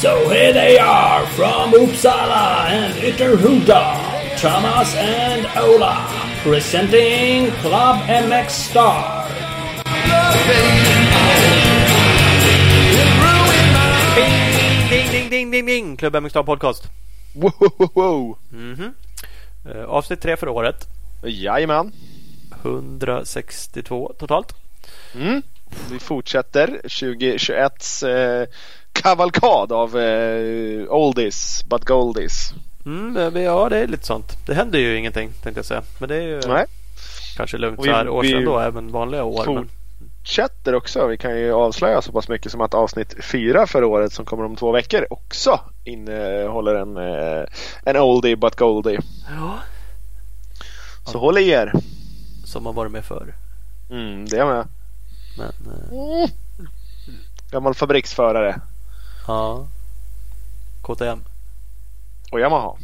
So 0.00 0.28
here 0.28 0.52
they 0.52 0.78
are 0.78 1.26
from 1.28 1.72
Uppsala 1.72 2.68
and 2.68 2.94
Ytterhuda, 2.94 4.38
Thomas 4.38 4.94
and 4.94 5.46
Ola, 5.56 6.06
presenting 6.42 7.50
Club 7.62 7.96
MX 8.06 8.50
Star. 8.50 9.26
Ding, 14.88 15.10
ding, 15.10 15.28
ding, 15.30 15.50
ding, 15.50 15.66
ding! 15.66 15.96
Klubb 15.96 16.14
MX 16.22 16.30
Star 16.30 16.44
Podcast. 16.44 16.88
Wow. 17.34 18.38
Eh, 18.54 18.90
avsnitt 19.88 20.20
tre 20.20 20.36
för 20.36 20.48
året. 20.48 20.86
Jajamän. 21.24 21.92
162 22.62 24.12
totalt. 24.18 24.52
Mm. 25.14 25.42
Vi 25.92 25.98
fortsätter 25.98 26.80
2021s 26.84 28.08
eh, 28.08 28.46
kavalkad 28.92 29.72
av 29.72 29.98
eh, 29.98 30.88
oldies 30.88 31.64
but 31.70 31.84
goldies. 31.84 32.52
Mm, 32.86 33.16
eh, 33.36 33.42
ja, 33.42 33.68
det 33.68 33.78
är 33.78 33.86
lite 33.86 34.06
sånt. 34.06 34.46
Det 34.46 34.54
händer 34.54 34.78
ju 34.78 34.98
ingenting 34.98 35.30
tänkte 35.42 35.58
jag 35.58 35.64
säga. 35.66 35.82
Men 36.00 36.08
det 36.08 36.16
är 36.16 36.22
ju 36.22 36.40
Nej. 36.48 36.64
kanske 37.36 37.58
lugnt 37.58 37.78
Och 37.78 37.84
så 37.84 37.90
vi- 37.90 37.96
här 37.96 38.08
år 38.08 38.22
vi- 38.22 38.28
sedan 38.28 38.44
då, 38.44 38.58
även 38.58 38.92
vanliga 38.92 39.24
år. 39.24 39.44
For- 39.44 39.54
Men, 39.54 39.68
Fortsätter 40.30 40.74
också. 40.74 41.06
Vi 41.06 41.16
kan 41.18 41.38
ju 41.38 41.52
avslöja 41.52 42.02
så 42.02 42.12
pass 42.12 42.28
mycket 42.28 42.52
som 42.52 42.60
att 42.60 42.74
avsnitt 42.74 43.14
fyra 43.24 43.66
för 43.66 43.84
året 43.84 44.12
som 44.12 44.24
kommer 44.24 44.44
om 44.44 44.56
två 44.56 44.72
veckor 44.72 45.06
också 45.10 45.60
innehåller 45.84 46.74
en, 46.74 46.96
eh, 46.96 47.44
en 47.84 47.96
oldie 47.96 48.36
but 48.36 48.56
goldie. 48.56 48.98
ja, 49.28 49.58
Så 51.04 51.18
håll 51.18 51.38
i 51.38 51.48
er. 51.48 51.72
som 52.44 52.66
har 52.66 52.72
varit 52.72 52.92
med 52.92 53.04
förr. 53.04 53.34
Mm, 53.90 54.28
det 54.28 54.38
är 54.38 54.46
med. 54.46 54.68
Men 55.38 55.48
eh, 55.72 56.30
Gammal 57.50 57.74
fabriksförare. 57.74 58.60
ja, 59.26 59.66
KTM. 60.82 61.20
Och 62.32 62.40
Yamaha. 62.40 62.76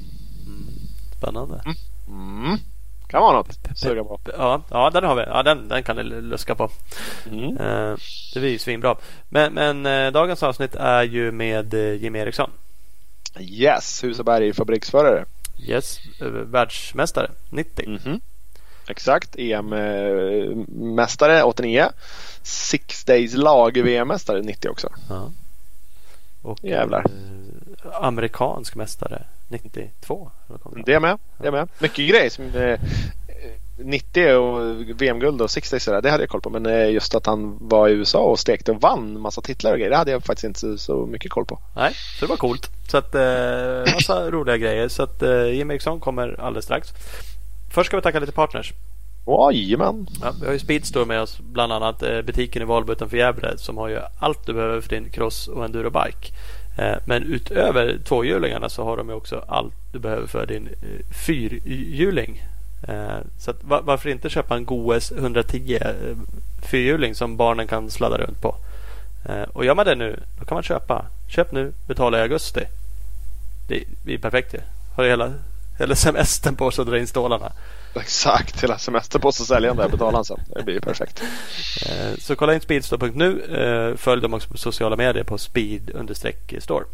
Spännande. 1.18 1.62
Mm. 2.08 2.58
Kan 3.12 3.22
vara 3.22 3.36
något. 3.36 3.58
Suga 3.74 4.04
på. 4.04 4.20
Ja, 4.38 4.62
ja, 4.70 4.90
den 4.90 5.04
har 5.04 5.14
vi. 5.14 5.22
Ja, 5.22 5.42
den, 5.42 5.68
den 5.68 5.82
kan 5.82 5.96
ni 5.96 6.02
luska 6.02 6.54
på. 6.54 6.70
Mm. 7.30 7.56
Eh, 7.56 7.96
det 8.34 8.40
blir 8.40 8.50
ju 8.50 8.58
svinbra. 8.58 8.96
Men, 9.28 9.54
men 9.54 9.86
eh, 9.86 10.12
dagens 10.12 10.42
avsnitt 10.42 10.74
är 10.74 11.02
ju 11.02 11.32
med 11.32 11.74
eh, 11.74 11.94
Jimmy 11.94 12.18
Eriksson. 12.18 12.50
Yes, 13.40 14.04
Husaberg 14.04 14.52
fabriksförare. 14.52 15.24
Yes, 15.68 15.98
världsmästare 16.46 17.30
90. 17.50 17.88
Mhm. 17.88 18.20
Exakt, 18.88 19.36
EM-mästare 19.38 20.62
89. 21.42 21.88
Six 22.42 23.04
Days 23.04 23.34
lag-VM-mästare 23.34 24.42
90 24.42 24.68
också. 24.70 24.88
Ja. 25.08 25.30
Och 26.42 26.64
Jävlar. 26.64 27.04
amerikansk 27.92 28.74
mästare 28.74 29.22
92. 29.52 30.14
eller 30.14 30.58
vad 30.58 30.60
kommer 30.60 30.84
det? 30.84 30.94
Är 30.94 31.00
med. 31.00 31.18
Det 31.38 31.46
är 31.46 31.52
med. 31.52 31.68
Mycket 31.78 32.08
grejer 32.08 32.30
som 32.30 32.44
eh, 32.44 32.80
90 33.84 34.34
och 34.34 35.00
VM-guld 35.00 35.42
och 35.42 35.50
Six 35.50 35.70
Days 35.70 35.84
sådär, 35.84 36.02
det 36.02 36.10
hade 36.10 36.22
jag 36.22 36.30
koll 36.30 36.40
på. 36.40 36.50
Men 36.50 36.66
eh, 36.66 36.90
just 36.90 37.14
att 37.14 37.26
han 37.26 37.58
var 37.60 37.88
i 37.88 37.92
USA 37.92 38.18
och 38.18 38.38
stekte 38.38 38.72
och 38.72 38.80
vann 38.80 39.20
massa 39.20 39.40
titlar 39.40 39.72
och 39.72 39.78
grejer. 39.78 39.90
Det 39.90 39.96
hade 39.96 40.10
jag 40.10 40.24
faktiskt 40.24 40.44
inte 40.44 40.78
så, 40.78 41.06
mycket 41.06 41.30
koll 41.30 41.44
på. 41.44 41.58
Nej, 41.76 41.92
så 42.18 42.26
det 42.26 42.30
var 42.30 42.36
coolt. 42.36 42.70
Så 42.90 42.98
att 42.98 43.14
eh, 43.14 43.94
massa 43.94 44.30
roliga 44.30 44.56
grejer. 44.56 44.88
Så 44.88 45.02
att 45.02 45.22
eh, 45.22 45.46
Jimmy 45.46 45.74
Eriksson 45.74 46.00
kommer 46.00 46.40
alldeles 46.40 46.64
strax. 46.64 46.88
Först 47.74 47.86
ska 47.86 47.96
vi 47.96 48.02
tacka 48.02 48.20
lite 48.20 48.32
partners. 48.32 48.72
Jajamän. 49.26 50.06
Ja, 50.22 50.32
vi 50.40 50.46
har 50.46 50.52
ju 50.52 50.58
Speedstore 50.58 51.04
med 51.06 51.20
oss, 51.20 51.38
bland 51.40 51.72
annat 51.72 52.02
eh, 52.02 52.22
butiken 52.22 52.62
i 52.62 52.64
Valbo 52.64 52.92
utanför 52.92 53.16
Gävle 53.16 53.58
som 53.58 53.76
har 53.76 53.88
ju 53.88 53.98
allt 54.18 54.46
du 54.46 54.52
behöver 54.52 54.80
för 54.80 54.88
din 54.88 55.10
cross 55.10 55.48
och 55.48 55.64
endurobike. 55.64 56.32
Eh, 56.76 56.94
men 57.04 57.22
utöver 57.22 57.98
tvåhjulingarna 58.04 58.68
så 58.68 58.84
har 58.84 58.96
de 58.96 59.10
också 59.10 59.44
allt 59.48 59.74
du 59.92 59.98
behöver 59.98 60.26
för 60.26 60.46
din 60.46 60.66
eh, 60.66 61.14
fyrhjuling. 61.26 62.42
Eh, 62.88 63.18
så 63.38 63.50
att, 63.50 63.56
varför 63.62 64.10
inte 64.10 64.30
köpa 64.30 64.56
en 64.56 64.64
GOES 64.64 65.12
110 65.12 65.78
fyrhjuling 66.62 67.14
som 67.14 67.36
barnen 67.36 67.66
kan 67.66 67.90
sladda 67.90 68.18
runt 68.18 68.40
på. 68.40 68.56
Och 69.52 69.64
gör 69.64 69.74
man 69.74 69.86
det 69.86 69.94
nu, 69.94 70.20
då 70.38 70.44
kan 70.44 70.56
man 70.56 70.62
köpa. 70.62 71.06
Köp 71.28 71.52
nu, 71.52 71.72
betala 71.86 72.18
i 72.18 72.22
augusti. 72.22 72.60
Det 73.68 73.84
blir 74.04 74.18
perfekt 74.18 74.54
ju. 74.54 74.58
Har 74.96 75.04
hela, 75.04 75.32
hela 75.78 75.94
semestern 75.94 76.56
på 76.56 76.70
sig 76.70 76.82
att 76.82 76.88
dra 76.88 76.98
in 76.98 77.06
stålarna. 77.06 77.52
Exakt, 78.00 78.62
hela 78.62 78.78
semester 78.78 79.18
på 79.18 79.32
sig 79.32 79.46
sälja 79.46 79.68
den 79.68 79.76
där 79.76 79.88
betalaren 79.88 80.24
sen. 80.24 80.40
Det 80.56 80.62
blir 80.62 80.74
ju 80.74 80.80
perfekt. 80.80 81.22
Eh, 81.86 82.18
Så 82.18 82.36
kolla 82.36 82.54
in 82.54 82.60
speedstore.nu. 82.60 83.40
Eh, 83.42 83.96
Följ 83.96 84.22
dem 84.22 84.34
också 84.34 84.48
på 84.48 84.56
sociala 84.58 84.96
medier 84.96 85.24
på 85.24 85.38
speed-store. 85.38 86.84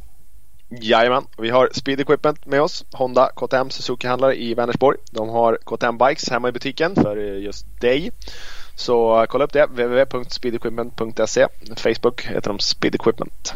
Jajamän, 0.82 1.26
vi 1.38 1.50
har 1.50 1.68
Speed 1.72 2.00
Equipment 2.00 2.46
med 2.46 2.62
oss. 2.62 2.84
Honda, 2.92 3.30
KTM, 3.36 3.68
Suzuki-handlare 3.70 4.34
i 4.34 4.54
Vänersborg. 4.54 4.98
De 5.10 5.28
har 5.28 5.58
KTM 5.64 5.98
Bikes 5.98 6.30
hemma 6.30 6.48
i 6.48 6.52
butiken 6.52 6.94
för 6.94 7.16
eh, 7.16 7.42
just 7.44 7.80
dig. 7.80 8.10
Så 8.76 9.26
kolla 9.28 9.44
upp 9.44 9.52
det, 9.52 9.66
www.speedequipment.se. 9.66 11.46
Facebook 11.76 12.22
heter 12.26 12.48
de 12.50 12.58
Speed 12.58 12.94
Equipment. 12.94 13.52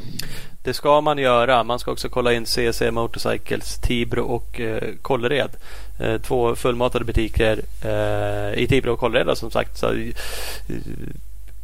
Det 0.64 0.74
ska 0.74 1.00
man 1.00 1.18
göra. 1.18 1.64
Man 1.64 1.78
ska 1.78 1.90
också 1.90 2.08
kolla 2.08 2.32
in 2.32 2.46
CC 2.46 2.90
Motorcycles, 2.90 3.78
Tibro 3.78 4.22
och 4.22 4.60
eh, 4.60 4.82
Kållered. 5.02 5.50
Eh, 6.02 6.18
två 6.20 6.56
fullmatade 6.56 7.04
butiker 7.04 7.60
eh, 7.84 8.58
i 8.62 8.66
Tibro 8.68 8.92
och 8.92 8.98
Kållered 8.98 9.26
då, 9.26 9.34
som 9.36 9.50
sagt. 9.50 9.78
Så, 9.78 9.92
eh, 9.92 10.12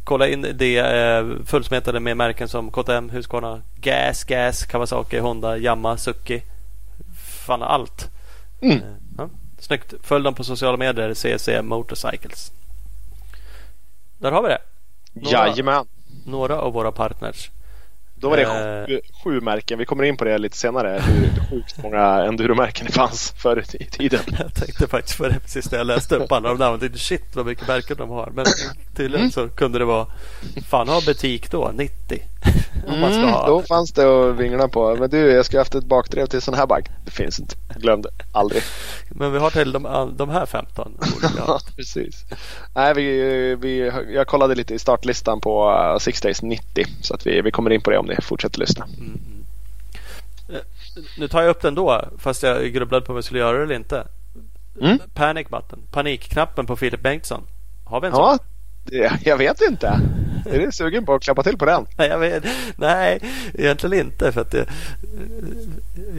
kolla 0.03 0.27
in 0.27 0.41
det 0.53 0.83
fullsmetade 1.45 1.99
med 1.99 2.17
märken 2.17 2.47
som 2.47 2.71
KTM, 2.71 3.09
Husqvarna, 3.09 3.61
Gas, 3.81 4.23
Gas, 4.23 4.65
Kawasaki, 4.65 5.19
Honda, 5.19 5.57
Yamaha, 5.57 5.97
Suzuki. 5.97 6.41
Fan 7.45 7.63
allt. 7.63 8.09
Mm. 8.61 8.79
Ja. 9.17 9.29
Snyggt. 9.59 9.93
Följ 10.03 10.23
dem 10.23 10.33
på 10.33 10.43
sociala 10.43 10.77
medier, 10.77 11.13
CC 11.13 11.61
Motorcycles. 11.61 12.51
Där 14.17 14.31
har 14.31 14.41
vi 14.43 14.49
det. 14.49 14.61
Några- 15.13 15.47
Jajamän. 15.47 15.85
Några 16.25 16.61
av 16.61 16.73
våra 16.73 16.91
partners. 16.91 17.49
Då 18.21 18.29
var 18.29 18.37
det 18.37 18.43
Eh. 18.43 18.87
sju, 18.87 18.99
sju 19.23 19.41
märken. 19.41 19.79
Vi 19.79 19.85
kommer 19.85 20.03
in 20.03 20.17
på 20.17 20.25
det 20.25 20.37
lite 20.37 20.57
senare. 20.57 21.01
Hur 21.07 21.29
sjukt 21.49 21.83
många 21.83 21.99
enduromärken 22.23 22.85
det 22.87 22.93
fanns 22.93 23.31
förr 23.37 23.63
i 23.79 23.85
tiden. 23.85 24.19
Jag 24.39 24.53
tänkte 24.55 24.87
faktiskt 24.87 25.17
på 25.17 25.27
det 25.27 25.39
precis 25.39 25.71
när 25.71 25.77
jag 25.77 25.87
läste 25.87 26.15
upp 26.15 26.31
alla 26.31 26.49
de 26.49 26.57
där. 26.57 26.77
Tänkte 26.77 26.99
shit 26.99 27.35
vad 27.35 27.45
mycket 27.45 27.67
märken 27.67 27.97
de 27.97 28.09
har. 28.09 28.31
Men 28.35 28.45
tydligen 28.95 29.19
Mm. 29.19 29.31
så 29.31 29.47
kunde 29.47 29.79
det 29.79 29.85
vara. 29.85 30.07
Fan 30.69 30.87
ha 30.89 31.01
butik 31.05 31.51
då 31.51 31.71
90. 31.73 32.21
Om 32.87 32.99
man 32.99 33.09
ska 33.11 33.19
Mm, 33.21 33.33
ha. 33.33 33.47
då 33.47 33.61
fanns 33.61 33.91
det 33.91 34.03
att 34.29 34.35
vingla 34.35 34.67
på. 34.67 34.95
Men 34.99 35.09
du, 35.09 35.17
jag 35.17 35.45
ska 35.45 35.57
ha 35.57 35.61
haft 35.61 35.75
ett 35.75 35.85
bakdrev 35.85 36.25
till 36.25 36.41
sån 36.41 36.53
här 36.53 36.67
bike. 36.67 36.91
Det 37.05 37.11
finns 37.11 37.39
inte. 37.39 37.55
Glöm 37.81 38.01
det. 38.01 38.09
Aldrig. 38.31 38.63
Men 39.09 39.31
vi 39.31 39.39
har 39.39 39.49
till 39.49 39.71
de, 39.71 40.13
de 40.17 40.29
här 40.29 40.45
15 40.45 40.97
olika. 41.01 41.33
Ja, 41.47 41.59
precis. 41.75 42.25
Nej, 42.75 42.93
vi, 42.93 43.55
vi, 43.55 43.91
jag 44.13 44.27
kollade 44.27 44.55
lite 44.55 44.73
i 44.73 44.79
startlistan 44.79 45.41
på 45.41 45.69
uh, 45.93 45.97
Six 45.99 46.21
Days 46.21 46.41
90. 46.41 46.85
Så 47.01 47.13
att 47.13 47.27
vi, 47.27 47.41
vi 47.41 47.51
kommer 47.51 47.69
in 47.71 47.81
på 47.81 47.91
det 47.91 47.97
om 47.97 48.05
ni 48.05 48.15
fortsätter 48.21 48.59
lyssna. 48.59 48.87
Eh, 50.49 50.55
Nu 51.19 51.27
tar 51.27 51.41
jag 51.41 51.49
upp 51.49 51.61
den 51.61 51.75
då. 51.75 52.05
Fast 52.17 52.43
jag 52.43 52.73
grubblade 52.73 53.05
på 53.05 53.11
om 53.11 53.17
jag 53.17 53.23
skulle 53.25 53.39
göra 53.39 53.57
det 53.57 53.63
eller 53.63 53.75
inte. 53.75 54.07
Mm. 54.81 54.99
Panic 55.13 55.47
button. 55.47 55.79
Panikknappen 55.91 56.65
på 56.65 56.75
Filip 56.75 57.01
Bengtsson. 57.01 57.41
Har 57.85 58.01
vi 58.01 58.07
en 58.07 58.13
Ja, 58.13 58.37
sån? 58.37 58.45
det, 58.85 59.11
jag 59.25 59.37
vet 59.37 59.61
inte. 59.61 59.99
Är 60.45 60.59
du 60.59 60.71
sugen 60.71 61.05
på 61.05 61.13
att 61.13 61.21
klappa 61.23 61.43
till 61.43 61.57
på 61.57 61.65
den? 61.65 61.85
Nej, 61.97 62.07
jag 62.09 62.19
vet, 62.19 62.43
nej, 62.77 63.19
egentligen 63.53 64.05
inte. 64.07 64.31
För 64.31 64.41
att 64.41 64.51
det, 64.51 64.65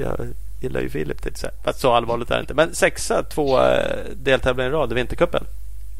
jag 0.00 0.26
gillar 0.60 0.80
ju 0.80 0.88
Filip. 0.90 1.22
tänkte 1.22 1.40
säga. 1.40 1.52
Fast 1.64 1.80
så 1.80 1.92
allvarligt 1.92 2.30
är 2.30 2.34
det 2.34 2.40
inte. 2.40 2.54
Men 2.54 2.74
sexa, 2.74 3.22
två 3.22 3.60
eh, 3.62 3.96
deltävlingar 4.14 4.70
i 4.70 4.72
rad 4.72 4.92
i 4.92 4.94
Vintercupen. 4.94 5.44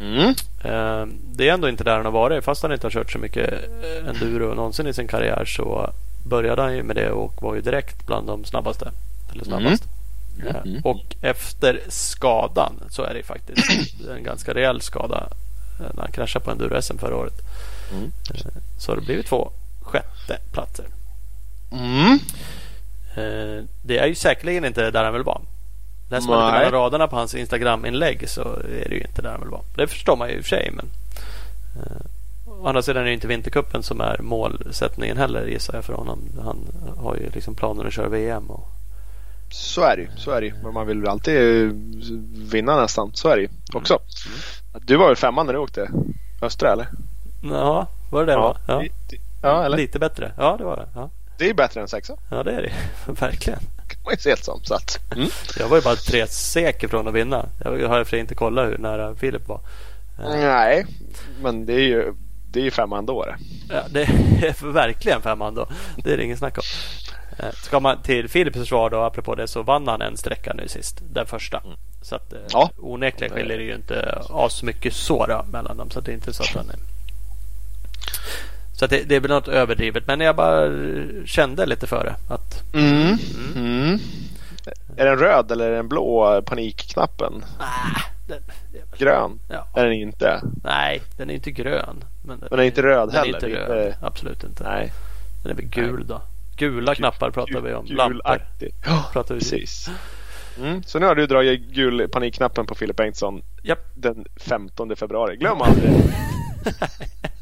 Mm. 0.00 0.28
Eh, 0.64 1.06
Det 1.34 1.48
är 1.48 1.52
ändå 1.54 1.68
inte 1.68 1.84
där 1.84 1.96
han 1.96 2.04
har 2.04 2.12
varit. 2.12 2.44
Fast 2.44 2.62
han 2.62 2.72
inte 2.72 2.86
har 2.86 2.90
kört 2.90 3.12
så 3.12 3.18
mycket 3.18 3.52
eh, 3.52 4.08
enduro 4.08 4.54
någonsin 4.54 4.86
i 4.86 4.94
sin 4.94 5.08
karriär 5.08 5.44
så 5.44 5.92
började 6.24 6.62
han 6.62 6.76
ju 6.76 6.82
med 6.82 6.96
det 6.96 7.10
och 7.10 7.42
var 7.42 7.54
ju 7.54 7.60
direkt 7.60 8.06
bland 8.06 8.26
de 8.26 8.44
snabbaste. 8.44 8.90
Eller 9.32 9.44
snabbast. 9.44 9.84
Eh, 9.84 10.56
Mm. 10.64 10.80
Och 10.84 11.16
efter 11.22 11.80
skadan 11.88 12.72
så 12.90 13.02
är 13.02 13.14
det 13.14 13.22
faktiskt 13.22 13.70
en 14.16 14.22
ganska 14.24 14.54
rejäl 14.54 14.80
skada 14.80 15.28
när 15.78 16.02
han 16.02 16.12
kraschade 16.12 16.44
på 16.44 16.50
enduro-SM 16.50 16.98
förra 16.98 17.16
året. 17.16 17.34
Mm. 17.92 18.12
Så 18.78 18.92
har 18.92 18.96
det 18.96 19.02
blivit 19.02 19.26
två 19.26 19.50
sjätte 19.82 20.38
platser. 20.52 20.84
Mm. 21.72 22.18
Eh, 23.20 23.64
Det 23.82 23.98
är 23.98 24.06
ju 24.06 24.14
säkerligen 24.14 24.64
inte 24.64 24.90
där 24.90 25.04
han 25.04 25.12
vill 25.12 25.22
vara. 25.22 25.40
Läser 26.10 26.28
man 26.28 26.46
lite 26.46 26.58
mellan 26.58 26.72
raderna 26.72 27.06
på 27.08 27.16
hans 27.16 27.34
Instagram-inlägg 27.34 28.28
så 28.28 28.40
är 28.84 28.88
det 28.88 28.94
ju 28.94 29.00
inte 29.00 29.22
där 29.22 29.30
han 29.30 29.40
vill 29.40 29.50
vara. 29.50 29.62
Det 29.76 29.86
förstår 29.86 30.16
man 30.16 30.28
ju 30.28 30.34
i 30.34 30.40
och 30.40 30.42
för 30.44 30.48
sig. 30.48 30.70
Men, 30.76 30.86
eh, 31.76 32.02
å 32.62 32.66
andra 32.66 32.82
sidan 32.82 33.02
är 33.02 33.06
det 33.06 33.12
inte 33.12 33.26
Vintercupen 33.26 33.82
som 33.82 34.00
är 34.00 34.18
målsättningen 34.22 35.16
heller 35.16 35.46
gissar 35.46 35.74
jag 35.74 35.84
för 35.84 35.92
honom. 35.92 36.18
Han 36.44 36.58
har 36.96 37.16
ju 37.16 37.30
liksom 37.30 37.54
planer 37.54 37.84
att 37.84 37.92
köra 37.92 38.08
VM. 38.08 38.50
Och, 38.50 38.68
Så 39.52 39.80
är 39.82 39.96
det 39.96 40.02
ju. 40.02 40.08
Så 40.16 40.30
är 40.30 40.40
det. 40.40 40.54
Men 40.62 40.74
man 40.74 40.86
vill 40.86 40.98
ju 40.98 41.08
alltid 41.08 41.36
eh, 41.66 41.70
vinna 42.52 42.80
nästan. 42.80 43.10
Så 43.14 43.28
är 43.28 43.36
det 43.36 43.42
ju. 43.42 43.48
också. 43.74 43.98
Du 44.86 44.96
var 44.96 45.06
väl 45.06 45.16
femman 45.16 45.46
när 45.46 45.52
du 45.52 45.58
åkte 45.58 45.90
Östra 46.42 46.72
eller? 46.72 46.88
Ja, 47.42 47.86
var 48.10 48.20
det 48.26 48.32
det? 48.32 48.36
va? 48.38 48.56
Ja. 48.68 48.82
ja 49.42 49.64
eller? 49.64 49.76
Lite 49.76 49.98
bättre. 49.98 50.32
Ja, 50.36 50.56
det 50.58 50.64
var 50.64 50.76
det. 50.76 50.86
Ja, 50.94 51.10
Det 51.40 51.44
är 51.44 51.48
ju 51.48 51.54
bättre 51.54 51.80
än 51.80 51.88
sexa. 51.88 52.16
ja 52.30 52.42
det 52.42 52.52
är 52.52 52.62
det. 52.62 52.72
Verkligen. 53.12 53.58
kan 53.88 53.98
man 54.04 54.12
ju 54.14 54.16
se 54.16 54.30
det 54.30 54.44
som. 54.44 54.60
Så 54.64 54.74
att, 54.74 54.98
mm. 55.16 55.28
Jag 55.58 55.68
var 55.68 55.76
ju 55.76 55.82
bara 55.82 55.96
tre 55.96 56.26
säker 56.26 56.88
från 56.88 57.08
att 57.08 57.14
vinna. 57.14 57.48
Jag 57.64 57.88
har 57.88 58.04
för 58.04 58.16
inte 58.16 58.34
kollat 58.34 58.66
hur 58.68 58.78
nära 58.78 59.14
Filip 59.14 59.48
var. 59.48 59.60
Nej, 60.18 60.86
men 61.42 61.66
det 61.66 61.72
är 61.74 61.80
ju, 61.80 62.14
det 62.50 62.60
är 62.60 62.64
ju 62.64 62.70
femman 62.70 63.06
då 63.06 63.24
det. 63.24 63.36
Ja, 63.68 63.82
det 63.90 64.02
är 64.02 64.72
verkligen 64.72 65.22
femman 65.22 65.54
då. 65.54 65.68
Det 65.96 66.12
är 66.12 66.16
det 66.16 66.24
ingen 66.24 66.36
snack 66.36 66.58
om. 66.58 66.64
Eh, 67.38 67.52
Ska 67.52 67.80
man 67.80 68.02
till 68.02 68.28
Filips 68.28 68.58
försvar 68.58 68.90
då, 68.90 69.00
apropå 69.00 69.34
det, 69.34 69.48
så 69.48 69.62
vann 69.62 69.88
han 69.88 70.02
en 70.02 70.16
sträcka 70.16 70.52
nu 70.54 70.68
sist. 70.68 71.00
Den 71.12 71.26
första. 71.26 71.62
Så 72.02 72.14
att 72.16 72.32
eh, 72.32 72.38
Ja. 72.52 72.70
onekligen 72.78 73.34
skiljer 73.34 73.58
det 73.58 73.64
ju 73.64 73.74
inte 73.74 74.22
as 74.30 74.62
mycket 74.62 74.92
så 74.94 75.26
då, 75.26 75.44
mellan 75.52 75.76
dem. 75.76 75.90
Så 75.90 76.00
det 76.00 76.10
är 76.10 76.14
inte 76.14 76.32
så 76.32 76.42
att 76.42 76.48
han 76.54 76.70
är... 76.70 76.76
Så 78.80 78.86
det, 78.86 79.02
det 79.08 79.16
är 79.16 79.20
väl 79.20 79.30
något 79.30 79.48
överdrivet. 79.48 80.06
Men 80.06 80.20
jag 80.20 80.36
bara 80.36 80.68
kände 81.26 81.66
lite 81.66 81.86
för 81.86 82.04
det. 82.04 82.34
Att, 82.34 82.74
Mm. 82.74 83.18
Mm. 83.56 83.98
Är 84.96 85.04
den 85.06 85.18
röd 85.18 85.50
eller 85.52 85.70
är 85.70 85.76
den 85.76 85.88
blå 85.88 86.42
panikknappen? 86.46 87.44
ah, 87.58 88.00
den, 88.28 88.42
Grön? 88.98 89.38
ja. 89.48 89.66
Är 89.76 89.84
den 89.84 89.92
inte? 89.92 90.40
Nej, 90.64 91.02
den 91.16 91.30
är 91.30 91.34
inte 91.34 91.50
grön. 91.50 92.04
Men 92.26 92.28
den, 92.28 92.38
Men 92.40 92.48
den 92.50 92.58
är 92.58 92.62
inte 92.64 92.82
röd 92.82 93.08
den 93.08 93.16
är 93.16 93.18
heller? 93.18 93.34
inte 93.34 93.46
är 93.46 93.50
röd. 93.68 93.86
inte- 93.86 94.06
Absolut 94.06 94.44
inte. 94.44 94.64
Nej. 94.64 94.92
Den 95.42 95.52
är 95.52 95.56
väl 95.56 95.64
gul 95.66 96.06
då. 96.06 96.22
Gula 96.56 96.94
knappar 96.94 97.30
pratar 97.30 97.60
vi 97.60 97.74
om. 97.74 97.86
Lampor 97.86 98.12
Gulaktig. 98.14 98.74
Ja, 98.86 99.10
pratar 99.12 99.34
vi 99.34 99.40
precis. 99.40 99.90
Mm. 100.58 100.82
Så 100.82 100.98
nu 100.98 101.06
har 101.06 101.14
du 101.14 101.26
dragit 101.26 101.60
gul 101.60 102.08
panikknappen 102.08 102.66
på 102.66 102.74
Filip 102.74 102.96
Bengtsson 102.96 103.42
Japp. 103.62 103.86
den 103.94 104.24
15 104.36 104.96
februari. 104.96 105.36
Glöm 105.36 105.62
aldrig. 105.62 105.90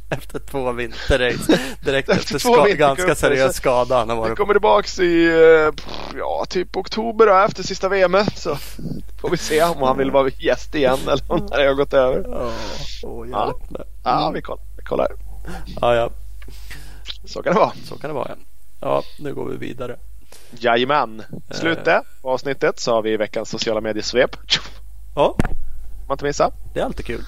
Efter 0.10 0.38
två 0.38 0.72
vinterrace. 0.72 1.60
Direkt 1.80 2.08
Efter 2.08 2.36
efter 2.36 2.38
två 2.38 2.54
ska, 2.64 2.74
ganska 2.74 3.14
seriös 3.14 3.56
skada 3.56 3.98
han 3.98 4.08
har 4.08 4.16
varit 4.16 4.36
kommer 4.36 4.54
tillbaks 4.54 4.98
i 4.98 5.26
eh, 5.26 5.84
ja, 6.18 6.44
typ 6.48 6.76
oktober 6.76 7.26
då, 7.26 7.34
efter 7.34 7.62
sista 7.62 7.88
VM. 7.88 8.16
Så 8.34 8.56
får 9.20 9.30
vi 9.30 9.36
se 9.36 9.62
om 9.62 9.82
han 9.82 9.98
vill 9.98 10.10
vara 10.10 10.28
gäst 10.38 10.74
igen 10.74 10.98
eller 11.02 11.32
om 11.32 11.46
det 11.46 11.66
har 11.66 11.74
gått 11.74 11.92
över. 11.92 12.24
Åh, 12.28 12.52
åh, 13.02 13.26
Ja. 13.30 13.54
Ja, 14.04 14.30
vi 14.34 14.42
kollar. 14.42 14.64
Vi 14.76 14.82
kollar. 14.82 15.08
Ja, 15.80 15.94
ja, 15.94 16.10
Så 17.24 17.42
kan 17.42 17.54
det 17.54 17.60
vara. 17.60 17.72
så 17.84 17.98
kan 17.98 18.10
det 18.10 18.14
vara. 18.14 18.28
Ja, 18.28 18.36
ja 18.80 19.02
nu 19.18 19.34
går 19.34 19.48
vi 19.48 19.56
vidare. 19.56 19.96
Jajamän. 20.50 21.22
Slutet 21.50 22.02
på 22.22 22.30
avsnittet 22.30 22.80
så 22.80 22.92
har 22.94 23.02
vi 23.02 23.16
veckans 23.16 23.50
sociala 23.50 23.80
medier-svep. 23.80 24.36
Ja, 25.14 25.36
man 26.08 26.14
inte 26.14 26.24
missa. 26.24 26.50
det 26.74 26.80
är 26.80 26.84
alltid 26.84 27.06
kul. 27.06 27.22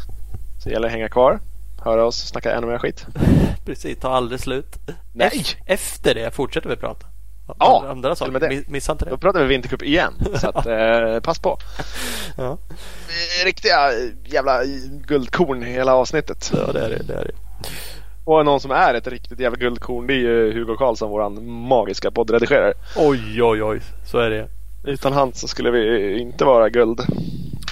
Så 0.62 0.68
det 0.68 0.72
gäller 0.72 0.86
att 0.86 0.92
hänga 0.92 1.08
kvar. 1.08 1.40
Höra 1.84 2.04
oss 2.06 2.26
snacka 2.28 2.52
ännu 2.52 2.66
mer 2.66 2.78
skit. 2.78 3.06
Precis, 3.64 3.98
ta 3.98 4.08
aldrig 4.10 4.40
slut. 4.40 4.76
Nej! 5.12 5.30
Ef- 5.34 5.56
Efter 5.66 6.14
det 6.14 6.34
fortsätter 6.34 6.68
vi 6.68 6.76
prata. 6.76 7.06
Ja, 7.58 7.84
andra 7.88 8.14
saker. 8.14 8.32
med 8.32 8.40
det. 8.40 8.48
Mi- 8.48 8.64
Missa 8.68 8.92
inte 8.92 9.04
Då 9.04 9.10
det. 9.10 9.16
pratar 9.20 9.40
vi 9.40 9.46
vintercup 9.46 9.82
igen. 9.82 10.12
Så 10.34 10.48
att, 10.48 10.66
eh, 10.66 11.20
pass 11.22 11.38
på. 11.38 11.58
Ja, 12.36 12.58
Eh, 13.08 13.44
Riktiga 13.44 13.88
eh, 13.92 14.10
jävla 14.24 14.64
guldkorn 15.06 15.62
i 15.62 15.72
hela 15.72 15.94
avsnittet. 15.94 16.52
ja 16.54 16.72
det 16.72 16.80
är 16.84 16.88
det. 16.88 17.02
det, 17.06 17.14
är 17.14 17.24
det. 17.24 17.32
Och 18.24 18.44
någon 18.44 18.60
som 18.60 18.70
är 18.70 18.94
ett 18.94 19.06
riktigt 19.06 19.40
jävla 19.40 19.58
guldkorn 19.58 20.06
det 20.06 20.12
är 20.12 20.16
ju 20.18 20.52
Hugo 20.52 20.76
Karlsson, 20.76 21.10
våran 21.10 21.50
magiska 21.50 22.10
poddredigerare. 22.10 22.72
Oj, 22.96 23.42
oj, 23.42 23.62
oj. 23.62 23.80
Så 24.06 24.18
är 24.18 24.30
det. 24.30 24.48
Utan 24.84 25.12
han 25.12 25.32
så 25.34 25.48
skulle 25.48 25.70
vi 25.70 26.18
inte 26.20 26.44
vara 26.44 26.68
guld. 26.68 27.00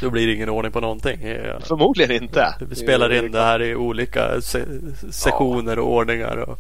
Då 0.00 0.11
blir 0.11 0.27
det 0.27 0.33
ingen 0.33 0.49
ordning 0.49 0.73
på 0.73 0.81
någonting. 0.81 1.21
Ja. 1.29 1.61
Förmodligen 1.61 2.23
inte. 2.23 2.55
Vi 2.61 2.75
spelar 2.77 3.12
in 3.12 3.33
det 3.33 3.43
här 3.43 3.62
i 3.62 3.75
olika 3.75 4.41
se- 4.41 4.65
sessioner 5.11 5.79
och 5.79 5.93
ordningar. 5.93 6.37
Och... 6.37 6.59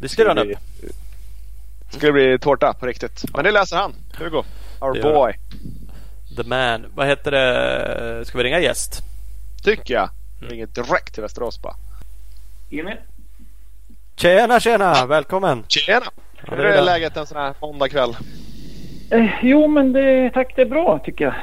Det 0.00 0.08
styr 0.08 0.26
han 0.26 0.38
upp. 0.38 0.48
Det 1.90 1.96
skulle 1.96 2.12
bli 2.12 2.38
tårta 2.38 2.74
på 2.80 2.86
riktigt. 2.86 3.24
Men 3.34 3.44
det 3.44 3.50
läser 3.50 3.76
han. 3.76 3.94
Hugo. 4.18 4.42
Our 4.80 5.02
boy. 5.02 5.32
The 6.36 6.42
man. 6.48 6.86
Vad 6.94 7.06
heter 7.06 7.30
det? 7.30 8.24
Ska 8.24 8.38
vi 8.38 8.44
ringa 8.44 8.60
gäst? 8.60 9.02
Tycker 9.64 9.94
jag. 9.94 10.08
Ringer 10.40 10.66
direkt 10.66 11.14
till 11.14 11.22
Västerås 11.22 11.62
bara. 11.62 11.74
Emil? 12.70 12.96
Tjena, 14.16 14.60
tjena! 14.60 15.06
Välkommen! 15.06 15.64
Tjena! 15.68 16.06
Ja, 16.46 16.54
Hur 16.56 16.62
det 16.64 16.78
är 16.78 16.82
läget 16.84 17.16
en 17.16 17.26
sån 17.26 17.36
här 17.36 17.54
måndagkväll? 17.60 18.16
Eh, 19.10 19.26
jo, 19.42 19.68
men 19.68 19.92
det, 19.92 20.30
tack 20.34 20.56
det 20.56 20.62
är 20.62 20.66
bra 20.66 21.00
tycker 21.04 21.24
jag. 21.24 21.34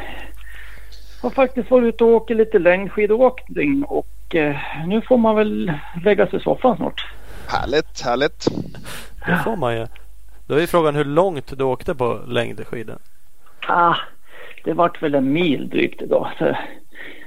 Har 1.24 1.30
faktiskt 1.30 1.72
varit 1.72 1.94
ute 1.94 2.04
och 2.04 2.10
åkt 2.10 2.30
lite 2.30 2.60
längdskidåkning 2.60 3.84
och 3.84 4.36
eh, 4.36 4.56
nu 4.88 5.02
får 5.02 5.18
man 5.18 5.36
väl 5.36 5.72
lägga 6.04 6.28
sig 6.28 6.40
i 6.40 6.44
soffan 6.44 6.78
snart. 6.78 7.06
Härligt, 7.48 8.02
härligt. 8.02 8.48
Det 9.26 9.42
får 9.44 9.56
man 9.56 9.78
ju. 9.78 9.88
Då 10.48 10.56
är 10.56 10.68
frågan 10.68 10.96
hur 10.96 11.06
långt 11.06 11.58
du 11.58 11.64
åkte 11.64 11.96
på 11.96 12.20
längdskidor. 12.28 12.98
Ah, 13.68 13.96
det 14.64 14.74
vart 14.74 15.04
väl 15.04 15.16
en 15.16 15.34
mil 15.34 15.70
drygt 15.70 16.02
idag 16.02 16.32
så 16.38 16.44
det 16.44 16.58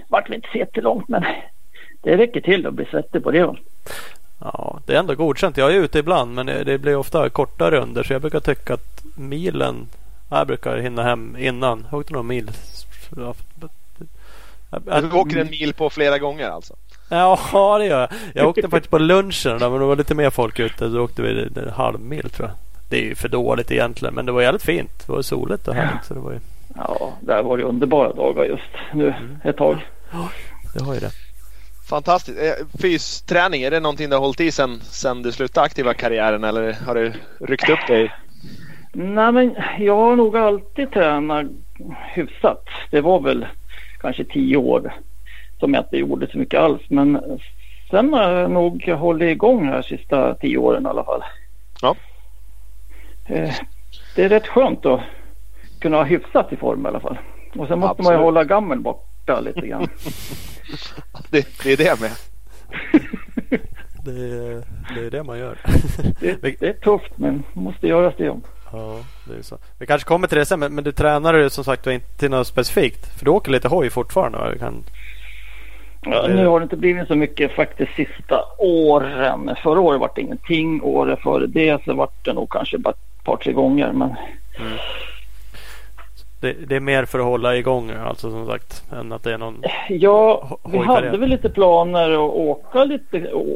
vart 0.08 0.28
väl 0.28 0.34
inte 0.34 0.48
så 0.52 0.58
jättelångt 0.58 1.08
men 1.08 1.24
det 2.02 2.16
räcker 2.16 2.40
till 2.40 2.66
att 2.66 2.74
bli 2.74 2.84
svettig 2.84 3.22
på 3.22 3.30
det. 3.30 3.46
va. 3.46 3.56
Ja, 4.40 4.80
det 4.86 4.94
är 4.94 4.98
ändå 4.98 5.14
godkänt. 5.14 5.56
Jag 5.56 5.74
är 5.74 5.80
ute 5.80 5.98
ibland 5.98 6.34
men 6.34 6.46
det 6.46 6.80
blir 6.80 6.96
ofta 6.96 7.28
korta 7.30 7.70
runder 7.70 8.02
så 8.02 8.12
jag 8.12 8.22
brukar 8.22 8.40
tycka 8.40 8.74
att 8.74 9.04
milen 9.16 9.88
jag 10.30 10.46
brukar 10.46 10.76
hinna 10.76 11.02
hem 11.02 11.36
innan. 11.38 11.86
Jag 11.90 12.00
åkte 12.00 12.12
någon 12.12 12.26
mil. 12.26 12.50
Ja, 14.86 15.00
Du 15.00 15.10
åker 15.16 15.36
en 15.36 15.50
mil 15.50 15.74
på 15.74 15.90
flera 15.90 16.18
gånger 16.18 16.50
alltså? 16.50 16.74
Ja, 17.08 17.76
det 17.78 17.86
gör 17.86 18.00
jag. 18.00 18.08
Jag 18.34 18.48
åkte 18.48 18.68
faktiskt 18.68 18.90
på 18.90 18.98
lunchen 18.98 19.58
där, 19.58 19.70
men 19.70 19.80
det 19.80 19.86
var 19.86 19.96
lite 19.96 20.14
mer 20.14 20.30
folk 20.30 20.58
ute. 20.58 20.86
Då 20.88 21.04
åkte 21.04 21.22
vi 21.22 21.48
en 21.60 21.70
halv 21.76 22.00
mil 22.00 22.30
tror 22.30 22.48
jag. 22.48 22.56
Det 22.90 22.96
är 22.96 23.02
ju 23.02 23.14
för 23.14 23.28
dåligt 23.28 23.70
egentligen 23.70 24.14
men 24.14 24.26
det 24.26 24.32
var 24.32 24.42
jävligt 24.42 24.62
fint. 24.62 25.06
Det 25.06 25.12
var 25.12 25.22
soligt 25.22 25.68
och 25.68 25.74
härligt. 25.74 26.04
Så 26.04 26.14
det, 26.14 26.20
var 26.20 26.32
ju, 26.32 26.38
Ja, 26.76 27.12
det 27.20 27.32
här 27.32 27.42
var 27.42 27.58
ju 27.58 27.64
underbara 27.64 28.12
dagar 28.12 28.44
just 28.44 28.62
nu 28.94 29.14
ett 29.44 29.56
tag. 29.56 29.86
det 30.74 30.84
har 30.84 30.94
ju 30.94 31.00
det. 31.00 31.10
Fantastiskt. 31.88 32.38
Eh, 32.38 32.80
Fysträning, 32.80 33.62
är 33.62 33.70
det 33.70 33.80
någonting 33.80 34.10
du 34.10 34.16
har 34.16 34.20
hållit 34.20 34.40
i 34.40 34.50
sen, 34.52 34.80
sen 34.82 35.22
du 35.22 35.32
slutade 35.32 35.64
aktiva 35.64 35.94
karriären 35.94 36.44
eller 36.44 36.72
har 36.86 36.94
du 36.94 37.12
ryckt 37.40 37.70
upp 37.70 37.86
dig? 37.88 38.12
Nej 38.92 39.32
men 39.32 39.54
jag 39.78 39.96
har 39.96 40.16
nog 40.16 40.36
alltid 40.36 40.92
tränat 40.92 41.46
hyfsat. 42.14 42.64
Det 42.90 43.00
var 43.00 43.20
väl 43.20 43.46
kanske 44.00 44.24
tio 44.24 44.56
år 44.56 44.92
som 45.60 45.74
jag 45.74 45.84
inte 45.84 45.96
gjorde 45.96 46.26
så 46.30 46.38
mycket 46.38 46.60
alls. 46.60 46.82
Men 46.88 47.20
sen 47.90 48.12
har 48.12 48.30
jag 48.32 48.50
nog 48.50 48.88
hållit 48.88 49.30
igång 49.30 49.66
här 49.68 49.82
sista 49.82 50.34
tio 50.34 50.58
åren 50.58 50.86
i 50.86 50.88
alla 50.88 51.04
fall. 51.04 51.22
Ja. 51.82 51.96
Eh, 53.26 53.54
Det 54.16 54.24
är 54.24 54.28
rätt 54.28 54.46
skönt 54.46 54.86
att 54.86 55.00
kunna 55.80 55.96
ha 55.96 56.04
hyfsat 56.04 56.52
i 56.52 56.56
form 56.56 56.86
i 56.86 56.88
alla 56.88 57.00
fall. 57.00 57.18
Och 57.56 57.68
sen 57.68 57.78
måste 57.78 57.78
man 57.78 57.90
Absolut. 57.90 58.18
ju 58.20 58.22
hålla 58.24 58.44
gammel 58.44 58.80
borta 58.80 59.40
lite 59.40 59.66
grann. 59.66 59.88
Det, 61.30 61.46
det 61.64 61.72
är 61.72 61.76
det 61.76 62.00
med. 62.00 62.10
Det, 64.04 64.10
är- 64.10 64.62
det 64.94 65.06
är 65.06 65.10
det 65.10 65.22
man 65.22 65.38
gör. 65.38 65.58
Det, 66.20 66.36
det 66.60 66.62
är 66.68 66.72
tufft 66.72 67.12
men 67.18 67.42
måste 67.52 67.86
göras 67.88 68.14
det 68.18 68.30
om. 68.30 68.42
Ja, 68.72 68.98
det 69.24 69.38
är 69.38 69.42
så. 69.42 69.58
Vi 69.78 69.86
kanske 69.86 70.08
kommer 70.08 70.28
till 70.28 70.38
det 70.38 70.46
sen 70.46 70.60
men, 70.60 70.74
men 70.74 70.84
du 70.84 70.92
tränar 70.92 71.34
ju 71.34 71.50
som 71.50 71.64
sagt 71.64 71.86
inte 71.86 72.18
till 72.18 72.30
något 72.30 72.46
specifikt. 72.46 73.18
För 73.18 73.24
du 73.24 73.30
åker 73.30 73.52
lite 73.52 73.68
hoj 73.68 73.90
fortfarande 73.90 74.38
va? 74.38 74.54
Kan... 74.58 74.84
Ja, 76.02 76.26
nu 76.28 76.46
har 76.46 76.60
det 76.60 76.64
inte 76.64 76.76
blivit 76.76 77.08
så 77.08 77.14
mycket 77.14 77.52
faktiskt 77.52 77.94
sista 77.94 78.40
åren. 78.58 79.56
Förra 79.62 79.80
året 79.80 80.00
var 80.00 80.10
det 80.14 80.20
ingenting. 80.20 80.82
Året 80.82 81.20
före 81.20 81.46
det 81.46 81.84
så 81.84 81.94
var 81.94 82.08
det 82.22 82.32
nog 82.32 82.50
kanske 82.50 82.78
bara 82.78 82.90
ett 82.90 83.24
par 83.24 83.36
tre 83.36 83.52
gånger. 83.52 83.92
Men 83.92 84.14
det, 86.40 86.52
det 86.52 86.76
är 86.76 86.80
mer 86.80 87.04
för 87.04 87.18
att 87.18 87.24
hålla 87.24 87.56
igång 87.56 87.90
alltså 87.90 88.30
som 88.30 88.46
sagt. 88.46 88.84
Än 88.92 89.12
att 89.12 89.22
det 89.22 89.32
är 89.32 89.38
någon... 89.38 89.62
ja, 89.88 90.58
vi 90.64 90.78
hade 90.78 91.16
väl 91.16 91.28
lite 91.28 91.48
planer 91.48 92.10
att 92.10 92.34
åka 92.34 92.84
lite 92.84 93.32
å, 93.32 93.46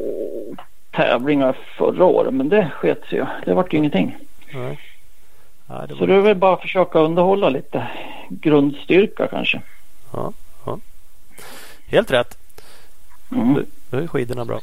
tävlingar 0.91 1.57
förra 1.77 2.05
året. 2.05 2.33
Men 2.33 2.49
det 2.49 2.71
sket 2.75 3.03
ju. 3.09 3.25
Det 3.45 3.53
vart 3.53 3.73
ju 3.73 3.77
ingenting. 3.77 4.17
Nej. 4.53 4.79
Nej, 5.71 5.87
det 5.87 5.93
Så 5.93 5.99
var... 5.99 6.07
det 6.07 6.13
är 6.15 6.19
väl 6.21 6.35
bara 6.35 6.53
att 6.53 6.61
försöka 6.61 6.99
underhålla 6.99 7.49
lite 7.49 7.87
grundstyrka 8.29 9.27
kanske. 9.27 9.61
ja, 10.13 10.33
ja. 10.65 10.79
Helt 11.87 12.11
rätt. 12.11 12.37
Mm. 13.31 13.65
Då 13.89 13.97
är 13.97 14.07
skidorna 14.07 14.45
bra. 14.45 14.61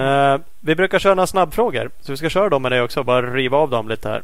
Eh, 0.00 0.40
vi 0.60 0.74
brukar 0.74 0.98
köra 0.98 1.14
några 1.14 1.26
snabbfrågor. 1.26 1.90
Så 2.00 2.12
vi 2.12 2.16
ska 2.16 2.28
köra 2.28 2.48
dem 2.48 2.62
med 2.62 2.72
dig 2.72 2.82
också. 2.82 3.02
Bara 3.02 3.34
riva 3.34 3.58
av 3.58 3.70
dem 3.70 3.88
lite 3.88 4.08
här. 4.08 4.22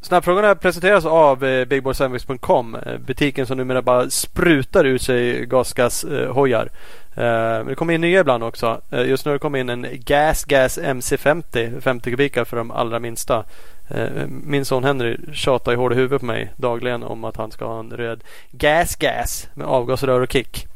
Snabbfrågorna 0.00 0.54
presenteras 0.54 1.04
av 1.04 1.44
eh, 1.44 1.64
bigboysandwich.com. 1.64 2.74
Eh, 2.74 2.98
butiken 2.98 3.46
som 3.46 3.56
numera 3.56 3.82
bara 3.82 4.10
sprutar 4.10 4.86
ur 4.86 4.98
sig 4.98 5.46
gasgashojar. 5.46 6.68
Eh, 7.14 7.64
det 7.66 7.74
kommer 7.76 7.94
in 7.94 8.00
nya 8.00 8.20
ibland 8.20 8.44
också. 8.44 8.80
Eh, 8.90 9.08
just 9.08 9.24
nu 9.24 9.30
har 9.30 9.34
det 9.34 9.38
kommit 9.38 9.60
in 9.60 9.68
en 9.68 9.86
Gas 9.92 10.44
Gas 10.44 10.78
MC50. 10.78 11.80
50 11.80 12.10
kubikar 12.10 12.44
för 12.44 12.56
de 12.56 12.70
allra 12.70 12.98
minsta. 12.98 13.44
Eh, 13.88 14.26
min 14.28 14.64
son 14.64 14.84
Henry 14.84 15.16
tjatar 15.32 15.72
i 15.72 15.76
hård 15.76 15.92
i 15.92 15.96
huvudet 15.96 16.20
på 16.20 16.26
mig 16.26 16.52
dagligen 16.56 17.02
om 17.02 17.24
att 17.24 17.36
han 17.36 17.50
ska 17.50 17.64
ha 17.64 17.78
en 17.78 17.90
röd 17.90 18.24
Gas 18.50 18.96
Gas 18.96 19.48
med 19.54 19.66
avgasrör 19.66 20.20
och 20.20 20.32
kick. 20.32 20.66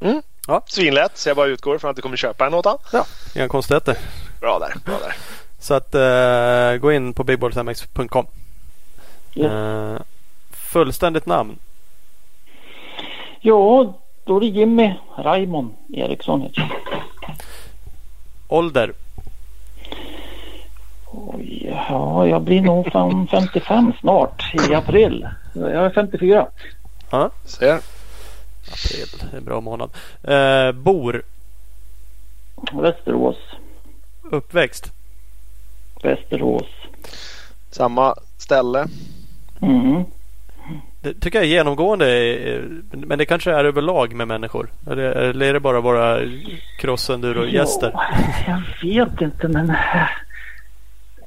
Mm. 0.00 0.22
Ja. 0.46 0.62
Svinlätt, 0.66 1.18
så 1.18 1.28
jag 1.28 1.36
bara 1.36 1.46
utgår 1.46 1.78
från 1.78 1.90
att 1.90 1.96
du 1.96 2.02
kommer 2.02 2.16
köpa 2.16 2.46
en 2.46 2.54
åt 2.54 2.64
han. 2.64 2.78
Inga 3.36 3.48
konstigheter. 3.48 3.96
Bra 4.40 4.58
där, 4.58 4.74
bra 4.84 4.98
där. 4.98 5.14
Så 5.58 5.74
att 5.74 5.94
eh, 5.94 6.80
gå 6.80 6.92
in 6.92 7.12
på 7.12 7.24
bigballsmx.com. 7.24 8.26
Yes. 9.34 9.52
Eh, 9.52 10.00
fullständigt 10.50 11.26
namn. 11.26 11.58
Ja, 13.40 13.94
då 14.24 14.36
är 14.36 14.40
det 14.40 14.46
Jimmy 14.46 14.94
Raymond 15.18 15.74
Eriksson. 15.94 16.48
Ålder. 18.48 18.92
Oj, 21.18 21.66
ja, 21.88 22.26
jag 22.26 22.42
blir 22.42 22.60
nog 22.60 22.92
fan 22.92 23.26
55 23.30 23.92
snart 24.00 24.54
i 24.70 24.74
april. 24.74 25.28
Jag 25.54 25.70
är 25.72 25.90
54. 25.90 26.46
Ja. 27.10 27.30
Ser. 27.44 27.74
April. 27.74 29.28
Det 29.30 29.36
är 29.36 29.38
en 29.38 29.44
bra 29.44 29.60
månad. 29.60 29.90
Eh, 30.22 30.72
bor. 30.72 31.22
Västerås. 32.72 33.36
Uppväxt. 34.30 34.92
Västerås. 36.02 36.66
Samma 37.70 38.14
ställe. 38.38 38.86
Mm. 39.62 40.04
Det 41.02 41.14
tycker 41.14 41.38
jag 41.38 41.44
är 41.46 41.50
genomgående. 41.50 42.06
Men 42.90 43.18
det 43.18 43.24
kanske 43.26 43.52
är 43.52 43.64
överlag 43.64 44.14
med 44.14 44.28
människor. 44.28 44.68
Eller 44.90 45.02
eller 45.02 45.46
är 45.46 45.52
det 45.52 45.60
bara 45.60 45.80
våra 45.80 46.20
crossenduro-gäster? 46.78 47.90
Ja, 47.94 48.62
jag 48.82 49.06
vet 49.06 49.20
inte 49.20 49.48
men 49.48 49.72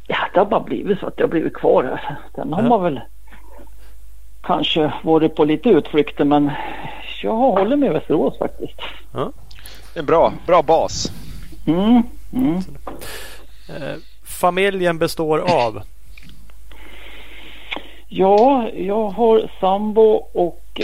ja, 0.09 0.17
det 0.33 0.39
har 0.39 0.45
bara 0.45 0.59
blivit 0.59 0.99
så 0.99 1.07
att 1.07 1.13
jag 1.17 1.23
har 1.23 1.29
blivit 1.31 1.53
kvar 1.53 1.83
här. 1.83 2.15
Sen 2.35 2.53
har 2.53 2.63
Ja. 2.63 2.69
man 2.69 2.83
väl 2.83 3.01
kanske 4.41 4.93
varit 5.03 5.35
på 5.35 5.45
lite 5.45 5.69
utflykter 5.69 6.25
men 6.25 6.51
jag 7.23 7.33
håller 7.35 7.85
i 7.85 7.89
Västerås 7.89 8.37
faktiskt. 8.37 8.79
En 9.95 10.05
bra, 10.05 10.33
bra 10.45 10.61
bas. 10.61 11.11
Mm. 11.67 12.03
Mm. 12.33 12.55
Eh, 13.69 13.95
familjen 14.25 14.97
består 14.97 15.39
av. 15.39 15.81
Ja, 18.07 18.69
jag 18.75 19.09
har 19.09 19.49
sambo 19.59 20.01
och 20.33 20.81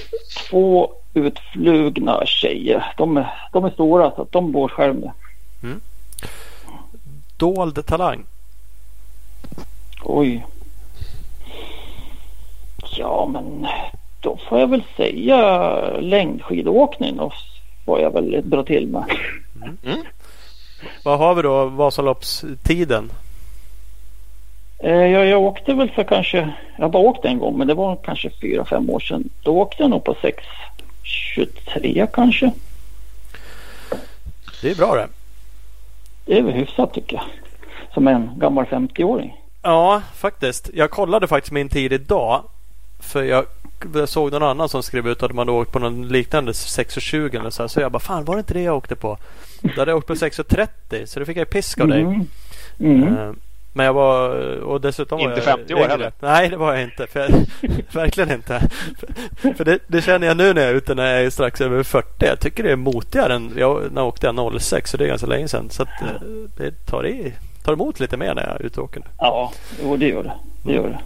två 0.50 0.92
utflugna 1.14 2.26
tjejer. 2.26 2.94
De 2.98 3.18
är, 3.18 3.34
de 3.54 3.66
är 3.66 3.70
stora 3.70 4.12
så 4.12 4.22
att 4.22 4.32
de 4.32 4.52
bor 4.52 4.68
själv 4.68 4.96
med. 4.96 5.12
Dold 7.38 7.86
talang. 7.86 8.24
Oj. 10.08 10.46
Ja 12.98 13.30
men 13.34 13.68
då 14.22 14.38
får 14.50 14.60
jag 14.60 14.68
väl 14.68 14.84
säga 14.98 15.80
längdskidåkning 16.00 17.20
och 17.20 17.34
var 17.86 18.00
jag 18.00 18.12
väl 18.12 18.42
bra 18.44 18.64
till 18.64 18.88
med. 18.88 19.04
Vad 21.04 21.20
har 21.20 21.36
vi 21.36 21.42
då 21.42 21.66
Vasaloppstiden? 21.66 23.12
Eh, 24.80 24.92
jag, 24.92 25.26
jag 25.26 25.42
åkte 25.42 25.74
väl 25.74 25.92
för 25.92 26.04
kanske, 26.04 26.54
jag 26.78 26.92
bara 26.92 27.04
åkt 27.04 27.26
en 27.26 27.40
gång 27.40 27.58
men 27.58 27.68
det 27.68 27.74
var 27.74 27.96
kanske 27.96 28.30
fyra 28.42 28.66
fem 28.66 28.90
år 28.90 29.00
sedan. 29.00 29.30
Då 29.44 29.58
åkte 29.62 29.84
jag 29.84 29.90
nog 29.90 30.04
på 30.04 30.14
6.23 30.14 32.08
kanske. 32.14 32.52
Det 34.62 34.72
är 34.72 34.76
bra 34.76 34.96
det. 34.96 35.08
Det 36.26 36.38
är 36.38 36.42
väl 36.42 36.54
hyfsat 36.54 36.94
tycker 36.94 37.16
jag. 37.16 37.26
Som 37.94 38.08
en 38.08 38.30
gammal 38.38 38.66
50-åring. 38.66 39.45
Ja, 39.66 40.02
faktiskt. 40.16 40.70
Jag 40.74 40.92
kollade 40.92 41.28
faktiskt 41.28 41.52
min 41.52 41.70
tid 41.70 41.94
idag. 41.94 42.44
För 43.00 43.24
jag, 43.24 43.46
jag 43.94 44.10
såg 44.10 44.32
någon 44.32 44.44
annan 44.44 44.70
som 44.70 44.84
skrev 44.84 45.08
ut 45.08 45.24
att 45.24 45.32
man 45.32 45.48
hade 45.48 45.60
åkt 45.60 45.72
på 45.72 45.80
någon 45.80 46.08
liknande 46.08 46.52
6.20 46.52 47.40
eller 47.40 47.50
så. 47.50 47.64
här. 47.64 47.68
Så 47.68 47.80
jag 47.80 47.92
bara, 47.92 48.00
fan 48.00 48.26
var 48.26 48.36
det 48.36 48.40
inte 48.40 48.54
det 48.54 48.62
jag 48.62 48.78
åkte 48.78 48.96
på? 48.96 49.18
Då 49.62 49.82
hade 49.82 49.92
jag 49.92 49.98
åkt 49.98 50.08
på 50.08 50.14
6.30 50.14 51.06
så 51.06 51.20
det 51.20 51.26
fick 51.26 51.38
jag 51.38 51.50
pisk 51.50 51.80
av 51.80 51.88
dig. 51.88 52.02
Mm. 52.02 52.28
Mm. 52.80 53.18
Eh, 53.18 53.32
Men 53.74 53.86
jag 53.86 53.94
var 53.94 54.30
och 54.60 54.82
dessutom 54.82 55.18
var 55.20 55.26
Inte 55.26 55.36
jag 55.38 55.58
50 55.58 55.74
år 55.74 55.88
heller. 55.88 56.12
Nej 56.20 56.50
det 56.50 56.58
var 56.58 56.74
jag 56.74 56.84
inte. 56.84 57.08
För 57.08 57.20
jag, 57.20 57.32
verkligen 57.94 58.32
inte. 58.32 58.70
För, 59.38 59.54
för 59.54 59.66
det, 59.66 59.80
det 59.88 60.02
känner 60.02 60.28
jag 60.28 60.38
nu 60.38 60.54
när 60.54 60.62
jag 60.62 60.72
är 60.72 60.76
ute 60.76 60.96
när 60.96 61.14
jag 61.14 61.24
är 61.26 61.30
strax 61.30 61.62
över 61.62 61.84
40. 61.84 62.26
Jag 62.26 62.40
tycker 62.40 62.64
det 62.64 62.72
är 62.72 62.76
motigare 62.76 63.34
än 63.34 63.52
jag, 63.58 63.82
när 63.92 64.02
jag 64.02 64.08
åkte 64.08 64.28
jag 64.28 64.62
06 64.62 64.92
så 64.92 64.98
det 64.98 65.04
är 65.04 65.08
ganska 65.08 65.28
länge 65.28 65.48
sedan. 65.48 65.70
Så 65.70 65.84
att, 65.84 66.02
eh, 66.02 66.22
det 66.58 66.72
tar, 66.86 67.08
i, 67.08 67.34
tar 67.66 67.74
emot 67.74 68.00
lite 68.00 68.18
mer 68.18 68.36
när 68.36 68.44
jag 68.44 68.62
är 68.62 68.66
ute 68.66 68.80
och 68.80 68.86
åker 68.86 69.00
nu. 69.00 69.06
Ja, 69.18 69.52
jo, 69.84 69.98
det 69.98 70.08
gör 70.08 70.24
det. 70.24 70.34
Det 70.64 70.74
gör 70.74 70.88
det. 70.90 71.00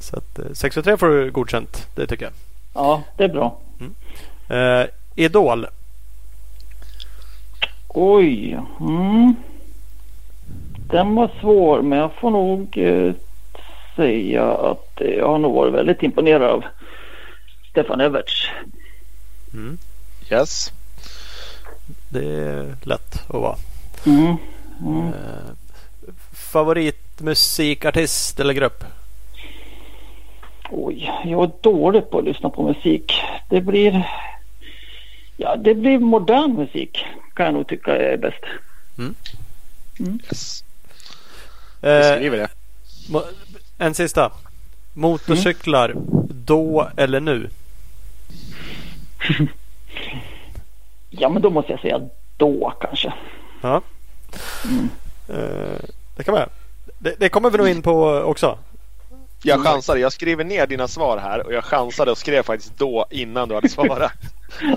Så 0.00 0.16
att 0.16 0.38
eh, 0.38 0.44
63 0.52 0.96
får 0.96 1.08
du 1.08 1.30
godkänt. 1.30 1.86
Det 1.94 2.06
tycker 2.06 2.24
jag. 2.24 2.32
Ja, 2.74 3.02
det 3.16 3.24
är 3.24 3.28
bra. 3.28 3.58
Eh, 4.48 4.86
Idol. 5.14 5.66
Oj. 7.88 8.58
Mm. 8.80 9.34
Den 10.90 11.14
var 11.14 11.30
svår 11.40 11.82
men 11.82 11.98
jag 11.98 12.12
får 12.12 12.30
nog 12.30 12.78
eh, 12.78 13.12
säga 13.96 14.52
att 14.52 15.00
eh, 15.00 15.10
jag 15.10 15.28
har 15.28 15.38
nog 15.38 15.54
varit 15.54 15.74
väldigt 15.74 16.02
imponerad 16.02 16.50
av 16.50 16.64
Stefan 17.70 18.00
Everts. 18.00 18.50
Mm. 19.54 19.78
Yes. 20.30 20.72
Det 22.08 22.26
är 22.26 22.76
lätt 22.82 23.24
att 23.28 23.40
vara. 23.40 23.56
Mm. 24.06 24.36
Mm. 24.80 25.08
Eh, 25.08 25.12
favoritmusikartist 26.52 28.40
eller 28.40 28.54
grupp? 28.54 28.84
Oj, 30.70 31.10
jag 31.24 31.44
är 31.44 31.50
dålig 31.62 32.10
på 32.10 32.18
att 32.18 32.24
lyssna 32.24 32.50
på 32.50 32.62
musik. 32.62 33.12
Det 33.50 33.60
blir 33.60 34.08
Ja, 35.36 35.56
det 35.56 35.74
blir 35.74 35.98
modern 35.98 36.54
musik 36.54 37.04
kan 37.34 37.46
jag 37.46 37.54
nog 37.54 37.68
tycka 37.68 37.96
är 37.96 38.16
bäst. 38.16 38.42
yes. 39.98 40.64
Vi 41.80 41.88
Eh, 41.90 42.14
skriver 42.16 42.36
det. 42.36 42.48
mo- 43.08 43.26
en 43.78 43.94
sista. 43.94 44.32
Motorcyklar. 44.94 45.94
Då 46.30 46.88
eller 46.96 47.20
nu? 47.20 47.50
Ja, 51.10 51.28
men 51.28 51.42
då 51.42 51.50
måste 51.50 51.72
jag 51.72 51.80
säga 51.80 52.00
då 52.36 52.72
kanske. 52.80 53.12
Ja. 53.62 53.82
Eh, 55.28 55.80
det 56.16 56.22
kan 56.24 56.32
man 56.32 56.40
göra. 56.40 56.50
det, 56.98 57.14
det 57.18 57.28
kommer 57.28 57.50
vi 57.50 57.58
nog 57.58 57.68
in 57.68 57.82
på 57.82 58.08
också. 58.10 58.58
Jag 59.42 59.64
chansade. 59.64 60.00
Jag 60.00 60.12
skriver 60.12 60.44
ner 60.44 60.66
dina 60.66 60.88
svar 60.88 61.18
här 61.18 61.46
och 61.46 61.52
jag 61.52 61.64
chansade 61.64 62.10
och 62.10 62.18
skrev 62.18 62.42
faktiskt 62.42 62.78
då 62.78 63.06
innan 63.10 63.48
du 63.48 63.54
hade 63.54 63.68
svarat. 63.68 64.12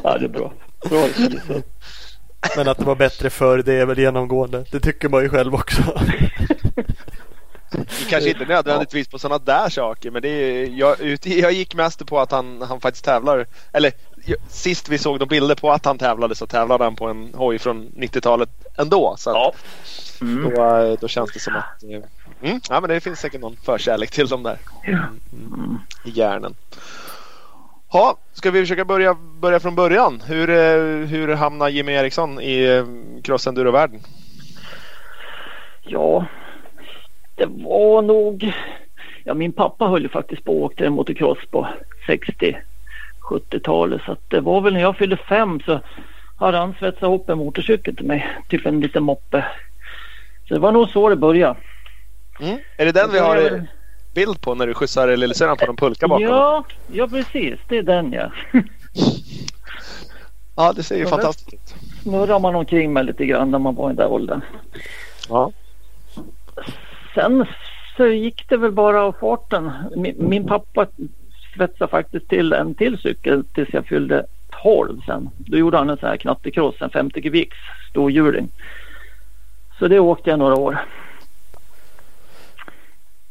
Ja, 0.04 0.18
det 0.18 0.26
är 0.26 0.30
bra. 0.30 0.54
Bra. 0.90 1.08
Men 2.58 2.68
att 2.68 2.78
det 2.78 2.86
var 2.86 2.96
bättre 2.96 3.30
förr 3.30 3.64
det 3.66 3.74
är 3.74 3.86
väl 3.86 4.00
genomgående. 4.00 4.66
Det 4.72 4.80
tycker 4.80 5.10
man 5.10 5.24
ju 5.24 5.30
själv 5.30 5.56
också. 5.56 5.82
Kanske 8.10 8.30
inte 8.30 8.46
nödvändigtvis 8.46 9.08
på 9.08 9.20
sådana 9.20 9.38
där 9.46 9.70
saker 9.70 10.12
men 10.12 10.22
det 10.22 10.30
är, 10.30 10.70
jag, 10.70 10.96
jag 11.24 11.52
gick 11.52 11.76
mest 11.76 12.06
på 12.06 12.20
att 12.20 12.32
han, 12.32 12.62
han 12.62 12.82
faktiskt 12.82 13.06
tävlar. 13.06 13.46
Eller 13.72 13.92
sist 14.48 14.90
vi 14.90 14.98
såg 14.98 15.20
de 15.20 15.28
bilder 15.28 15.56
på 15.56 15.72
att 15.72 15.86
han 15.86 15.98
tävlade 15.98 16.36
så 16.36 16.48
tävlade 16.48 16.84
han 16.84 16.96
på 16.96 17.08
en 17.08 17.34
hoj 17.34 17.60
från 17.60 17.88
90-talet 17.96 18.50
ändå. 18.78 19.16
Så 19.18 19.30
Ja. 19.30 19.54
Mm. 20.22 20.50
då, 20.50 20.66
eh, 20.66 20.98
då 21.02 21.08
känns 21.08 21.34
det 21.34 21.40
som 21.40 21.56
att 21.56 21.84
eh, 21.84 22.50
mm, 22.50 22.60
ja, 22.70 22.82
men 22.82 22.90
det 22.90 23.00
finns 23.00 23.20
säkert 23.20 23.42
någon 23.42 23.56
förkärlek 23.56 24.12
till 24.12 24.28
dem 24.28 24.44
där 24.44 24.58
Mm. 25.34 25.78
i 26.06 26.10
hjärnan. 26.10 26.56
Ja, 27.92 28.18
ska 28.34 28.52
vi 28.52 28.60
försöka 28.62 28.86
börja, 28.86 29.14
börja 29.14 29.60
från 29.60 29.76
början? 29.76 30.22
Hur, 30.28 30.50
eh, 30.50 31.08
hur 31.08 31.36
hamnar 31.36 31.70
Jimmy 31.70 31.92
Eriksson 31.92 32.42
i 32.42 32.84
crossenduro-världen? 33.24 34.00
Ja, 35.84 36.26
det 37.36 37.46
var 37.46 38.02
nog... 38.02 38.54
Ja, 39.24 39.34
min 39.34 39.52
pappa 39.52 39.88
höll 39.88 40.02
ju 40.04 40.10
faktiskt 40.10 40.44
på 40.44 40.58
och 40.58 40.64
åkte 40.64 40.90
motocross 40.90 41.38
på 41.52 41.68
60-70-talet. 43.30 44.02
Så 44.06 44.18
det 44.28 44.40
var 44.40 44.62
väl 44.62 44.74
när 44.74 44.82
jag 44.82 44.98
fyllde 44.98 45.18
fem 45.18 45.60
så 45.60 45.80
hade 46.38 46.58
han 46.58 46.74
svetsat 46.80 47.04
ihop 47.04 47.30
en 47.30 47.38
motorcykel 47.38 47.96
till 47.96 48.06
mig. 48.06 48.28
Typ 48.50 48.66
en 48.66 48.80
liten 48.80 49.04
moppe. 49.04 49.46
Så 50.48 50.54
det 50.54 50.60
var 50.60 50.72
nog 50.72 50.90
så 50.90 51.10
det 51.10 51.16
började. 51.16 51.60
Mm. 52.40 52.58
Är 52.78 52.86
det 52.86 52.92
den 52.92 53.12
vi 53.12 53.20
har 53.20 53.68
bild 54.14 54.42
på 54.42 54.56
när 54.56 54.68
du 54.68 54.74
skjutsar 54.74 55.18
lillasyrran 55.18 55.58
på 55.58 55.66
någon 55.66 55.76
pulka 55.76 56.08
bakom? 56.08 56.28
Ja, 56.28 56.66
ja 56.92 57.08
precis. 57.08 57.60
Det 57.68 57.78
är 57.78 57.84
den 57.84 58.14
ja. 58.14 58.32
ja 60.56 60.74
det 60.74 60.84
ser 60.84 60.96
ju 60.96 61.04
Ja, 61.04 61.10
fantastiskt 61.10 61.54
ut. 61.54 61.76
Snurrar 62.04 62.40
man 62.40 62.56
omkring 62.56 62.94
med 62.94 63.06
lite 63.06 63.26
grann 63.26 63.52
när 63.52 63.60
man 63.60 63.76
var 63.76 63.86
i 63.86 63.94
den 63.94 63.96
där 63.96 64.12
åldern. 64.12 64.42
Ja. 65.30 65.52
Sen 67.16 67.46
så 67.98 68.08
gick 68.08 68.50
det 68.50 68.58
väl 68.58 68.72
bara 68.72 69.02
av 69.02 69.16
farten. 69.20 69.72
Min, 69.96 70.16
min 70.18 70.48
pappa 70.48 70.88
svetsade 71.60 71.92
faktiskt 71.92 72.30
till 72.30 72.54
en 72.54 72.76
till 72.76 72.98
cykel 72.98 73.44
tills 73.54 73.70
jag 73.74 73.86
fyllde 73.86 74.26
12 74.64 75.02
sen. 75.06 75.30
Då 75.38 75.58
gjorde 75.58 75.78
han 75.78 75.90
en 75.90 75.98
sån 75.98 76.10
här 76.10 76.18
knattekross, 76.18 76.76
en 76.82 76.90
50 76.90 77.22
kubiks 77.22 77.58
storhjuling. 77.90 78.48
Så 79.80 79.88
det 79.88 80.00
åkte 80.00 80.30
jag 80.30 80.40
några 80.40 80.56
år. 80.56 80.78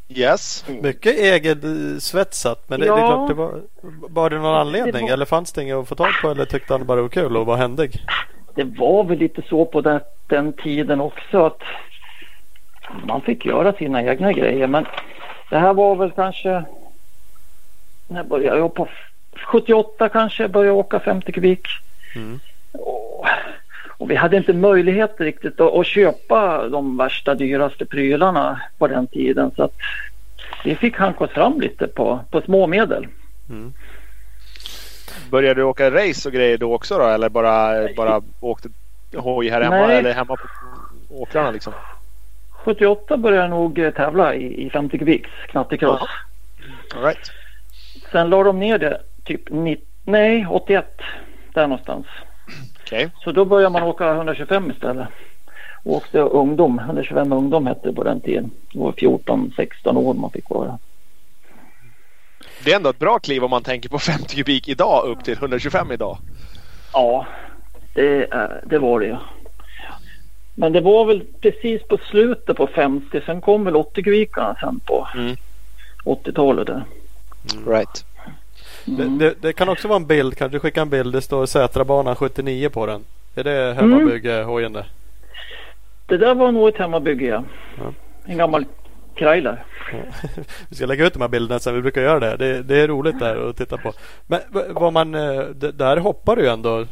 Yes. 0.09 0.65
Mycket 0.83 1.19
egen 1.19 2.01
svetsat 2.01 2.65
men 2.69 2.81
det, 2.81 2.87
det 2.87 2.93
är 2.93 2.99
Ja. 2.99 3.07
klart 3.07 3.29
det 3.29 3.35
var, 3.35 3.61
var 4.09 4.31
det 4.31 4.39
någon 4.39 4.55
anledning 4.57 5.07
var- 5.07 5.13
eller 5.13 5.25
fanns 5.25 5.53
det 5.53 5.63
inget 5.63 5.77
att 5.77 5.89
få 5.89 5.95
tag 5.95 6.11
på 6.23 6.31
eller 6.31 6.45
tyckte 6.45 6.75
han 6.75 6.87
bara 6.87 6.97
det 6.97 7.03
var 7.03 7.09
kul 7.09 7.37
och 7.37 7.47
var 7.47 7.57
händig? 7.57 7.91
Det 8.55 8.65
var 8.65 9.05
väl 9.05 9.19
lite 9.19 9.43
så 9.49 9.65
på 9.65 9.81
den, 9.81 10.01
den 10.27 10.53
tiden 10.53 11.01
också 11.01 11.47
att 11.47 11.63
man 13.07 13.21
fick 13.21 13.47
göra 13.47 13.73
sina 13.73 14.03
egna 14.03 14.33
grejer. 14.33 14.67
Men 14.67 14.87
det 15.51 15.59
här 15.59 15.75
var 15.75 15.97
väl 15.97 16.11
kanske 16.11 16.65
när 18.09 18.25
började 18.25 18.59
jag 18.59 18.75
på 18.75 18.89
78 19.47 20.09
kanske 20.09 20.49
började 20.49 20.79
åka 20.79 21.01
50 21.01 21.33
kubik. 21.33 21.67
Mm. 22.17 22.41
Och, 22.73 23.27
och 23.99 24.11
vi 24.11 24.15
hade 24.15 24.37
inte 24.37 24.53
möjlighet 24.53 25.15
riktigt 25.19 25.61
att, 25.61 25.75
att 25.75 25.87
köpa 25.87 26.69
de 26.69 26.97
värsta 26.97 27.35
dyraste 27.35 27.87
prylarna 27.87 28.61
på 28.79 28.89
den 28.89 29.07
tiden. 29.07 29.51
Så 29.57 29.63
att 29.63 29.75
vi 30.65 30.77
fick 30.77 30.97
hanka 30.97 31.25
oss 31.25 31.31
fram 31.31 31.61
lite 31.61 31.87
på, 31.87 32.21
på 32.31 32.41
små 32.41 32.67
medel. 32.67 33.07
Mm. 33.51 33.73
Började 35.31 35.61
du 35.61 35.65
åka 35.65 35.91
race 35.91 36.29
och 36.29 36.35
grejer 36.35 36.59
då 36.59 36.75
också 36.75 36.99
då? 36.99 37.05
Eller 37.05 37.29
bara, 37.29 37.89
bara 37.97 38.23
åkte 38.41 38.69
hoj 39.17 39.49
här 39.49 39.61
hemma? 39.61 39.87
Nej. 39.87 39.97
Eller 39.97 40.15
hemma 40.15 40.37
på 40.37 40.49
åkrarna 41.09 41.51
liksom? 41.51 41.73
78 42.51 43.17
började 43.17 43.43
jag 43.43 43.51
nog 43.51 43.95
tävla 43.97 44.35
i, 44.35 44.67
i 44.67 44.71
50 44.71 44.99
kubiks 44.99 45.31
knattekross. 45.51 46.03
All 46.97 47.03
right. 47.03 47.31
Sen 48.13 48.31
la 48.31 48.43
de 48.43 48.59
ner 48.59 48.79
det 48.79 49.01
typ 49.25 49.51
90, 49.51 49.85
nej 50.05 50.47
81 50.51 50.87
där 51.55 51.67
någonstans. 51.67 52.07
Okej. 52.81 53.11
Så 53.25 53.33
då 53.33 53.45
började 53.45 53.73
man 53.73 53.83
åka 53.83 54.11
125 54.15 54.71
istället. 54.71 55.09
Och 55.85 55.97
åkte 55.97 56.19
ungdom, 56.19 56.79
125 56.79 57.33
ungdom 57.33 57.67
hette 57.67 57.89
det 57.89 57.95
på 57.95 58.05
den 58.05 58.21
tiden. 58.21 58.51
Det 58.73 58.79
var 58.79 58.93
14-16 58.93 59.97
år 59.97 60.15
man 60.15 60.31
fick 60.31 60.51
vara. 60.51 60.79
Det 62.65 62.73
är 62.73 62.77
ändå 62.77 62.91
ett 62.91 62.99
bra 62.99 63.19
kliv 63.19 63.45
om 63.45 63.51
man 63.51 63.63
tänker 63.63 63.89
på 63.89 63.99
50 63.99 64.37
kubik 64.37 64.69
idag 64.69 65.05
upp 65.07 65.25
till 65.25 65.35
125 65.35 65.93
idag. 65.93 66.19
Ja, 66.93 67.27
det, 67.95 68.27
det 68.65 68.79
var 68.79 69.01
det 69.01 69.07
ju. 69.07 69.17
Men 70.55 70.73
det 70.73 70.81
var 70.81 71.05
väl 71.05 71.25
precis 71.41 71.83
på 71.83 71.99
slutet 72.11 72.57
på 72.57 72.67
50. 72.67 73.21
Sen 73.27 73.41
kom 73.41 73.65
väl 73.65 73.77
80 73.77 74.03
kubikarna 74.03 74.57
sen 74.61 74.81
på 74.81 75.09
Mm. 75.15 75.37
80-talet 76.05 76.67
där. 76.67 76.83
Right. 77.67 78.05
Det, 78.85 79.03
Mm. 79.03 79.19
det, 79.19 79.35
det 79.43 79.53
kan 79.53 79.69
också 79.69 79.89
vara 79.89 79.97
en 79.97 80.07
bild, 80.07 80.37
kan 80.37 80.51
du 80.51 80.61
skicka 80.61 80.81
en 80.83 80.91
bild? 80.91 81.13
Det 81.15 81.21
står 81.21 81.47
Sätrabanan 81.47 82.17
79 82.17 82.69
på 82.69 82.87
den. 82.87 83.05
Är 83.35 83.45
det 83.45 83.75
hemmabygge 83.75 84.43
hojen 84.43 84.73
det? 84.73 84.87
Det 86.07 86.17
där 86.17 86.35
var 86.35 86.53
nog 86.53 86.69
ett 86.69 86.77
hemmabygge 86.77 87.27
ja. 87.27 87.45
Ja. 87.79 87.93
En 88.25 88.39
gammal 88.39 88.65
Krailer. 89.15 89.65
Vi 90.69 90.77
ska 90.77 90.87
lägga 90.87 91.07
ut 91.07 91.13
de 91.13 91.21
här 91.23 91.29
bilderna 91.29 91.59
sen. 91.59 91.75
Vi 91.75 91.83
brukar 91.83 92.03
göra 92.03 92.21
det. 92.21 92.37
Det, 92.37 92.63
det 92.63 92.81
är 92.81 92.89
roligt 92.89 93.19
där 93.19 93.49
att 93.51 93.57
titta 93.57 93.77
på. 93.77 93.93
Men 94.27 94.41
v- 94.55 94.61
var 94.69 94.91
man, 94.91 95.15
eh, 95.15 95.43
där 95.75 95.97
hoppar 95.97 96.37
du 96.37 96.43
ju 96.43 96.49
ändå 96.49 96.85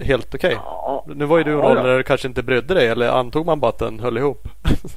helt 0.00 0.34
okej. 0.34 0.52
Ja, 0.54 1.04
Nu 1.06 1.24
var 1.24 1.38
ju 1.38 1.44
du 1.44 1.50
i 1.50 1.52
en 1.54 1.58
Ja, 1.60 1.66
ålder 1.70 1.82
där 1.84 1.96
du 1.96 2.02
kanske 2.02 2.28
inte 2.28 2.42
brydde 2.42 2.74
dig 2.74 2.88
eller 2.88 3.08
antog 3.08 3.46
man 3.46 3.60
bara 3.60 3.68
att 3.68 3.78
den 3.78 4.00
höll 4.00 4.18
ihop? 4.18 4.48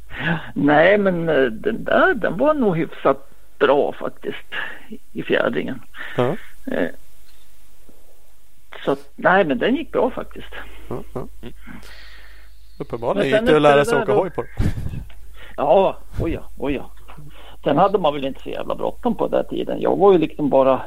Nej, 0.53 0.97
men 0.97 1.29
eh, 1.29 1.43
den 1.43 1.83
där 1.83 2.13
den 2.13 2.37
var 2.37 2.53
nog 2.53 2.77
hyfsat 2.77 3.28
bra 3.59 3.93
faktiskt 3.93 4.37
i 5.13 5.23
fjädringen. 5.23 5.81
Ja. 6.17 6.35
Eh, 6.71 6.89
Så 8.85 8.95
nej, 9.15 9.45
men 9.45 9.57
den 9.57 9.75
gick 9.75 9.91
bra 9.91 10.09
faktiskt. 10.11 10.53
Ja, 10.89 11.03
ja. 11.13 11.27
Uppenbarligen 12.79 13.27
gick 13.41 13.49
det 13.49 13.55
att 13.55 13.61
lära 13.61 13.85
sig 13.85 14.01
åka 14.01 14.13
då- 14.13 14.19
hoj 14.19 14.29
på 14.29 14.41
den. 14.41 14.51
Ja, 15.57 15.97
oj 16.21 16.31
ja, 16.31 16.41
oj 16.57 16.73
ja. 16.73 16.89
Sen 17.63 17.77
hade 17.77 17.97
man 17.97 18.13
väl 18.13 18.25
inte 18.25 18.41
så 18.43 18.49
jävla 18.49 18.75
bråttom 18.75 19.15
på 19.15 19.27
den 19.27 19.45
tiden. 19.45 19.81
Jag 19.81 19.95
var 19.97 20.11
ju 20.13 20.17
liksom 20.19 20.49
bara 20.49 20.81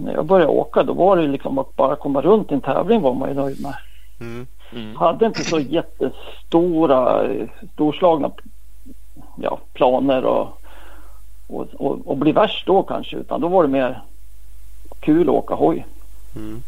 när 0.00 0.12
jag 0.12 0.26
började 0.26 0.52
åka 0.52 0.82
då 0.82 0.92
var 0.92 1.16
det 1.16 1.22
ju 1.22 1.28
liksom 1.28 1.58
att 1.58 1.76
bara 1.76 1.96
komma 1.96 2.20
runt 2.22 2.50
i 2.50 2.54
en 2.54 2.60
tävling 2.60 3.00
var 3.00 3.14
man 3.14 3.28
ju 3.28 3.34
nöjd 3.34 3.60
med. 3.62 3.74
Mm. 4.20 4.46
Mm. 4.72 4.96
Hade 4.96 5.26
inte 5.26 5.44
så 5.44 5.58
jättestora, 5.58 7.28
storslagna 7.74 8.30
ja, 9.36 9.58
planer 9.72 10.24
och, 10.24 10.61
och, 11.46 11.66
och, 11.74 12.06
och 12.06 12.16
bli 12.16 12.32
värst 12.32 12.66
då 12.66 12.82
kanske 12.82 13.16
utan 13.16 13.40
då 13.40 13.48
var 13.48 13.62
det 13.62 13.68
mer 13.68 14.02
kul 15.00 15.28
att 15.28 15.34
åka 15.34 15.54
hoj. 15.54 15.86
Mm. 16.36 16.62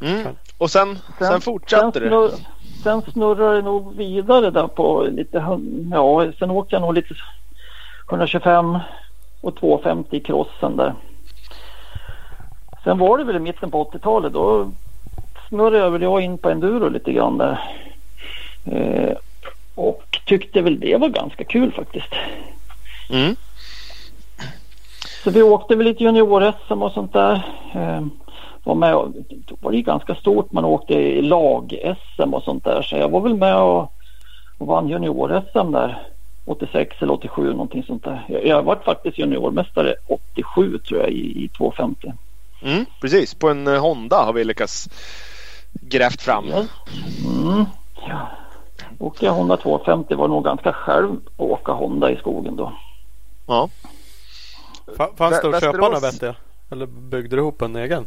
Mm. 0.00 0.26
Och 0.58 0.70
sen, 0.70 0.98
sen, 1.18 1.40
fortsatte 1.40 1.92
sen 1.92 2.02
det. 2.02 2.08
snurr, 2.08 2.30
Sen 2.82 3.02
snurrade 3.02 3.56
det 3.56 3.62
nog 3.62 3.96
vidare 3.96 4.50
där 4.50 4.66
på 4.66 5.02
lite, 5.10 5.58
ja 5.90 6.32
sen 6.38 6.50
åkte 6.50 6.74
jag 6.74 6.82
nog 6.82 6.94
lite 6.94 7.14
125 8.08 8.78
och 9.40 9.56
250 9.56 10.16
i 10.16 10.20
crossen 10.20 10.76
där. 10.76 10.94
Sen 12.84 12.98
var 12.98 13.18
det 13.18 13.24
väl 13.24 13.36
i 13.36 13.40
mitten 13.40 13.70
på 13.70 13.84
80-talet 13.84 14.32
då 14.32 14.72
snurrade 15.48 15.90
väl 15.90 16.02
jag 16.02 16.20
in 16.20 16.38
på 16.38 16.50
enduro 16.50 16.88
lite 16.88 17.12
grann 17.12 17.38
där. 17.38 17.60
Eh, 18.64 19.16
och 19.80 20.20
tyckte 20.26 20.62
väl 20.62 20.80
det 20.80 20.96
var 20.96 21.08
ganska 21.08 21.44
kul 21.44 21.72
faktiskt. 21.72 22.14
Mm. 23.10 23.36
Så 25.24 25.30
vi 25.30 25.42
åkte 25.42 25.76
väl 25.76 25.86
lite 25.86 26.04
junior-SM 26.04 26.82
och 26.82 26.92
sånt 26.92 27.12
där. 27.12 27.34
Eh, 27.74 28.06
var 28.64 28.74
med 28.74 28.94
och, 28.94 29.08
då 29.28 29.56
var 29.60 29.70
det 29.70 29.76
ju 29.76 29.82
ganska 29.82 30.14
stort. 30.14 30.52
Man 30.52 30.64
åkte 30.64 30.94
i 30.94 31.22
lag-SM 31.22 32.34
och 32.34 32.42
sånt 32.42 32.64
där. 32.64 32.82
Så 32.82 32.96
jag 32.96 33.08
var 33.08 33.20
väl 33.20 33.34
med 33.34 33.56
och, 33.56 33.92
och 34.58 34.66
vann 34.66 34.88
junior-SM 34.88 35.72
där 35.72 36.02
86 36.44 36.96
eller 37.00 37.12
87 37.12 37.50
någonting 37.50 37.82
sånt 37.82 38.04
där. 38.04 38.24
Jag, 38.28 38.46
jag 38.46 38.62
var 38.62 38.76
faktiskt 38.76 39.18
juniormästare 39.18 39.94
87 40.06 40.78
tror 40.78 41.00
jag 41.00 41.10
i, 41.10 41.44
i 41.44 41.48
250. 41.48 42.12
Mm. 42.62 42.84
Precis, 43.00 43.34
på 43.34 43.48
en 43.48 43.66
eh, 43.66 43.80
Honda 43.80 44.16
har 44.16 44.32
vi 44.32 44.44
lyckats 44.44 44.88
grävt 45.72 46.22
fram. 46.22 46.44
Mm. 46.44 47.64
Ja. 48.08 48.28
Åkte 48.98 49.24
jag 49.24 49.32
Honda 49.32 49.56
250 49.56 50.14
var 50.14 50.28
nog 50.28 50.44
ganska 50.44 50.72
själv 50.72 51.10
att 51.36 51.40
åka 51.40 51.72
Honda 51.72 52.10
i 52.10 52.16
skogen 52.16 52.56
då. 52.56 52.72
Ja. 53.46 53.68
Fa- 54.86 55.16
Fanns 55.16 55.40
det 55.42 55.48
att 55.48 55.60
köpa 55.62 55.76
Västerås- 55.78 55.80
några 55.80 56.00
vettiga? 56.00 56.34
Eller 56.70 56.86
byggde 56.86 57.36
du 57.36 57.42
ihop 57.42 57.62
en 57.62 57.76
egen? 57.76 58.06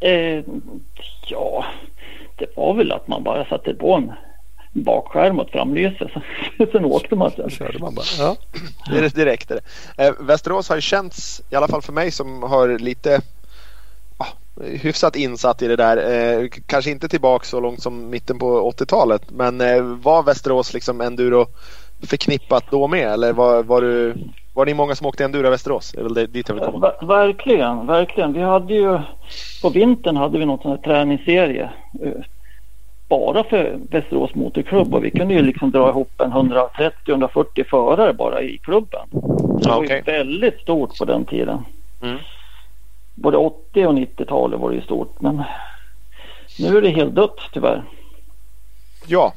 Eh, 0.00 0.44
ja, 1.26 1.64
det 2.36 2.56
var 2.56 2.74
väl 2.74 2.92
att 2.92 3.08
man 3.08 3.22
bara 3.22 3.44
satte 3.44 3.74
på 3.74 3.94
en 3.94 4.12
bakskärm 4.72 5.38
och 5.38 5.46
ett 5.46 5.52
framlyse. 5.52 6.10
Sen, 6.72 6.84
åkte 6.84 7.16
man 7.16 7.30
sen. 7.30 7.50
Körde 7.50 7.78
man 7.78 7.94
bara. 7.94 8.04
Ja. 8.18 8.36
Det, 8.90 9.14
det 9.14 9.24
räckte 9.24 9.54
det. 9.96 10.06
Eh, 10.06 10.14
Västerås 10.20 10.68
har 10.68 10.76
ju 10.76 10.82
känts, 10.82 11.42
i 11.50 11.54
alla 11.56 11.68
fall 11.68 11.82
för 11.82 11.92
mig 11.92 12.10
som 12.10 12.42
har 12.42 12.78
lite 12.78 13.20
hyfsat 14.62 15.16
insatt 15.16 15.62
i 15.62 15.68
det 15.68 15.76
där. 15.76 15.96
Eh, 16.42 16.48
kanske 16.66 16.90
inte 16.90 17.08
tillbaka 17.08 17.44
så 17.44 17.60
långt 17.60 17.82
som 17.82 18.10
mitten 18.10 18.38
på 18.38 18.70
80-talet. 18.70 19.22
Men 19.30 19.60
eh, 19.60 19.82
var 19.82 20.22
Västerås 20.22 20.74
liksom 20.74 21.00
enduro 21.00 21.46
förknippat 22.06 22.64
då 22.70 22.88
med? 22.88 23.12
Eller 23.12 23.32
var, 23.32 23.62
var, 23.62 23.80
du, 23.80 24.14
var 24.54 24.66
ni 24.66 24.74
många 24.74 24.94
som 24.94 25.06
åkte 25.06 25.24
enduro 25.24 25.46
i 25.46 25.50
Västerås? 25.50 25.92
Det 25.92 26.00
är 26.00 26.02
väl 26.04 26.14
det, 26.14 26.26
dit 26.26 26.48
jag 26.48 26.54
vill 26.54 26.64
komma. 26.64 26.78
Ver- 27.00 27.06
verkligen, 27.06 27.86
verkligen. 27.86 28.32
Vi 28.32 28.40
hade 28.42 28.74
ju 28.74 28.98
på 29.62 29.68
vintern 29.68 30.16
hade 30.16 30.38
vi 30.38 30.46
någon 30.46 30.58
sån 30.58 30.70
här 30.70 30.78
träningsserie. 30.78 31.70
eh, 32.04 32.12
Bara 33.08 33.44
för 33.44 33.78
Västerås 33.90 34.34
Motorklubb 34.34 34.94
och 34.94 35.04
vi 35.04 35.10
kunde 35.10 35.34
ju 35.34 35.42
liksom 35.42 35.70
dra 35.70 35.88
ihop 35.88 36.20
en 36.20 36.32
130-140 36.32 37.64
förare 37.70 38.12
bara 38.12 38.42
i 38.42 38.58
klubben. 38.58 39.08
Det 39.62 39.68
var 39.68 39.82
ju 39.84 40.00
väldigt 40.02 40.60
stort 40.60 40.98
på 40.98 41.04
den 41.04 41.24
tiden. 41.24 41.58
Mm. 42.02 42.16
Både 43.14 43.36
80 43.36 43.86
och 43.86 43.94
90-talet 43.94 44.60
var 44.60 44.70
det 44.70 44.76
ju 44.76 44.82
stort 44.82 45.20
men 45.20 45.42
nu 46.58 46.76
är 46.76 46.82
det 46.82 46.88
helt 46.90 47.14
dött 47.14 47.38
tyvärr. 47.52 47.84
Ja, 49.06 49.32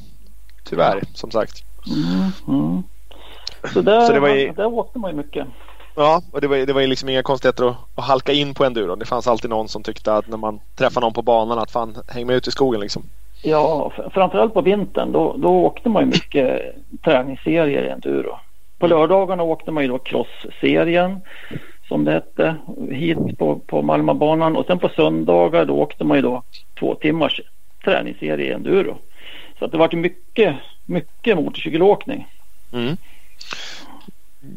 tyvärr 0.70 1.02
som 1.14 1.32
sagt. 1.32 1.64
Mm, 1.88 2.32
mm. 2.62 2.84
Så, 3.74 3.82
där, 3.82 4.02
Så 4.02 4.14
det 4.14 4.20
var 4.20 4.30
ju- 4.30 4.52
där 4.52 4.66
åkte 4.66 5.00
man 5.00 5.12
ju 5.12 5.18
mycket. 5.18 5.48
Ja, 5.96 6.22
och 6.32 6.42
det 6.42 6.48
var, 6.48 6.58
det 6.58 6.74
var 6.74 6.82
ju 6.82 6.88
liksom 6.88 7.10
inga 7.10 7.24
konstigheter 7.24 7.66
att, 7.70 7.76
att 7.96 8.04
halka 8.06 8.32
in 8.32 8.54
på 8.54 8.66
enduro. 8.66 8.96
Det 8.96 9.06
fanns 9.06 9.28
alltid 9.28 9.50
någon 9.50 9.68
som 9.68 9.84
tyckte 9.84 10.14
att 10.14 10.28
när 10.28 10.38
man 10.38 10.60
träffade 10.76 11.06
någon 11.06 11.14
på 11.14 11.22
banan 11.22 11.60
att 11.60 11.72
fan 11.72 11.96
häng 12.08 12.28
med 12.28 12.36
ut 12.36 12.48
i 12.48 12.52
skogen 12.52 12.82
liksom. 12.82 13.04
Ja, 13.44 13.92
framförallt 14.14 14.54
på 14.54 14.62
vintern 14.62 15.12
då, 15.12 15.36
då 15.38 15.50
åkte 15.50 15.90
man 15.90 16.04
ju 16.04 16.08
mycket 16.10 16.62
träningsserier 17.04 17.84
i 17.84 17.90
enduro. 17.90 18.40
På 18.80 18.88
lördagarna 18.88 19.44
åkte 19.44 19.72
man 19.72 19.84
ju 19.84 19.90
då 19.90 19.98
cross-serien 20.00 21.22
som 21.88 22.04
det 22.04 22.12
hette 22.12 22.56
hit 22.92 23.38
på, 23.38 23.60
på 23.60 23.82
Malmabanan 23.82 24.56
och 24.56 24.66
sen 24.66 24.80
på 24.80 24.90
söndagar 24.90 25.66
då 25.66 25.74
åkte 25.74 26.04
man 26.04 26.18
ju 26.18 26.22
då 26.22 26.44
två 26.80 26.96
timmars 26.96 27.42
träningsserie 27.84 28.50
i 28.50 28.54
enduro. 28.54 28.98
Så 29.60 29.66
att 29.66 29.72
det 29.72 29.78
var 29.78 29.96
mycket, 29.96 30.56
mycket 30.86 31.38
motorcykelåkning. 31.38 32.28
Mm. 32.72 32.98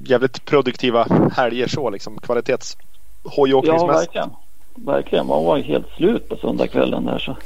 Jävligt 0.05 0.45
produktiva 0.45 1.07
helger 1.37 1.67
så 1.67 1.91
liksom. 1.91 2.19
Kvalitets 2.19 2.77
Ja, 3.67 3.87
verkligen. 3.87 4.31
Verkligen, 4.75 5.27
man 5.27 5.45
var 5.45 5.59
helt 5.59 5.89
slut 5.97 6.29
på 6.29 6.37
söndagskvällen 6.37 7.05
där 7.05 7.19
så. 7.19 7.37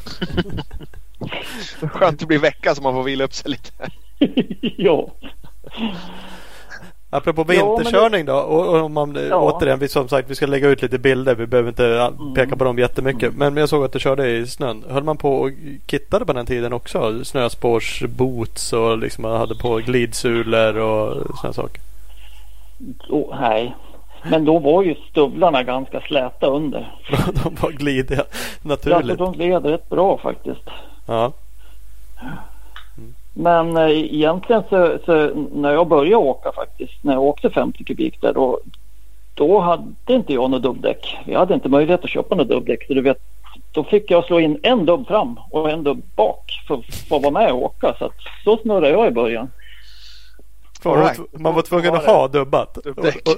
Skönt 1.89 2.21
det 2.21 2.27
blir 2.27 2.39
vecka 2.39 2.75
så 2.75 2.83
man 2.83 2.95
får 2.95 3.03
vila 3.03 3.25
upp 3.25 3.35
sig 3.35 3.51
lite. 3.51 3.73
ja. 4.77 5.09
Apropå 7.15 7.45
vinterkörning 7.45 8.27
då. 8.27 8.35
Och, 8.35 8.75
om 8.75 8.93
man, 8.93 9.19
ja. 9.31 9.37
återigen, 9.37 9.89
som 9.89 10.09
sagt 10.09 10.31
vi 10.31 10.35
ska 10.35 10.47
lägga 10.47 10.69
ut 10.69 10.83
lite 10.83 10.99
bilder. 10.99 11.35
Vi 11.35 11.47
behöver 11.47 11.69
inte 11.69 11.87
mm. 11.87 12.35
peka 12.35 12.57
på 12.57 12.65
dem 12.65 12.79
jättemycket. 12.79 13.35
Men 13.37 13.57
jag 13.57 13.69
såg 13.69 13.85
att 13.85 13.93
du 13.93 13.99
körde 13.99 14.31
i 14.31 14.47
snön. 14.47 14.85
Höll 14.89 15.05
man 15.05 15.17
på 15.17 15.35
och 15.35 15.51
kittade 15.87 16.27
på 16.27 16.33
den 16.33 16.47
tiden 16.47 16.73
också? 16.73 17.25
Snöspårsboots 17.25 18.73
och 18.73 18.99
liksom 18.99 19.23
man 19.23 19.37
hade 19.37 19.55
på 19.55 19.77
glidsulor 19.77 20.77
och 20.77 21.37
sådana 21.37 21.53
saker? 21.53 21.81
Oh, 23.09 23.41
nej, 23.41 23.75
men 24.31 24.45
då 24.45 24.59
var 24.59 24.83
ju 24.83 24.95
stövlarna 25.11 25.63
ganska 25.63 26.01
släta 26.01 26.47
under. 26.47 26.95
de 27.45 27.55
var 27.61 27.71
glidiga 27.71 28.25
naturligt. 28.63 29.19
Ja, 29.19 29.25
de 29.25 29.33
gled 29.33 29.67
rätt 29.67 29.89
bra 29.89 30.19
faktiskt. 30.19 30.71
Ja. 31.07 31.33
Men 33.35 33.77
eh, 33.77 33.91
egentligen 33.91 34.63
så, 34.71 34.99
så, 35.07 35.31
när 35.53 35.73
jag 35.73 35.89
började 35.89 36.17
åka 36.17 36.53
faktiskt, 36.53 37.05
när 37.05 37.13
jag 37.13 37.23
åkte 37.23 37.51
50 37.51 37.85
kubik 37.85 38.21
där 38.21 38.33
då, 38.33 38.61
då 39.35 39.61
hade 39.61 39.95
inte 40.09 40.33
jag 40.33 40.51
något 40.51 40.63
dubbdäck. 40.63 41.19
Jag 41.27 41.39
hade 41.39 41.55
inte 41.55 41.69
möjlighet 41.69 42.05
att 42.05 42.11
köpa 42.11 42.35
något 42.35 42.49
dubbdäck. 42.49 42.87
Så 42.87 42.95
du 42.95 43.01
vet, 43.03 43.19
då 43.73 43.85
fick 43.85 44.11
jag 44.11 44.25
slå 44.25 44.41
in 44.41 44.61
en 44.63 44.87
dubb 44.87 45.07
fram 45.07 45.39
och 45.51 45.71
en 45.71 45.85
dubb 45.85 46.03
bak 46.17 46.53
för, 46.69 46.83
för 47.09 47.17
att 47.17 47.23
vara 47.23 47.33
med 47.33 47.53
och 47.53 47.63
åka. 47.63 47.95
Så, 47.99 48.05
att, 48.05 48.13
så 48.45 48.57
snurrade 48.57 48.91
jag 48.91 49.09
i 49.09 49.11
början. 49.11 49.51
Right. 50.85 51.21
Man 51.33 51.55
var 51.55 51.63
tvungen 51.63 51.95
att 51.95 52.07
ha 52.07 52.29
dubbat? 52.29 52.75
Dubbdäck? 52.85 53.29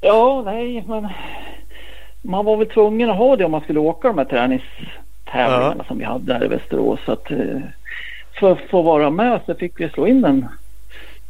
ja, 0.00 0.42
nej 0.44 0.84
men 0.88 1.08
man 2.22 2.44
var 2.44 2.56
väl 2.56 2.66
tvungen 2.66 3.10
att 3.10 3.16
ha 3.16 3.36
det 3.36 3.44
om 3.44 3.50
man 3.50 3.60
skulle 3.60 3.80
åka 3.80 4.08
de 4.08 4.18
här 4.18 4.24
träningstävlingarna 4.24 5.74
ja. 5.78 5.84
som 5.88 5.98
vi 5.98 6.04
hade 6.04 6.34
här 6.34 6.44
i 6.44 6.48
Västerås. 6.48 7.00
Så 7.06 7.12
att, 7.12 7.30
eh, 7.30 7.60
för 8.38 8.52
att 8.52 8.70
få 8.70 8.82
vara 8.82 9.10
med 9.10 9.40
så 9.46 9.54
fick 9.54 9.80
vi 9.80 9.88
slå 9.88 10.06
in 10.06 10.24
en 10.24 10.48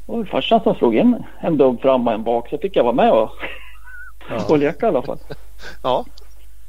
det 0.06 0.12
var 0.12 0.24
farsan 0.24 0.60
som 0.62 0.74
slog 0.74 0.96
in 0.96 1.24
en 1.40 1.56
dubb 1.56 1.80
fram 1.80 2.06
och 2.06 2.12
en 2.12 2.24
bak 2.24 2.48
så 2.48 2.58
fick 2.58 2.76
jag 2.76 2.84
vara 2.84 2.94
med 2.94 3.12
och, 3.12 3.30
ja. 4.28 4.44
och 4.48 4.58
leka 4.58 4.86
i 4.86 4.88
alla 4.88 5.02
fall. 5.02 5.18
Ja, 5.82 6.04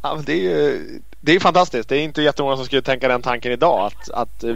ja 0.02 0.18
det, 0.26 0.34
är 0.34 0.42
ju, 0.42 0.82
det 1.20 1.32
är 1.32 1.40
fantastiskt. 1.40 1.90
Det 1.90 1.98
är 1.98 2.04
inte 2.04 2.22
jättemånga 2.22 2.56
som 2.56 2.66
skulle 2.66 2.82
tänka 2.82 3.08
den 3.08 3.22
tanken 3.22 3.52
idag. 3.52 3.86
Att, 3.86 4.12
att, 4.12 4.44
eh, 4.44 4.56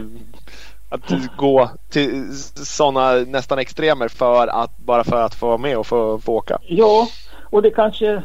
att 0.88 1.36
gå 1.36 1.70
till 1.88 2.36
sådana 2.54 3.12
nästan 3.12 3.58
extremer 3.58 4.08
för 4.08 4.46
att, 4.46 4.78
bara 4.78 5.04
för 5.04 5.22
att 5.22 5.34
få 5.34 5.46
vara 5.46 5.58
med 5.58 5.76
och 5.76 5.86
få, 5.86 6.18
få 6.18 6.34
åka. 6.34 6.58
Ja, 6.66 7.08
och 7.50 7.62
det 7.62 7.70
kanske, 7.70 8.22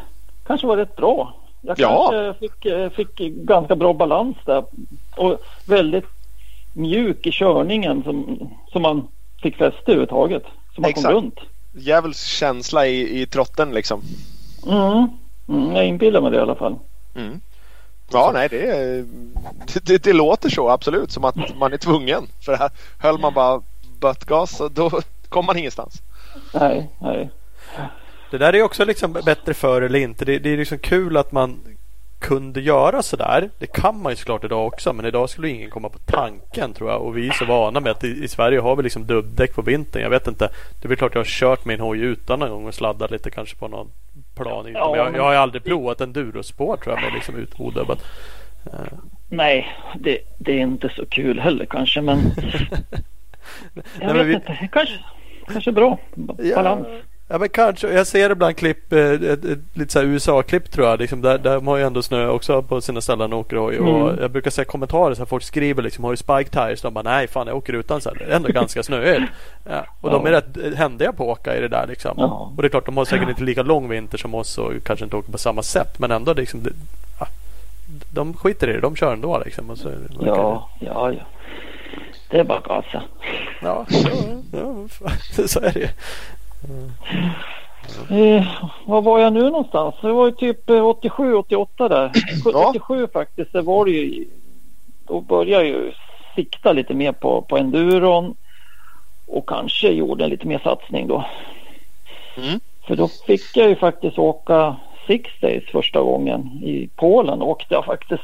kanske 0.47 0.67
var 0.67 0.77
rätt 0.77 0.95
bra. 0.95 1.33
Jag 1.61 1.79
ja. 1.79 2.09
kanske 2.11 2.39
fick, 2.39 2.93
fick 2.95 3.17
ganska 3.35 3.75
bra 3.75 3.93
balans 3.93 4.37
där 4.45 4.65
och 5.15 5.37
väldigt 5.67 6.14
mjuk 6.75 7.27
i 7.27 7.31
körningen 7.31 8.03
som, 8.03 8.49
som 8.67 8.81
man 8.81 9.07
fick 9.41 9.57
fäste 9.57 9.81
överhuvudtaget. 9.85 10.43
Så 10.75 10.81
man 10.81 10.89
Exakt. 10.89 11.05
kom 11.05 11.15
runt. 11.15 11.39
Djävulsk 11.73 12.27
känsla 12.27 12.87
i, 12.87 13.21
i 13.21 13.25
trotten 13.25 13.71
liksom. 13.71 14.01
Mm. 14.67 15.07
mm 15.47 15.75
jag 15.75 15.87
inbillar 15.87 16.21
mig 16.21 16.31
det 16.31 16.37
i 16.37 16.41
alla 16.41 16.55
fall. 16.55 16.75
Mm. 17.15 17.41
Ja, 18.11 18.31
nej 18.33 18.47
det, 18.49 18.65
det, 19.73 19.85
det, 19.85 20.03
det, 20.03 20.13
låter 20.13 20.49
så 20.49 20.69
absolut 20.69 21.11
som 21.11 21.23
att 21.23 21.35
man 21.57 21.73
är 21.73 21.77
tvungen. 21.77 22.27
För 22.41 22.55
här 22.57 22.69
höll 22.99 23.19
man 23.19 23.33
bara 23.33 23.61
böttgas 23.99 24.61
då 24.71 24.91
kom 25.29 25.45
man 25.45 25.57
ingenstans. 25.57 26.01
Nej, 26.53 26.89
nej. 26.99 27.29
Det 28.31 28.37
där 28.37 28.55
är 28.55 28.61
också 28.61 28.85
liksom 28.85 29.13
bättre 29.13 29.53
för 29.53 29.81
eller 29.81 29.99
inte. 29.99 30.25
Det, 30.25 30.39
det 30.39 30.49
är 30.49 30.57
liksom 30.57 30.77
kul 30.77 31.17
att 31.17 31.31
man 31.31 31.59
kunde 32.27 32.61
göra 32.61 33.01
sådär. 33.01 33.49
Det 33.59 33.67
kan 33.67 34.01
man 34.01 34.11
ju 34.11 34.15
såklart 34.15 34.43
idag 34.43 34.67
också 34.67 34.93
men 34.93 35.05
idag 35.05 35.29
skulle 35.29 35.49
ingen 35.49 35.69
komma 35.69 35.89
på 35.89 35.99
tanken 35.99 36.73
tror 36.73 36.91
jag. 36.91 37.01
Och 37.01 37.17
vi 37.17 37.27
är 37.27 37.31
så 37.31 37.45
vana 37.45 37.79
med 37.79 37.91
att 37.91 38.03
i, 38.03 38.23
i 38.23 38.27
Sverige 38.27 38.59
har 38.59 38.75
vi 38.75 38.83
liksom 38.83 39.07
dubbdäck 39.07 39.55
på 39.55 39.61
vintern. 39.61 40.01
Jag 40.01 40.09
vet 40.09 40.27
inte. 40.27 40.49
Det 40.81 40.85
är 40.85 40.89
väl 40.89 40.97
klart 40.97 41.13
jag 41.13 41.19
har 41.19 41.25
kört 41.25 41.65
min 41.65 41.79
hoj 41.79 41.99
utan 41.99 42.39
någon 42.39 42.49
gång 42.49 42.67
och 42.67 42.73
sladdat 42.73 43.11
lite 43.11 43.31
kanske 43.31 43.55
på 43.55 43.67
någon 43.67 43.87
plan. 44.35 44.71
Ja, 44.73 44.89
men 44.89 44.99
jag, 44.99 45.15
jag 45.15 45.23
har 45.23 45.31
ju 45.31 45.37
aldrig 45.37 45.63
provat 45.63 46.01
en 46.01 46.13
durospår 46.13 46.77
tror 46.77 46.95
jag 46.95 47.03
med 47.03 47.13
liksom 47.13 47.35
ut 47.35 47.59
odubbat. 47.59 48.03
Uh. 48.67 48.99
Nej, 49.29 49.67
det, 49.99 50.17
det, 50.37 50.51
är 50.51 50.61
inte 50.61 50.89
så 50.89 51.05
kul 51.05 51.39
heller 51.39 51.65
kanske 51.65 52.01
men 52.01 52.17
jag 54.01 54.13
Nej, 54.13 54.13
vet 54.13 54.27
vi... 54.27 54.33
inte. 54.33 54.69
Kanske, 54.71 54.99
kanske 55.47 55.71
bra 55.71 55.99
balans. 56.15 56.87
Ja. 56.89 57.14
Ja 57.27 57.37
men 57.37 57.49
kanske. 57.49 57.93
Jag 57.93 58.07
ser 58.07 58.29
ibland 58.29 58.57
klipp, 58.57 58.93
eh, 58.93 58.99
ett, 58.99 59.45
ett, 59.45 59.59
lite 59.73 59.99
USA-klipp 59.99 60.71
tror 60.71 60.87
jag. 60.87 60.99
Liksom 60.99 61.21
där, 61.21 61.37
där 61.37 61.61
har 61.61 61.77
ju 61.77 61.83
ändå 61.83 62.01
snö 62.01 62.27
också 62.27 62.61
på 62.61 62.81
sina 62.81 63.01
ställen 63.01 63.33
och 63.33 63.39
åker 63.39 63.55
hoj. 63.57 63.77
Mm. 63.77 64.17
Jag 64.21 64.31
brukar 64.31 64.51
se 64.51 64.65
kommentarer 64.65 65.13
så 65.13 65.21
här, 65.21 65.25
folk 65.25 65.43
skriver 65.43 65.83
liksom 65.83 66.03
har 66.03 66.11
ju 66.11 66.17
spike 66.17 66.49
tires. 66.49 66.81
De 66.81 66.93
bara 66.93 67.03
nej 67.03 67.27
fan 67.27 67.47
jag 67.47 67.57
åker 67.57 67.73
utan 67.73 68.01
så 68.01 68.09
här. 68.09 68.17
Det 68.17 68.25
är 68.25 68.35
ändå 68.35 68.49
ganska 68.49 68.83
snöigt. 68.83 69.23
Ja, 69.69 69.85
och 70.01 70.09
ja. 70.09 70.13
de 70.13 70.25
är 70.25 70.31
rätt 70.31 70.57
eh, 70.57 70.71
händiga 70.71 71.13
på 71.13 71.31
att 71.31 71.39
åka 71.39 71.57
i 71.57 71.61
det 71.61 71.67
där 71.67 71.87
liksom. 71.87 72.15
Ja. 72.17 72.51
Och 72.55 72.61
det 72.61 72.67
är 72.67 72.69
klart 72.69 72.85
de 72.85 72.97
har 72.97 73.05
säkert 73.05 73.29
inte 73.29 73.43
lika 73.43 73.63
lång 73.63 73.89
vinter 73.89 74.17
som 74.17 74.35
oss 74.35 74.57
och 74.57 74.71
kanske 74.83 75.05
inte 75.05 75.15
åker 75.15 75.31
på 75.31 75.37
samma 75.37 75.63
sätt. 75.63 75.99
Men 75.99 76.11
ändå 76.11 76.33
liksom. 76.33 76.63
Det, 76.63 76.69
ja, 77.19 77.27
de 78.13 78.33
skiter 78.33 78.69
i 78.69 78.73
det. 78.73 78.79
De 78.79 78.95
kör 78.95 79.13
ändå 79.13 79.41
liksom. 79.45 79.69
Och 79.69 79.77
så, 79.77 79.91
ja, 80.19 80.69
ja, 80.79 81.11
ja. 81.11 81.25
Det 82.29 82.39
är 82.39 82.43
bara 82.43 82.57
att 82.57 82.63
gasa. 82.63 83.03
Ja, 83.61 83.85
ja, 83.89 84.09
ja, 84.51 85.47
så 85.47 85.59
är 85.59 85.71
det 85.73 85.89
Eh, 88.09 88.45
var 88.85 89.01
var 89.01 89.19
jag 89.19 89.33
nu 89.33 89.43
någonstans? 89.43 89.95
Det 90.01 90.11
var 90.11 90.25
ju 90.25 90.31
typ 90.31 90.69
87, 90.69 91.31
eh, 91.31 91.39
88 91.39 91.89
där. 91.89 92.11
Ja. 92.45 92.69
87 92.69 93.07
faktiskt, 93.13 93.53
det 93.53 93.61
var 93.61 93.85
det 93.85 93.91
ju. 93.91 94.27
Då 95.07 95.21
började 95.21 95.67
jag 95.67 95.83
ju 95.83 95.91
sikta 96.35 96.73
lite 96.73 96.93
mer 96.93 97.11
på, 97.11 97.41
på 97.41 97.57
enduron 97.57 98.35
och 99.27 99.49
kanske 99.49 99.89
gjorde 99.89 100.23
en 100.23 100.29
lite 100.29 100.47
mer 100.47 100.59
satsning 100.59 101.07
då. 101.07 101.25
Mm. 102.37 102.59
För 102.87 102.95
då 102.95 103.07
fick 103.07 103.57
jag 103.57 103.69
ju 103.69 103.75
faktiskt 103.75 104.19
åka 104.19 104.75
Six 105.07 105.31
Days 105.41 105.63
första 105.71 106.01
gången 106.01 106.63
i 106.63 106.89
Polen. 106.95 107.41
Åkte 107.41 107.73
jag 107.73 107.85
faktiskt 107.85 108.23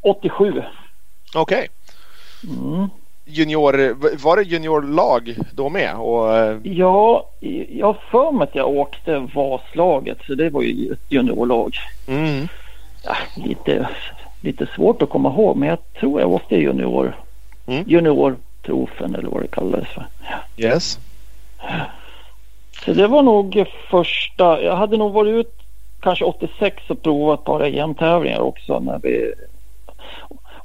87. 0.00 0.62
Okej. 1.34 1.42
Okay. 1.42 1.68
Mm 2.56 2.88
junior, 3.28 3.94
var 4.22 4.36
det 4.36 4.42
juniorlag 4.42 5.36
då 5.52 5.68
med? 5.68 5.94
Och... 5.96 6.36
Eh, 6.36 6.58
ja, 6.62 7.28
jag 7.68 7.86
har 7.86 7.96
för 8.10 8.32
mig 8.32 8.44
att 8.44 8.54
jag 8.54 8.68
åkte 8.68 9.18
Vaslaget 9.34 10.18
så 10.26 10.34
det 10.34 10.50
var 10.50 10.62
ju 10.62 10.92
ett 10.92 11.12
juniorlag. 11.12 11.76
Mm. 12.08 12.48
Ja, 13.04 13.16
lite, 13.36 13.88
lite 14.40 14.66
svårt 14.66 15.02
att 15.02 15.10
komma 15.10 15.28
ihåg 15.28 15.56
men 15.56 15.68
jag 15.68 15.78
tror 16.00 16.20
jag 16.20 16.32
åkte 16.32 16.56
junior. 16.56 17.16
Mm. 17.66 17.84
Juniortrofen 17.86 19.14
eller 19.14 19.28
vad 19.28 19.42
det 19.42 19.48
kallades 19.48 19.88
för. 19.88 20.06
Yes. 20.56 20.98
Så 22.84 22.92
det 22.92 23.06
var 23.06 23.22
nog 23.22 23.64
första, 23.90 24.62
jag 24.62 24.76
hade 24.76 24.96
nog 24.96 25.12
varit 25.12 25.34
ut 25.34 25.54
kanske 26.00 26.24
86 26.24 26.76
och 26.88 27.02
provat 27.02 27.38
ett 27.38 27.44
par 27.44 27.60
EM-tävlingar 27.60 28.40
också 28.40 28.80
när 28.80 28.98
vi 29.02 29.32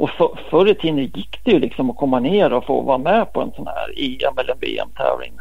och 0.04 0.10
för, 0.10 0.39
förr 0.50 0.70
i 0.70 0.76
tiden 0.76 0.98
gick 0.98 1.39
det 1.44 1.52
ju 1.52 1.60
liksom 1.60 1.89
att 1.89 1.98
komma 1.98 2.20
ner 2.20 2.54
och 2.54 2.66
få 2.66 2.82
vara 2.82 2.98
med 2.98 3.34
på 3.34 3.42
en 3.42 3.52
sån 3.52 3.68
här 3.68 3.94
EM 3.98 4.38
eller 4.38 4.56
VM-tävling. 4.60 5.34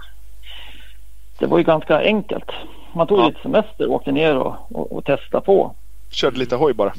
Det 1.38 1.46
var 1.46 1.58
ju 1.58 1.64
ganska 1.64 2.00
enkelt. 2.00 2.50
Man 2.92 3.06
tog 3.06 3.18
ja. 3.18 3.26
lite 3.28 3.40
semester 3.42 3.88
och 3.88 3.94
åkte 3.94 4.12
ner 4.12 4.36
och, 4.36 4.56
och, 4.72 4.92
och 4.92 5.04
testade 5.04 5.44
på. 5.44 5.74
Körde 6.10 6.38
lite 6.38 6.56
hoj 6.56 6.72
bara? 6.74 6.92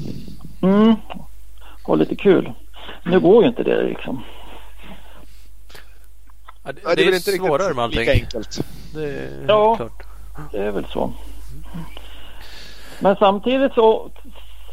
Mm, 0.62 0.94
var 1.86 1.96
lite 1.96 2.16
kul. 2.16 2.52
Nu 3.04 3.20
går 3.20 3.42
ju 3.42 3.48
inte 3.48 3.62
det 3.62 3.82
liksom. 3.82 4.24
Ja, 6.64 6.72
det, 6.72 6.80
det, 6.84 6.94
det, 6.94 7.02
är, 7.02 7.08
är 7.08 7.14
inte 7.14 7.32
svårare 7.32 7.74
med 7.74 7.84
allting. 7.84 8.00
Lika 8.00 8.12
enkelt. 8.12 8.64
Det 8.94 9.30
ja, 9.48 9.76
klart. 9.76 10.02
det 10.52 10.58
är 10.58 10.70
väl 10.70 10.86
så. 10.92 11.12
Men 13.00 13.16
samtidigt 13.16 13.72
så 13.72 14.10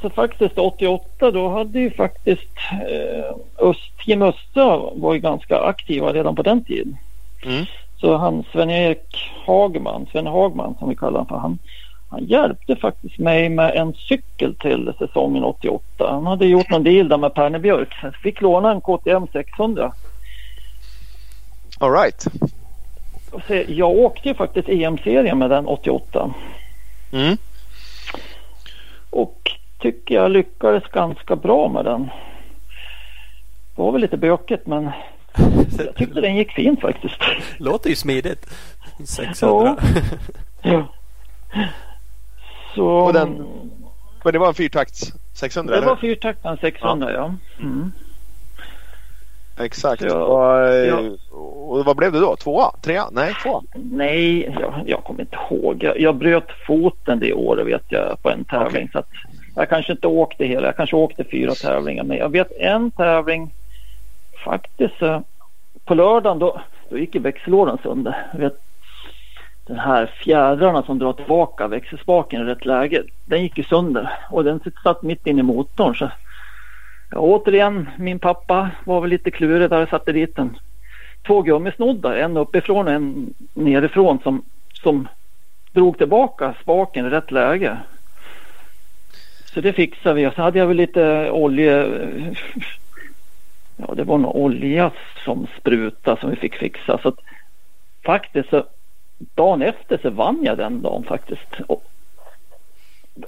så 0.02 0.10
faktiskt 0.10 0.58
88 0.58 1.32
då 1.32 1.50
hade 1.50 1.80
ju 1.80 1.92
faktiskt 1.92 2.58
eh, 2.72 3.36
Öst, 3.68 3.98
Team 4.06 4.22
Östra 4.22 4.78
var 4.96 5.14
ju 5.14 5.20
ganska 5.20 5.60
aktiva 5.60 6.14
redan 6.14 6.36
på 6.36 6.42
den 6.44 6.64
tiden. 6.64 6.98
Mm. 7.46 7.66
Så 7.98 8.18
han 8.18 8.44
Sven-Erik 8.52 9.32
Hagman, 9.46 10.08
Sven 10.12 10.28
Hagman 10.28 10.76
som 10.80 10.90
vi 10.90 10.96
kallar 10.96 11.12
honom 11.12 11.28
för, 11.28 11.36
han, 11.36 11.60
han 12.10 12.26
hjälpte 12.26 12.76
faktiskt 12.76 13.20
mig 13.20 13.50
med 13.50 13.76
en 13.76 13.94
cykel 13.94 14.56
till 14.56 14.94
säsongen 15.00 15.44
88. 15.44 15.82
Han 15.98 16.26
hade 16.26 16.46
gjort 16.46 16.70
någon 16.70 16.84
deal 16.84 17.10
där 17.10 17.18
med 17.18 17.34
Perne 17.34 17.60
Björk. 17.60 17.96
Jag 18.04 18.16
fick 18.16 18.42
låna 18.42 18.72
en 18.72 18.82
KTM 18.82 19.28
600. 19.34 19.94
All 21.80 21.92
right. 21.92 22.28
Så 23.48 23.64
jag 23.68 23.90
åkte 23.90 24.28
ju 24.28 24.36
faktiskt 24.36 24.70
EM-serien 24.70 25.38
med 25.38 25.50
den 25.50 25.68
88. 25.68 26.34
Mm. 27.12 27.38
Och 29.10 29.52
tycker 29.82 30.16
jag 30.16 30.32
lyckades 30.32 30.84
ganska 30.84 31.36
bra 31.36 31.70
med 31.70 31.86
den. 31.86 32.10
Det 33.76 33.82
var 33.82 33.92
väl 33.92 34.02
lite 34.02 34.18
bökigt 34.18 34.68
men 34.68 34.90
jag 35.78 35.96
tyckte 35.96 36.22
den 36.22 36.36
gick 36.36 36.52
fint 36.52 36.82
faktiskt. 36.82 37.20
Låter 37.58 37.90
ju 37.90 37.96
smidigt. 37.96 38.46
600. 39.06 39.78
Ja. 40.64 40.88
Så... 42.76 42.88
Och 42.88 43.14
den, 43.14 43.48
men 44.24 44.34
det 44.34 44.40
var 44.40 44.48
en 44.48 44.54
fyrtakts 44.54 45.14
600? 45.34 45.72
Det 45.72 45.78
eller? 45.78 45.88
var 45.88 45.96
fyrtakten 45.96 46.58
600 46.58 47.12
ja. 47.12 47.18
ja. 47.18 47.64
Mm. 47.64 47.92
exakt. 49.60 50.02
Ja, 50.02 50.16
och, 50.16 50.68
eh, 50.68 50.88
ja. 50.88 51.00
och 51.32 51.86
vad 51.86 51.98
blev 51.98 52.12
det 52.12 52.20
då? 52.20 52.36
Tvåa? 52.36 52.72
Trea? 52.82 53.10
Nej, 53.12 53.34
tvåa. 53.44 53.62
Nej, 53.76 54.56
jag, 54.60 54.84
jag 54.86 55.04
kommer 55.04 55.22
inte 55.22 55.38
ihåg. 55.50 55.84
Jag, 55.84 56.00
jag 56.00 56.16
bröt 56.16 56.48
foten 56.68 57.20
det 57.20 57.34
året 57.34 57.68
vet 57.68 57.86
jag 57.90 58.22
på 58.22 58.30
en 58.30 58.44
tävling. 58.44 58.90
Så 58.92 59.00
att 59.00 59.10
jag 59.56 59.70
kanske 59.70 59.92
inte 59.92 60.08
åkte 60.08 60.46
hela. 60.46 60.68
Jag 60.68 60.76
kanske 60.76 60.96
åkte 60.96 61.24
fyra 61.24 61.52
tävlingar. 61.52 62.04
Men 62.04 62.18
jag 62.18 62.30
vet 62.30 62.52
en 62.52 62.92
tävling 62.92 63.54
faktiskt 64.44 65.02
eh, 65.02 65.20
på 65.86 65.96
lördagen 65.96 66.40
då, 66.40 66.62
då 66.90 66.98
gick 66.98 67.16
växellådan 67.16 67.78
sönder. 67.84 68.28
Jag 68.34 68.40
vet, 68.40 68.58
den 69.68 69.80
här 69.80 70.06
fjädrarna 70.06 70.84
som 70.84 71.00
drar 71.00 71.14
tillbaka 71.14 71.68
växelspaken 71.68 72.42
i 72.42 72.44
rätt 72.44 72.66
läge. 72.66 73.04
Den 73.26 73.42
gick 73.42 73.58
ju 73.58 73.64
sönder 73.64 74.10
och 74.30 74.44
den 74.44 74.60
satt 74.84 75.02
mitt 75.02 75.28
inne 75.28 75.40
i 75.40 75.44
motorn. 75.44 75.96
Så 75.96 76.12
ja, 77.12 77.18
återigen, 77.18 77.90
min 77.98 78.20
pappa 78.20 78.70
var 78.84 79.02
väl 79.02 79.10
lite 79.10 79.32
klurig 79.32 79.70
där 79.70 79.82
och 79.82 79.90
satte 79.90 80.12
dit 80.12 80.40
en 80.40 80.58
två 81.28 81.42
gummisnoddar, 81.42 82.16
en 82.16 82.38
uppifrån 82.38 82.88
och 82.88 82.94
en 82.94 83.34
nerifrån 83.54 84.20
som, 84.24 84.42
som 84.74 85.08
drog 85.72 85.98
tillbaka 85.98 86.56
spaken 86.62 87.06
i 87.06 87.10
rätt 87.10 87.32
läge. 87.32 87.78
Så 89.54 89.62
det 89.62 89.74
fixade 89.74 90.16
vi 90.16 90.28
och 90.28 90.34
så 90.34 90.42
hade 90.42 90.60
jag 90.60 90.68
väl 90.68 90.78
lite 90.78 91.32
olje 91.32 91.88
Ja 93.78 93.94
det 93.96 94.04
var 94.04 94.18
nog 94.18 94.36
olja 94.36 94.92
som 95.26 95.48
sprutade 95.60 96.22
som 96.22 96.30
vi 96.30 96.36
fick 96.36 96.56
fixa 96.56 97.00
så 97.02 97.08
att 97.08 97.20
faktiskt 98.06 98.50
så 98.50 98.66
dagen 99.36 99.62
efter 99.62 100.00
så 100.02 100.10
vann 100.10 100.40
jag 100.44 100.58
den 100.58 100.82
dagen 100.82 101.04
faktiskt. 101.04 101.48
Och 101.68 101.84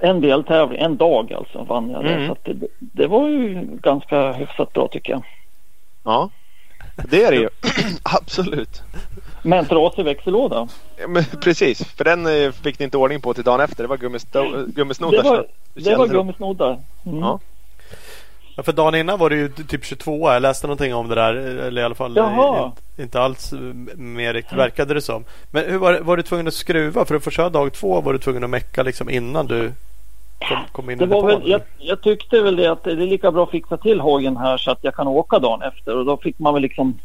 en 0.02 0.22
deltävling, 0.22 0.82
en 0.82 0.98
dag 0.98 1.34
alltså 1.34 1.64
vann 1.64 1.90
jag 1.90 2.04
det. 2.04 2.14
Mm. 2.14 2.28
Så 2.28 2.32
att 2.32 2.46
det, 2.46 2.68
det 2.80 3.08
var 3.08 3.30
ju 3.30 3.68
ganska 3.82 4.32
hyfsat 4.32 4.74
bra 4.74 4.88
tycker 4.88 5.14
jag. 5.14 5.24
Ja, 6.04 6.30
det 6.96 7.24
är 7.24 7.32
det 7.32 7.38
ju. 7.38 7.50
Absolut. 8.04 8.84
Men 9.44 9.66
trasig 9.66 10.06
växellåda. 10.06 10.68
Ja, 10.98 11.08
Men, 11.08 11.24
precis, 11.44 11.84
för 11.96 12.04
den 12.04 12.26
eh, 12.26 12.52
fick 12.52 12.80
ni 12.80 12.84
inte 12.84 12.98
ordning 12.98 13.22
på 13.22 13.34
till 13.34 13.44
dagen 13.44 13.60
efter. 13.60 13.84
Det 13.84 13.88
var 13.88 13.98
gummisto- 13.98 14.72
gummisnoddar. 14.76 15.24
Det 15.24 15.30
var, 15.30 15.46
det 15.74 15.96
var 15.96 16.08
gummisnoddar. 16.08 16.80
Mm. 17.06 17.20
Ja. 17.20 17.40
Ja, 18.56 18.64
för 18.64 18.72
dagen 18.74 18.96
innan 18.96 19.20
var 19.20 19.30
det 19.30 19.36
ju 19.36 19.50
typ 19.50 19.86
22. 19.86 20.32
Jag 20.32 20.42
läste 20.42 20.68
någonting 20.68 20.96
om 20.96 21.10
det 21.10 21.16
där. 21.16 21.34
Eller 21.36 21.82
i 21.82 21.86
alla 21.86 21.96
fall 21.96 22.14
Jaha. 22.16 22.66
inte, 22.66 23.02
inte 23.02 23.22
alls 23.22 23.54
eh, 23.54 23.60
mer 23.96 24.34
riktigt 24.34 24.58
verkade 24.58 24.94
det 24.94 25.02
som. 25.02 25.26
Men 25.52 25.66
hur 25.66 25.78
var, 25.78 26.00
var 26.00 26.18
du 26.18 26.24
tvungen 26.24 26.48
att 26.48 26.54
skruva? 26.54 27.06
För 27.06 27.16
att 27.16 27.24
få 27.24 27.32
köra 27.32 27.50
dag 27.50 27.74
två 27.74 28.02
var 28.02 28.14
du 28.14 28.20
tvungen 28.20 28.44
att 28.44 28.50
mecka 28.50 28.84
liksom 28.84 29.10
innan 29.10 29.48
du 29.48 29.72
kom, 30.50 30.58
kom 30.72 30.90
in 30.90 30.98
Det 30.98 31.06
i 31.06 31.08
var 31.08 31.28
väl, 31.28 31.42
jag, 31.50 31.62
jag 31.78 32.02
tyckte 32.02 32.42
väl 32.42 32.56
det 32.56 32.68
att 32.72 32.84
det 32.84 32.92
är 32.92 32.96
lika 32.96 33.32
bra 33.32 33.44
att 33.44 33.50
fixa 33.52 33.78
till 33.78 34.00
hojen 34.00 34.38
här 34.38 34.58
så 34.58 34.72
att 34.72 34.80
jag 34.82 34.96
kan 34.96 35.08
åka 35.08 35.40
dagen 35.40 35.62
efter 35.62 35.98
och 35.98 36.06
då 36.06 36.18
fick 36.18 36.40
man 36.40 36.54
väl 36.54 36.62
liksom 36.64 37.00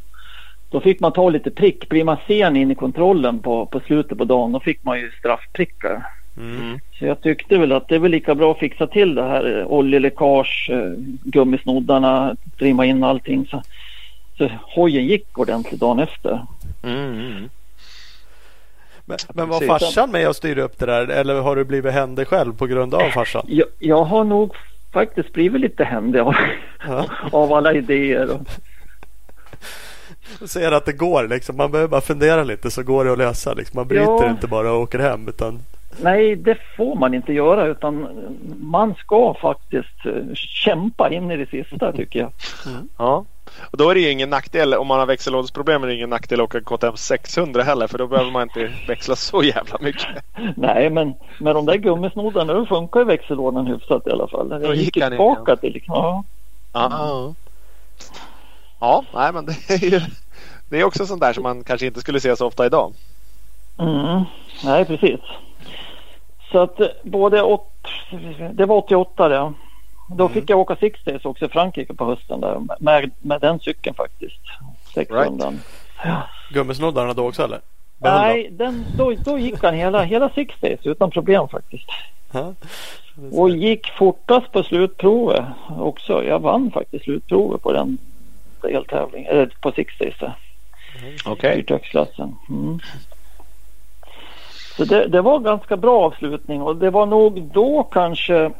då 0.70 0.80
fick 0.80 1.00
man 1.00 1.12
ta 1.12 1.30
lite 1.30 1.50
prick. 1.50 1.88
Blir 1.88 2.04
man 2.04 2.16
sen 2.26 2.56
in 2.56 2.70
i 2.70 2.74
kontrollen 2.74 3.38
på, 3.38 3.66
på 3.66 3.80
slutet 3.80 4.18
på 4.18 4.24
dagen 4.24 4.52
då 4.52 4.60
fick 4.60 4.84
man 4.84 4.98
ju 4.98 5.10
straffprickar. 5.10 6.06
Mm. 6.36 6.78
Så 6.98 7.04
jag 7.04 7.20
tyckte 7.20 7.58
väl 7.58 7.72
att 7.72 7.88
det 7.88 7.94
är 7.94 7.98
väl 7.98 8.10
lika 8.10 8.34
bra 8.34 8.52
att 8.52 8.58
fixa 8.58 8.86
till 8.86 9.14
det 9.14 9.22
här 9.22 9.58
eh, 9.58 9.66
oljeläckage, 9.66 10.70
eh, 10.72 10.92
gummisnoddarna, 11.24 12.36
trimma 12.58 12.86
in 12.86 13.04
allting. 13.04 13.46
Så, 13.46 13.62
så 14.38 14.50
hojen 14.62 15.06
gick 15.06 15.38
ordentligt 15.38 15.80
dagen 15.80 15.98
efter. 15.98 16.46
Mm, 16.82 17.20
mm. 17.20 17.48
Men, 19.04 19.18
men 19.34 19.48
var 19.48 19.60
farsan 19.60 20.10
med 20.10 20.28
och 20.28 20.36
styrde 20.36 20.62
upp 20.62 20.78
det 20.78 20.86
där? 20.86 21.08
Eller 21.08 21.40
har 21.40 21.56
du 21.56 21.64
blivit 21.64 21.92
händig 21.92 22.26
själv 22.26 22.56
på 22.56 22.66
grund 22.66 22.94
av 22.94 23.10
farsan? 23.10 23.44
Jag, 23.48 23.66
jag 23.78 24.04
har 24.04 24.24
nog 24.24 24.54
faktiskt 24.92 25.32
blivit 25.32 25.60
lite 25.60 25.84
händig 25.84 26.18
av, 26.18 26.34
Ja. 26.88 27.06
av 27.32 27.52
alla 27.52 27.72
idéer. 27.72 28.30
Och, 28.30 28.40
ser 30.48 30.72
att 30.72 30.84
det 30.84 30.92
går 30.92 31.28
liksom. 31.28 31.56
Man 31.56 31.70
behöver 31.70 31.88
bara 31.88 32.00
fundera 32.00 32.44
lite 32.44 32.70
så 32.70 32.82
går 32.82 33.04
det 33.04 33.12
att 33.12 33.18
lösa. 33.18 33.54
Liksom. 33.54 33.78
Man 33.78 33.88
bryter 33.88 34.04
Ja. 34.24 34.30
inte 34.30 34.46
bara 34.46 34.72
och 34.72 34.80
åker 34.80 34.98
hem. 34.98 35.28
Utan 35.28 35.58
Nej, 36.00 36.36
det 36.36 36.58
får 36.76 36.94
man 36.96 37.14
inte 37.14 37.32
göra 37.32 37.66
utan 37.66 38.08
man 38.60 38.94
ska 38.94 39.34
faktiskt 39.34 40.06
eh, 40.06 40.34
kämpa 40.34 41.10
in 41.10 41.30
i 41.30 41.36
det 41.36 41.46
sista 41.50 41.92
tycker 41.92 42.18
jag. 42.20 42.30
Ja. 42.98 43.24
Och 43.70 43.78
då 43.78 43.90
är 43.90 43.94
det 43.94 44.00
ju 44.00 44.10
ingen 44.10 44.30
nackdel 44.30 44.74
om 44.74 44.86
man 44.86 44.98
har 44.98 45.06
växellådsproblem. 45.06 45.82
Är 45.82 45.86
det 45.86 45.94
ingen 45.94 46.10
nackdel 46.10 46.40
att 46.40 46.44
åka 46.44 46.60
KTM 46.60 46.96
600 46.96 47.62
heller. 47.62 47.86
För 47.86 47.98
då 47.98 48.06
behöver 48.06 48.30
man 48.30 48.42
inte 48.42 48.70
växla 48.88 49.16
så 49.16 49.42
jävla 49.42 49.78
mycket. 49.80 50.06
Nej, 50.56 50.90
men 50.90 51.14
med 51.40 51.54
de 51.54 51.66
där 51.66 51.76
gummisnoddarna 51.76 52.52
då 52.52 52.66
funkar 52.66 53.00
ju 53.00 53.06
växellådan 53.06 53.66
hyfsat 53.66 54.06
i 54.06 54.10
alla 54.10 54.28
fall. 54.28 54.48
Den 54.48 54.62
gick 54.76 54.96
gick 54.96 55.04
tillbaka 55.08 55.56
till 55.56 55.72
liksom, 55.72 55.94
ja. 55.94 56.24
Ja. 56.72 57.34
Ja, 58.80 59.04
nej 59.14 59.32
men 59.32 59.46
det 59.46 59.70
är 59.70 59.84
ju 59.90 60.00
det 60.70 60.80
är 60.80 60.84
också 60.84 61.06
sånt 61.06 61.20
där 61.20 61.32
som 61.32 61.42
man 61.42 61.64
kanske 61.64 61.86
inte 61.86 62.00
skulle 62.00 62.20
se 62.20 62.36
så 62.36 62.46
ofta 62.46 62.66
idag. 62.66 62.92
Mm. 63.78 64.22
Nej, 64.64 64.84
precis. 64.84 65.20
Så 66.52 66.58
att 66.58 66.80
eh, 66.80 66.86
både 67.02 67.42
åt, 67.42 67.72
det 68.52 68.64
var 68.66 68.76
88 68.76 69.28
det. 69.28 69.52
Då 70.16 70.24
Mm. 70.24 70.32
fick 70.34 70.50
jag 70.50 70.58
åka 70.58 70.76
Six 70.76 71.04
Days 71.04 71.24
också 71.24 71.44
i 71.44 71.48
Frankrike 71.48 71.94
på 71.94 72.04
hösten 72.04 72.40
där 72.40 72.60
med, 72.80 73.10
med 73.20 73.40
den 73.40 73.60
cykeln 73.60 73.94
faktiskt. 73.96 74.40
600. 74.94 75.52
Ja. 76.04 76.22
gummisnoddarna 76.52 77.12
då 77.14 77.28
också 77.28 77.42
eller? 77.44 77.60
Behöll 77.98 78.20
de? 78.20 78.26
Nej, 78.28 78.48
den, 78.50 78.84
då, 78.96 79.12
då 79.24 79.38
gick 79.38 79.62
han 79.62 79.74
hela, 79.74 80.02
hela 80.02 80.28
Six 80.30 80.54
Days 80.60 80.80
utan 80.86 81.10
problem 81.10 81.48
faktiskt. 81.48 81.88
Och 83.32 83.50
gick 83.50 83.86
fortast 83.98 84.52
på 84.52 84.62
slutprovet 84.62 85.44
också. 85.78 86.24
Jag 86.24 86.38
vann 86.40 86.70
faktiskt 86.70 87.04
slutprovet 87.04 87.62
på 87.62 87.72
den 87.72 87.98
deltävlingen, 88.62 89.30
eller 89.30 89.46
på 89.60 89.72
Six 89.72 89.98
Days 89.98 90.18
där. 90.18 90.34
Okej. 91.24 91.56
Fyrtöcksklassen. 91.56 92.36
Mm. 92.48 92.78
Så 94.76 94.84
det, 94.84 95.06
det 95.06 95.20
var 95.20 95.38
ganska 95.38 95.76
bra 95.76 96.00
avslutning 96.00 96.62
och 96.62 96.76
det 96.76 96.90
var 96.90 97.06
nog 97.06 97.42
då 97.42 97.82
kanske 97.82 98.50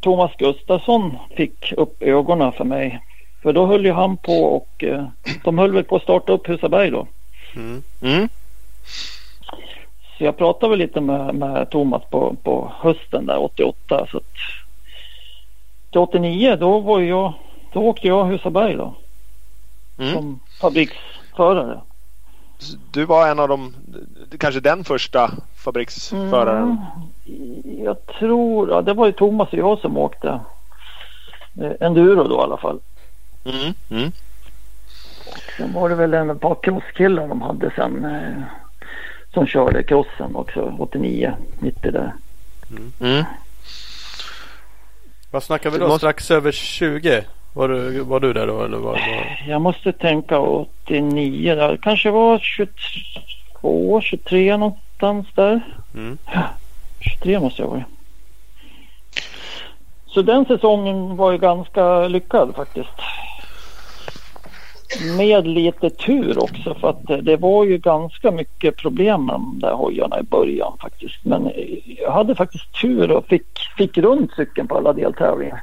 Thomas 0.00 0.30
Gustafsson 0.38 1.16
fick 1.36 1.72
upp 1.72 2.02
ögonen 2.02 2.52
för 2.52 2.64
mig. 2.64 3.00
För 3.42 3.52
då 3.52 3.66
höll 3.66 3.84
ju 3.84 3.92
han 3.92 4.16
på 4.16 4.44
och 4.44 4.84
eh, 4.84 5.04
de 5.44 5.58
höll 5.58 5.72
väl 5.72 5.84
på 5.84 5.96
att 5.96 6.02
starta 6.02 6.32
upp 6.32 6.48
Husaberg 6.48 6.90
då. 6.90 7.06
Mm. 7.56 7.82
Mm. 8.02 8.28
Så 10.18 10.24
jag 10.24 10.36
pratade 10.36 10.70
väl 10.70 10.78
lite 10.78 11.00
med, 11.00 11.34
med 11.34 11.70
Thomas 11.70 12.02
på, 12.10 12.36
på 12.42 12.72
hösten 12.80 13.26
där 13.26 13.42
88. 13.42 14.06
Så 14.10 14.16
att, 14.16 14.24
till 15.90 16.00
89 16.00 16.56
då 16.60 16.80
var 16.80 17.00
jag, 17.00 17.32
då 17.74 17.80
åkte 17.80 18.06
jag 18.08 18.24
Husaberg 18.24 18.74
då 18.76 18.94
Mm. 19.98 20.12
som 20.14 20.40
fabriksförare. 20.60 21.80
Du 22.92 23.04
var 23.04 23.28
en 23.28 23.38
av 23.38 23.48
de, 23.48 23.74
kanske 24.38 24.60
den 24.60 24.84
första 24.84 25.30
fabriksföraren. 25.64 26.76
Mm, 27.26 27.84
jag 27.84 28.06
tror, 28.06 28.70
ja, 28.70 28.82
det 28.82 28.94
var 28.94 29.06
ju 29.06 29.12
Thomas 29.12 29.48
och 29.52 29.58
jag 29.58 29.78
som 29.78 29.98
åkte 29.98 30.40
eh, 31.62 31.72
enduro 31.80 32.24
då 32.28 32.34
i 32.34 32.38
alla 32.42 32.56
fall. 32.56 32.80
Mm. 33.44 33.74
Mm. 33.90 34.12
Sen 35.56 35.72
var 35.72 35.88
det 35.88 35.94
väl 35.94 36.14
en 36.14 36.38
par 36.38 36.56
crosskillar 36.62 37.28
de 37.28 37.42
hade 37.42 37.70
sen 37.76 38.04
eh, 38.04 38.42
som 39.34 39.46
körde 39.46 39.82
crossen 39.82 40.36
också 40.36 40.74
89, 40.78 41.34
90 41.58 41.90
där. 41.92 42.12
Mm. 43.00 43.24
Vad 45.30 45.42
snackar 45.42 45.70
vi 45.70 45.78
då? 45.78 45.84
måste- 45.88 45.98
Strax 45.98 46.30
över 46.30 46.52
20? 46.52 47.24
Var 47.54 47.68
du, 47.68 48.00
var 48.00 48.20
du 48.20 48.32
där 48.32 48.46
då 48.46 48.64
eller? 48.64 48.78
Var, 48.78 48.92
var... 48.92 49.38
Jag 49.48 49.60
måste 49.60 49.92
tänka 49.92 50.38
89 50.38 51.54
där. 51.54 51.76
Kanske 51.76 52.10
var 52.10 52.38
22, 52.38 54.00
23 54.00 54.56
någonstans 54.56 55.26
där. 55.34 55.60
Mm. 55.94 56.18
23 57.00 57.40
måste 57.40 57.62
jag 57.62 57.68
vara. 57.68 57.84
Så 60.06 60.22
den 60.22 60.44
säsongen 60.44 61.16
var 61.16 61.32
ju 61.32 61.38
ganska 61.38 62.08
lyckad 62.08 62.54
faktiskt. 62.56 62.88
Med 65.18 65.46
lite 65.46 65.90
tur 65.90 66.38
också 66.42 66.74
för 66.74 66.88
att 66.90 67.24
det- 67.24 67.36
var 67.36 67.64
ju 67.64 67.78
ganska 67.78 68.30
mycket 68.30 68.76
problem 68.76 69.26
med 69.26 69.34
de 69.34 69.58
där 69.60 69.72
hojarna 69.72 70.20
i 70.20 70.22
början 70.22 70.72
faktiskt. 70.80 71.24
Men 71.24 71.50
jag 71.86 72.10
hade 72.12 72.34
faktiskt 72.34 72.80
tur 72.80 73.10
och 73.10 73.26
fick, 73.26 73.58
fick 73.78 73.98
runt 73.98 74.32
cykeln 74.36 74.68
på 74.68 74.76
alla 74.76 74.92
deltävlingar. 74.92 75.62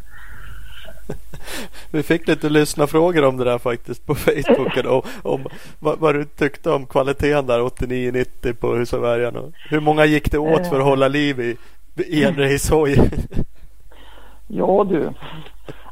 Vi 1.91 2.03
fick 2.03 2.27
lite 2.27 2.49
lyssnarfrågor 2.49 3.23
om 3.23 3.37
det 3.37 3.43
där 3.43 3.57
faktiskt 3.57 4.05
på 4.05 4.15
Facebooken. 4.15 4.87
om, 4.87 5.01
om 5.23 5.45
vad, 5.79 5.99
vad 5.99 6.15
du 6.15 6.25
tyckte 6.25 6.71
om 6.71 6.85
kvaliteten 6.85 7.47
där 7.47 7.59
89-90 7.59 8.53
på 8.53 8.67
och 8.67 9.51
Hur 9.69 9.79
många 9.79 10.05
gick 10.05 10.31
det 10.31 10.37
åt 10.37 10.67
för 10.67 10.79
att 10.79 10.85
hålla 10.85 11.07
liv 11.07 11.39
i, 11.39 11.57
i 11.95 12.23
en 12.23 12.35
racehoj? 12.35 12.95
Ja 14.47 14.85
du. 14.89 15.09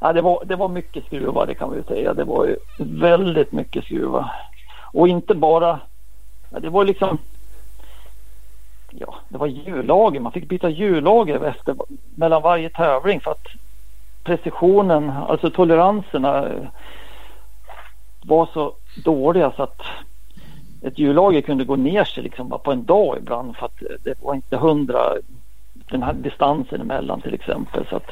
Ja, 0.02 0.14
det, 0.14 0.22
var, 0.22 0.44
det 0.46 0.56
var 0.56 0.68
mycket 0.68 1.06
skruvar 1.06 1.46
det 1.46 1.56
kan 1.56 1.76
vi 1.76 1.84
säga. 1.84 2.14
Det 2.14 2.24
var 2.24 2.46
ju 2.46 2.56
väldigt 2.80 3.52
mycket 3.52 3.84
skruvar. 3.84 4.32
Och 4.94 5.08
inte 5.08 5.36
bara. 5.36 5.80
Ja, 6.50 6.60
det 6.60 6.70
var 6.70 6.86
liksom. 6.86 7.18
Ja, 8.92 9.16
det 9.30 9.38
var 9.38 9.48
hjullager. 9.48 10.20
Man 10.20 10.32
fick 10.32 10.50
byta 10.50 10.70
hjullager 10.70 11.46
efter, 11.46 11.76
mellan 12.16 12.42
varje 12.42 12.70
tävling 12.70 13.20
för 13.20 13.32
att 13.32 13.48
precisionen, 14.24 15.10
alltså 15.10 15.50
toleranserna. 15.50 16.48
var 18.26 18.50
så 18.54 18.74
dåliga 19.04 19.52
så 19.56 19.64
att 19.64 19.82
ett 20.82 21.00
hjullager 21.00 21.42
kunde 21.42 21.64
gå 21.66 21.76
ner 21.76 22.04
sig 22.04 22.24
liksom 22.24 22.50
bara 22.50 22.60
på 22.60 22.72
en 22.72 22.86
dag 22.86 23.18
ibland 23.18 23.56
för 23.58 23.66
att 23.66 23.82
det 24.04 24.14
var 24.20 24.36
inte 24.36 24.58
hundra 24.58 25.14
den 25.74 26.04
här 26.04 26.14
distansen 26.14 26.82
emellan 26.82 27.22
till 27.22 27.34
exempel. 27.34 27.86
Så 27.90 27.96
att 27.96 28.10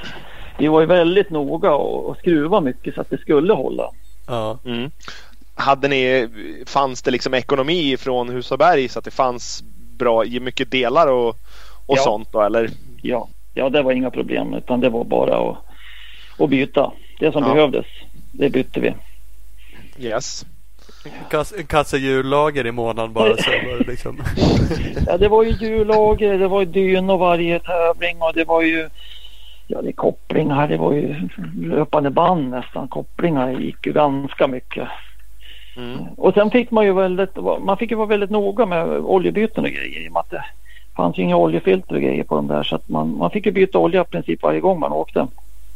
vi 0.57 0.67
var 0.67 0.79
ju 0.79 0.85
väldigt 0.85 1.29
noga 1.29 1.73
och, 1.73 2.05
och 2.09 2.17
skruva 2.17 2.61
mycket 2.61 2.95
så 2.95 3.01
att 3.01 3.09
det 3.09 3.17
skulle 3.17 3.53
hålla. 3.53 3.89
Ja. 4.27 4.57
Mm. 4.65 4.91
Hade 5.55 5.87
ni, 5.87 6.29
fanns 6.67 7.01
det 7.01 7.11
liksom 7.11 7.33
ekonomi 7.33 7.97
från 7.97 8.29
Husaberg 8.29 8.87
så 8.89 8.99
att 8.99 9.05
det 9.05 9.11
fanns 9.11 9.63
bra, 9.97 10.23
mycket 10.41 10.71
delar 10.71 11.07
och, 11.07 11.29
och 11.85 11.97
Ja. 11.97 12.01
sånt 12.01 12.31
då 12.31 12.41
eller? 12.41 12.69
Ja, 13.01 13.27
ja, 13.53 13.69
det 13.69 13.81
var 13.81 13.91
inga 13.91 14.11
problem 14.11 14.53
utan 14.53 14.79
det 14.79 14.89
var 14.89 15.03
bara 15.03 15.37
att, 15.49 15.57
att 16.39 16.49
byta. 16.49 16.91
Det 17.19 17.31
som 17.31 17.43
Ja. 17.43 17.53
behövdes, 17.53 17.85
det 18.31 18.49
bytte 18.49 18.79
vi. 18.79 18.93
Yes. 19.99 20.45
Kass, 21.29 21.53
en 21.57 21.65
kasse 21.67 21.97
hjullager 21.97 22.67
i 22.67 22.71
månaden 22.71 23.13
bara 23.13 23.37
så 23.37 23.49
var 23.51 23.77
det 23.77 23.87
liksom. 23.91 24.21
Ja, 25.07 25.17
det 25.17 25.27
var 25.27 25.43
ju 25.43 25.51
hjullager, 25.51 26.37
det 26.37 26.47
var 26.47 26.59
ju 26.59 26.65
dynor 26.65 27.17
varje 27.17 27.59
tävling 27.59 28.17
och 28.21 28.31
det 28.33 28.43
var 28.43 28.61
ju 28.61 28.89
Ja, 29.69 29.81
det 29.81 29.91
kopplingar, 29.91 30.67
det 30.67 30.77
var 30.77 30.93
ju 30.93 31.15
löpande 31.61 32.09
band 32.09 32.49
nästan. 32.49 32.87
Kopplingar 32.87 33.51
gick 33.59 33.85
ju 33.85 33.93
ganska 33.93 34.47
mycket. 34.47 34.87
Mm. 35.77 35.97
Och 36.17 36.33
sen 36.33 36.51
fick 36.51 36.71
man 36.71 36.85
ju 36.85 36.93
väldigt, 36.93 37.35
man 37.61 37.77
fick 37.77 37.91
ju 37.91 37.97
vara 37.97 38.07
väldigt 38.07 38.29
noga 38.29 38.65
med 38.65 38.87
oljebyten 38.89 39.63
och 39.63 39.69
grejer 39.69 40.05
i 40.05 40.07
och 40.09 40.13
med 40.13 40.19
att 40.19 40.29
det 40.29 40.43
fanns 40.95 41.17
ju 41.17 41.23
inga 41.23 41.37
oljefilter 41.37 41.95
och 41.95 42.01
grejer 42.01 42.23
på 42.23 42.35
de 42.35 42.47
där 42.47 42.63
så 42.63 42.75
att 42.75 42.89
man, 42.89 43.17
man 43.17 43.31
fick 43.31 43.45
ju 43.45 43.51
byta 43.51 43.77
olja 43.79 44.01
i 44.01 44.05
princip 44.05 44.43
varje 44.43 44.59
gång 44.59 44.79
man 44.79 44.91
åkte. 44.91 45.27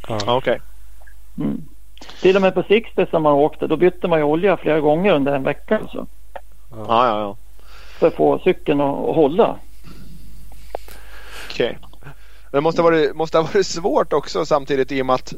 Ja. 0.08 0.18
Ja, 0.26 0.36
Okej. 0.36 0.60
Mm. 1.38 1.62
Till 2.20 2.36
och 2.36 2.42
med 2.42 2.54
på 2.54 2.62
Sixtus 2.62 3.08
när 3.12 3.20
man 3.20 3.32
åkte 3.32 3.66
då 3.66 3.76
bytte 3.76 4.08
man 4.08 4.18
ju 4.18 4.24
olja 4.24 4.56
flera 4.56 4.80
gånger 4.80 5.12
under 5.14 5.32
en 5.32 5.42
vecka 5.42 5.78
alltså, 5.78 6.06
Ja, 6.70 6.86
ja, 7.08 7.20
ja. 7.20 7.36
för 7.98 8.06
att 8.06 8.14
få 8.14 8.38
cykeln 8.38 8.80
att, 8.80 9.14
hålla. 9.14 9.56
Okej. 11.50 11.78
Det 12.52 12.60
måste 12.60 12.82
ha, 12.82 12.90
varit, 12.90 13.16
måste 13.16 13.38
ha 13.38 13.42
varit 13.54 13.66
svårt 13.66 14.12
också 14.12 14.44
samtidigt 14.46 14.92
i 14.92 15.02
och 15.02 15.06
med 15.06 15.14
att 15.14 15.32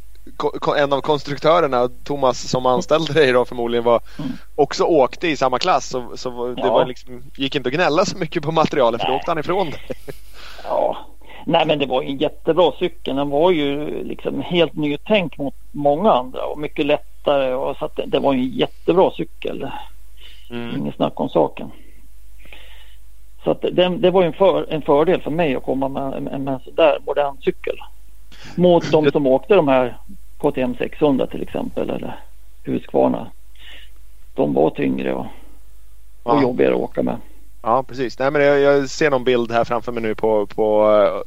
en 0.77 0.92
av 0.92 1.00
konstruktörerna, 1.00 1.88
Thomas 2.05 2.48
som 2.48 2.66
anställde 2.66 3.12
dig 3.12 3.33
då 3.33 3.44
förmodligen 3.44 3.85
var 3.85 4.00
Mm. 4.18 4.31
också 4.55 4.85
åkte 4.85 5.29
i 5.29 5.37
samma 5.37 5.59
klass. 5.59 5.88
Så, 5.88 6.16
så 6.16 6.46
det 6.55 6.61
Ja. 6.62 6.72
var 6.72 6.85
liksom, 6.87 7.22
gick 7.37 7.55
inte 7.55 7.68
att 7.68 7.74
gnälla 7.74 8.05
så 8.05 8.18
mycket 8.18 8.42
på 8.42 8.53
materialet 8.53 9.00
för 9.00 9.09
då 9.09 9.14
åkte 9.14 9.31
han 9.31 9.38
ifrån 9.38 9.70
dig. 9.70 9.81
Ja, 10.64 11.07
nej 11.46 11.66
men 11.66 11.78
det 11.78 11.87
var 11.87 12.02
en 12.02 12.16
jättebra 12.16 12.72
cykel. 12.78 13.16
Den 13.16 13.30
var 13.30 13.50
ju 13.50 14.04
liksom 14.04 14.40
helt 14.40 14.74
nytänkt 14.74 15.38
mot 15.38 15.54
många 15.72 16.12
andra 16.12 16.46
och 16.46 16.59
mycket 16.59 16.87
lättare. 16.87 17.54
Och 17.54 17.76
så 17.76 17.90
det, 17.96 18.07
det 18.07 18.18
var 18.18 18.33
en 18.33 18.44
jättebra 18.44 19.11
cykel. 19.11 19.70
Mm. 20.50 20.76
Inget 20.76 20.94
snack 20.94 21.20
om 21.20 21.28
saken. 21.28 21.70
Så 23.44 23.50
att 23.50 23.62
det, 23.62 23.88
det 23.88 24.11
var 24.11 24.22
en, 24.22 24.33
för, 24.33 24.66
en 24.72 24.83
fördel 24.83 25.20
för 25.20 25.30
mig 25.30 25.54
att 25.54 25.62
komma 25.62 25.88
med, 25.88 26.22
med, 26.22 26.40
med 26.40 26.54
en 26.54 26.61
sådär 26.61 26.98
modern 27.07 27.37
cykel. 27.40 27.76
Mot 28.57 28.92
de 28.92 29.11
som 29.11 29.26
åkte 29.26 29.54
de 29.54 29.68
här 29.68 29.96
KTM 30.38 30.74
600 30.78 31.26
till 31.26 31.42
exempel 31.42 31.90
eller 31.90 32.20
Husqvarna. 32.64 33.26
De 34.35 34.54
var 34.54 34.70
tyngre 34.70 35.14
och, 35.14 35.26
och 36.22 36.42
jobbigare 36.42 36.74
att 36.74 36.80
åka 36.80 37.02
med. 37.02 37.16
Ja 37.64 37.83
precis. 37.83 38.18
Nej, 38.18 38.31
men 38.31 38.42
jag, 38.42 38.61
jag 38.61 38.90
ser 38.90 39.11
någon 39.11 39.24
bild 39.24 39.53
här 39.53 39.64
framför 39.64 39.92
mig 39.92 40.03
nu 40.03 40.14
på, 40.14 40.46
på 40.46 40.85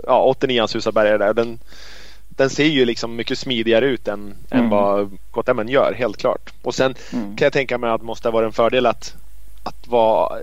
ja, 0.07 0.23
89 0.23 0.59
ans 0.61 0.75
Husabergare 0.75 1.17
där. 1.17 1.33
Den, 1.33 1.59
den 2.29 2.49
ser 2.49 2.65
ju 2.65 2.85
liksom 2.85 3.15
mycket 3.15 3.39
smidigare 3.39 3.85
ut 3.85 4.07
än, 4.07 4.35
än 4.49 4.59
Mm. 4.59 4.69
vad 4.69 5.17
KTM 5.31 5.67
gör 5.69 5.93
helt 5.93 6.17
klart. 6.17 6.53
Och 6.61 6.75
sen 6.75 6.95
Mm. 7.13 7.35
kan 7.35 7.45
jag 7.45 7.53
tänka 7.53 7.77
mig 7.77 7.89
att 7.89 8.01
det 8.01 8.05
måste 8.07 8.29
varit 8.29 8.45
en 8.47 8.53
fördel 8.53 8.85
att, 8.85 9.15
att, 9.63 9.87
vara, 9.87 10.39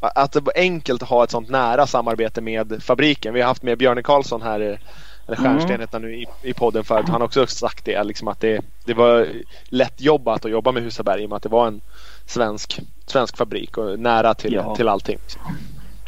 att 0.00 0.32
det 0.32 0.40
var 0.40 0.52
enkelt 0.56 1.02
att 1.02 1.08
ha 1.08 1.24
ett 1.24 1.30
sånt 1.30 1.48
nära 1.50 1.86
samarbete 1.86 2.40
med 2.40 2.82
fabriken. 2.82 3.34
Vi 3.34 3.40
har 3.40 3.48
haft 3.48 3.62
med 3.62 3.78
Björne 3.78 4.02
Karlsson 4.02 4.42
här, 4.42 4.60
eller 4.60 5.36
Stjärnsten 5.36 5.80
Mm. 5.92 6.02
nu 6.02 6.16
i, 6.16 6.26
i 6.42 6.54
podden 6.54 6.84
förut. 6.84 7.06
Han 7.08 7.20
har 7.20 7.26
också 7.28 7.46
sagt 7.46 7.84
det, 7.84 8.04
liksom 8.04 8.28
att 8.28 8.40
det, 8.40 8.60
det 8.84 8.94
var 8.94 9.28
lätt 9.64 10.00
jobbat 10.00 10.44
att 10.44 10.50
jobba 10.50 10.72
med 10.72 10.82
Husaberg 10.82 11.22
i 11.22 11.26
och 11.26 11.30
med 11.30 11.36
att 11.36 11.42
det 11.42 11.48
var 11.48 11.66
en 11.66 11.80
svensk, 12.26 12.80
svensk 13.06 13.36
fabrik 13.36 13.78
och 13.78 13.98
nära 13.98 14.34
till, 14.34 14.52
Ja. 14.52 14.76
till 14.76 14.88
allting. 14.88 15.18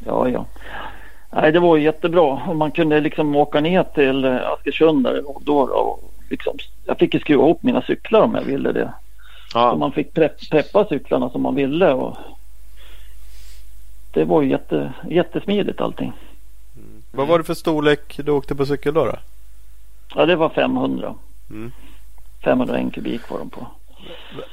Ja, 0.07 0.29
ja. 0.29 0.47
Nej, 1.33 1.53
det 1.53 1.61
var 1.61 1.77
ju 1.77 1.83
jättebra. 1.83 2.23
Och 2.49 2.57
man 2.57 2.71
kunde 2.71 3.01
liksom 3.01 3.37
åka 3.37 3.61
ner 3.61 3.83
till 3.83 4.25
eh, 4.25 4.37
Askersund 4.53 5.05
där 5.05 5.23
var 5.23 5.41
då. 5.45 5.59
Och 5.59 6.13
liksom, 6.31 6.57
jag 6.85 6.99
fick 6.99 7.15
ju 7.15 7.21
skruva 7.21 7.43
ihop 7.43 7.63
mina 7.63 7.83
cyklar 7.83 8.21
om 8.21 8.35
jag 8.35 8.43
ville 8.43 8.73
det. 8.73 8.93
Så 9.53 9.59
Ja, 9.59 9.77
man 9.77 9.93
fick 9.93 10.15
prepp, 10.15 10.51
preppa 10.51 10.85
cyklarna 10.89 11.31
som 11.31 11.43
man 11.43 11.55
ville. 11.55 11.93
Och 11.93 12.17
det 14.13 14.25
var 14.25 14.43
ju 14.43 14.51
jätte, 14.51 14.93
jättesmidigt 15.11 15.81
allting. 15.81 16.13
Vad 17.13 17.27
var 17.29 17.39
det 17.39 17.45
för 17.45 17.55
storlek 17.55 18.21
du 18.25 18.33
åkte 18.33 18.55
på 18.55 18.67
cykel 18.67 18.95
då? 18.95 19.05
då? 19.05 19.17
Ja, 20.15 20.27
det 20.27 20.37
var 20.37 20.49
500. 20.49 21.15
Mm. 21.51 21.73
501 22.45 22.95
kubik 22.95 23.31
var 23.31 23.39
de 23.39 23.51
på. 23.51 23.67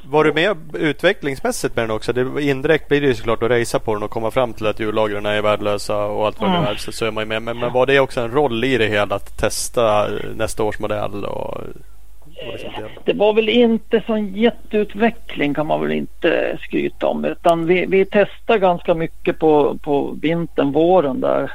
Var 0.04 0.24
du 0.24 0.32
med 0.32 0.56
utvecklingsmässigt 0.74 1.76
med 1.76 1.82
den 1.84 1.96
också? 1.96 2.12
Det, 2.12 2.42
indirekt 2.42 2.88
blir 2.88 3.00
det 3.00 3.06
ju 3.06 3.14
såklart 3.14 3.42
att 3.42 3.50
racea 3.50 3.80
på 3.80 3.94
den 3.94 4.02
och 4.02 4.10
komma 4.10 4.30
fram 4.30 4.52
till 4.52 4.66
att 4.66 4.80
hjullagren 4.80 5.26
är 5.26 5.42
värdelösa 5.42 6.04
och 6.04 6.26
allt 6.26 6.40
vad 6.40 6.50
det 6.50 6.56
Mm. 6.56 6.68
är. 6.70 6.74
Så, 6.74 6.92
så 6.92 7.04
är 7.04 7.10
man 7.10 7.22
ju 7.22 7.28
med. 7.28 7.42
Men, 7.42 7.58
men 7.58 7.72
var 7.72 7.86
det 7.86 8.00
också 8.00 8.20
en 8.20 8.30
roll 8.30 8.64
i 8.64 8.78
det 8.78 8.86
hela 8.86 9.14
att 9.14 9.38
testa 9.38 10.08
nästa 10.36 10.62
års 10.62 10.78
modell? 10.78 11.24
Och, 11.24 11.56
och 11.56 12.52
liksom 12.52 12.70
det? 12.78 13.12
Det 13.12 13.18
var 13.18 13.32
väl 13.34 13.48
inte 13.48 14.02
sån 14.06 14.34
jätteutveckling 14.34 15.54
kan 15.54 15.66
man 15.66 15.80
väl 15.80 15.92
inte 15.92 16.58
skryta 16.60 17.06
om. 17.06 17.24
Utan 17.24 17.66
vi, 17.66 17.86
vi 17.86 18.04
testade 18.04 18.58
ganska 18.58 18.94
mycket 18.94 19.38
på, 19.38 19.78
på 19.82 20.16
vintern, 20.22 20.72
våren 20.72 21.20
där. 21.20 21.52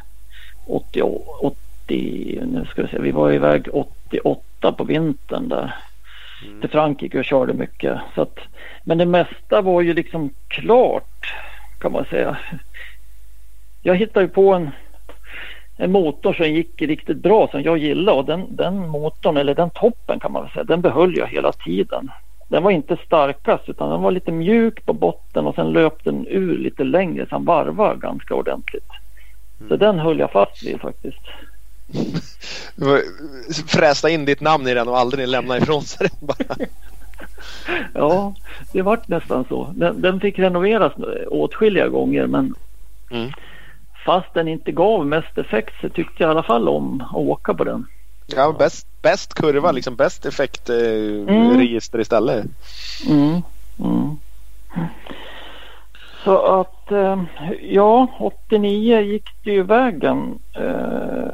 80, 0.68 1.02
80, 1.40 2.40
nu 2.54 2.66
ska 2.70 2.82
vi 2.82 2.88
se, 2.88 3.00
vi 3.00 3.12
var 3.12 3.32
iväg 3.32 3.68
88 3.74 4.72
på 4.72 4.84
vintern 4.84 5.50
där. 5.50 5.76
Till 6.62 6.70
Frankrike 6.70 7.20
och 7.20 7.26
körde 7.26 7.54
mycket. 7.54 8.00
Så 8.16 8.22
att, 8.22 8.40
men 8.84 8.98
det 8.98 9.06
mesta 9.06 9.62
var 9.62 9.82
ju 9.82 9.94
liksom 9.94 10.34
klart 10.48 11.34
kan 11.80 11.92
man 11.92 12.06
säga. 12.06 12.38
Jag 13.82 13.96
hittade 13.96 14.26
ju 14.26 14.30
på 14.30 14.54
en, 14.54 14.70
en 15.78 15.92
motor 15.92 16.34
som 16.34 16.46
gick 16.46 16.82
riktigt 16.82 17.18
bra 17.18 17.48
som 17.48 17.62
jag 17.62 17.78
gillade 17.78 18.18
och 18.18 18.26
den, 18.26 18.56
den 18.56 18.88
motorn 18.88 19.38
eller 19.38 19.56
den 19.56 19.70
toppen 19.70 20.20
kan 20.20 20.32
man 20.32 20.50
säga 20.50 20.64
den 20.64 20.82
behöll 20.82 21.18
jag 21.18 21.28
hela 21.28 21.52
tiden. 21.52 22.12
Den 22.50 22.64
var 22.64 22.72
inte 22.72 22.98
starkast 23.06 23.70
utan 23.70 23.90
den 23.90 24.02
var 24.02 24.12
lite 24.12 24.32
mjuk 24.32 24.86
på 24.86 24.94
botten 24.94 25.48
och 25.48 25.56
sen 25.56 25.72
löpte 25.72 26.12
den 26.12 26.28
ur 26.28 26.58
lite 26.58 26.84
längre 26.84 27.26
så 27.30 27.36
han 27.36 27.46
varvade 27.46 28.00
ganska 28.00 28.36
ordentligt. 28.36 28.88
Så 29.70 29.76
den 29.76 30.00
höll 30.00 30.20
jag 30.20 30.32
fast 30.32 30.64
vid 30.64 30.82
faktiskt. 30.82 31.22
frästa 33.68 34.10
in 34.10 34.26
ditt 34.26 34.42
namn 34.42 34.68
i 34.68 34.74
den 34.74 34.88
och 34.88 34.98
aldrig 35.00 35.28
lämna 35.28 35.58
ifrån 35.58 35.84
sig 35.84 36.10
den 36.20 36.28
bara. 36.28 36.68
Ja, 37.94 38.34
det 38.74 38.82
vart 38.82 39.08
nästan 39.08 39.46
så. 39.50 39.74
Den, 39.76 40.02
den 40.02 40.20
fick 40.20 40.40
renoveras 40.40 40.94
åtskilliga 41.28 41.88
gånger 41.88 42.28
men 42.28 42.56
Mm. 43.12 43.32
fast 44.06 44.34
den 44.34 44.48
inte 44.48 44.72
gav 44.72 45.06
mest 45.06 45.38
effekt 45.38 45.74
så 45.82 45.90
tyckte 45.90 46.24
jag 46.24 46.30
i 46.30 46.32
alla 46.32 46.44
fall 46.44 46.70
om 46.70 47.02
att 47.02 47.16
åka 47.16 47.54
på 47.54 47.64
den. 47.64 47.86
Ja, 48.26 48.56
bäst, 48.60 48.88
bäst 49.02 49.34
kurva, 49.34 49.72
liksom 49.72 49.96
bäst 49.96 50.26
effekt 50.26 50.70
eh, 50.70 50.76
Mm. 51.28 51.62
istället. 51.94 52.46
Mm. 53.10 53.42
Mm. 53.80 54.18
Så 56.24 56.60
att 56.60 56.92
eh, 56.92 57.24
ja, 57.62 58.08
89 58.20 59.00
gick 59.00 59.30
det 59.44 59.52
ju 59.52 59.64
vägen. 59.64 60.40
Eh, 60.54 61.30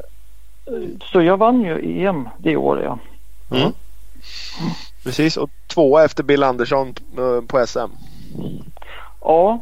så 1.12 1.22
jag 1.22 1.36
vann 1.36 1.62
ju 1.62 2.04
EM 2.06 2.28
det 2.38 2.56
året. 2.56 2.84
Ja. 2.84 2.98
Mm. 3.56 3.72
Precis, 5.04 5.36
och 5.36 5.50
tvåa 5.66 6.04
efter 6.04 6.22
Bill 6.22 6.42
Andersson 6.42 6.94
eh, 7.18 7.40
på 7.46 7.66
SM 7.66 7.90
ja, 9.24 9.60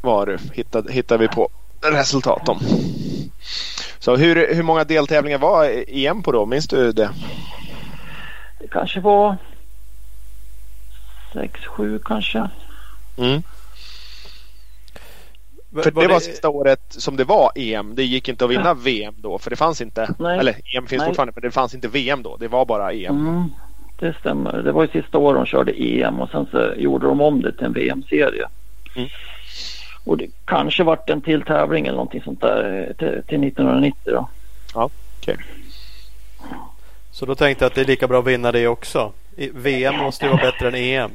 var 0.00 0.26
det, 0.26 0.38
hittade, 0.52 0.92
hittade 0.92 1.20
vi 1.20 1.28
på 1.28 1.48
resultat 1.82 2.48
om. 2.48 2.60
Så 3.98 4.16
hur, 4.16 4.54
hur 4.54 4.62
många 4.62 4.84
deltävlingar 4.84 5.38
var 5.38 5.84
EM 5.88 6.22
på 6.22 6.32
då? 6.32 6.46
Minns 6.46 6.68
du 6.68 6.92
det? 6.92 7.10
det 8.60 8.68
kanske 8.68 9.00
var 9.00 9.36
sex, 11.32 11.66
sju 11.66 11.98
kanske. 12.04 12.48
Mm. 13.16 13.42
Var- 15.70 15.82
För 15.82 15.90
var 15.90 16.02
det 16.02 16.08
var 16.08 16.20
sista 16.20 16.48
året 16.48 16.80
som 16.88 17.16
det 17.16 17.24
var 17.24 17.50
EM. 17.54 17.94
Det 17.94 18.04
gick 18.04 18.28
inte 18.28 18.44
att 18.44 18.50
vinna 18.50 18.74
VM 18.74 19.14
då. 19.18 19.38
För 19.38 19.50
det 19.50 19.56
fanns 19.56 19.80
inte. 19.80 20.14
Nej. 20.18 20.38
Eller 20.38 20.52
EM 20.76 20.86
finns 20.86 21.00
Nej. 21.00 21.08
fortfarande 21.08 21.32
men 21.36 21.42
det 21.42 21.50
fanns 21.50 21.74
inte 21.74 21.88
VM 21.88 22.22
då. 22.22 22.36
Det 22.36 22.48
var 22.48 22.64
bara 22.64 22.92
EM. 22.92 23.28
Mm, 23.28 23.44
det 23.98 24.14
stämmer. 24.20 24.62
Det 24.62 24.72
var 24.72 24.82
ju 24.82 24.88
sista 25.02 25.18
året 25.18 25.40
de 25.40 25.46
körde 25.46 25.72
EM 25.82 26.20
och 26.20 26.30
sen 26.30 26.46
så 26.50 26.72
gjorde 26.76 27.06
de 27.06 27.20
om 27.20 27.42
det 27.42 27.52
till 27.52 27.66
en 27.66 27.72
VM-serie. 27.72 28.46
Mm. 28.96 29.08
Och 30.04 30.16
det 30.16 30.26
kanske 30.44 30.84
vart 30.84 31.10
en 31.10 31.20
till 31.20 31.42
tävling 31.42 31.86
eller 31.86 31.96
någonting 31.96 32.22
sånt 32.22 32.40
där 32.40 32.92
till, 32.98 33.22
till 33.26 33.44
1990 33.44 34.00
då. 34.04 34.28
Så 37.12 37.26
då 37.26 37.34
tänkte 37.34 37.64
jag 37.64 37.70
att 37.70 37.74
det 37.74 37.80
är 37.80 37.84
lika 37.84 38.08
bra 38.08 38.18
att 38.18 38.26
vinna 38.26 38.52
det 38.52 38.68
också. 38.68 39.12
VM 39.54 39.96
måste 39.96 40.24
ju 40.24 40.30
vara 40.30 40.42
bättre 40.42 40.68
än 40.68 40.74
EM. 40.74 41.10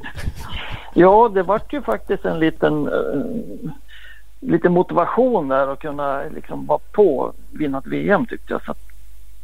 Ja, 0.94 1.30
det 1.34 1.42
vart 1.42 1.72
ju 1.72 1.82
faktiskt 1.82 2.24
en 2.24 2.38
liten 2.38 2.88
uh, 2.88 3.70
lite 4.40 4.68
motivation 4.68 5.48
där 5.48 5.66
att 5.68 5.78
kunna 5.78 6.22
liksom 6.34 6.66
vara 6.66 6.80
på 6.92 7.32
vinna 7.50 7.78
ett 7.78 7.86
VM 7.86 8.26
tyckte 8.26 8.52
jag. 8.52 8.64
Så 8.64 8.74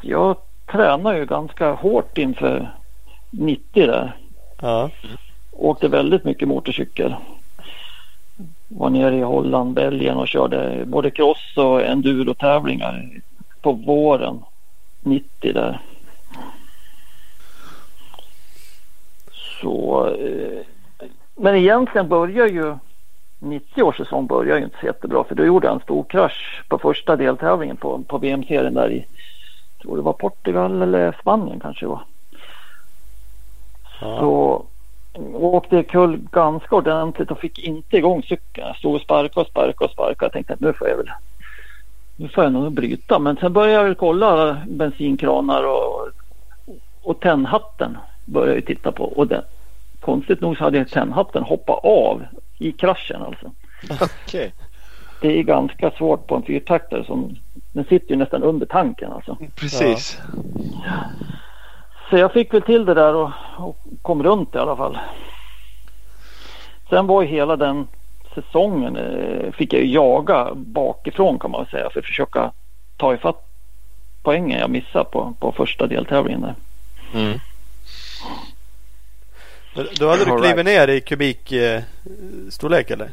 jag 0.03 0.37
tränar 0.67 1.15
ju 1.15 1.27
ganska 1.27 1.73
hårt 1.73 2.19
inför 2.19 2.71
90 3.31 3.87
där. 3.87 4.17
Ja. 4.61 4.91
Åkte 5.53 5.89
väldigt 5.89 6.25
mycket 6.25 6.49
motorcykel. 6.49 7.15
Var 8.69 8.91
nere 8.91 9.17
i 9.17 9.23
Holland, 9.23 9.75
Belgien 9.75 10.17
och 10.17 10.29
körde 10.29 10.85
både 10.87 11.11
cross 11.11 11.57
och 11.57 11.83
enduro-tävlingar 11.83 13.11
på 13.61 13.73
våren 13.73 14.43
90 15.01 15.53
där. 15.53 15.81
Så, 19.61 20.07
eh, 20.07 20.67
men 21.37 21.57
egentligen 21.57 22.09
börjar 22.09 22.47
ju 22.47 22.77
90 23.43 23.83
års 23.83 23.97
säsong 23.97 24.27
börjar 24.27 24.59
ju 24.59 24.65
inte 24.65 24.77
så 24.81 24.87
jättebra 24.87 25.25
för 25.25 25.35
då 25.35 25.45
gjorde 25.45 25.67
jag 25.67 25.75
en 25.75 25.81
stor 25.81 26.05
krasch 26.05 26.63
på 26.69 26.79
första 26.79 27.17
deltävlingen 27.17 27.77
på, 27.77 28.03
på 28.03 28.19
VM-serien 28.19 28.75
där 28.75 28.91
i, 28.91 29.07
tror 29.83 29.97
det 29.97 30.03
var 30.03 30.13
Portugal 30.13 30.83
eller 30.83 31.17
Spanien 31.21 31.61
kanske 31.61 31.85
det 31.85 31.91
var. 31.91 32.05
Ja. 34.01 34.19
Så 34.19 34.65
åkte 35.33 35.83
kull 35.83 36.19
ganska 36.33 36.77
ordentligt 36.77 37.31
och 37.31 37.39
fick 37.39 37.59
inte 37.59 37.97
igång 37.97 38.23
cykeln. 38.23 38.67
Jag 38.67 38.77
stod 38.77 38.95
och 38.95 39.01
sparkade 39.01 39.41
och 39.41 39.47
sparkade 39.47 39.85
och 39.85 39.91
sparkade. 39.91 40.25
Jag 40.25 40.33
tänkte 40.33 40.53
att 40.53 40.61
nu 40.61 40.73
får 40.73 40.89
jag 40.89 40.97
väl 40.97 41.11
nu 42.17 42.29
får 42.29 42.45
jag 42.45 42.53
nog 42.53 42.73
bryta. 42.73 43.19
Men 43.19 43.37
sen 43.37 43.53
började 43.53 43.75
jag 43.75 43.85
väl 43.85 43.95
kolla 43.95 44.57
bensinkranar 44.69 45.63
och, 45.65 46.09
och 47.03 47.21
tändhatten 47.21 47.99
började 48.25 48.55
jag 48.55 48.67
titta 48.67 48.93
på. 48.93 49.05
Och 49.05 49.27
den, 49.27 49.43
konstigt 50.03 50.41
nog 50.41 50.57
så 50.57 50.65
hade 50.65 50.85
tändhatten 50.85 51.43
hoppat 51.43 51.85
av 51.85 52.23
i 52.59 52.73
kraschen 52.73 53.23
alltså. 53.23 53.51
Okay. 54.27 54.51
Det 55.21 55.39
är 55.39 55.43
ganska 55.43 55.91
svårt 55.91 56.27
på 56.27 56.37
en 56.37 56.43
fyrtaktare 56.43 57.05
som 57.05 57.37
den 57.73 57.85
sitter 57.85 58.11
ju 58.11 58.17
nästan 58.17 58.43
under 58.43 58.67
tanken 58.67 59.13
alltså. 59.13 59.37
Precis. 59.55 60.21
Ja. 60.85 60.93
Så 62.11 62.17
jag 62.17 62.33
fick 62.33 62.55
väl 62.55 62.63
till 62.63 62.85
det 62.85 62.95
där 62.95 63.15
och, 63.15 63.31
och, 63.57 63.77
kom 64.03 64.23
runt 64.23 64.55
i 64.55 64.59
alla 64.59 64.77
fall. 64.77 64.99
Sen 66.91 67.07
var 67.07 67.23
ju 67.23 67.29
hela 67.29 67.57
den 67.57 67.89
säsongen 68.35 68.97
eh, 68.97 69.53
fick 69.53 69.73
jag 69.73 69.85
jaga 69.85 70.55
bakifrån 70.55 71.39
kan 71.39 71.51
man 71.51 71.67
säga 71.67 71.91
för 71.91 72.01
att 72.01 72.07
försöka 72.07 72.53
ta 72.97 73.15
ifatt 73.15 73.49
poängen 74.23 74.61
jag 74.61 74.71
missade 74.71 75.05
på, 75.05 75.35
på 75.41 75.53
första 75.53 75.87
deltävlingen 75.87 76.41
där. 76.41 76.55
Mm. 77.15 77.39
Då 79.75 80.09
hade 80.09 80.25
du 80.25 80.39
klivit 80.39 80.65
ner 80.65 80.89
i 80.89 81.01
kubikstorlek 81.01 82.91
eh, 82.91 82.95
eller? 82.95 83.11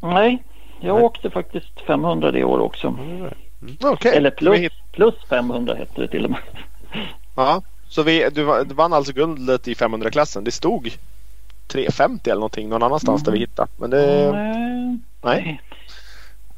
Nej, 0.00 0.44
jag 0.80 0.94
Nej. 0.94 1.04
åkte 1.04 1.30
faktiskt 1.30 1.80
500 1.86 2.30
det 2.30 2.44
år 2.44 2.58
också. 2.58 2.88
Mm. 2.88 3.30
Okay. 3.92 4.12
Eller 4.12 4.30
plus, 4.30 4.72
plus 4.92 5.14
500 5.28 5.74
hette 5.74 6.00
det 6.00 6.08
till 6.08 6.24
och 6.24 6.30
med. 6.30 6.40
Ja, 7.36 7.62
så 7.88 8.02
vi, 8.02 8.28
du, 8.32 8.64
du 8.64 8.74
vann 8.74 8.92
alltså 8.92 9.12
guldet 9.12 9.68
i 9.68 9.74
500-klassen. 9.74 10.44
Det 10.44 10.50
stod 10.50 10.90
350 11.68 12.30
eller 12.30 12.40
någonting 12.40 12.68
någon 12.68 12.82
annanstans 12.82 13.22
mm. 13.22 13.24
där 13.24 13.32
vi 13.32 13.38
mm. 13.38 13.48
hittade. 13.50 13.68
Men 13.76 13.90
det... 13.90 14.32
Nej. 14.32 14.98
Nej. 15.22 15.62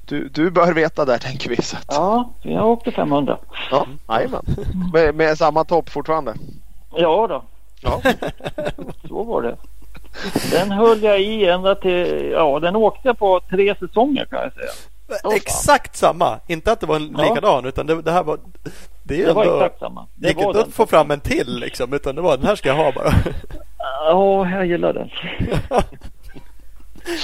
Du, 0.04 0.28
du 0.28 0.50
bör 0.50 0.72
veta 0.72 1.04
där 1.04 1.18
tänker 1.18 1.50
vi. 1.50 1.62
Så 1.62 1.76
att... 1.76 1.84
Ja, 1.88 2.30
jag 2.42 2.66
åkte 2.66 2.92
500. 2.92 3.38
Ja, 3.70 3.86
jajamän. 4.08 4.44
Med, 4.92 5.14
med 5.14 5.38
samma 5.38 5.64
topp 5.64 5.90
fortfarande? 5.90 6.34
Ja 6.90 7.26
då. 7.26 7.44
Ja. 7.82 8.02
Så 9.08 9.22
var 9.22 9.42
det. 9.42 9.56
Den 10.50 10.70
höll 10.70 11.02
jag 11.02 11.20
i 11.20 11.44
ända 11.44 11.74
till, 11.74 12.30
ja 12.32 12.60
den 12.60 12.76
åkte 12.76 13.08
jag 13.08 13.18
på 13.18 13.40
tre 13.50 13.74
säsonger 13.74 14.24
kan 14.24 14.38
jag 14.38 14.52
säga. 14.52 14.70
Exakt 15.36 15.96
samma, 15.96 16.40
inte 16.46 16.72
att 16.72 16.80
det 16.80 16.86
var 16.86 16.96
en 16.96 17.14
ja. 17.18 17.22
likadan 17.22 17.64
utan 17.64 17.86
det, 17.86 18.02
det 18.02 18.12
här 18.12 18.22
var 18.22 18.38
Det, 19.02 19.22
är 19.22 19.26
det 19.26 19.32
var 19.32 19.62
exakt 19.62 19.78
samma. 19.78 20.06
Det 20.14 20.28
gick 20.28 20.38
inte 20.38 20.60
att 20.60 20.72
få 20.72 20.86
fram 20.86 21.10
en 21.10 21.20
till 21.20 21.58
liksom 21.58 21.92
utan 21.92 22.14
det 22.14 22.22
var 22.22 22.36
den 22.36 22.46
här 22.46 22.56
ska 22.56 22.68
jag 22.68 22.76
ha 22.76 22.92
bara. 22.92 23.12
Ja, 23.78 24.50
jag 24.50 24.66
gillar 24.66 24.92
den. 24.92 25.10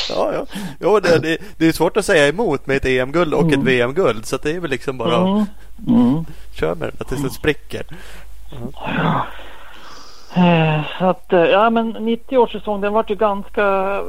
ja, 0.08 0.32
ja. 0.32 0.46
Jo, 0.80 1.00
det, 1.00 1.18
det, 1.18 1.38
det, 1.56 1.66
är 1.66 1.72
svårt 1.72 1.96
att 1.96 2.04
säga 2.04 2.28
emot 2.28 2.66
med 2.66 2.76
ett 2.76 2.84
EM-guld 2.84 3.34
och 3.34 3.42
mm. 3.42 3.60
ett 3.60 3.66
VM-guld 3.66 4.26
så 4.26 4.36
det 4.36 4.50
är 4.50 4.60
väl 4.60 4.70
liksom 4.70 4.98
bara 4.98 5.16
mm. 5.16 5.44
Mm. 5.88 6.24
kör 6.54 6.74
med 6.74 6.90
det 6.98 7.04
tills 7.04 7.22
det 7.22 7.30
spricker. 7.30 7.86
Mm. 8.52 8.72
Eh, 10.36 10.80
så 10.98 11.04
att, 11.04 11.32
eh, 11.32 11.40
ja 11.40 11.70
men 11.70 11.88
90 11.90 12.38
års 12.38 12.52
säsong 12.52 12.80
den 12.80 12.92
var 12.92 13.04
ju 13.08 13.14
ganska 13.14 14.00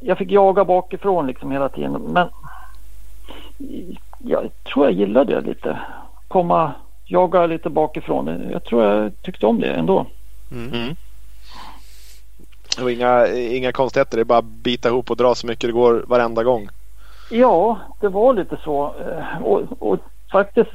Jag 0.00 0.18
fick 0.18 0.30
jaga 0.30 0.64
bakifrån 0.64 1.26
liksom 1.26 1.50
hela 1.50 1.68
tiden 1.68 1.92
men 1.92 2.28
Jag 4.18 4.50
tror 4.64 4.86
jag 4.86 4.94
gillade 4.94 5.34
det 5.34 5.40
lite. 5.40 5.78
Komma, 6.28 6.72
jaga 7.04 7.46
lite 7.46 7.70
bakifrån. 7.70 8.48
Jag 8.52 8.64
tror 8.64 8.84
jag 8.84 9.12
tyckte 9.22 9.46
om 9.46 9.60
det 9.60 9.74
ändå. 9.74 10.06
Mm. 10.52 10.72
mm. 10.72 10.96
Och 12.82 12.90
inga, 12.90 13.26
inga 13.28 13.72
konstigheter, 13.72 14.16
det 14.16 14.22
är 14.22 14.24
bara 14.24 14.38
att 14.38 14.44
bita 14.44 14.88
ihop 14.88 15.10
och 15.10 15.16
dra 15.16 15.34
så 15.34 15.46
mycket 15.46 15.68
det 15.68 15.72
går 15.72 16.04
varenda 16.06 16.44
gång. 16.44 16.68
Ja, 17.30 17.78
det 18.00 18.08
var 18.08 18.34
lite 18.34 18.56
så. 18.64 18.94
Eh, 19.00 19.42
och, 19.42 19.62
och 19.78 19.98
faktiskt 20.32 20.70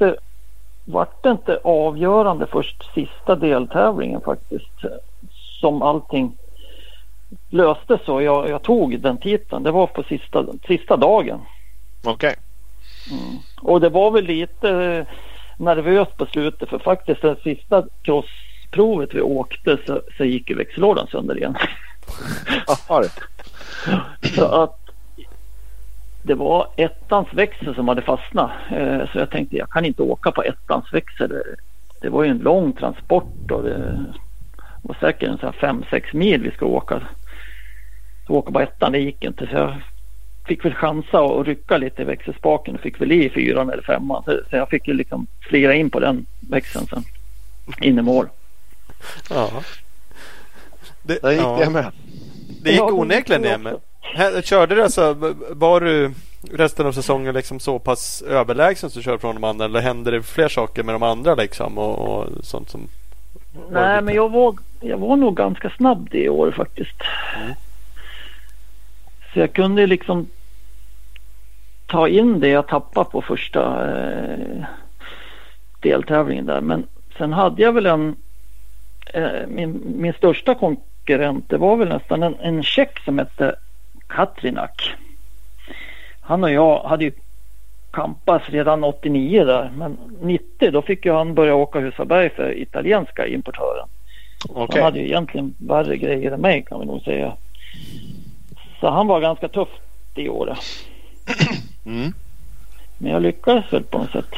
vart 0.88 1.22
det 1.22 1.30
inte 1.30 1.60
avgörande 1.64 2.46
först 2.46 2.94
sista 2.94 3.36
deltävlingen 3.36 4.20
faktiskt 4.20 4.84
som 5.60 5.82
allting 5.82 6.36
löste 7.50 7.98
så. 8.06 8.22
Jag, 8.22 8.48
jag 8.48 8.62
tog 8.62 9.00
den 9.00 9.18
titeln. 9.18 9.62
Det 9.62 9.70
var 9.70 9.86
på 9.86 10.02
sista, 10.02 10.44
sista 10.66 10.96
dagen. 10.96 11.40
Okej. 12.04 12.12
Okay. 12.12 12.34
Mm. 13.18 13.38
Och 13.62 13.80
det 13.80 13.88
var 13.88 14.10
väl 14.10 14.24
lite 14.24 15.06
nervöst 15.56 16.16
på 16.16 16.26
slutet 16.26 16.68
för 16.68 16.78
faktiskt 16.78 17.22
det 17.22 17.36
sista 17.42 17.84
crossprovet 18.02 19.14
vi 19.14 19.20
åkte 19.20 19.78
så, 19.86 20.00
så 20.16 20.24
gick 20.24 20.50
ju 20.50 20.56
växellådan 20.56 21.06
sönder 21.06 21.38
igen. 21.38 21.56
så 24.34 24.44
att 24.44 24.87
det 26.22 26.34
var 26.34 26.68
ettans 26.76 27.28
växel 27.32 27.74
som 27.74 27.88
hade 27.88 28.02
fastnat. 28.02 28.50
Eh, 28.70 29.12
så 29.12 29.18
jag 29.18 29.30
tänkte 29.30 29.56
jag 29.56 29.70
kan 29.70 29.84
inte 29.84 30.02
åka 30.02 30.30
på 30.30 30.42
ettans 30.42 30.92
växel. 30.92 31.42
Det 32.00 32.08
var 32.08 32.24
ju 32.24 32.30
en 32.30 32.38
lång 32.38 32.72
transport 32.72 33.50
och 33.50 33.62
det 33.62 34.06
var 34.82 34.96
säkert 35.00 35.28
en 35.28 35.38
5-6 35.38 36.02
mil 36.12 36.42
vi 36.42 36.50
skulle 36.50 36.70
åka. 36.70 37.02
Så 38.26 38.32
åka 38.32 38.52
på 38.52 38.60
ettan 38.60 38.92
det 38.92 38.98
gick 38.98 39.24
inte. 39.24 39.46
Så 39.46 39.54
jag 39.54 39.74
fick 40.46 40.64
väl 40.64 40.74
chansa 40.74 41.20
och 41.20 41.46
rycka 41.46 41.76
lite 41.76 42.02
i 42.02 42.04
växelspaken 42.04 42.74
och 42.74 42.80
fick 42.80 43.00
väl 43.00 43.12
i 43.12 43.30
fyran 43.30 43.70
eller 43.70 43.82
femman. 43.82 44.22
Så, 44.24 44.40
jag 44.50 44.68
fick 44.68 44.88
ju 44.88 44.94
liksom 44.94 45.26
slira 45.48 45.74
in 45.74 45.90
på 45.90 46.00
den 46.00 46.26
växeln 46.40 46.86
sen. 46.86 47.02
In 47.80 47.98
i 47.98 48.02
mål. 48.02 48.26
Ja. 49.30 49.50
Det, 51.02 51.22
Där 51.22 51.30
gick 51.30 51.40
ja. 51.40 51.58
det 51.64 51.70
med. 51.70 51.92
Det 52.62 52.70
gick 52.70 52.82
onekligen 52.82 53.42
det 53.42 53.58
med. 53.58 53.76
Körde 54.42 54.74
du 54.74 54.82
alltså, 54.82 55.34
var 55.50 55.80
du 55.80 56.12
resten 56.52 56.86
av 56.86 56.92
säsongen 56.92 57.34
liksom 57.34 57.60
så 57.60 57.78
pass 57.78 58.22
överlägsen 58.22 58.90
så 58.90 59.02
kör 59.02 59.18
från 59.18 59.34
de 59.34 59.44
andra 59.44 59.64
eller 59.64 59.80
hände 59.80 60.10
det 60.10 60.22
fler 60.22 60.48
saker 60.48 60.82
med 60.82 60.94
de 60.94 61.02
andra 61.02 61.34
liksom 61.34 61.78
och, 61.78 61.98
och 61.98 62.26
sånt 62.42 62.70
som? 62.70 62.88
Nej 63.70 64.02
men 64.02 64.14
jag 64.14 64.28
var, 64.28 64.54
jag 64.80 64.98
var 64.98 65.16
nog 65.16 65.36
ganska 65.36 65.70
snabb 65.70 66.08
det 66.10 66.28
året 66.28 66.54
faktiskt. 66.54 67.02
Mm. 67.42 67.54
Så 69.32 69.38
jag 69.38 69.52
kunde 69.52 69.86
liksom 69.86 70.26
ta 71.86 72.08
in 72.08 72.40
det 72.40 72.48
jag 72.48 72.68
tappade 72.68 73.10
på 73.10 73.22
första 73.22 73.90
eh, 73.90 74.64
deltävlingen 75.80 76.46
där. 76.46 76.60
Men 76.60 76.86
sen 77.18 77.32
hade 77.32 77.62
jag 77.62 77.72
väl 77.72 77.86
en, 77.86 78.16
eh, 79.14 79.46
min, 79.48 79.82
min 79.96 80.12
största 80.12 80.54
konkurrent 80.54 81.48
det 81.48 81.56
var 81.56 81.76
väl 81.76 81.88
nästan 81.88 82.22
en, 82.22 82.34
en 82.40 82.62
tjeck 82.62 82.98
som 83.04 83.18
hette 83.18 83.56
Katrinak. 84.08 84.94
Han 86.20 86.44
och 86.44 86.50
jag 86.50 86.82
hade 86.82 87.04
ju 87.04 87.12
kampas 87.90 88.42
redan 88.48 88.84
89 88.84 89.44
där 89.44 89.70
men 89.76 89.98
90 90.20 90.70
då 90.70 90.82
fick 90.82 91.04
ju 91.04 91.12
han 91.12 91.34
börja 91.34 91.54
åka 91.54 91.80
Husaberg 91.80 92.30
för 92.30 92.58
italienska 92.58 93.26
importören. 93.26 93.88
Okay. 94.48 94.80
Han 94.80 94.84
hade 94.84 94.98
ju 94.98 95.04
egentligen 95.04 95.54
värre 95.58 95.96
grejer 95.96 96.30
än 96.30 96.40
mig 96.40 96.64
kan 96.68 96.80
vi 96.80 96.86
nog 96.86 97.02
säga. 97.02 97.36
Så 98.80 98.90
han 98.90 99.06
var 99.06 99.20
ganska 99.20 99.48
tuff 99.48 99.68
det 100.14 100.28
året. 100.28 100.58
Mm. 101.86 102.12
Men 102.98 103.12
jag 103.12 103.22
lyckades 103.22 103.72
väl 103.72 103.82
på 103.82 103.98
något 103.98 104.12
sätt. 104.12 104.34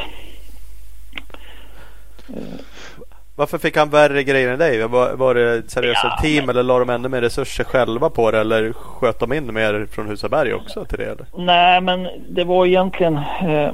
Varför 3.40 3.58
fick 3.58 3.76
han 3.76 3.90
värre 3.90 4.22
grejer 4.22 4.52
än 4.52 4.58
dig? 4.58 4.86
Var, 4.86 5.12
var 5.12 5.34
det 5.34 5.58
ett 5.58 5.70
seriöst 5.70 6.04
ja, 6.04 6.18
team 6.22 6.46
men... 6.46 6.48
eller 6.50 6.62
la 6.62 6.78
de 6.78 6.90
ännu 6.90 7.08
mer 7.08 7.20
resurser 7.20 7.64
själva 7.64 8.10
på 8.10 8.30
det 8.30 8.40
eller 8.40 8.72
sköt 8.72 9.18
de 9.18 9.32
in 9.32 9.54
mer 9.54 9.86
från 9.90 10.08
Husaberg 10.08 10.54
också 10.54 10.84
till 10.84 10.98
det? 10.98 11.04
Eller? 11.04 11.26
Nej 11.36 11.80
men 11.80 12.08
det 12.28 12.44
var 12.44 12.66
egentligen 12.66 13.16
eh, 13.42 13.72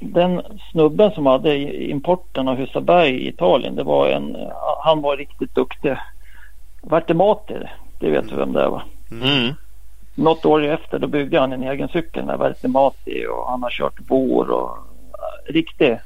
den 0.00 0.42
snubben 0.72 1.10
som 1.10 1.26
hade 1.26 1.56
importen 1.90 2.48
av 2.48 2.56
Husaberg 2.56 3.10
i 3.10 3.28
Italien. 3.28 3.76
Det 3.76 3.82
var 3.82 4.08
en 4.08 4.36
han 4.84 5.02
var 5.02 5.16
riktigt 5.16 5.54
duktig. 5.54 5.96
Vertimater, 6.82 7.74
det 7.98 8.10
vet 8.10 8.28
du 8.28 8.36
vem 8.36 8.52
det 8.52 8.62
är 8.62 8.68
va? 8.68 8.82
Mm. 9.10 9.54
Något 10.14 10.44
år 10.44 10.64
efter 10.64 10.98
då 10.98 11.06
byggde 11.06 11.40
han 11.40 11.52
en 11.52 11.62
egen 11.62 11.88
cykel 11.88 12.24
Vertimati 12.24 13.26
och 13.26 13.50
han 13.50 13.62
har 13.62 13.70
kört 13.70 14.00
bor 14.00 14.50
och 14.50 14.70
äh, 14.70 15.52
riktigt. 15.52 15.98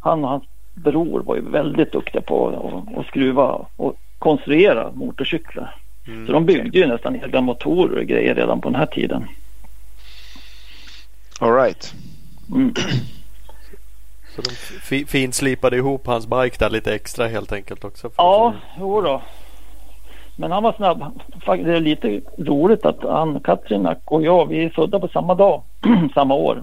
Han 0.00 0.24
och 0.24 0.30
hans 0.30 0.44
bror 0.84 1.20
var 1.20 1.36
ju 1.36 1.50
väldigt 1.50 1.92
duktiga 1.92 2.22
på 2.22 2.48
att, 2.96 3.06
skruva 3.06 3.66
och 3.76 3.96
konstruera 4.18 4.90
motorcyklar. 4.92 5.76
Mm. 6.06 6.26
Så 6.26 6.32
de 6.32 6.46
byggde 6.46 6.78
ju 6.78 6.86
nästan 6.86 7.16
egna 7.16 7.40
motorer 7.40 7.98
och 7.98 8.06
grejer 8.06 8.34
redan 8.34 8.60
på 8.60 8.68
den 8.68 8.78
här 8.78 8.86
tiden. 8.86 9.28
All 11.40 11.54
right. 11.54 11.94
Mm. 12.54 12.74
Så 14.36 14.42
de 14.42 14.50
fi- 14.80 15.06
finslipade 15.06 15.76
ihop 15.76 16.06
hans 16.06 16.26
bike 16.26 16.56
där 16.58 16.70
lite 16.70 16.94
extra 16.94 17.26
helt 17.26 17.52
enkelt 17.52 17.84
också. 17.84 18.10
Ja, 18.16 18.54
jo 18.78 19.00
då. 19.00 19.22
Men 20.36 20.52
han 20.52 20.62
var 20.62 20.72
snabb. 20.72 21.20
Det 21.46 21.76
är 21.76 21.80
lite 21.80 22.20
roligt 22.38 22.86
att 22.86 23.02
han, 23.02 23.40
Katrinak 23.40 23.98
och 24.04 24.22
jag, 24.22 24.48
vi 24.48 24.64
är 24.64 24.70
födda 24.70 25.00
på 25.00 25.08
samma 25.08 25.34
dag, 25.34 25.62
samma 26.14 26.34
år. 26.34 26.62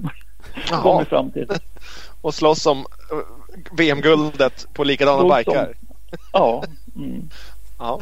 Kom 0.70 1.00
vi 1.00 1.06
fram 1.06 1.32
till. 1.32 1.48
Och 2.22 2.34
slåss 2.34 2.66
om 2.66 2.86
VM-guldet 3.72 4.68
på 4.74 4.84
likadana 4.84 5.38
bikar. 5.38 5.74
Ja. 6.34 6.64
Mm. 6.96 7.30
Ja. 7.80 8.00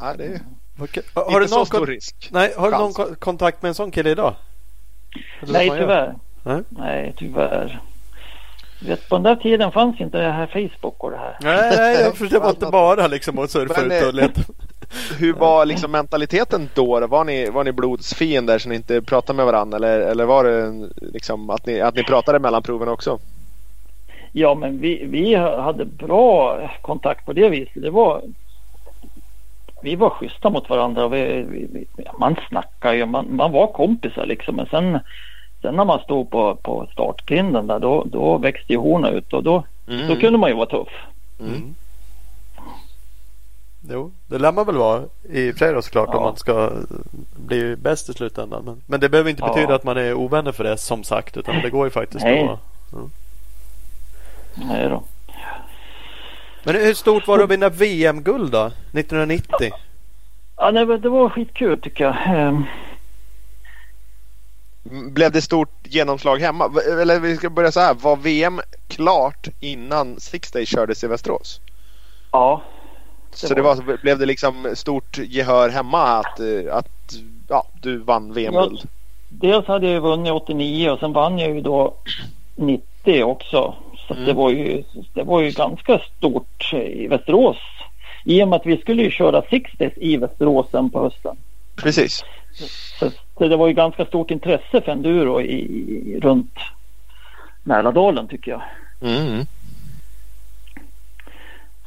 ja, 0.00 0.14
det 0.18 0.24
är 0.24 0.40
Okej. 0.82 1.02
Har 1.14 1.26
inte 1.26 1.38
du 1.40 1.48
så 1.48 1.56
någon, 1.56 1.66
stor 1.66 1.78
kon- 1.78 1.86
risk. 1.86 2.28
nej, 2.32 2.54
har 2.56 2.70
du 2.70 2.78
någon 2.78 3.14
kontakt 3.14 3.62
med 3.62 3.68
en 3.68 3.74
sån 3.74 3.90
kille 3.90 4.10
idag? 4.10 4.34
Eller 5.42 5.52
Nej, 5.52 5.70
tyvärr. 5.70 6.14
Nej. 6.42 6.62
Nej, 6.68 7.14
tyvärr. 7.18 7.80
Vet, 8.86 9.08
på 9.08 9.16
den 9.16 9.22
där 9.22 9.36
tiden 9.36 9.72
fanns 9.72 10.00
inte 10.00 10.18
det 10.18 10.32
här 10.32 10.46
Facebook 10.46 11.04
och 11.04 11.10
det 11.10 11.16
här. 11.16 11.36
Nej, 11.40 11.76
nej, 11.76 12.02
jag 12.02 12.16
förstår 12.16 12.38
det 12.38 12.44
var 12.44 12.50
inte 12.50 12.66
bara 12.72 13.06
liksom 13.06 13.38
att 13.38 13.50
surfa 13.50 13.80
ut 13.80 14.02
och 14.02 14.08
eh, 14.08 14.12
leta. 14.12 14.40
Hur 15.18 15.32
var 15.32 15.66
liksom 15.66 15.90
mentaliteten 15.90 16.68
då? 16.74 17.06
Var 17.06 17.24
ni, 17.24 17.50
var 17.50 17.64
ni 17.64 17.72
blodsfiender 17.72 18.58
så 18.58 18.68
ni 18.68 18.74
inte 18.74 19.02
pratade 19.02 19.36
med 19.36 19.46
varandra? 19.46 19.76
Eller, 19.76 20.00
eller 20.00 20.24
var 20.24 20.44
det 20.44 20.88
liksom 20.96 21.50
att 21.50 21.66
ni, 21.66 21.80
att 21.80 21.94
ni 21.94 22.04
pratade 22.04 22.38
mellan 22.38 22.62
proven 22.62 22.88
också? 22.88 23.18
Ja, 24.32 24.54
men 24.54 24.80
vi, 24.80 25.04
vi 25.06 25.34
hade 25.34 25.84
bra 25.84 26.60
kontakt 26.82 27.26
på 27.26 27.32
det 27.32 27.48
viset. 27.48 27.82
Det 27.82 27.90
var, 27.90 28.22
vi 29.82 29.96
var 29.96 30.10
schyssta 30.10 30.50
mot 30.50 30.68
varandra. 30.70 31.08
Vi, 31.08 31.24
vi, 31.50 31.66
vi, 31.72 31.86
ja, 32.04 32.14
man 32.18 32.36
snackade 32.48 32.96
ju, 32.96 33.06
man, 33.06 33.36
man 33.36 33.52
var 33.52 33.66
kompisar 33.66 34.26
liksom. 34.26 34.56
Men 34.56 34.66
sen, 34.66 34.98
sen 35.62 35.74
när 35.74 35.84
man 35.84 35.98
stod 36.00 36.30
på, 36.30 36.54
på 36.54 36.86
startgrinden 36.92 37.66
där, 37.66 37.78
då, 37.78 38.04
då 38.06 38.38
växte 38.38 38.72
ju 38.72 38.78
horna 38.78 39.10
ut 39.10 39.32
och 39.32 39.42
då, 39.42 39.64
Mm. 39.88 40.08
då 40.08 40.16
kunde 40.16 40.38
man 40.38 40.50
ju 40.50 40.56
vara 40.56 40.66
tuff. 40.66 40.88
Mm. 41.40 41.74
Jo, 43.90 44.10
det 44.26 44.38
lär 44.38 44.52
man 44.52 44.66
väl 44.66 44.76
vara 44.76 45.02
i 45.30 45.50
och 45.50 45.54
för 45.56 45.72
sig 45.72 45.82
såklart 45.82 46.08
om 46.08 46.14
Ja. 46.14 46.20
man 46.20 46.36
ska 46.36 46.70
bli 47.36 47.76
bäst 47.76 48.08
i 48.08 48.12
slutändan. 48.12 48.62
Men, 48.64 48.82
men 48.86 49.00
det 49.00 49.08
behöver 49.08 49.30
inte 49.30 49.42
Ja. 49.42 49.54
betyda 49.54 49.74
att 49.74 49.84
man 49.84 49.96
är 49.96 50.14
ovänner 50.14 50.52
för 50.52 50.64
det 50.64 50.76
som 50.76 51.04
sagt. 51.04 51.36
Utan 51.36 51.54
det 51.62 51.70
går 51.70 51.86
ju 51.86 51.90
faktiskt 51.90 52.24
Nej. 52.24 52.48
att... 52.48 52.58
Nej 54.54 54.88
då. 54.88 55.02
Men 56.62 56.74
hur 56.74 56.94
stort 56.94 57.26
var 57.26 57.38
det 57.38 57.44
att 57.44 57.50
vinna 57.50 57.68
VM-guld 57.68 58.52
då? 58.52 58.66
1990? 58.66 59.70
Ja, 60.56 60.70
nej, 60.70 60.86
men 60.86 61.00
det 61.00 61.08
var 61.08 61.28
skitkul 61.28 61.80
tycker 61.80 62.04
jag. 62.04 62.16
Ehm, 62.26 62.64
Blev 65.12 65.32
det 65.32 65.42
stort 65.42 65.70
genomslag 65.84 66.38
hemma? 66.38 66.70
Eller 67.00 67.20
vi 67.20 67.36
ska 67.36 67.50
börja 67.50 67.72
så 67.72 67.80
här. 67.80 67.94
Var 67.94 68.16
VM 68.16 68.60
klart 68.88 69.48
innan 69.60 70.20
Six 70.20 70.50
Days 70.52 70.68
kördes 70.68 71.04
i 71.04 71.06
Västerås? 71.06 71.60
ja, 72.32 72.62
så 73.32 73.54
det 73.54 73.62
var, 73.62 74.02
blev 74.02 74.18
det 74.18 74.26
liksom 74.26 74.68
stort 74.74 75.18
gehör 75.18 75.68
hemma 75.68 76.02
att, 76.02 76.40
eh, 76.40 76.76
att 76.76 77.14
ja, 77.48 77.66
du 77.82 77.98
vann 77.98 78.32
VM-guld? 78.32 78.88
dels 79.28 79.66
hade 79.66 79.86
jag 79.86 79.94
ju 79.94 80.00
vunnit 80.00 80.32
89 80.32 80.90
och 80.90 80.98
sen 80.98 81.12
vann 81.12 81.38
jag 81.38 81.54
ju 81.54 81.60
då 81.60 81.94
90 82.56 83.22
också. 83.22 83.74
Så 84.10 84.14
Mm. 84.14 84.26
det, 84.26 84.32
var 84.32 84.50
ju, 84.50 84.82
det 85.14 85.22
var 85.22 85.40
ju 85.40 85.50
ganska 85.50 86.00
stort 86.16 86.72
i 86.72 87.06
Västerås. 87.06 87.56
I 88.24 88.42
och 88.42 88.48
med 88.48 88.56
att 88.56 88.66
vi 88.66 88.76
skulle 88.76 89.02
ju 89.02 89.10
köra 89.10 89.42
Sixties 89.50 89.92
i 89.96 90.16
Västerås 90.16 90.66
sen 90.70 90.90
på 90.90 91.02
hösten. 91.02 91.36
Precis. 91.76 92.24
Så, 92.98 93.10
så 93.38 93.48
det 93.48 93.56
var 93.56 93.68
ju 93.68 93.74
ganska 93.74 94.04
stort 94.04 94.30
intresse 94.30 94.80
för 94.80 94.88
enduro 94.88 95.40
i, 95.40 95.54
i, 95.54 96.20
runt 96.22 96.54
Mälardalen 97.62 98.28
tycker 98.28 98.50
jag. 98.50 98.62
Mm. 99.02 99.46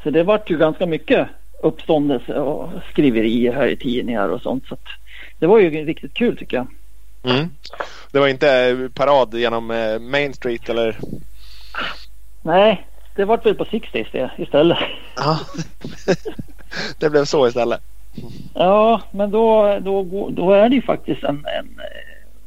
Så 0.03 0.09
det 0.09 0.23
vart 0.23 0.49
ju 0.49 0.57
ganska 0.57 0.85
mycket 0.85 1.27
uppståndelse 1.63 2.33
och 2.33 2.69
skriverier 2.91 3.53
här 3.53 3.67
i 3.67 3.77
tidningar 3.77 4.29
och 4.29 4.41
sånt. 4.41 4.67
Så 4.67 4.77
det 5.39 5.47
var 5.47 5.59
ju 5.59 5.85
riktigt 5.85 6.13
kul 6.13 6.37
tycker 6.37 6.57
jag. 6.57 6.67
Mm. 7.33 7.49
Det 8.11 8.19
var 8.19 8.27
inte 8.27 8.89
parad 8.93 9.33
genom 9.33 9.71
eh, 9.71 9.99
Main 9.99 10.33
Street 10.33 10.69
eller? 10.69 10.97
Nej, 12.43 12.87
det 13.15 13.25
vart 13.25 13.45
väl 13.45 13.55
på 13.55 13.65
Sixties 13.65 14.07
det 14.11 14.31
istället. 14.37 14.77
Ja. 15.15 15.39
det 16.99 17.09
blev 17.09 17.25
så 17.25 17.47
istället. 17.47 17.81
Ja, 18.53 19.01
men 19.11 19.31
då, 19.31 19.79
då, 19.81 20.29
då 20.29 20.51
är 20.51 20.69
det 20.69 20.75
ju 20.75 20.81
faktiskt 20.81 21.23
en, 21.23 21.45
en, 21.59 21.79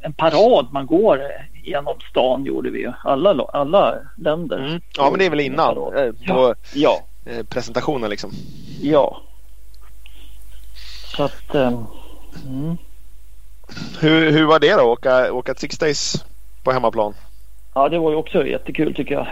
en 0.01 0.13
parad 0.13 0.67
man 0.71 0.85
går 0.85 1.21
genom 1.63 1.99
stan 2.09 2.45
gjorde 2.45 2.69
vi 2.69 2.79
ju. 2.79 2.93
Alla, 3.03 3.45
alla 3.53 3.95
länder. 4.17 4.57
Mm. 4.57 4.81
Ja 4.97 5.09
men 5.09 5.19
det 5.19 5.25
är 5.25 5.29
väl 5.29 5.39
innan 5.39 5.77
eh, 5.77 6.11
på 6.27 6.55
Ja, 6.73 7.01
eh, 7.25 7.43
presentationen 7.43 8.09
liksom. 8.09 8.31
ja. 8.81 9.21
Så 11.15 11.23
att... 11.23 11.55
mm. 11.55 12.77
Hur, 13.99 14.31
hur 14.31 14.45
var 14.45 14.59
det 14.59 14.75
då 14.75 14.83
åka, 14.83 15.33
åka 15.33 15.51
ett 15.51 15.59
Six 15.59 15.77
Days 15.77 16.25
på 16.63 16.71
hemmaplan? 16.71 17.13
Ja, 17.77 17.89
det 17.89 17.99
var 17.99 18.11
ju 18.11 18.15
också 18.15 18.47
jättekul 18.47 18.93
tycker 18.93 19.15
jag. 19.15 19.27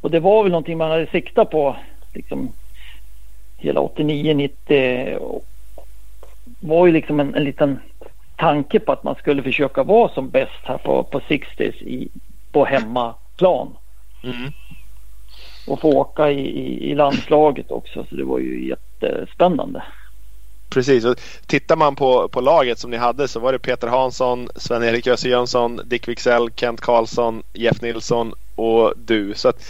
Och 0.00 0.10
det 0.10 0.20
var 0.20 0.42
väl 0.42 0.52
någonting 0.52 0.78
man 0.78 0.90
hade 0.90 1.06
siktat 1.06 1.50
på 1.50 1.76
liksom 2.14 2.52
hela 3.56 3.80
89, 3.80 4.34
90. 4.34 5.16
och 5.16 5.44
var 6.60 6.86
ju 6.86 6.92
liksom 6.92 7.20
en, 7.20 7.34
en 7.34 7.44
liten 7.44 7.80
tanke 8.36 8.80
på 8.80 8.92
att 8.92 9.04
man 9.04 9.14
skulle 9.14 9.42
försöka 9.42 9.82
vara 9.82 10.08
som 10.08 10.30
bäst 10.30 10.62
här 10.64 10.78
på, 10.78 11.02
på 11.02 11.20
60s 11.20 11.82
i, 11.82 12.08
på 12.52 12.64
hemmaplan. 12.64 13.76
Mm. 14.24 14.52
Och 15.68 15.80
få 15.80 15.92
åka 15.92 16.30
i, 16.30 16.40
i, 16.40 16.90
i 16.90 16.94
landslaget 16.94 17.70
också. 17.70 18.06
Så 18.08 18.14
det 18.14 18.24
var 18.24 18.38
ju 18.38 18.68
jättespännande. 18.68 19.82
Precis, 20.68 21.04
och 21.04 21.20
tittar 21.46 21.76
man 21.76 21.96
på, 21.96 22.28
på 22.28 22.40
laget 22.40 22.78
som 22.78 22.90
ni 22.90 22.96
hade 22.96 23.28
så 23.28 23.40
var 23.40 23.52
det 23.52 23.58
Peter 23.58 23.88
Hansson, 23.88 24.48
Sven-Erik 24.56 25.06
Jösse 25.06 25.28
Jönsson, 25.28 25.80
Dick 25.84 26.08
Wixell, 26.08 26.50
Kent 26.56 26.80
Karlsson, 26.80 27.42
Jeff 27.52 27.82
Nilsson 27.82 28.34
och 28.54 28.92
du. 28.96 29.34
Så 29.34 29.48
att 29.48 29.64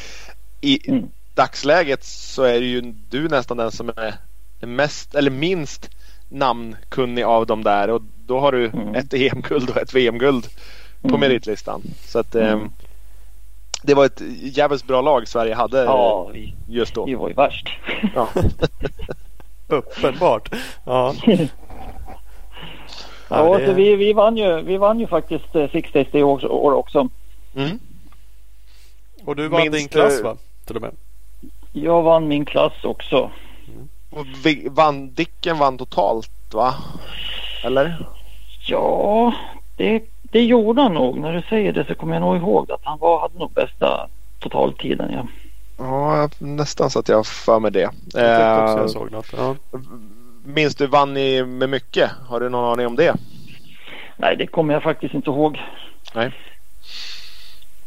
i 0.60 0.90
Mm. 0.90 1.08
dagsläget 1.34 2.04
så 2.04 2.42
är 2.42 2.60
det 2.60 2.66
ju 2.66 2.80
du 3.10 3.28
nästan 3.28 3.56
den 3.56 3.72
som 3.72 3.88
är 3.96 4.14
mest 4.66 5.14
eller 5.14 5.30
minst 5.30 5.90
namnkunnig 6.28 7.22
av 7.22 7.46
dem 7.46 7.64
där 7.64 7.90
och 7.90 8.02
då 8.26 8.40
har 8.40 8.52
du 8.52 8.66
Mm. 8.66 8.94
ett 8.94 9.14
EM-guld 9.14 9.70
och 9.70 9.76
ett 9.76 9.94
VM-guld 9.94 10.46
på 11.02 11.08
Mm. 11.08 11.20
meritlistan. 11.20 11.82
Så 12.04 12.18
att 12.18 12.34
Mm. 12.34 12.48
ehm, 12.48 12.70
det 13.82 13.94
var 13.94 14.04
ett 14.06 14.20
jävligt 14.40 14.84
bra 14.84 15.00
lag 15.00 15.28
Sverige 15.28 15.54
hade 15.54 15.78
Ja, 15.84 16.30
vi, 16.34 16.54
just 16.66 16.94
då. 16.94 17.04
vi 17.04 17.14
var 17.14 17.28
ju 17.28 17.34
värst. 17.34 17.68
Ja. 18.14 18.28
Uppenbart. 19.68 20.54
Ja. 20.84 21.14
Ja, 23.30 23.58
det- 23.58 23.66
så 23.66 23.72
vi, 23.72 23.96
vi, 23.96 24.12
vann 24.12 24.36
ju, 24.36 24.60
vi 24.62 24.76
vann 24.76 25.00
ju 25.00 25.06
faktiskt 25.06 25.54
eh, 25.56 25.70
Six 25.70 25.92
Days 25.92 26.08
det 26.12 26.22
år 26.22 26.52
år 26.52 26.72
också. 26.72 27.08
Mm. 27.56 27.78
Och 29.24 29.36
du 29.36 29.48
vann 29.48 29.60
Minns 29.60 29.76
din 29.76 29.88
klass 29.88 30.16
du- 30.16 30.22
va? 30.22 30.36
Till 30.66 30.76
och 30.76 30.82
med. 30.82 30.94
Jag 31.72 32.02
vann 32.02 32.28
min 32.28 32.44
klass 32.44 32.72
också. 32.84 33.30
Och 34.10 34.26
vi 34.44 34.68
vann, 34.70 35.14
Dicken 35.14 35.58
vann 35.58 35.78
totalt 35.78 36.30
va? 36.54 36.74
Eller? 37.64 38.06
Ja, 38.66 39.32
det, 39.76 40.02
det 40.22 40.44
gjorde 40.44 40.82
han 40.82 40.94
nog. 40.94 41.18
När 41.18 41.32
du 41.32 41.42
säger 41.42 41.72
det 41.72 41.84
så 41.86 41.94
kommer 41.94 42.14
jag 42.14 42.20
nog 42.20 42.36
ihåg 42.36 42.70
att 42.72 42.80
han 42.82 42.98
var, 42.98 43.20
hade 43.20 43.38
nog 43.38 43.52
bästa 43.52 44.08
totaltiden. 44.38 45.10
Ja. 45.12 45.26
Ja, 45.78 46.28
nästan 46.38 46.90
så 46.90 46.98
att 46.98 47.08
jag 47.08 47.16
har 47.16 47.24
för 47.24 47.60
mig 47.60 47.70
det. 47.70 47.90
Jag 48.12 48.24
Eh, 48.24 48.76
jag 48.78 48.90
såg 48.90 49.10
något. 49.12 49.26
Ja. 49.36 49.56
minns 50.44 50.74
du, 50.74 50.86
vann 50.86 51.14
ni 51.14 51.44
med 51.44 51.68
mycket? 51.68 52.10
Har 52.28 52.40
du 52.40 52.48
någon 52.48 52.72
aning 52.72 52.86
om 52.86 52.96
det? 52.96 53.14
Nej, 54.16 54.36
det 54.36 54.46
kommer 54.46 54.74
jag 54.74 54.82
faktiskt 54.82 55.14
inte 55.14 55.30
ihåg. 55.30 55.58
Nej. 56.14 56.32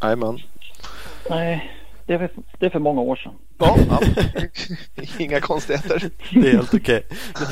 Nej. 0.01 0.15
Nej, 1.29 1.71
det 2.05 2.13
är, 2.13 2.17
för, 2.17 2.29
det 2.59 2.65
är 2.65 2.69
för 2.69 2.79
många 2.79 3.01
år 3.01 3.15
sedan. 3.15 3.33
Ja, 3.57 3.77
ja. 3.89 3.99
Inga 5.19 5.39
konstigheter. 5.41 6.09
Det 6.33 6.47
är 6.47 6.51
helt 6.51 6.73
okej. 6.73 7.03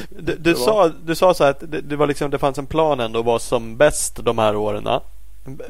Du, 0.10 0.24
du, 0.24 0.36
Det 0.36 0.54
var- 0.54 0.66
sa, 0.66 0.92
du 1.06 1.16
sa 1.16 1.34
så 1.34 1.44
här 1.44 1.52
att 1.52 1.72
det, 1.72 1.82
det, 1.82 1.96
var 1.96 2.08
liksom, 2.08 2.32
det 2.32 2.38
fanns 2.38 2.58
en 2.58 2.66
plan 2.66 3.00
ändå 3.00 3.20
att 3.20 3.26
vara 3.26 3.40
som 3.40 3.78
bäst 3.78 4.20
de 4.26 4.38
här 4.38 4.56
åren. 4.56 4.88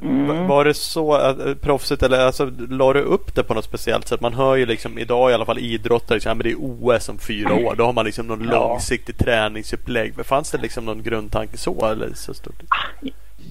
Mm. 0.01 0.47
Var 0.47 0.65
det 0.65 0.73
så 0.73 1.13
att 1.13 1.45
eh, 1.45 1.53
proffset 1.53 2.03
eller 2.03 2.19
alltså, 2.19 2.51
la 2.69 2.93
du 2.93 2.99
upp 2.99 3.36
det 3.36 3.43
på 3.43 3.53
något 3.53 3.65
speciellt 3.65 4.07
sätt? 4.07 4.21
Man 4.21 4.34
hör 4.34 4.55
ju 4.55 4.65
liksom 4.65 4.99
idag 4.99 5.32
i 5.32 5.34
alla 5.34 5.45
fall 5.45 5.59
idrottare, 5.59 6.15
liksom, 6.15 6.38
men 6.38 6.43
det 6.43 6.51
är 6.51 6.57
OS 6.59 7.09
om 7.09 7.17
fyra 7.17 7.53
år. 7.53 7.75
Då 7.75 7.86
har 7.86 7.93
man 7.93 8.05
liksom 8.05 8.27
någon 8.27 8.43
ja. 8.43 8.51
långsiktig 8.51 9.17
träningsupplägg. 9.17 10.25
Fanns 10.25 10.51
det 10.51 10.57
liksom 10.57 10.86
någon 10.86 11.03
grundtanke 11.03 11.57
så? 11.57 11.86
Eller 11.86 12.09
så 12.13 12.34
stort? 12.34 12.63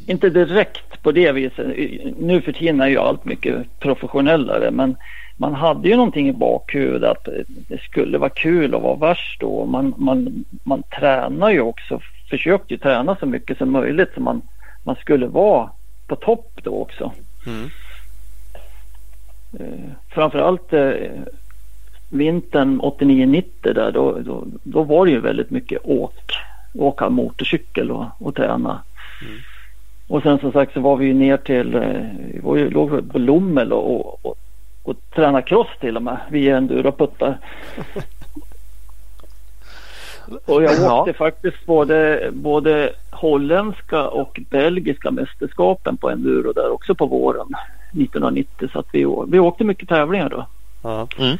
Inte 0.06 0.30
direkt 0.30 1.02
på 1.02 1.12
det 1.12 1.32
viset. 1.32 1.66
Nu 2.18 2.40
för 2.40 2.52
tiden 2.52 2.80
är 2.80 2.88
ju 2.88 2.98
allt 2.98 3.24
mycket 3.24 3.80
professionellare 3.80 4.70
men 4.70 4.96
man 5.36 5.54
hade 5.54 5.88
ju 5.88 5.96
någonting 5.96 6.28
i 6.28 6.32
bakhuvudet 6.32 7.10
att 7.10 7.28
det 7.46 7.80
skulle 7.80 8.18
vara 8.18 8.30
kul 8.30 8.74
att 8.74 8.82
vara 8.82 8.96
värst 8.96 9.40
då. 9.40 9.66
Man, 9.66 9.94
man, 9.96 10.44
man 10.62 10.82
tränar 10.82 11.50
ju 11.50 11.60
också, 11.60 12.00
försökte 12.30 12.74
ju 12.74 12.78
träna 12.78 13.16
så 13.16 13.26
mycket 13.26 13.58
som 13.58 13.72
möjligt 13.72 14.08
så 14.14 14.20
man, 14.20 14.42
man 14.84 14.96
skulle 14.96 15.26
vara 15.26 15.70
på 16.08 16.16
topp 16.16 16.60
då 16.62 16.82
också. 16.82 17.12
Mm. 17.46 17.70
Eh, 19.60 19.90
framförallt 20.08 20.72
eh, 20.72 20.92
vintern 22.08 22.80
89-90 22.80 23.44
där 23.62 23.92
då, 23.92 24.18
då, 24.18 24.44
då, 24.62 24.82
var 24.82 25.06
det 25.06 25.12
ju 25.12 25.20
väldigt 25.20 25.50
mycket 25.50 25.80
åk, 25.84 26.14
åka 26.74 27.08
motorcykel 27.08 27.90
och, 27.90 28.06
och 28.18 28.34
träna. 28.34 28.82
Mm. 29.22 29.38
Och 30.08 30.22
sen 30.22 30.38
som 30.38 30.52
sagt 30.52 30.72
så 30.72 30.80
var 30.80 30.96
vi 30.96 31.06
ju 31.06 31.14
ner 31.14 31.36
till, 31.36 31.74
eh, 31.74 31.82
vi 32.32 32.38
var 32.42 32.56
ju, 32.56 32.70
låg 32.70 33.12
på 33.12 33.18
Lommel 33.18 33.72
och, 33.72 33.96
och, 33.96 34.26
och, 34.26 34.38
och 34.82 34.96
tränade 35.14 35.42
cross 35.42 35.68
till 35.80 35.96
och 35.96 36.02
med. 36.02 36.18
Vi 36.30 36.48
enduroputtar. 36.48 37.38
Och 40.44 40.62
jag 40.62 40.70
åkte 40.70 41.10
ja. 41.10 41.14
faktiskt 41.18 41.66
både, 41.66 42.30
både 42.32 42.92
holländska 43.10 44.08
och 44.08 44.40
belgiska 44.50 45.10
mästerskapen 45.10 45.96
på 45.96 46.10
enduro 46.10 46.52
där 46.52 46.70
också 46.70 46.94
på 46.94 47.06
våren 47.06 47.46
1990. 47.90 48.68
Så 48.72 48.78
att 48.78 48.86
vi, 48.92 49.06
vi 49.28 49.38
åkte 49.38 49.64
mycket 49.64 49.88
tävlingar 49.88 50.28
då. 50.28 50.46
Ja. 50.82 51.08
Mm. 51.18 51.38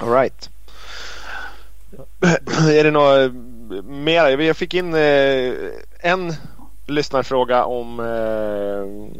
All 0.00 0.12
right. 0.12 0.50
Är 2.70 2.84
det 2.84 2.90
något 2.90 3.32
mer? 3.84 4.38
Jag 4.38 4.56
fick 4.56 4.74
in 4.74 4.94
eh, 4.94 5.52
en 6.00 6.32
lyssnarfråga 6.86 7.64
om 7.64 8.00
eh, 8.00 9.14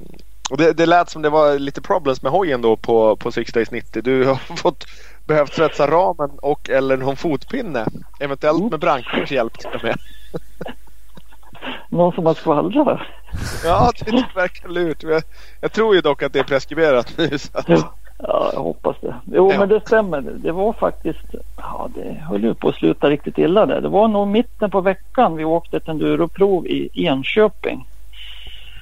och 0.50 0.56
det, 0.56 0.72
det 0.72 0.86
lät 0.86 1.10
som 1.10 1.22
det 1.22 1.30
var 1.30 1.58
lite 1.58 1.80
problems 1.80 2.22
med 2.22 2.32
hojen 2.32 2.62
då 2.62 2.76
på, 2.76 3.16
på 3.16 3.32
Six 3.32 3.52
Days 3.52 3.70
90. 3.70 4.02
Du 4.02 4.24
har 4.24 4.34
fått 4.56 4.86
behövt 5.26 5.54
svetsa 5.54 5.86
ramen 5.86 6.30
och 6.42 6.70
eller 6.70 6.96
någon 6.96 7.16
fotpinne. 7.16 7.86
Eventuellt 8.20 8.70
med 8.70 8.80
brankors 8.80 9.32
hjälp 9.32 9.58
till 9.58 9.70
och 9.74 9.84
med. 9.84 9.96
Någon 11.88 12.12
som 12.12 12.26
har 12.26 12.34
skvallrat? 12.34 13.00
Ja, 13.64 13.92
det 14.06 14.24
verkar 14.34 14.68
lurt. 14.68 15.02
Jag, 15.60 15.72
tror 15.72 15.94
ju 15.94 16.00
dock 16.00 16.22
att 16.22 16.32
det 16.32 16.38
är 16.38 16.44
preskriberat 16.44 17.14
nu. 17.18 17.30
Att... 17.52 17.68
Ja, 18.18 18.50
jag 18.52 18.60
hoppas 18.60 18.96
det. 19.00 19.14
Jo, 19.32 19.52
ja. 19.52 19.58
men 19.58 19.68
det 19.68 19.80
stämmer. 19.80 20.20
Det 20.20 20.52
var 20.52 20.72
faktiskt, 20.72 21.34
ja 21.56 21.88
det 21.94 22.24
höll 22.28 22.44
ju 22.44 22.54
på 22.54 22.68
att 22.68 22.74
sluta 22.74 23.10
riktigt 23.10 23.38
illa 23.38 23.66
där. 23.66 23.80
Det 23.80 23.88
var 23.88 24.08
nog 24.08 24.28
mitten 24.28 24.70
på 24.70 24.80
veckan 24.80 25.36
vi 25.36 25.44
åkte 25.44 25.76
ett 25.76 25.88
enduroprov 25.88 26.66
i 26.66 27.06
Enköping. 27.06 27.86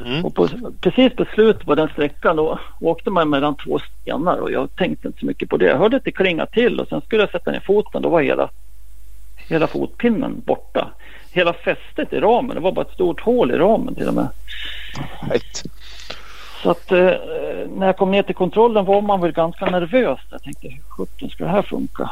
Mm. 0.07 0.24
Och 0.24 0.34
på, 0.34 0.48
precis 0.80 1.12
på 1.12 1.24
slutet 1.24 1.66
på 1.66 1.74
den 1.74 1.88
sträckan 1.88 2.36
då 2.36 2.59
åkte 2.80 3.11
man 3.11 3.30
mellan 3.30 3.57
två 3.57 3.78
stenar 3.78 4.36
och 4.36 4.50
jag 4.50 4.76
tänkte 4.76 5.09
inte 5.09 5.20
så 5.20 5.26
mycket 5.26 5.48
på 5.48 5.57
det. 5.57 5.64
Jag 5.64 5.78
hörde 5.78 5.96
att 5.96 6.05
det 6.05 6.12
klinga 6.12 6.46
till 6.46 6.80
och 6.80 6.88
sen 6.88 7.00
skulle 7.00 7.22
jag 7.22 7.30
sätta 7.30 7.50
ner 7.50 7.61
foten. 7.61 8.03
Då 8.03 8.09
var 8.09 8.22
hela, 8.22 8.48
hela 9.48 9.66
fotpinnen 9.66 10.42
borta. 10.46 10.88
Hela 11.32 11.53
fästet 11.53 12.12
i 12.12 12.20
ramen. 12.20 12.55
Det 12.55 12.61
var 12.61 12.72
bara 12.72 12.86
ett 12.86 12.94
stort 12.94 13.20
hål 13.20 13.50
i 13.50 13.55
ramen 13.55 13.94
till 13.94 14.09
och 14.09 14.14
med. 14.14 14.28
Right. 15.30 15.62
Så 16.62 16.70
att 16.70 16.92
eh, 16.92 17.11
när 17.76 17.86
jag 17.86 17.96
kom 17.96 18.11
ner 18.11 18.22
till 18.22 18.34
kontrollen 18.34 18.84
var 18.84 19.03
man 19.03 19.20
väl 19.20 19.32
ganska 19.32 19.66
nervös. 19.66 20.20
Jag 20.30 20.42
tänkte 20.42 20.68
hur 20.68 20.82
sjutton 20.88 21.30
ska 21.30 21.44
det 21.44 21.50
här 21.50 21.62
funka? 21.62 22.11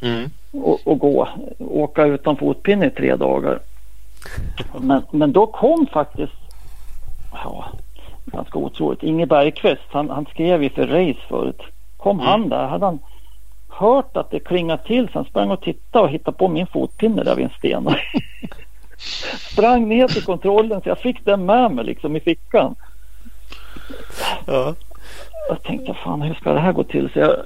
Mm. 0.00 0.30
Och, 0.52 0.86
och, 0.86 0.98
gå, 0.98 1.28
åka 1.58 2.04
utan 2.04 2.36
fotpinne 2.36 2.86
i 2.86 2.90
tre 2.90 3.16
dagar. 3.16 3.58
Men, 4.80 5.02
men 5.10 5.32
då 5.32 5.46
kom 5.46 5.86
faktiskt 5.86 6.32
ja, 7.32 7.64
ganska 8.24 8.58
otroligt. 8.58 9.02
Inge 9.02 9.26
Bergqvist, 9.26 9.82
han, 9.90 10.10
han 10.10 10.26
skrev 10.26 10.62
ju 10.62 10.70
för 10.70 10.86
Race 10.86 11.20
förut. 11.28 11.62
Kom 11.96 12.20
mm. 12.20 12.26
han 12.26 12.48
där, 12.48 12.66
hade 12.66 12.86
han 12.86 12.98
hört 13.68 14.16
att 14.16 14.30
det 14.30 14.40
klingade 14.40 14.82
till 14.82 15.08
så 15.08 15.12
han 15.18 15.24
sprang 15.24 15.50
och 15.50 15.60
tittade 15.60 16.04
och 16.04 16.10
hittade 16.10 16.36
på 16.36 16.48
min 16.48 16.66
fotpinne 16.66 17.22
där 17.22 17.36
vid 17.36 17.44
en 17.44 17.50
sten. 17.58 17.88
sprang 19.52 19.88
ner 19.88 20.08
till 20.08 20.24
kontrollen 20.24 20.80
så 20.80 20.88
jag 20.88 20.98
fick 20.98 21.24
den 21.24 21.46
med 21.46 21.70
mig 21.70 21.84
liksom 21.84 22.16
i 22.16 22.20
fickan. 22.20 22.74
Ja. 24.46 24.74
Jag 25.48 25.62
tänkte 25.62 25.94
fan 25.94 26.22
hur 26.22 26.34
ska 26.34 26.52
det 26.52 26.60
här 26.60 26.72
gå 26.72 26.84
till? 26.84 27.10
Så 27.12 27.18
jag, 27.18 27.36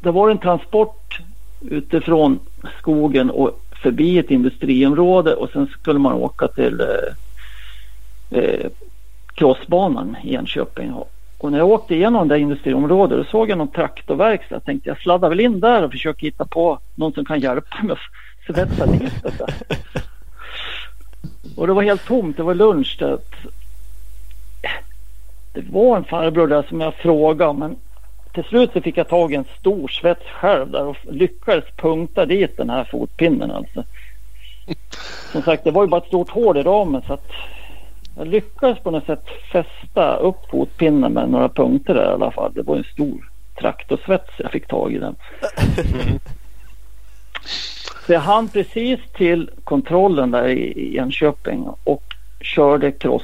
det 0.00 0.10
var 0.10 0.30
en 0.30 0.38
transport 0.38 1.18
utifrån 1.60 2.38
skogen 2.78 3.30
och 3.30 3.60
förbi 3.82 4.18
ett 4.18 4.30
industriområde 4.30 5.34
och 5.34 5.50
sen 5.50 5.66
skulle 5.66 5.98
man 5.98 6.12
åka 6.12 6.48
till 6.48 6.80
eh, 6.80 8.38
eh, 8.38 8.70
crossbanan 9.36 10.16
i 10.22 10.34
Enköping. 10.34 10.92
Och 11.38 11.52
när 11.52 11.58
jag 11.58 11.68
åkte 11.68 11.94
igenom 11.94 12.28
det 12.28 12.38
industriområdet 12.38 13.18
då 13.18 13.24
såg 13.24 13.50
jag 13.50 13.58
någon 13.58 13.68
traktorverkstad. 13.68 14.54
Jag 14.54 14.64
tänkte 14.64 14.88
jag 14.88 14.98
sladdar 14.98 15.28
väl 15.28 15.40
in 15.40 15.60
där 15.60 15.84
och 15.84 15.90
försöker 15.90 16.26
hitta 16.26 16.44
på 16.44 16.78
någon 16.94 17.12
som 17.12 17.24
kan 17.24 17.40
hjälpa 17.40 17.82
mig 17.82 17.92
att 17.92 18.54
svetsa 18.54 18.86
dit 18.86 19.12
det 19.22 19.46
Och 21.56 21.66
det 21.66 21.72
var 21.72 21.82
helt 21.82 22.06
tomt. 22.06 22.36
Det 22.36 22.42
var 22.42 22.54
lunch. 22.54 22.96
Där. 22.98 23.18
Det 25.52 25.64
var 25.70 25.96
en 25.96 26.04
farbror 26.04 26.46
där 26.46 26.62
som 26.68 26.80
jag 26.80 26.94
frågade 26.94 27.52
men 27.52 27.76
till 28.34 28.44
slut 28.44 28.70
så 28.72 28.80
fick 28.80 28.96
jag 28.96 29.08
tag 29.08 29.32
i 29.32 29.36
en 29.36 29.44
stor 29.60 29.88
svets 29.88 30.26
själv 30.26 30.70
där 30.70 30.84
och 30.84 30.96
lyckades 31.02 31.64
punkta 31.76 32.26
dit 32.26 32.56
den 32.56 32.70
här 32.70 32.84
fotpinnen 32.84 33.50
alltså. 33.50 33.84
Som 35.32 35.42
sagt 35.42 35.64
det 35.64 35.70
var 35.70 35.82
ju 35.82 35.88
bara 35.88 36.00
ett 36.00 36.06
stort 36.06 36.30
hål 36.30 36.56
i 36.56 36.62
ramen 36.62 37.02
så 37.06 37.12
att 37.12 37.30
jag 38.16 38.28
lyckades 38.28 38.78
på 38.78 38.90
något 38.90 39.06
sätt 39.06 39.24
fästa 39.52 40.16
upp 40.16 40.50
fotpinnen 40.50 41.12
med 41.12 41.30
några 41.30 41.48
punkter 41.48 41.94
där 41.94 42.10
i 42.10 42.14
alla 42.14 42.30
fall. 42.30 42.52
Det 42.54 42.62
var 42.62 42.76
en 42.76 42.84
stor 42.84 43.30
traktorsvets 43.58 44.30
jag 44.38 44.50
fick 44.50 44.66
tag 44.66 44.92
i 44.92 44.98
den. 44.98 45.16
Så 48.06 48.12
jag 48.12 48.20
hann 48.20 48.48
precis 48.48 49.00
till 49.16 49.50
kontrollen 49.64 50.30
där 50.30 50.48
i 50.48 50.96
Enköping 50.96 51.68
och 51.84 52.02
körde 52.40 52.92
cross, 52.92 53.22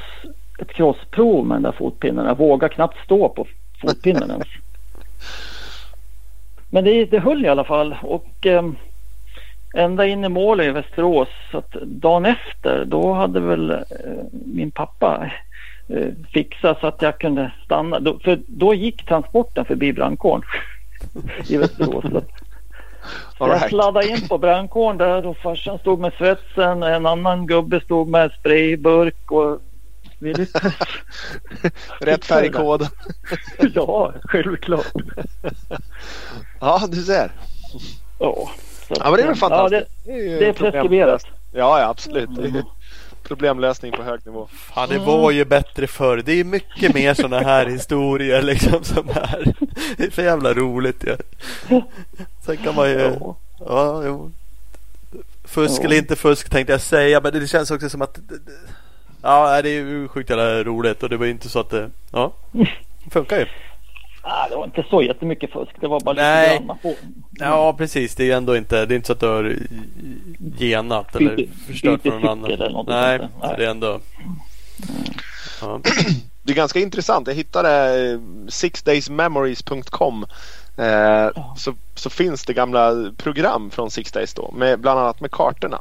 ett 0.59 0.73
crossprov 0.73 1.47
med 1.47 1.55
den 1.55 1.63
där 1.63 1.73
fotpinnen. 1.73 2.27
Jag 2.27 2.39
vågade 2.39 2.75
knappt 2.75 3.05
stå 3.05 3.29
på 3.29 3.47
fotpinnen 3.81 4.31
ens. 4.31 4.49
Men 6.71 6.85
det, 6.85 7.05
det 7.05 7.19
höll 7.19 7.45
i 7.45 7.49
alla 7.49 7.65
fall 7.65 7.97
och 8.03 8.47
eh, 8.47 8.71
ända 9.75 10.07
in 10.07 10.25
i 10.25 10.29
mål 10.29 10.61
i 10.61 10.71
Västerås. 10.71 11.29
Så 11.51 11.59
att 11.59 11.73
dagen 11.83 12.27
efter 12.27 12.85
då 12.85 13.13
hade 13.13 13.41
väl 13.41 13.71
eh, 13.71 13.79
min 14.31 14.71
pappa 14.71 15.31
eh, 15.89 16.09
fixat 16.33 16.81
så 16.81 16.87
att 16.87 17.03
jag 17.03 17.19
kunde 17.19 17.53
stanna. 17.65 18.01
Då, 18.01 18.19
för 18.19 18.41
då 18.47 18.75
gick 18.75 19.07
transporten 19.07 19.65
förbi 19.65 19.93
brandkåren 19.93 20.43
i 21.49 21.57
Västerås. 21.57 22.05
Så, 22.05 22.23
så 23.39 23.49
jag 23.49 23.69
sladdade 23.69 24.09
in 24.09 24.29
på 24.29 24.39
brandkåren 24.39 24.99
där 24.99 25.27
och 25.27 25.37
farsan 25.37 25.79
stod 25.79 26.01
med 26.01 26.13
svetsen. 26.19 26.83
En 26.83 27.07
annan 27.07 27.47
gubbe 27.47 27.81
stod 27.81 28.09
med 28.09 28.33
sprayburk 28.41 29.31
och 29.31 29.61
vi 30.19 30.35
lyckades. 30.35 30.75
Rätt 32.01 32.25
färgkod. 32.25 32.89
ja, 33.75 34.13
självklart. 34.25 34.93
ja, 36.61 36.83
du 36.89 37.03
ser. 37.03 37.31
Ja. 38.19 38.51
Så, 38.93 39.03
ja 39.05 39.11
men 39.11 39.17
det 39.17 39.23
är 39.23 39.27
väl 39.27 39.37
fantastiskt. 39.37 39.91
Ja, 40.05 40.13
det, 40.13 40.39
det 40.39 40.49
är 40.49 40.53
preskriberat. 40.53 41.27
Ja, 41.53 41.81
ja 41.81 41.89
absolut. 41.89 42.39
Mm. 42.39 42.63
Problemlösning 43.23 43.93
på 43.93 44.03
hög 44.03 44.27
nivå. 44.27 44.49
Fan 44.53 44.89
det 44.89 44.99
var 44.99 45.31
ju 45.31 45.45
bättre 45.45 45.87
förr. 45.87 46.23
Det 46.25 46.41
är 46.41 46.45
mycket 46.45 46.95
mer 46.95 47.15
sådana 47.15 47.41
här 47.41 47.67
historier 47.67 48.43
liksom 48.43 48.85
som 48.85 49.09
är. 49.09 49.55
Det 49.97 50.05
är 50.05 50.11
för 50.11 50.23
jävla 50.23 50.55
roligt 50.55 51.05
ju. 51.05 51.17
Ja. 51.69 51.83
Sen 52.47 52.57
kan 52.57 52.75
man 52.75 52.91
ju. 52.91 52.99
Ja, 52.99 53.37
ja 53.59 54.03
jo. 54.05 54.31
Fusk 55.45 55.81
ja. 55.81 55.85
eller 55.85 55.97
inte 55.97 56.17
fusk 56.17 56.51
tänkte 56.51 56.73
jag 56.73 56.81
säga. 56.81 57.21
Men 57.21 57.33
det 57.33 57.47
känns 57.47 57.71
också 57.71 57.91
som 57.91 58.03
att. 58.03 58.19
Ja 59.23 59.63
det 59.63 59.69
är 59.69 59.73
ju 59.73 60.09
sjukt 60.09 60.31
jävla 60.31 60.65
roligt 60.65 61.03
och 61.03 61.09
det 61.09 61.17
var 61.17 61.27
inte 61.27 61.49
så 61.49 61.61
att 61.61 61.71
det. 61.71 61.91
Ja. 62.13 62.33
Det 63.05 63.11
funkar 63.11 63.39
ju. 63.39 63.47
Ah, 64.25 64.49
det 64.49 64.57
var 64.57 64.65
inte 64.65 64.85
så 64.91 65.03
jättemycket 65.03 65.53
fusk. 65.53 65.73
Det 65.81 65.89
var 65.89 66.01
bara 66.01 66.15
Nej. 66.15 66.53
lite 66.53 66.65
grann. 66.67 66.95
Ja, 67.31 67.75
precis. 67.79 68.15
Det 68.15 68.31
är 68.31 68.37
ändå 68.37 68.57
inte, 68.57 68.87
det 68.87 68.95
är 68.95 68.97
inte 68.97 69.07
så 69.07 69.13
att 69.13 69.21
du 69.21 69.27
har 69.27 69.57
genat 70.59 71.17
eller 71.17 71.37
byte, 71.37 71.53
förstört 71.67 72.03
för 72.03 72.11
någon 72.11 72.29
annan. 72.29 72.51
Eller 72.51 72.85
Nej, 72.87 73.29
Nej, 73.43 73.55
det 73.59 73.65
är 73.65 73.71
ändå... 73.71 74.01
Ja. 75.61 75.81
Det 76.43 76.53
är 76.53 76.57
ganska 76.57 76.81
intressant. 76.81 77.27
Jag 77.27 77.35
hittade 77.35 78.03
eh, 78.13 78.19
sixdaysmemories.com 78.49 80.27
eh, 80.77 81.29
så, 81.57 81.75
så 81.95 82.11
finns 82.11 82.45
det 82.45 82.53
gamla 82.53 83.13
program 83.17 83.71
från 83.71 83.91
Six 83.91 84.13
Days 84.13 84.35
då, 84.35 84.51
med, 84.57 84.81
bland 84.81 85.01
annat 85.01 85.21
med 85.21 85.31
kartorna. 85.31 85.79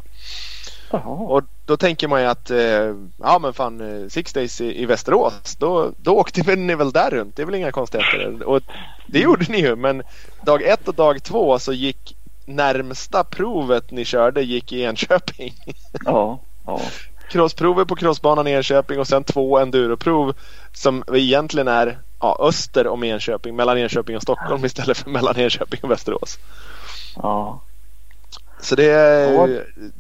Och 1.00 1.44
då 1.66 1.78
tänker 1.78 2.08
man 2.08 2.22
ju 2.22 2.28
att 2.28 2.50
eh, 2.50 2.96
ja 3.18 3.40
men 3.42 3.54
fan 3.54 3.82
eh, 3.82 4.08
Six 4.10 4.34
Days 4.34 4.62
i, 4.62 4.82
i 4.82 4.86
Västerås 4.86 5.56
då, 5.60 5.92
då 5.98 6.16
åkte 6.16 6.56
ni 6.56 6.76
väl 6.76 6.92
där 6.92 7.10
runt. 7.10 7.36
Det 7.36 7.42
är 7.42 7.46
väl 7.46 7.56
inga 7.56 7.72
konstigheter. 7.72 8.44
Och 8.44 8.62
det 9.08 9.20
gjorde 9.20 9.46
ni 9.50 9.60
ju 9.60 9.76
men 9.76 10.04
dag 10.46 10.62
ett 10.64 10.88
och 10.88 10.96
dag 10.96 11.24
två 11.24 11.60
så 11.60 11.74
gick 11.74 12.16
närmsta 12.46 13.24
provet 13.24 13.92
ni 13.92 14.06
körde 14.06 14.42
gick 14.42 14.72
i 14.72 14.84
Enköping. 14.84 15.54
Ja, 16.06 16.40
ja. 16.66 16.82
Crossprovet 17.30 17.88
på 17.88 17.96
crossbanan 17.96 18.48
i 18.48 18.52
Enköping 18.52 19.00
och 19.00 19.08
sen 19.08 19.24
två 19.24 19.60
enduroprov 19.60 20.34
som 20.74 21.04
egentligen 21.14 21.68
är 21.68 22.00
ja, 22.20 22.38
öster 22.40 22.88
om 22.88 23.04
Enköping, 23.04 23.56
mellan 23.56 23.78
Enköping 23.78 24.16
och 24.16 24.22
Stockholm 24.22 24.66
istället 24.66 24.98
för 24.98 25.10
mellan 25.10 25.38
Enköping 25.38 25.80
och 25.84 25.92
Västerås. 25.92 26.40
ja. 27.16 27.62
Så 28.62 28.76
det 28.76 28.84
Ja. 28.84 29.48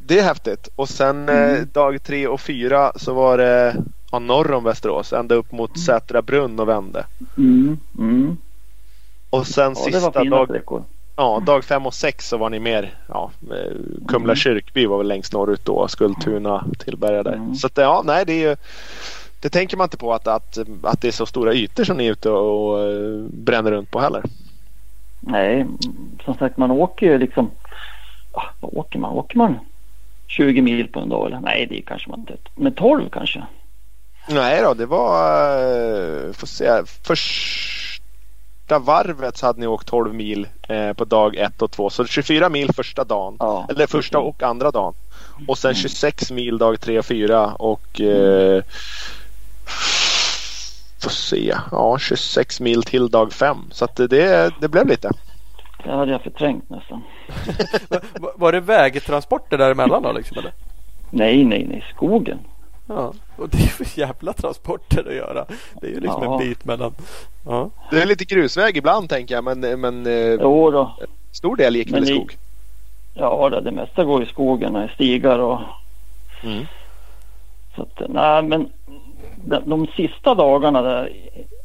det 0.05 0.20
är 0.20 0.24
häftigt. 0.24 0.70
Och 0.76 0.89
sen 0.89 1.30
eh, 1.30 1.36
Mm. 1.53 1.70
dag 1.74 2.03
tre 2.03 2.28
och 2.28 2.41
fyra 2.41 2.91
så 2.95 3.14
var 3.14 3.38
det 3.38 3.76
ja, 4.12 4.20
norr 4.20 4.51
om 4.51 4.64
Västerås, 4.64 5.14
ända 5.14 5.36
upp 5.36 5.51
mot 5.51 5.80
Sätra 5.80 6.22
brunn 6.22 6.59
och 6.59 6.70
vände. 6.70 7.05
Mm, 7.38 7.78
mm. 7.99 8.38
Och 9.30 9.47
sen 9.47 9.74
ja 9.78 9.91
sista 9.91 10.24
dag, 10.24 10.47
sträckor. 10.47 10.84
ja, 11.16 11.43
dag 11.45 11.64
fem 11.64 11.86
och 11.86 11.93
sex 11.93 12.28
så 12.30 12.38
var 12.38 12.49
ni 12.49 12.59
mer, 12.59 12.93
ja, 13.07 13.32
eh, 13.41 13.72
Kumla 14.07 14.32
Mm. 14.34 14.36
kyrkby 14.36 14.86
var 14.86 14.97
väl 14.97 15.07
längst 15.07 15.34
norrut 15.34 15.66
då, 15.66 15.88
Skultuna, 15.88 16.66
Tillberga 16.80 17.24
där. 17.24 17.34
Mm. 17.34 17.55
Så 17.55 17.68
att, 17.68 17.78
ja, 17.78 18.01
nej 18.05 18.26
det 18.26 18.34
är 18.34 18.49
ju 18.49 18.55
det 19.39 19.49
tänker 19.49 19.78
man 19.78 19.86
inte 19.86 19.97
på 19.97 20.14
att, 20.14 20.28
att, 20.28 20.57
att 20.84 21.01
det 21.01 21.07
är 21.07 21.12
så 21.12 21.26
stora 21.26 21.53
ytor 21.53 21.84
som 21.84 21.97
ni 21.97 22.07
är 22.07 22.12
ute 22.12 22.30
och, 22.30 22.72
och 22.72 22.80
eh, 22.80 23.24
bränner 23.34 23.72
runt 23.72 23.91
på 23.91 23.99
heller. 23.99 24.24
Nej, 25.20 25.66
som 26.26 26.34
sagt 26.34 26.57
man 26.57 26.72
åker 26.72 27.05
ju 27.05 27.18
liksom. 27.18 27.51
Ah, 28.32 28.43
vad 28.59 28.73
åker 28.73 28.99
man? 28.99 29.13
Åker 29.13 29.38
man 29.38 29.59
20 30.27 30.61
mil 30.61 30.88
på 30.88 30.99
en 30.99 31.09
dag 31.09 31.27
eller? 31.27 31.39
Nej, 31.39 31.65
det 31.69 31.82
kanske 31.82 32.09
man 32.09 32.19
inte. 32.19 32.34
Men 32.55 32.73
12 32.73 33.09
kanske. 33.09 33.43
Nej 34.29 34.61
då, 34.61 34.73
det 34.73 34.86
var... 34.86 35.57
eh, 35.57 36.34
Får 36.34 36.47
se. 36.47 36.82
Första 37.03 38.79
varvet 38.79 39.38
så 39.38 39.45
hade 39.45 39.59
ni 39.59 39.67
åkt 39.67 39.88
12 39.88 40.13
mil 40.13 40.47
eh, 40.67 40.93
på 40.93 41.05
dag 41.05 41.36
ett 41.36 41.61
och 41.61 41.71
två. 41.71 41.89
Så 41.89 42.05
24 42.05 42.49
mil 42.49 42.73
första 42.73 43.03
dagen. 43.03 43.36
Ja. 43.39 43.65
Eller 43.69 43.88
första 43.88 44.19
och 44.19 44.43
andra 44.43 44.71
dagen. 44.71 44.93
Och 45.47 45.57
sen 45.57 45.75
26 45.75 46.32
mil 46.32 46.57
dag 46.57 46.79
tre 46.79 46.99
och 46.99 47.05
fyra. 47.05 47.45
Och... 47.53 48.01
Eh, 48.01 48.63
får 50.99 51.09
se. 51.09 51.55
Ja, 51.71 51.97
26 51.99 52.59
mil 52.59 52.84
till 52.84 53.09
dag 53.09 53.34
fem. 53.34 53.57
Så 53.71 53.86
att 53.86 53.95
det, 53.95 54.53
det 54.61 54.67
blev 54.67 54.88
lite. 54.88 55.11
Det 55.84 55.91
hade 55.91 56.11
jag 56.11 56.21
förträngt 56.21 56.69
nästan. 56.69 57.01
Va- 58.19 58.32
Var 58.36 58.51
det 58.51 58.59
vägtransporter 58.59 59.57
däremellan 59.57 60.03
då 60.03 60.11
liksom? 60.11 60.38
Eller? 60.38 60.51
Nej, 61.09 61.43
nej, 61.45 61.65
nej. 61.69 61.84
Skogen. 61.95 62.39
Ja, 62.88 63.13
och 63.38 63.49
det 63.49 63.57
är 63.57 63.67
för 63.67 63.99
jävla 63.99 64.34
transporter 64.34 65.05
att 65.09 65.15
göra. 65.15 65.45
Det 65.82 65.88
är 65.88 65.91
ju 65.91 65.99
liksom 65.99 66.23
Ja. 66.23 66.34
en 66.34 66.39
bit 66.49 66.65
mellan. 66.65 66.93
Ja. 67.45 67.69
Det 67.91 68.01
är 68.01 68.05
lite 68.05 68.25
grusväg 68.25 68.77
ibland 68.77 69.09
tänker 69.09 69.36
jag. 69.36 69.43
Men, 69.43 69.59
men 69.82 70.05
eh, 70.07 70.13
Jo 70.41 70.71
då. 70.71 70.91
stor 71.32 71.55
del 71.55 71.75
gick 71.75 71.91
väl 71.93 72.03
i 72.03 72.05
skog. 72.15 72.38
Ja, 73.13 73.49
det, 73.49 73.61
det 73.61 73.71
mesta 73.71 74.03
går 74.03 74.23
i 74.23 74.25
skogen 74.25 74.89
stigar 74.95 75.39
och 75.39 75.59
Mm. 76.43 76.65
så 77.75 77.82
att, 77.82 78.01
nej 78.09 78.41
men 78.43 78.69
de, 79.45 79.61
de 79.65 79.88
sista 79.88 80.36
dagarna 80.36 80.82
där 80.82 81.09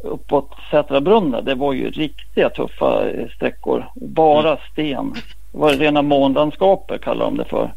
uppåt 0.03 0.51
Sätra 0.71 1.01
brunn 1.01 1.37
det 1.43 1.55
var 1.55 1.73
ju 1.73 1.91
riktiga 1.91 2.51
tuffa 2.51 3.09
eh, 3.09 3.29
sträckor. 3.29 3.87
Bara 3.95 4.59
sten. 4.73 5.13
Det 5.53 5.59
var 5.59 5.73
rena 5.73 6.03
månlandskapet 6.03 7.01
kallar 7.01 7.25
de 7.25 7.37
det 7.37 7.45
för. 7.45 7.73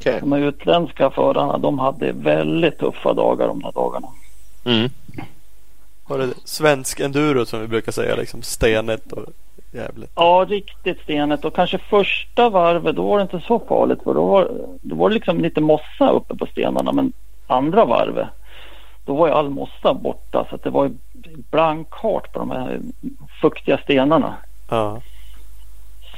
Okej. 0.00 0.18
De 0.20 0.32
utländska 0.32 1.10
förarna 1.10 1.58
de 1.58 1.78
hade 1.78 2.12
väldigt 2.12 2.78
tuffa 2.78 3.12
dagar 3.12 3.48
de 3.48 3.64
här 3.64 3.72
dagarna. 3.72 4.08
Mm. 4.64 4.90
Var 6.06 6.18
det 6.18 6.34
svensk 6.44 7.00
enduro 7.00 7.46
som 7.46 7.60
vi 7.60 7.68
brukar 7.68 7.92
säga 7.92 8.16
liksom 8.16 8.42
stenet 8.42 9.12
och 9.12 9.26
jävligt. 9.72 10.10
Ja, 10.14 10.46
riktigt 10.48 11.00
stenet 11.00 11.44
och 11.44 11.54
kanske 11.54 11.78
första 11.78 12.50
varvet 12.50 12.96
då 12.96 13.02
var 13.02 13.18
det 13.18 13.22
inte 13.22 13.40
så 13.46 13.58
farligt 13.58 14.02
för 14.04 14.14
då 14.14 14.26
var, 14.26 14.50
då 14.82 14.96
var 14.96 15.08
det 15.08 15.14
liksom 15.14 15.40
lite 15.40 15.60
mossa 15.60 16.10
uppe 16.10 16.36
på 16.36 16.46
stenarna 16.46 16.92
men 16.92 17.12
andra 17.46 17.84
varvet 17.84 18.28
då 19.04 19.14
var 19.14 19.26
ju 19.26 19.32
all 19.32 19.50
mossa 19.50 19.94
borta 19.94 20.46
så 20.48 20.54
att 20.54 20.62
det 20.62 20.70
var 20.70 20.84
ju 20.84 20.90
blankhart 21.50 22.32
på 22.32 22.38
de 22.38 22.50
här 22.50 22.80
fuktiga 23.40 23.78
stenarna. 23.78 24.34
Ja. 24.70 25.00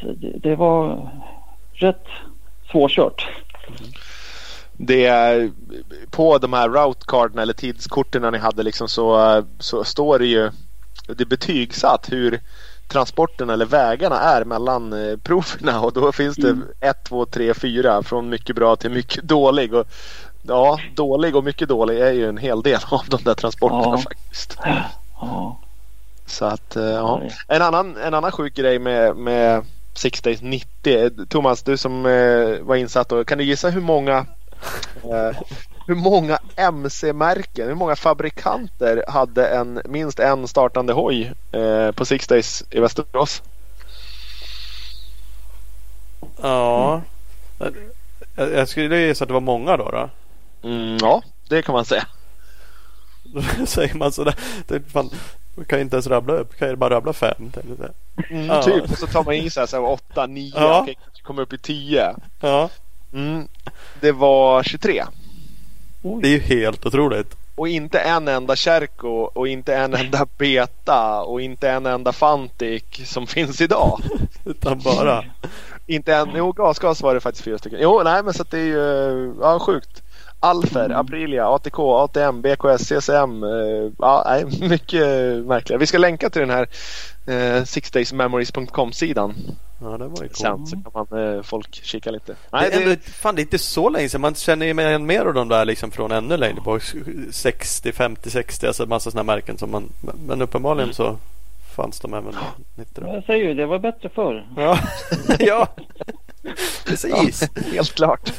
Så 0.01 0.07
det, 0.13 0.39
det 0.39 0.57
var 0.57 1.11
rätt 1.73 2.07
svårkört. 2.71 3.29
det 4.73 5.07
är, 5.07 5.51
på 6.11 6.39
de 6.39 6.53
här 6.53 6.69
routecarden 6.69 7.39
eller 7.39 7.53
tidskorten 7.53 8.33
ni 8.33 8.39
hade 8.39 8.63
liksom 8.63 8.89
så, 8.89 9.43
så 9.59 9.85
står 9.85 10.19
det 10.19 10.27
ju 10.27 10.51
det 11.07 11.21
är 11.21 11.27
betygsatt 11.27 12.13
hur 12.13 12.41
transporten 12.89 13.51
eller 13.51 13.67
vägarna 13.67 14.21
är 14.21 14.45
mellan 14.45 14.93
eh, 14.93 15.17
proverna 15.17 15.81
och 15.81 15.93
då 15.93 16.13
finns 16.13 16.37
det 16.37 16.49
Mm. 16.51 16.65
1, 16.81 17.05
2, 17.05 17.27
3, 17.27 17.55
4 17.55 18.03
från 18.03 18.29
mycket 18.29 18.57
bra 18.57 18.77
till 18.77 18.91
mycket 18.91 19.25
dålig. 19.25 19.75
Och, 19.75 19.87
ja, 20.43 20.79
dålig 20.95 21.37
och 21.37 21.45
mycket 21.45 21.69
dålig 21.69 22.01
är 22.01 22.13
ju 22.13 22.29
en 22.29 22.37
hel 22.39 22.63
del 22.63 22.81
av 22.91 23.03
de 23.09 23.23
där 23.25 23.35
transporterna 23.35 23.83
Ja. 23.85 23.99
faktiskt. 23.99 24.59
Ja, 25.21 25.57
Så 26.27 26.45
att, 26.45 26.77
eh, 26.77 26.85
ja. 26.85 27.23
En 27.49 27.63
annan, 27.63 27.97
en 27.97 28.15
annan 28.15 28.33
sjuk 28.33 28.55
grej 28.55 28.79
med, 28.79 29.17
med 29.17 29.65
Six 29.95 30.21
Days 30.21 30.43
90. 30.43 31.27
Thomas, 31.29 31.63
du 31.63 31.77
som 31.77 32.07
eh, 32.07 32.59
var 32.61 32.77
insatt 32.77 33.09
då, 33.09 33.25
kan 33.25 33.39
du 33.39 33.45
gissa 33.45 33.71
hur 33.71 33.81
många 33.81 34.27
eh, 35.05 35.37
hur 35.87 35.95
många 35.95 36.39
MC-märken, 36.57 37.69
hur 37.69 37.75
många 37.75 37.97
fabrikanter 37.97 39.05
hade 39.09 39.49
en 39.49 39.83
minst 39.85 40.21
en 40.21 40.49
startande 40.49 40.93
hoj 40.93 41.33
eh, 41.53 41.91
på 41.91 42.05
Six 42.05 42.27
Days 42.27 42.65
i 42.71 42.81
Västerås? 42.81 43.43
Ja. 46.43 47.03
Jag, 47.59 48.53
jag 48.53 48.69
skulle 48.69 48.97
gissa 48.97 49.25
att 49.25 49.29
det 49.29 49.35
var 49.35 49.41
många 49.41 49.77
då. 49.77 49.91
då. 49.91 50.11
Mm, 50.69 50.99
ja, 51.01 51.23
det 51.49 51.63
kan 51.63 51.73
man 51.73 51.85
säga. 51.85 52.07
Säger 53.67 53.95
man 53.95 54.13
sådär. 54.13 54.35
Det, 54.67 54.81
fan, 54.93 55.11
man 55.55 55.65
kan 55.65 55.79
ju 55.79 55.83
inte 55.83 55.97
ens 55.97 56.07
rabbla 56.07 56.35
upp. 56.35 56.59
Kan 56.59 56.69
ju 56.69 56.77
bara 56.77 56.95
rabbla 56.95 57.13
fem. 57.13 57.35
tänkte. 57.53 57.93
Mm, 58.31 58.47
Ja. 58.47 58.63
Typ, 58.63 58.91
och 58.93 58.99
så 58.99 59.07
tar 59.07 59.25
man 59.25 59.35
in 59.35 59.51
så 59.51 59.61
här, 59.61 59.67
så 59.67 59.77
här 59.77 59.85
8, 59.91 60.27
9, 60.27 60.53
Ja. 60.57 60.87
kanske 60.87 61.23
kommer 61.23 61.43
upp 61.43 61.53
i 61.53 61.59
10. 61.59 62.15
Ja. 62.41 62.69
Mm, 63.13 63.49
det 64.01 64.13
var 64.13 64.63
23. 64.63 65.05
Det 66.23 66.29
är 66.29 66.33
ju 66.33 66.39
helt 66.41 66.87
otroligt. 66.87 67.37
Och 67.57 67.69
inte 67.69 67.99
en 67.99 68.29
enda 68.29 68.57
Cherko 68.57 69.09
och 69.09 69.49
inte 69.49 69.75
en 69.77 69.95
enda 69.95 70.27
Beta 70.39 71.23
och 71.23 71.41
inte 71.41 71.71
en 71.71 71.87
enda 71.87 72.13
Fantic 72.13 72.85
som 73.05 73.27
finns 73.37 73.61
idag. 73.61 74.01
Utan 74.45 74.79
bara. 74.81 75.25
Inte 75.87 76.15
en, 76.15 76.29
jo 76.37 76.53
gasgas 76.53 77.01
var 77.03 77.15
det 77.15 77.21
faktiskt 77.21 77.45
fyra 77.45 77.59
stycken. 77.59 77.79
Jo 77.83 78.03
nej 78.05 78.23
men 78.23 78.35
så 78.35 78.43
att 78.43 78.51
det 78.51 78.59
är 78.59 78.65
ju, 78.65 79.35
ja 79.41 79.59
sjukt. 79.59 80.03
Alfer, 80.45 80.85
Mm. 80.85 80.97
Aprilia, 80.97 81.49
ATK, 81.49 81.79
ATM, 81.79 82.41
BKS, 82.43 82.89
CCM. 82.89 83.45
Eh, 83.45 83.93
ja, 83.99 84.41
mycket 84.61 85.07
märkliga. 85.47 85.79
Vi 85.79 85.87
ska 85.87 85.99
länka 85.99 86.31
till 86.31 86.41
den 86.41 86.51
här 86.51 86.69
eh, 87.27 87.65
sixdaysmemories.com 87.65 88.93
sidan. 88.93 89.35
Ja 89.81 89.87
det 89.99 90.07
var 90.07 90.23
ju 90.23 90.29
coolt. 90.29 90.37
Sen 90.37 90.67
så 90.67 90.77
kan 90.77 91.07
man, 91.11 91.37
eh, 91.37 91.43
folk 91.43 91.75
kika 91.85 92.11
lite. 92.11 92.37
Nej, 92.53 92.71
det, 92.71 92.85
det, 92.85 93.05
fan, 93.05 93.35
det 93.35 93.41
är 93.41 93.45
inte 93.45 93.59
så 93.59 93.89
länge 93.89 94.09
sedan. 94.09 94.21
Man 94.21 94.35
känner 94.35 94.67
ju 94.67 94.73
igen 94.73 95.07
mer 95.07 95.25
av 95.27 95.35
de 95.35 95.49
där 95.49 95.65
liksom 95.65 95.91
från 95.91 96.13
ännu 96.13 96.37
längre 96.37 96.61
bak. 96.65 96.83
60, 97.31 97.93
50, 97.93 98.31
60. 98.31 98.67
Alltså 98.67 98.87
massa 98.87 99.11
sådana 99.11 99.33
märken 99.33 99.59
som 99.59 99.71
man. 99.71 99.89
Men 100.27 100.43
uppenbarligen 100.43 100.95
så 100.95 101.17
fanns 101.77 102.01
de 102.01 102.15
även 102.15 102.35
90 102.75 103.01
då. 103.05 103.15
jag 103.15 103.25
säger 103.25 103.45
ju 103.49 103.55
det 103.55 103.67
var 103.67 103.79
bättre 103.79 104.09
förr. 104.09 104.47
Ja, 104.57 104.79
ja. 105.39 105.69
precis. 106.87 107.43
helt 107.73 107.95
klart. 107.95 108.33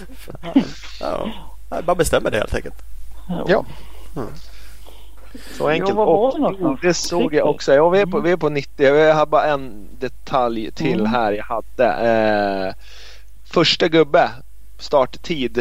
Ja. 0.99 1.32
Bara 1.70 1.95
bestämmer 1.95 2.32
det 2.32 2.38
helt 2.38 2.55
enkelt. 2.55 2.76
Ja. 3.47 3.66
Så 5.57 5.68
enkelt. 5.68 5.95
Var 5.95 6.05
och 6.66 6.80
det 6.82 6.93
såg 6.93 7.34
jag 7.34 7.49
också. 7.49 7.74
Ja, 7.74 7.89
vi, 7.89 7.99
är 7.99 8.05
på, 8.05 8.20
vi 8.20 8.32
är 8.32 8.38
på 8.38 8.49
90. 8.49 8.86
Jag 8.86 9.16
har 9.16 9.26
bara 9.26 9.45
en 9.45 9.88
detalj 9.99 10.72
till 10.72 10.99
Mm. 10.99 11.05
här 11.11 11.32
jag 11.32 11.43
hade. 11.43 11.86
Eh, 11.88 12.74
första 13.45 13.88
gubbe, 13.88 14.32
starttid 14.80 15.57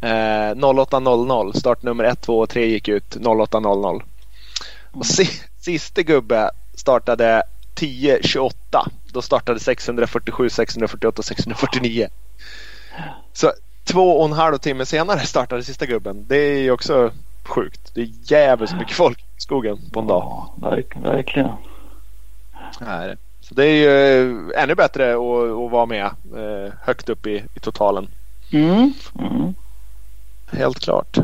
eh, 0.00 0.54
08.00. 0.54 1.52
Startnummer 1.58 2.04
1, 2.04 2.20
2 2.20 2.38
och 2.38 2.48
3 2.48 2.66
gick 2.66 2.88
ut 2.88 3.16
08.00. 3.16 4.02
Och 4.92 5.06
si, 5.06 5.28
sista 5.60 6.02
gubbe 6.02 6.50
startade 6.74 7.42
10.28. 7.74 8.52
Då 9.12 9.22
startade 9.22 9.60
647, 9.60 10.50
648 10.50 11.18
och 11.18 11.24
649. 11.24 12.08
Så 13.32 13.52
två 13.84 14.18
och 14.18 14.24
en 14.24 14.32
halv 14.32 14.58
timme 14.58 14.86
senare 14.86 15.20
startade 15.20 15.62
sista 15.62 15.86
gubben. 15.86 16.24
Det 16.28 16.36
är 16.36 16.58
ju 16.58 16.70
också 16.70 17.10
sjukt. 17.44 17.94
Det 17.94 18.00
är 18.00 18.08
jävligt 18.22 18.76
mycket 18.78 18.96
folk 18.96 19.18
i 19.18 19.40
skogen 19.40 19.78
på 19.92 20.00
en 20.00 20.06
dag. 20.06 20.22
Ja, 20.22 20.54
verk, 20.70 20.96
verkligen. 21.02 21.50
Nej. 22.80 23.16
Så 23.40 23.54
det 23.54 23.66
är 23.66 23.74
ju 23.74 24.52
eh, 24.54 24.62
ännu 24.62 24.74
bättre 24.74 25.12
att, 25.12 25.64
att 25.64 25.70
vara 25.70 25.86
med 25.86 26.04
eh, 26.36 26.72
högt 26.82 27.08
upp 27.08 27.26
i, 27.26 27.44
i 27.54 27.60
totalen. 27.60 28.08
Mm. 28.52 28.92
Mm. 29.18 29.54
helt 30.52 30.80
klart. 30.80 31.18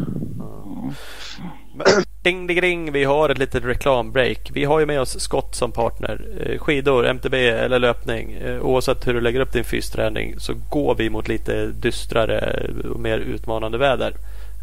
Ding, 2.23 2.47
ding, 2.47 2.61
ding. 2.61 2.93
Vi 2.93 3.05
har 3.05 3.29
ett 3.29 3.39
litet 3.39 3.64
reklambreak. 3.64 4.51
Vi 4.53 4.64
har 4.64 4.81
ju 4.81 4.87
med 4.87 5.01
oss 5.01 5.21
Scott 5.21 5.55
som 5.55 5.73
partner. 5.73 6.21
Eh, 6.41 6.59
skidor, 6.59 7.07
MTB 7.07 7.35
eller 7.35 7.79
löpning. 7.79 8.33
Eh, 8.33 8.61
oavsett 8.61 9.07
hur 9.07 9.14
du 9.14 9.21
lägger 9.21 9.41
upp 9.41 9.53
din 9.53 9.64
fysträning 9.64 10.35
så 10.41 10.55
går 10.71 10.95
vi 10.95 11.11
mot 11.11 11.29
lite 11.29 11.66
dystrare 11.66 12.66
och 12.95 13.01
mer 13.01 13.18
utmanande 13.18 13.79
väder. 13.79 14.14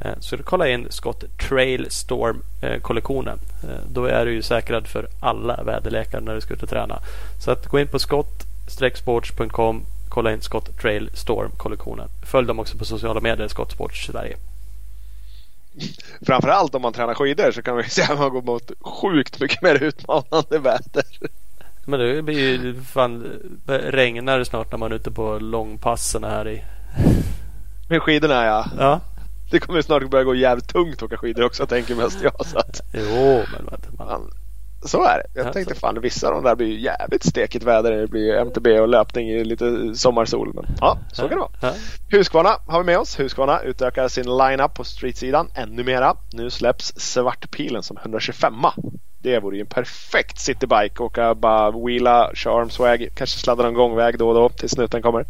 Eh, 0.01 0.11
så 0.19 0.37
kolla 0.37 0.69
in 0.69 0.87
Scott 0.89 1.23
Trail 1.49 1.87
Storm 1.89 2.41
eh, 2.61 2.79
kollektionen. 2.81 3.39
Då 3.91 4.05
är 4.05 4.25
du 4.25 4.33
ju 4.33 4.41
säkrad 4.41 4.87
för 4.87 5.07
alla 5.19 5.63
väderlekar 5.63 6.21
när 6.21 6.35
du 6.35 6.41
ska 6.41 6.53
ut 6.53 6.63
och 6.63 6.69
träna. 6.69 6.99
Så 7.39 7.51
att 7.51 7.67
gå 7.67 7.79
in 7.79 7.87
på 7.87 7.99
scott-sports.com 7.99 9.85
Kolla 10.09 10.33
in 10.33 10.41
Scott 10.41 10.79
Trail 10.81 11.09
Storm 11.13 11.51
kollektionen. 11.57 12.09
Följ 12.23 12.47
dem 12.47 12.59
också 12.59 12.77
på 12.77 12.85
sociala 12.85 13.19
medier, 13.19 13.47
Scott 13.47 13.71
Sports 13.71 14.05
Sverige. 14.05 14.37
Framförallt 16.25 16.75
om 16.75 16.81
man 16.81 16.93
tränar 16.93 17.13
skidor 17.13 17.51
så 17.51 17.61
kan 17.61 17.77
vi 17.77 17.83
säga 17.89 18.07
att 18.13 18.19
man 18.19 18.29
går 18.29 18.41
mot 18.41 18.71
sjukt 18.81 19.39
mycket 19.39 19.61
mer 19.61 19.83
utmanande 19.83 20.59
väder. 20.59 21.05
Men 21.85 21.99
det 21.99 22.21
blir 22.21 22.39
ju 22.39 22.81
fan 22.81 23.39
regnar 23.67 24.43
snart 24.43 24.71
när 24.71 24.77
man 24.77 24.91
är 24.91 24.95
ute 24.95 25.11
på 25.11 25.39
långpassen 25.39 26.23
här 26.23 26.47
i. 26.47 26.63
Med 27.89 28.01
skidorna 28.01 28.45
ja. 28.45 28.65
Ja. 28.77 29.01
Det 29.51 29.59
kommer 29.59 29.81
snart 29.81 30.09
börja 30.09 30.23
gå 30.23 30.35
jävligt 30.35 30.67
tungt 30.67 30.95
att 30.95 31.03
åka 31.03 31.17
skidor 31.17 31.45
också 31.45 31.65
tänker 31.67 31.95
mest 31.95 32.21
jag. 32.23 32.45
Så 32.45 32.57
att... 32.57 32.81
Jo 32.93 33.43
men 33.51 33.69
man, 33.97 34.31
så 34.81 35.03
är 35.03 35.17
det. 35.17 35.23
Jag 35.33 35.47
ja, 35.47 35.53
tänkte 35.53 35.73
så. 35.73 35.79
fan 35.79 36.01
vissa 36.01 36.27
av 36.27 36.33
de 36.33 36.43
där 36.43 36.55
blir 36.55 36.67
ju 36.67 36.79
jävligt 36.79 37.23
stekigt 37.23 37.65
väder. 37.65 37.91
Det 37.91 38.07
blir 38.07 38.35
MTB 38.35 38.67
och 38.67 38.87
löpning 38.87 39.29
i 39.29 39.43
lite 39.43 39.95
sommarsol. 39.95 40.51
Men 40.53 40.65
ja, 40.79 40.97
så 41.11 41.21
kan 41.21 41.29
det 41.29 41.35
vara. 41.35 41.49
Ja. 41.61 41.73
Husqvarna 42.09 42.49
har 42.67 42.79
vi 42.79 42.85
med 42.85 42.97
oss. 42.97 43.19
Husqvarna 43.19 43.61
utökar 43.61 44.07
sin 44.07 44.37
line-up 44.37 44.73
på 44.73 44.83
streetsidan 44.83 45.49
ännu 45.53 45.83
mera. 45.83 46.15
Nu 46.33 46.49
släpps 46.49 46.93
Svartpilen 46.97 47.83
som 47.83 47.97
125 47.97 48.53
det 49.19 49.39
vore 49.39 49.55
ju 49.55 49.61
en 49.61 49.67
perfekt 49.67 50.39
citybike. 50.39 51.03
Åka 51.03 51.35
bara 51.35 51.71
wheela, 51.71 52.31
köra 52.33 52.61
armswag, 52.61 53.09
kanske 53.15 53.39
sladda 53.39 53.63
någon 53.63 53.73
gångväg 53.73 54.17
då 54.17 54.29
och 54.29 54.35
då 54.35 54.49
tills 54.49 54.71
snuten 54.71 55.01
kommer. 55.01 55.25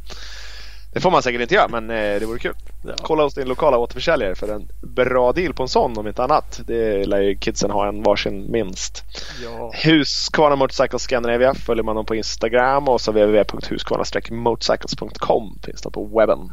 Det 0.93 0.99
får 0.99 1.11
man 1.11 1.23
säkert 1.23 1.41
inte 1.41 1.55
göra 1.55 1.67
men 1.67 1.89
eh, 1.89 2.19
det 2.19 2.25
vore 2.25 2.39
kul. 2.39 2.53
Ja. 2.83 2.93
Kolla 3.01 3.23
hos 3.23 3.33
din 3.33 3.47
lokala 3.47 3.77
återförsäljare 3.77 4.35
för 4.35 4.47
en 4.47 4.67
bra 4.81 5.31
deal 5.31 5.53
på 5.53 5.63
en 5.63 5.69
sån 5.69 5.97
om 5.97 6.07
inte 6.07 6.23
annat. 6.23 6.61
Det 6.65 7.05
lär 7.05 7.21
ju 7.21 7.37
kidsen 7.37 7.71
ha 7.71 7.87
en 7.87 8.03
varsin 8.03 8.51
minst. 8.51 9.03
Ja. 9.43 9.71
Husqvarna 9.73 10.55
Motorcycle 10.55 10.99
Scandinavia 10.99 11.53
följer 11.53 11.83
man 11.83 11.95
dem 11.95 12.05
på 12.05 12.15
Instagram 12.15 12.87
och 12.87 13.01
så 13.01 13.11
www.husqvarna-motorcycles.com 13.11 15.59
finns 15.63 15.81
de 15.81 15.91
på 15.91 16.05
webben. 16.05 16.51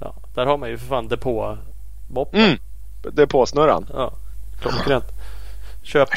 Ja, 0.00 0.14
där 0.34 0.46
har 0.46 0.58
man 0.58 0.70
ju 0.70 0.78
för 0.78 0.86
fan 0.86 1.08
depå 1.08 1.58
mm. 2.32 2.58
Depåsnurran. 3.12 3.86
Ja, 3.92 4.12
klockrent. 4.60 5.04
Köp 5.82 6.08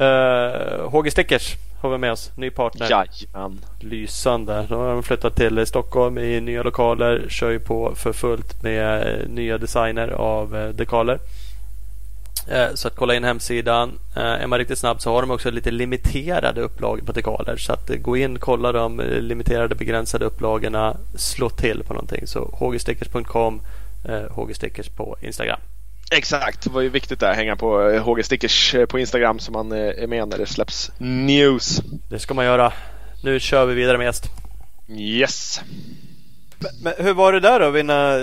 uh, 0.00 0.90
HG 0.90 1.10
Stickers 1.10 1.56
har 1.80 1.90
vi 1.90 1.98
med 1.98 2.12
oss. 2.12 2.30
Ny 2.36 2.50
partner. 2.50 2.90
Jajamän. 2.90 3.60
Lysande. 3.80 4.66
Då 4.68 4.76
har 4.76 4.88
de 4.88 5.02
flyttat 5.02 5.36
till 5.36 5.66
Stockholm 5.66 6.18
i 6.18 6.40
nya 6.40 6.62
lokaler. 6.62 7.26
Kör 7.28 7.50
ju 7.50 7.58
på 7.58 7.94
för 7.94 8.12
fullt 8.12 8.62
med 8.62 9.06
eh, 9.06 9.28
nya 9.28 9.58
designer 9.58 10.08
av 10.08 10.56
eh, 10.56 10.68
dekaler. 10.68 11.18
Eh, 12.48 12.74
så 12.74 12.88
att 12.88 12.96
kolla 12.96 13.14
in 13.14 13.24
hemsidan. 13.24 13.98
Är 14.14 14.46
man 14.46 14.58
riktigt 14.58 14.78
snabb 14.78 15.00
så 15.00 15.12
har 15.12 15.22
de 15.22 15.30
också 15.30 15.50
lite 15.50 15.70
limiterade 15.70 16.60
upplagor 16.60 17.02
på 17.02 17.12
dekaler. 17.12 17.56
Så 17.56 17.72
att 17.72 17.90
gå 18.02 18.16
in, 18.16 18.38
kolla 18.38 18.72
de 18.72 19.00
limiterade 19.20 19.74
begränsade 19.74 20.24
upplagorna. 20.24 20.96
Slå 21.16 21.50
till 21.50 21.82
på 21.84 21.94
någonting. 21.94 22.26
Så 22.26 22.44
hgstickers.com, 22.60 23.60
hgstickers 24.36 24.88
på 24.88 25.16
Instagram. 25.20 25.60
Exakt, 26.10 26.64
det 26.64 26.70
var 26.70 26.80
ju 26.80 26.88
viktigt 26.88 27.20
där. 27.20 27.34
Hänga 27.34 27.56
på 27.56 28.00
HG 28.04 28.18
eh, 28.18 28.22
Stickers 28.22 28.74
eh, 28.74 28.86
på 28.86 28.98
Instagram 28.98 29.38
så 29.38 29.52
man 29.52 29.72
eh, 29.72 29.78
är 29.78 30.06
med 30.06 30.28
när 30.28 30.38
det 30.38 30.46
släpps 30.46 30.90
news. 30.98 31.82
Det 32.10 32.18
ska 32.18 32.34
man 32.34 32.44
göra. 32.44 32.72
Nu 33.24 33.40
kör 33.40 33.66
vi 33.66 33.74
vidare 33.74 33.98
med 33.98 34.04
gäst. 34.04 34.24
Yes. 34.88 35.60
Men 36.82 36.92
hur 36.98 37.14
var 37.14 37.32
det 37.32 37.40
där 37.40 37.60
då 37.60 37.66
att 37.66 37.74
vinna 37.74 38.14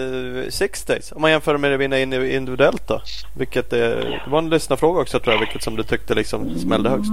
Six 0.50 0.86
Days? 0.86 1.12
Om 1.12 1.22
man 1.22 1.32
jämför 1.32 1.58
med 1.58 1.74
att 1.74 1.80
vinna 1.80 2.00
individuellt 2.00 2.88
då? 2.88 3.02
Vilket 3.38 3.74
är, 3.74 3.96
det 4.26 4.30
var 4.32 4.40
en 4.40 4.50
lyssnarfråga 4.50 5.02
också 5.02 5.20
tror 5.20 5.34
jag. 5.34 5.40
Vilket 5.40 5.64
som 5.64 5.76
du 5.76 5.84
tyckte 5.84 6.16
liksom 6.16 6.60
smällde 6.60 6.90
högst? 6.90 7.12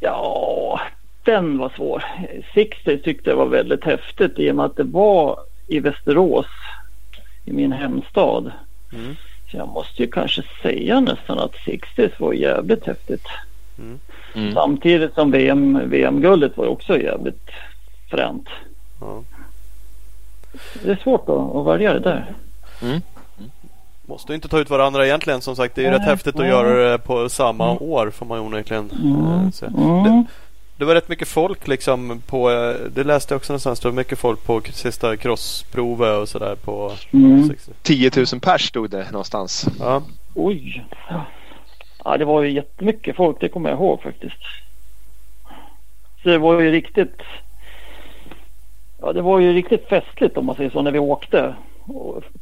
Ja, 0.00 0.80
den 1.24 1.58
var 1.58 1.72
svår. 1.76 2.04
Six 2.54 2.84
Days 2.84 3.02
tyckte 3.02 3.30
jag 3.30 3.36
var 3.36 3.46
väldigt 3.46 3.84
häftigt 3.84 4.38
i 4.38 4.50
och 4.50 4.56
med 4.56 4.64
att 4.64 4.76
det 4.76 4.84
var 4.84 5.38
i 5.68 5.80
Västerås 5.80 6.46
i 7.44 7.52
min 7.52 7.72
hemstad. 7.72 8.52
Mm. 8.92 9.16
Så 9.50 9.56
jag 9.56 9.68
måste 9.68 10.02
ju 10.02 10.10
kanske 10.10 10.42
säga 10.62 11.00
nästan 11.00 11.38
att 11.38 11.54
60 11.64 12.10
var 12.18 12.32
jävligt 12.32 12.86
häftigt. 12.86 13.26
Mm. 13.78 13.98
Mm. 14.34 14.54
Samtidigt 14.54 15.14
som 15.14 15.30
VM, 15.30 15.90
VM-guldet 15.90 16.56
var 16.56 16.66
också 16.66 16.98
jävligt 16.98 17.50
fränt. 18.10 18.48
Ja. 19.00 19.22
Det 20.82 20.90
är 20.90 20.96
svårt 20.96 21.28
att, 21.28 21.56
att 21.56 21.66
välja 21.66 21.92
det 21.92 22.00
där. 22.00 22.34
Mm. 22.82 23.00
Måste 24.06 24.34
inte 24.34 24.48
ta 24.48 24.58
ut 24.58 24.70
varandra 24.70 25.06
egentligen. 25.06 25.40
Som 25.40 25.56
sagt, 25.56 25.74
det 25.74 25.82
är 25.82 25.84
ju 25.84 25.98
rätt 25.98 26.06
häftigt 26.06 26.40
att 26.40 26.46
göra 26.46 26.90
det 26.90 26.98
på 26.98 27.28
samma 27.28 27.70
mm. 27.70 27.82
år 27.82 28.10
får 28.10 28.26
man 28.26 28.40
onekligen 28.40 28.90
mm. 28.90 29.52
säga. 29.52 29.70
Det, 29.70 30.24
det 30.82 30.86
var 30.86 30.94
rätt 30.94 31.08
mycket 31.08 31.28
folk 31.28 31.68
liksom 31.68 32.22
på, 32.26 32.48
det 32.94 33.04
läste 33.04 33.34
jag 33.34 33.36
också 33.36 33.52
någonstans, 33.52 33.80
det 33.80 33.88
var 33.88 33.94
mycket 33.94 34.18
folk 34.18 34.44
på 34.44 34.60
sista 34.60 35.16
crossprovet 35.16 36.18
och 36.18 36.28
sådär 36.28 36.54
på 36.54 36.92
mm. 37.10 37.50
10 37.82 38.10
000 38.16 38.26
pers 38.40 38.68
stod 38.68 38.90
det 38.90 39.10
någonstans. 39.10 39.66
Ja. 39.78 40.02
Oj. 40.34 40.84
Ja 42.04 42.16
det 42.16 42.24
var 42.24 42.42
ju 42.42 42.50
jättemycket 42.50 43.16
folk, 43.16 43.36
det 43.40 43.48
kommer 43.48 43.70
jag 43.70 43.78
ihåg 43.78 44.02
faktiskt. 44.02 44.42
Så 46.22 46.28
det 46.28 46.38
var 46.38 46.60
ju 46.60 46.70
riktigt 46.70 47.22
Ja 49.00 49.12
det 49.12 49.22
var 49.22 49.38
ju 49.38 49.52
riktigt 49.52 49.88
festligt 49.88 50.36
om 50.36 50.46
man 50.46 50.56
säger 50.56 50.70
så 50.70 50.82
när 50.82 50.90
vi 50.90 50.98
åkte 50.98 51.54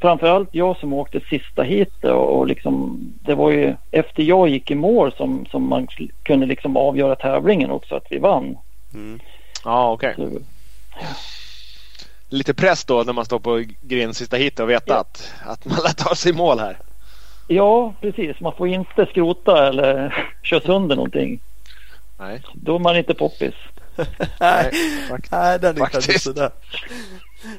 framförallt 0.01 0.49
jag 0.53 0.77
som 0.77 0.93
åkte 0.93 1.21
sista 1.21 1.63
hit 1.63 2.05
och, 2.05 2.39
och 2.39 2.47
liksom, 2.47 2.99
det 3.25 3.35
var 3.35 3.51
ju 3.51 3.75
efter 3.91 4.23
jag 4.23 4.49
gick 4.49 4.71
i 4.71 4.75
mål 4.75 5.13
som, 5.17 5.47
som 5.51 5.69
man 5.69 5.89
kunde 6.23 6.47
liksom 6.47 6.77
avgöra 6.77 7.17
tävlingen 7.17 7.71
också 7.71 7.95
att 7.95 8.07
vi 8.11 8.19
vann. 8.19 8.59
Mm. 8.95 9.21
Ja 9.65 9.93
okej. 9.93 10.15
Okay. 10.19 10.39
Lite 12.29 12.55
press 12.55 12.85
då 12.85 13.03
när 13.03 13.13
man 13.13 13.25
står 13.25 13.39
på 13.39 13.65
grind 13.81 14.17
sista 14.17 14.37
hit 14.37 14.61
och 14.61 14.71
veta 14.71 14.95
ja. 14.95 15.01
att, 15.01 15.33
att 15.47 15.65
man 15.65 15.79
lär 15.85 15.93
ta 15.93 16.15
sig 16.15 16.33
mål 16.33 16.59
här. 16.59 16.77
Ja 17.49 17.95
precis, 18.01 18.41
man 18.41 18.53
får 18.57 18.69
inte 18.69 19.07
skrota 19.07 19.69
eller 19.69 20.15
köra 20.43 20.61
sönder 20.61 20.97
någonting. 20.97 21.41
Nej. 22.19 22.43
Då 22.55 22.75
är 22.75 22.79
man 22.79 22.97
inte 22.97 23.15
poppis. 23.15 23.55
Nej, 24.41 24.71
Nej 25.31 25.59
den 25.59 25.77
är 25.77 25.81
faktiskt 25.81 26.25
sådär. 26.25 26.51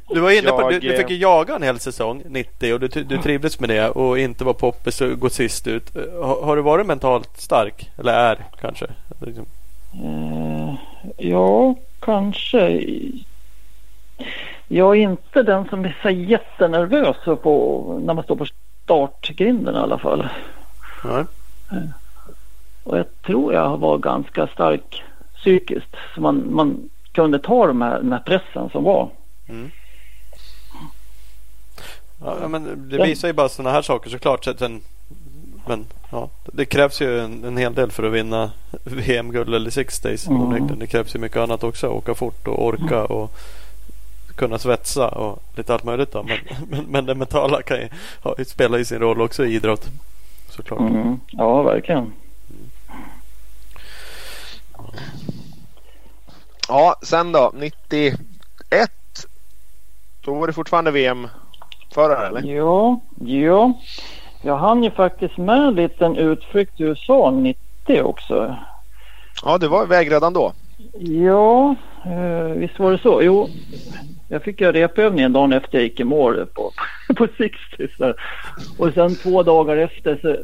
Du 0.07 0.19
var 0.19 0.31
inne 0.31 0.49
på, 0.49 0.69
du, 0.69 0.79
du 0.79 0.97
fick 0.97 1.09
ju 1.09 1.17
jaga 1.17 1.55
en 1.55 1.63
hel 1.63 1.79
säsong 1.79 2.23
90 2.25 2.73
och 2.73 2.79
du, 2.79 2.87
du 2.87 3.17
trivdes 3.17 3.59
med 3.59 3.69
det 3.69 3.89
och 3.89 4.19
inte 4.19 4.43
var 4.43 4.53
poppis 4.53 5.01
och 5.01 5.19
gå 5.19 5.29
sist 5.29 5.67
ut. 5.67 5.95
Har, 6.21 6.41
har, 6.41 6.55
du 6.55 6.61
varit 6.61 6.85
mentalt 6.85 7.37
stark? 7.37 7.91
Eller 7.97 8.13
är 8.13 8.45
kanske? 8.61 8.87
Liksom. 9.19 9.45
Uh, 10.03 10.73
ja, 11.17 11.75
kanske. 11.99 12.83
Jag 14.67 14.97
är 14.97 15.01
inte 15.01 15.43
den 15.43 15.65
som 15.69 15.85
är 15.85 15.97
så 16.01 16.09
jättenervös 16.09 17.17
på, 17.43 17.99
när 18.05 18.13
man 18.13 18.23
står 18.23 18.35
på 18.35 18.45
startgrinden 18.83 19.75
i 19.75 19.77
alla 19.77 19.97
fall. 19.97 20.29
Nej. 21.03 21.25
Och 22.83 22.97
jag 22.97 23.05
tror 23.21 23.53
jag 23.53 23.77
var 23.77 23.97
ganska 23.97 24.47
stark 24.47 25.03
psykiskt. 25.35 25.95
Så 26.15 26.21
man, 26.21 26.53
man 26.53 26.89
kunde 27.11 27.39
ta 27.39 27.67
de 27.67 27.81
här, 27.81 27.97
den 27.97 28.11
här 28.11 28.19
pressen 28.19 28.69
som 28.69 28.83
var. 28.83 29.09
Mm. 29.51 29.71
Ja, 32.25 32.47
men 32.47 32.89
det 32.89 33.03
visar 33.03 33.27
ju 33.27 33.33
bara 33.33 33.49
sådana 33.49 33.71
här 33.71 33.81
saker 33.81 34.09
såklart. 34.09 34.43
Sen, 34.43 34.81
men 35.67 35.85
ja, 36.11 36.29
det 36.45 36.65
krävs 36.65 37.01
ju 37.01 37.19
en, 37.19 37.43
en 37.43 37.57
hel 37.57 37.73
del 37.73 37.91
för 37.91 38.03
att 38.03 38.13
vinna 38.13 38.51
VM-guld 38.83 39.55
eller 39.55 39.69
Six 39.69 39.99
Days. 39.99 40.27
Mm. 40.27 40.79
Det 40.79 40.87
krävs 40.87 41.15
ju 41.15 41.19
mycket 41.19 41.37
annat 41.37 41.63
också. 41.63 41.87
Åka 41.87 42.13
fort 42.13 42.47
och 42.47 42.65
orka 42.65 43.05
och 43.05 43.31
kunna 44.35 44.59
svetsa 44.59 45.07
och 45.07 45.43
lite 45.55 45.73
allt 45.73 45.83
möjligt. 45.83 46.11
Då. 46.11 46.23
Men, 46.23 46.39
men, 46.69 46.85
men 46.85 47.05
det 47.05 47.15
mentala 47.15 47.61
kan 47.61 47.77
ju, 47.77 47.89
ja, 48.23 48.35
spelar 48.47 48.77
ju 48.77 48.85
sin 48.85 48.99
roll 48.99 49.21
också 49.21 49.45
i 49.45 49.55
idrott. 49.55 49.89
Såklart. 50.49 50.79
Mm. 50.79 51.19
Ja, 51.27 51.61
verkligen. 51.61 52.13
Ja, 56.67 56.95
sen 57.01 57.31
då 57.31 57.51
91 57.55 58.19
då 60.25 60.33
var 60.33 60.47
det 60.47 60.53
fortfarande 60.53 60.91
VM-förare 60.91 62.27
eller? 62.27 62.55
Ja, 62.55 62.99
ja. 63.25 63.73
Jag 64.43 64.57
hann 64.57 64.83
ju 64.83 64.91
faktiskt 64.91 65.37
med 65.37 65.57
en 65.57 65.75
liten 65.75 66.17
utflykt 66.17 66.77
till 66.77 66.85
USA 66.85 67.31
90 67.31 68.01
också. 68.03 68.55
Ja, 69.45 69.57
du 69.57 69.67
var 69.67 69.83
iväg 69.83 70.11
redan 70.11 70.33
då? 70.33 70.53
Ja, 70.99 71.75
eh, 72.05 72.43
visst 72.55 72.79
var 72.79 72.91
det 72.91 72.97
så. 72.97 73.21
Jo, 73.23 73.47
jag 74.27 74.43
fick 74.43 74.61
göra 74.61 74.73
repövningen 74.73 75.33
dagen 75.33 75.53
efter 75.53 75.77
jag 75.77 75.83
gick 75.83 75.99
i 75.99 76.03
mål 76.03 76.45
på, 76.45 76.71
på 77.15 77.27
60 77.37 77.87
där. 77.97 78.15
Och 78.77 78.93
sen 78.93 79.15
två 79.15 79.43
dagar 79.43 79.77
efter 79.77 80.19
så 80.21 80.37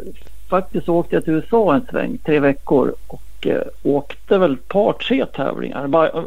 faktiskt 0.49 0.89
åkte 0.89 1.15
jag 1.15 1.23
till 1.23 1.33
USA 1.33 1.75
en 1.75 1.85
sväng, 1.89 2.17
tre 2.17 2.39
veckor 2.39 2.95
och 3.07 3.47
eh, 3.47 3.61
åkte 3.83 4.37
väl 4.37 4.53
ett 4.53 4.67
par, 4.67 4.93
tre 4.93 5.25
tävlingar. 5.25 5.87
Ba- 5.87 6.23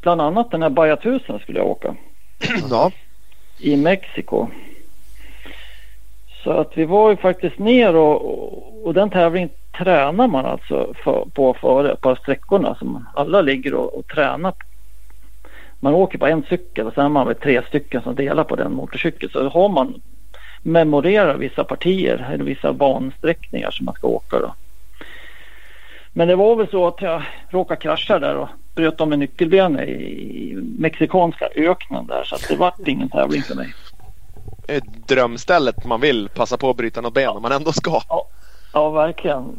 Bland 0.00 0.20
annat 0.20 0.50
den 0.50 0.62
här 0.62 0.70
Baja 0.70 0.94
1000 0.94 1.38
skulle 1.38 1.58
jag 1.58 1.68
åka 1.68 1.94
Ja. 2.70 2.90
i 3.58 3.76
Mexiko. 3.76 4.46
Så 6.44 6.50
att 6.50 6.72
vi 6.74 6.84
var 6.84 7.10
ju 7.10 7.16
faktiskt 7.16 7.58
ner 7.58 7.96
och, 7.96 8.24
och, 8.24 8.86
och 8.86 8.94
den 8.94 9.10
tävlingen 9.10 9.50
tränar 9.78 10.28
man 10.28 10.46
alltså 10.46 10.94
för, 11.04 11.26
på 11.34 11.54
före 11.54 11.96
på 11.96 12.16
sträckorna 12.16 12.74
som 12.74 13.06
alla 13.14 13.40
ligger 13.40 13.74
och, 13.74 13.98
och 13.98 14.06
tränar. 14.06 14.54
Man 15.80 15.94
åker 15.94 16.18
på 16.18 16.26
en 16.26 16.42
cykel 16.48 16.86
och 16.86 16.94
sen 16.94 17.04
är 17.04 17.08
man 17.08 17.26
väl 17.26 17.36
tre 17.36 17.62
stycken 17.68 18.02
som 18.02 18.14
delar 18.14 18.44
på 18.44 18.56
den 18.56 18.72
motorcykeln. 18.72 19.32
Så 19.32 19.48
har 19.48 19.68
man 19.68 20.00
memorerar 20.62 21.36
vissa 21.36 21.64
partier 21.64 22.30
eller 22.32 22.44
vissa 22.44 22.72
bansträckningar 22.72 23.70
som 23.70 23.84
man 23.84 23.94
ska 23.94 24.06
åka 24.06 24.38
då. 24.38 24.54
Men 26.12 26.28
det 26.28 26.36
var 26.36 26.56
väl 26.56 26.68
så 26.68 26.86
att 26.86 27.02
jag 27.02 27.22
råkade 27.50 27.80
krascha 27.80 28.18
där 28.18 28.36
och 28.36 28.48
bröt 28.74 29.00
om 29.00 29.12
en 29.12 29.18
nyckelben 29.18 29.80
i 29.80 30.54
mexikanska 30.78 31.48
öknen 31.54 32.06
där 32.06 32.24
så 32.24 32.36
det 32.48 32.56
var 32.56 32.74
ingen 32.86 33.08
tävling 33.08 33.42
för 33.42 33.54
mig. 33.54 33.74
Drömstället 35.06 35.84
man 35.84 36.00
vill 36.00 36.28
passa 36.28 36.56
på 36.56 36.70
att 36.70 36.76
bryta 36.76 37.00
något 37.00 37.14
ben 37.14 37.28
om 37.28 37.42
man 37.42 37.52
ändå 37.52 37.72
ska. 37.72 38.00
Ja, 38.72 38.90
verkligen. 38.90 39.58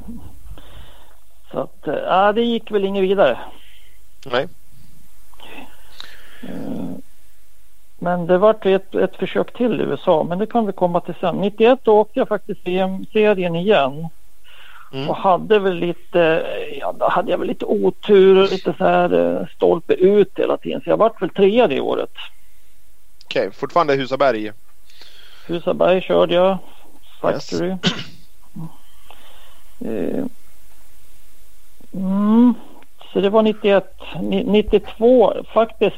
Så 1.51 1.59
att, 1.59 1.88
äh, 1.88 1.93
ja, 1.93 2.34
det 2.34 2.41
gick 2.41 2.72
väl 2.72 2.86
inget 2.86 3.03
vidare. 3.03 3.38
Nej. 4.26 4.47
Eh, 6.43 6.95
Men 7.99 8.28
det 8.28 8.38
var 8.38 8.68
ett, 8.68 8.95
ett 8.95 9.16
försök 9.16 9.53
till 9.53 9.82
i 9.82 9.84
USA, 9.84 10.26
men 10.30 10.39
det 10.39 10.45
kan 10.45 10.66
vi 10.66 10.74
komma 10.74 10.99
till 11.01 11.14
sen. 11.20 11.36
91 11.36 11.80
då 11.84 11.99
åkte 11.99 12.20
jag 12.20 12.28
faktiskt 12.28 12.68
VM-serien 12.68 13.55
igen. 13.55 14.07
Mm. 14.93 15.09
Och 15.09 15.15
hade 15.15 15.59
väl 15.59 15.75
lite, 15.75 16.45
ja, 16.79 16.91
då 16.99 17.09
hade 17.09 17.31
jag 17.31 17.37
väl 17.37 17.47
lite 17.47 17.65
otur 17.65 18.43
och 18.43 18.51
lite 18.51 18.73
så 18.77 18.83
här 18.83 19.13
eh, 19.39 19.47
stolpe 19.55 19.93
ut 19.93 20.31
hela 20.35 20.57
tiden. 20.57 20.81
Så 20.81 20.89
jag 20.89 20.97
vart 20.97 21.21
väl 21.21 21.29
trea 21.29 21.67
det 21.67 21.79
året. 21.81 22.11
Okej, 23.25 23.51
fortfarande 23.51 23.95
Husaberg. 23.95 24.51
Husaberg 25.47 26.01
körde 26.01 26.33
jag. 26.33 26.57
Factory. 27.21 27.75
Eh, 29.85 30.25
Mm, 31.95 32.53
så 33.13 33.21
det 33.21 33.29
var 33.29 33.41
91. 33.41 33.85
Ni- 34.21 34.43
92 34.43 35.33
faktiskt. 35.53 35.95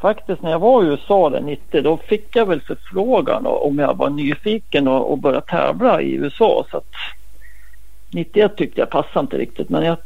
Faktiskt 0.00 0.42
när 0.42 0.50
jag 0.50 0.58
var 0.58 0.82
i 0.82 0.86
USA 0.86 1.30
där 1.30 1.40
90 1.40 1.82
då 1.82 1.96
fick 1.96 2.36
jag 2.36 2.46
väl 2.46 2.60
förfrågan 2.60 3.46
om 3.46 3.78
jag 3.78 3.96
var 3.96 4.10
nyfiken 4.10 4.88
och, 4.88 5.10
och 5.10 5.18
börja 5.18 5.40
tävla 5.40 6.02
i 6.02 6.12
USA. 6.12 6.66
Så 6.70 6.76
att 6.76 6.84
91 8.10 8.56
tyckte 8.56 8.80
jag 8.80 8.90
passade 8.90 9.20
inte 9.20 9.38
riktigt 9.38 9.68
men 9.68 9.84
jag 9.84 9.96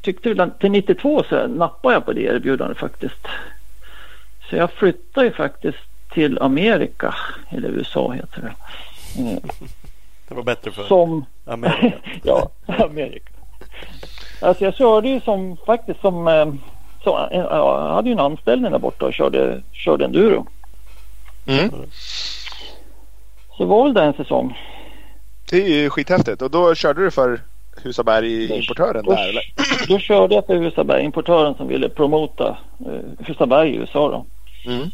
tyckte 0.00 0.34
väl 0.34 0.50
till 0.50 0.70
92 0.70 1.22
så 1.28 1.46
nappade 1.46 1.94
jag 1.94 2.04
på 2.04 2.12
det 2.12 2.22
erbjudandet 2.22 2.78
faktiskt. 2.78 3.26
Så 4.50 4.56
jag 4.56 4.70
flyttade 4.72 5.26
ju 5.26 5.32
faktiskt 5.32 5.78
till 6.12 6.38
Amerika, 6.38 7.14
eller 7.50 7.68
USA 7.68 8.12
heter 8.12 8.40
det. 8.42 8.52
Eh, 9.22 9.38
Det 10.28 10.34
var 10.34 10.42
bättre 10.42 10.70
för 10.70 10.84
Som, 10.84 11.24
Amerika. 11.44 11.96
ja, 12.22 12.50
Amerika. 12.66 13.32
Alltså 14.40 14.64
jag 14.64 14.74
körde 14.74 15.08
ju 15.08 15.20
som 15.20 15.56
faktiskt 15.56 16.00
som, 16.00 16.28
eh, 16.28 16.46
så, 17.04 17.28
eh, 17.30 17.38
jag 17.38 17.94
hade 17.94 18.08
ju 18.08 18.12
en 18.12 18.20
anställning 18.20 18.72
där 18.72 18.78
borta 18.78 19.06
och 19.06 19.14
körde, 19.14 19.62
körde 19.72 20.04
enduro. 20.04 20.46
Mm. 21.46 21.70
Så 23.56 23.64
var 23.64 23.84
väl 23.84 23.94
det 23.94 24.02
en 24.02 24.12
säsong. 24.12 24.58
Det 25.50 25.62
är 25.62 25.68
ju 25.68 25.90
skithäftigt. 25.90 26.42
Och 26.42 26.50
då 26.50 26.74
körde 26.74 27.04
du 27.04 27.10
för 27.10 27.40
Husaberg 27.82 28.56
importören 28.58 29.04
Då, 29.04 29.12
där 29.12 29.28
eller? 29.28 29.42
då 29.88 29.98
körde 29.98 30.34
jag 30.34 30.46
för 30.46 30.56
Husaberg, 30.56 31.04
importören 31.04 31.54
som 31.54 31.68
ville 31.68 31.88
promota 31.88 32.56
eh, 32.86 33.26
Husaberg 33.26 33.70
i 33.70 33.76
USA 33.76 34.10
då. 34.10 34.26
Mm. 34.72 34.90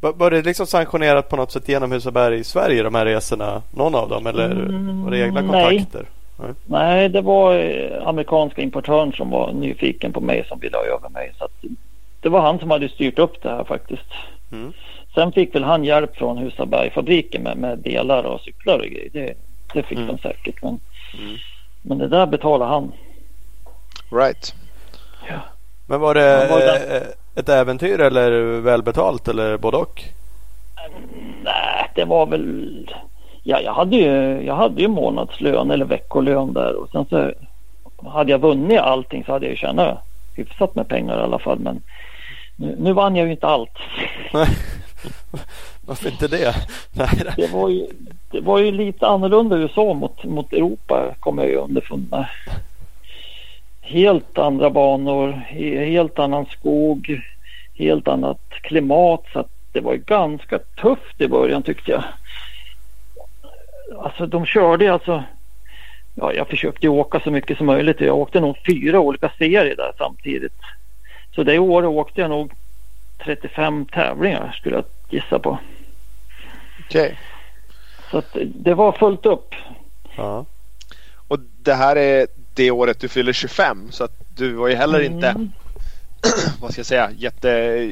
Var, 0.00 0.30
det 0.30 0.42
liksom 0.42 0.66
sanktionerat 0.66 1.28
på 1.28 1.36
något 1.36 1.52
sätt 1.52 1.68
genom 1.68 1.92
Husaberg 1.92 2.38
i 2.38 2.44
Sverige 2.44 2.82
de 2.82 2.94
här 2.94 3.06
resorna? 3.06 3.62
Någon 3.70 3.94
av 3.94 4.08
dem 4.08 4.26
eller 4.26 4.50
Mm, 4.50 5.04
var 5.04 5.10
det 5.10 5.18
egna 5.18 5.40
nej. 5.40 5.76
kontakter? 5.78 6.06
Nej, 6.66 7.08
det 7.08 7.20
var 7.20 7.54
eh, 7.54 8.08
amerikanska 8.08 8.62
importören 8.62 9.12
som 9.12 9.30
var 9.30 9.52
nyfiken 9.52 10.12
på 10.12 10.20
mig 10.20 10.44
som 10.48 10.60
ville 10.60 10.76
ha 10.76 10.84
över 10.84 11.08
mig. 11.08 11.32
Så 11.38 11.44
att, 11.44 11.52
det 12.20 12.28
var 12.28 12.40
han 12.40 12.58
som 12.58 12.70
hade 12.70 12.88
styrt 12.88 13.18
upp 13.18 13.42
det 13.42 13.48
här 13.48 13.64
faktiskt. 13.64 14.06
Mm. 14.52 14.72
Sen 15.14 15.32
fick 15.32 15.54
väl 15.54 15.64
han 15.64 15.84
hjälp 15.84 16.16
från 16.16 16.38
Husabergfabriken 16.38 17.42
med, 17.42 17.56
med 17.56 17.78
delar 17.78 18.24
och 18.24 18.40
cyklar 18.40 18.78
och 18.78 18.84
grejer. 18.86 19.08
Det, 19.12 19.34
det 19.74 19.82
fick 19.82 19.98
Mm. 19.98 20.08
de 20.16 20.18
säkert. 20.18 20.62
Men, 20.62 20.80
Mm. 21.18 21.36
men 21.82 21.98
det 21.98 22.08
där 22.08 22.26
betalade 22.26 22.70
han. 22.70 22.92
Right. 24.12 24.54
Men 25.86 26.00
var 26.00 26.14
det 26.14 26.20
Ja, 26.44 26.46
var 26.50 26.60
det- 26.60 26.96
eh, 26.96 27.02
ett 27.40 27.48
äventyr 27.48 28.00
eller 28.00 28.60
välbetalt 28.60 29.28
eller 29.28 29.56
både 29.56 29.76
och? 29.76 30.02
Nej, 31.44 31.90
det 31.94 32.04
var 32.04 32.26
väl... 32.26 32.90
Ja, 33.42 33.60
jag 33.60 33.72
hade 33.74 33.96
ju, 33.96 34.42
jag 34.46 34.54
hade 34.56 34.82
ju 34.82 34.88
månadslön 34.88 35.70
eller 35.70 35.84
veckolön 35.84 36.52
där 36.52 36.74
och 36.76 36.88
sen 36.92 37.04
så 37.10 37.32
hade 38.10 38.30
jag 38.30 38.38
vunnit 38.38 38.80
allting 38.80 39.24
så 39.24 39.32
hade 39.32 39.44
jag 39.46 39.50
ju 39.50 39.56
tjänat 39.56 39.98
hyfsat 40.36 40.74
med 40.74 40.88
pengar 40.88 41.18
i 41.18 41.22
alla 41.22 41.38
fall. 41.38 41.58
Men 41.58 41.82
nu, 42.56 42.76
nu 42.78 42.92
vann 42.92 43.16
jag 43.16 43.26
ju 43.26 43.32
inte 43.32 43.46
allt. 43.46 43.78
Varför 45.86 46.10
inte 46.10 46.28
det? 46.28 46.54
Nej, 46.92 47.08
det- 47.36 47.52
var 47.52 47.68
ju, 47.68 47.86
det 48.30 48.40
var 48.40 48.58
ju 48.58 48.70
lite 48.72 49.06
annorlunda 49.06 49.58
i 49.58 49.60
USA 49.60 49.94
mot, 49.94 50.24
mot 50.24 50.52
Europa 50.52 51.14
kom 51.20 51.38
jag 51.38 51.48
ju 51.48 51.56
underfund 51.56 52.06
med. 52.10 52.26
Helt 53.80 54.38
andra 54.38 54.70
banor, 54.70 55.32
helt 55.86 56.18
annan 56.18 56.46
skog, 56.46 57.20
helt 57.74 58.08
annat 58.08 58.40
klimat. 58.50 59.24
Så 59.32 59.38
att 59.38 59.50
det 59.72 59.80
var 59.80 59.92
ju 59.92 59.98
ganska 59.98 60.58
tufft 60.58 61.20
i 61.20 61.28
början 61.28 61.62
tyckte 61.62 61.90
jag. 61.90 62.04
Alltså 63.98 64.26
de 64.26 64.46
körde 64.46 64.92
alltså 64.92 65.22
Ja, 66.16 66.32
jag 66.32 66.48
försökte 66.48 66.88
åka 66.88 67.20
så 67.20 67.30
mycket 67.30 67.58
som 67.58 67.66
möjligt. 67.66 68.00
Jag 68.00 68.18
åkte 68.18 68.40
nog 68.40 68.56
fyra 68.66 69.00
olika 69.00 69.30
serier 69.38 69.76
där 69.76 69.92
samtidigt. 69.98 70.52
Så 71.34 71.42
det 71.42 71.58
året 71.58 71.88
åkte 71.88 72.20
jag 72.20 72.30
nog 72.30 72.52
35 73.24 73.86
tävlingar 73.86 74.56
skulle 74.60 74.74
jag 74.76 74.84
gissa 75.08 75.38
på. 75.38 75.58
Okej. 76.86 77.18
Så 78.10 78.18
att 78.18 78.36
det 78.44 78.74
var 78.74 78.92
fullt 78.92 79.26
upp. 79.26 79.54
Ja. 80.16 80.46
Och 81.28 81.38
det 81.62 81.74
här 81.74 81.96
är 81.96 82.26
det 82.54 82.70
året 82.70 83.00
du 83.00 83.08
fyller 83.08 83.32
25 83.32 83.90
så 83.90 84.04
att 84.04 84.12
du 84.36 84.52
var 84.52 84.68
ju 84.68 84.74
heller 84.74 85.00
inte, 85.00 85.28
Mm. 85.28 85.50
vad 86.60 86.72
ska 86.72 86.78
jag 86.78 86.86
säga, 86.86 87.10
jätte, 87.16 87.90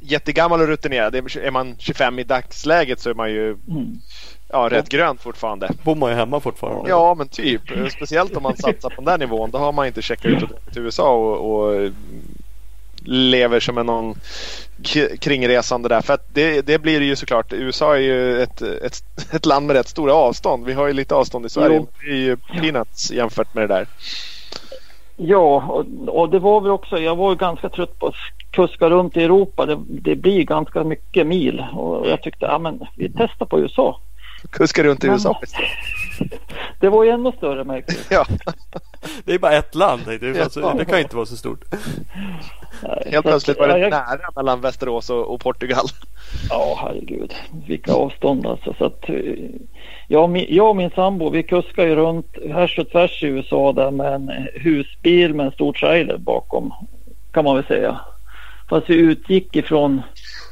jättegammal 0.00 0.60
och 0.60 0.66
rutinerad. 0.66 1.14
Är 1.14 1.38
är 1.38 1.50
man 1.50 1.74
25 1.78 2.18
i 2.18 2.24
dagsläget 2.24 3.00
så 3.00 3.10
är 3.10 3.14
man 3.14 3.30
ju 3.30 3.50
Mm. 3.50 4.00
ja, 4.48 4.68
rätt 4.70 4.88
grönt 4.88 5.20
fortfarande. 5.22 5.70
Bor 5.82 5.94
man 5.94 6.10
ju 6.10 6.16
hemma 6.16 6.40
fortfarande? 6.40 6.90
Ja 6.90 7.14
men 7.14 7.28
typ. 7.28 7.62
Speciellt 7.92 8.36
om 8.36 8.42
man 8.42 8.56
satsar 8.56 8.90
på 8.90 8.96
den 8.96 9.04
där 9.04 9.18
nivån. 9.18 9.50
Då 9.50 9.58
har 9.58 9.72
man 9.72 9.86
inte 9.86 10.02
checkat 10.02 10.24
ut 10.32 10.72
till 10.72 10.82
USA 10.82 11.14
och, 11.14 11.54
och 11.54 11.90
lever 13.04 13.60
som 13.60 13.78
en 13.78 13.86
någon 13.86 14.14
kringresande 15.20 15.88
där. 15.88 16.00
För 16.00 16.14
att 16.14 16.34
det, 16.34 16.66
det 16.66 16.78
blir 16.78 17.00
det 17.00 17.06
ju 17.06 17.16
såklart. 17.16 17.52
USA 17.52 17.94
är 17.96 18.00
ju 18.00 18.42
ett, 18.42 18.62
ett, 18.62 18.94
ett 19.32 19.46
land 19.46 19.66
med 19.66 19.76
rätt 19.76 19.88
stora 19.88 20.14
avstånd. 20.14 20.66
Vi 20.66 20.72
har 20.72 20.86
ju 20.86 20.92
lite 20.92 21.14
avstånd 21.14 21.46
i 21.46 21.48
Sverige. 21.48 21.76
Jo. 21.76 21.88
Det 22.04 22.10
är 22.10 22.16
ju 22.16 22.36
peanuts 22.36 23.10
jämfört 23.10 23.54
med 23.54 23.62
det 23.68 23.74
där. 23.74 23.86
Ja, 25.16 25.64
och, 25.68 25.84
och 26.08 26.30
det 26.30 26.38
var 26.38 26.60
väl 26.60 26.70
också, 26.70 26.98
jag 26.98 27.16
var 27.16 27.30
ju 27.30 27.36
ganska 27.36 27.68
trött 27.68 27.98
på 27.98 28.06
att 28.06 28.14
kuska 28.50 28.90
runt 28.90 29.16
i 29.16 29.24
Europa. 29.24 29.66
Det, 29.66 29.78
det 29.88 30.16
blir 30.16 30.42
ganska 30.42 30.84
mycket 30.84 31.26
mil 31.26 31.64
och 31.72 32.08
jag 32.08 32.22
tyckte, 32.22 32.46
ja 32.46 32.58
men 32.58 32.80
vi 32.96 33.12
testar 33.16 33.46
på 33.46 33.60
USA. 33.60 34.00
Kuska 34.50 34.82
runt 34.82 35.04
i 35.04 35.06
Men- 35.06 35.14
USA. 35.14 35.40
Det 36.80 36.88
var 36.88 37.04
ju 37.04 37.10
ännu 37.10 37.32
större 37.32 37.64
märkte. 37.64 37.94
Ja, 38.10 38.24
Det 39.24 39.34
är 39.34 39.38
bara 39.38 39.52
ett 39.52 39.74
land. 39.74 40.02
jag. 40.20 40.38
Alltså. 40.38 40.74
Det 40.78 40.84
kan 40.84 40.96
ju 40.98 41.02
inte 41.02 41.16
vara 41.16 41.26
så 41.26 41.36
stort. 41.36 41.64
Nej, 42.82 43.02
helt 43.04 43.16
att- 43.16 43.24
plötsligt 43.24 43.58
var 43.58 43.68
det 43.68 43.78
ja, 43.78 43.84
jag- 43.84 43.90
nära 43.90 44.30
mellan 44.36 44.60
Västerås 44.60 45.10
och, 45.10 45.34
och 45.34 45.40
Portugal. 45.40 45.84
Ja, 46.50 46.78
herregud. 46.82 47.34
Vilka 47.66 47.92
avstånd 47.92 48.46
alltså. 48.46 48.74
Så 48.78 48.84
att, 48.84 49.08
eh, 49.08 49.16
jag, 50.08 50.22
och 50.22 50.30
min, 50.30 50.46
jag 50.48 50.68
och 50.68 50.76
min 50.76 50.90
sambo 50.90 51.30
vi 51.30 51.42
kuskar 51.42 51.84
ju 51.86 51.94
runt 51.94 52.36
härs 52.50 52.78
och 52.78 52.90
tvärs 52.90 53.22
i 53.22 53.26
USA 53.26 53.72
där 53.72 53.90
med 53.90 54.14
en 54.14 54.30
husbil 54.54 55.34
med 55.34 55.46
en 55.46 55.52
stor 55.52 55.72
trailer 55.72 56.16
bakom. 56.18 56.72
Kan 57.32 57.44
man 57.44 57.56
väl 57.56 57.64
säga. 57.64 58.00
Fast 58.68 58.90
vi 58.90 58.94
utgick 58.94 59.56
ifrån 59.56 60.02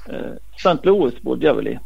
eh, 0.09 0.33
St. 0.57 0.79
Louis 0.83 1.23
bodde 1.23 1.47
jag 1.47 1.55
väl 1.55 1.69
i. 1.69 1.79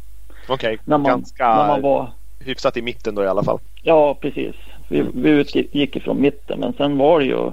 Okej, 0.47 0.77
När 0.85 0.97
man, 0.97 1.11
ganska 1.11 1.55
när 1.55 1.67
man 1.67 1.81
var, 1.81 2.11
hyfsat 2.45 2.77
i 2.77 2.81
mitten 2.81 3.15
då 3.15 3.23
i 3.23 3.27
alla 3.27 3.43
fall. 3.43 3.59
ja 3.81 4.15
precis. 4.21 4.55
Vi, 4.87 5.05
vi 5.13 5.29
utgick 5.29 5.95
ifrån 5.95 6.21
mitten 6.21 6.59
men 6.59 6.73
sen 6.73 6.97
var 6.97 7.19
det 7.19 7.25
ju 7.25 7.51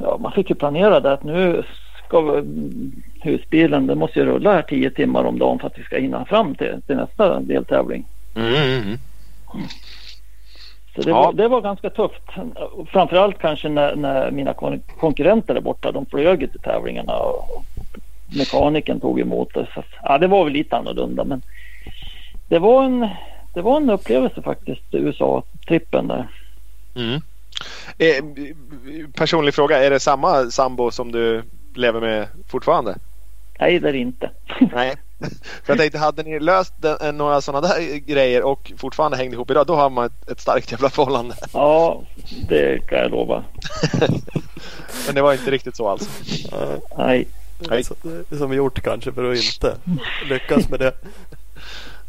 Ja 0.00 0.18
man 0.20 0.32
fick 0.32 0.50
ju 0.50 0.54
planera 0.56 1.00
det 1.00 1.12
att 1.12 1.22
nu 1.24 1.62
ska 2.06 2.42
husbilen, 3.22 3.86
den 3.86 3.98
måste 3.98 4.18
ju 4.18 4.24
rulla 4.24 4.52
här 4.52 4.62
tio 4.62 4.90
timmar 4.90 5.24
om 5.24 5.38
dagen 5.38 5.58
för 5.58 5.66
att 5.66 5.78
vi 5.78 5.82
ska 5.82 5.98
hinna 5.98 6.24
fram 6.24 6.54
till, 6.54 6.82
till 6.86 6.96
nästa 6.96 7.40
deltävling. 7.40 8.04
Mm, 8.34 8.54
mm, 8.54 8.82
mm. 8.82 8.98
Så 10.96 11.02
det, 11.02 11.10
Ja. 11.10 11.14
var, 11.22 11.32
det 11.32 11.48
var 11.48 11.60
ganska 11.60 11.90
tufft. 11.90 12.22
Framförallt 12.88 13.38
kanske 13.38 13.68
när, 13.68 13.96
när 13.96 14.30
mina 14.30 14.52
kon- 14.54 14.82
konkurrenter 15.00 15.54
där 15.54 15.60
borta, 15.60 15.92
de 15.92 16.06
flög 16.06 16.40
ju 16.42 16.46
till 16.48 16.60
tävlingarna 16.60 17.16
och 17.18 17.64
mekanikern 18.38 19.00
tog 19.00 19.20
emot 19.20 19.54
det. 19.54 19.66
Så, 19.74 19.82
ja, 20.02 20.18
det 20.18 20.26
var 20.26 20.44
väl 20.44 20.52
lite 20.52 20.76
annorlunda 20.76 21.24
men 21.24 21.42
det 22.48 22.58
var 22.58 22.84
en, 22.84 23.08
det 23.56 23.62
var 23.62 23.76
en 23.76 23.90
upplevelse 23.90 24.42
faktiskt, 24.42 24.82
USA-trippen 24.90 26.08
där. 26.08 26.28
Mm. 26.94 27.20
Eh, 27.98 28.24
personlig 29.14 29.54
fråga, 29.54 29.84
är 29.84 29.90
det 29.90 30.00
samma 30.00 30.50
sambo 30.50 30.90
som 30.90 31.12
du 31.12 31.42
lever 31.74 32.00
med 32.00 32.28
fortfarande? 32.48 32.98
Nej, 33.60 33.78
det 33.78 33.88
är 33.88 33.92
det 33.92 33.98
inte. 33.98 34.30
Nej. 34.72 34.96
För 35.64 35.72
jag 35.72 35.78
tänkte, 35.78 35.98
hade 35.98 36.22
ni 36.22 36.40
löst 36.40 36.74
den, 36.82 36.96
eh, 37.00 37.12
några 37.12 37.40
sådana 37.40 37.68
där 37.68 37.96
grejer 37.98 38.42
och 38.42 38.72
fortfarande 38.78 39.16
hängde 39.16 39.34
ihop 39.34 39.50
idag, 39.50 39.66
då 39.66 39.74
har 39.76 39.90
man 39.90 40.06
ett, 40.06 40.30
ett 40.30 40.40
starkt 40.40 40.72
jävla 40.72 40.90
förhållande. 40.90 41.34
Ja, 41.52 42.02
det 42.48 42.86
kan 42.88 42.98
jag 42.98 43.10
lova. 43.10 43.44
Men 45.06 45.14
det 45.14 45.22
var 45.22 45.32
inte 45.32 45.50
riktigt 45.50 45.76
så 45.76 45.88
alltså. 45.88 46.10
Nej. 46.98 47.28
Nej. 47.58 47.84
Som 48.38 48.54
gjort 48.54 48.80
kanske 48.80 49.12
för 49.12 49.32
att 49.32 49.38
inte 49.38 49.76
lyckas 50.28 50.68
med 50.68 50.80
det. 50.80 50.92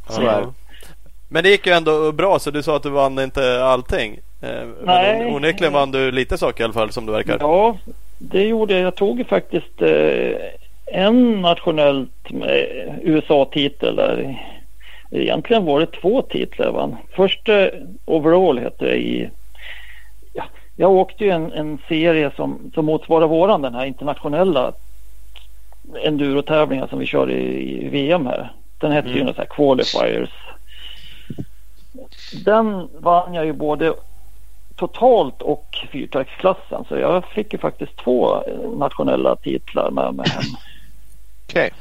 Så 0.10 0.22
är 0.22 0.42
det. 0.42 0.67
Men 1.30 1.44
det 1.44 1.50
gick 1.50 1.68
ju 1.68 1.74
ändå 1.74 2.12
bra 2.12 2.40
så 2.40 2.52
du 2.52 2.64
sa 2.64 2.76
att 2.76 2.84
du 2.84 2.90
vann 2.90 3.20
inte 3.20 3.64
allting. 3.64 4.20
Eh, 4.42 4.50
Nej. 4.84 5.18
Men 5.20 5.28
on- 5.28 5.36
onekligen 5.36 5.74
vann 5.74 5.92
du 5.92 6.12
lite 6.12 6.38
saker 6.38 6.62
i 6.62 6.66
alla 6.66 6.74
fall 6.74 6.92
som 6.92 7.06
det 7.06 7.12
verkar. 7.12 7.38
Ja, 7.40 7.78
det 8.18 8.44
gjorde 8.44 8.74
jag. 8.74 8.82
Jag 8.84 8.96
tog 8.96 9.18
ju 9.18 9.26
faktiskt 9.26 9.82
eh, 9.82 10.32
en 10.86 11.42
nationellt 11.42 12.12
USA-titel 13.02 13.96
där. 13.96 14.44
Egentligen 15.12 15.66
var 15.66 15.80
det 15.80 15.86
två 16.02 16.22
titlar 16.22 16.72
vann. 16.72 16.96
Först 17.16 17.50
eh, 17.50 17.66
overall 18.06 18.60
hette 18.60 18.86
det 18.86 18.96
i... 18.98 19.30
Ja, 20.34 20.44
jag 20.76 20.92
åkte 20.92 21.24
ju 21.24 21.30
en, 21.30 21.52
en 21.52 21.78
serie 21.88 22.32
som, 22.36 22.72
som 22.74 22.86
motsvarar 22.86 23.28
våran, 23.28 23.62
den 23.62 23.76
här 23.76 23.86
internationella 23.86 24.74
endurotävlingen 26.04 26.88
som 26.88 27.00
vi 27.00 27.06
kör 27.06 27.32
i, 27.32 27.72
i 27.86 27.90
VM 27.90 28.26
här. 28.26 28.52
Den 28.78 28.92
hette 28.92 29.08
ju 29.10 29.14
Mm. 29.16 29.26
något 29.26 29.36
så 29.36 29.42
här 29.42 29.50
qualifiers. 29.50 30.30
Den 32.32 32.90
vann 33.00 33.34
jag 33.34 33.46
ju 33.46 33.54
både 33.54 33.94
totalt 34.76 35.42
och 35.42 35.88
fyrtaktsklassen. 35.92 36.86
Så 36.90 36.98
jag 36.98 37.26
fick 37.26 37.54
ju 37.54 37.60
faktiskt 37.60 37.96
två 37.98 38.44
eh, 38.44 38.70
nationella 38.78 39.36
titlar 39.36 39.92
med 39.92 40.14
mig 40.14 40.30
hem. 40.30 40.44
Okej. 41.50 41.72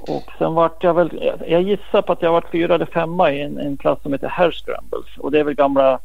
Och 0.00 0.30
sen 0.38 0.54
vart 0.54 0.84
jag 0.84 0.94
väl, 0.94 1.32
jag 1.48 1.62
gissar 1.62 2.02
på 2.02 2.12
att 2.12 2.22
jag 2.22 2.32
vart 2.32 2.50
fyra 2.50 2.74
eller 2.74 2.86
femma 2.86 3.32
i 3.32 3.42
en, 3.42 3.58
en 3.58 3.76
klass 3.76 3.98
som 4.02 4.12
heter 4.12 4.28
Hair 4.28 4.50
Scrambles. 4.50 5.16
Och 5.18 5.30
det 5.30 5.40
är 5.40 5.44
väl 5.44 5.54
gamla, 5.54 5.98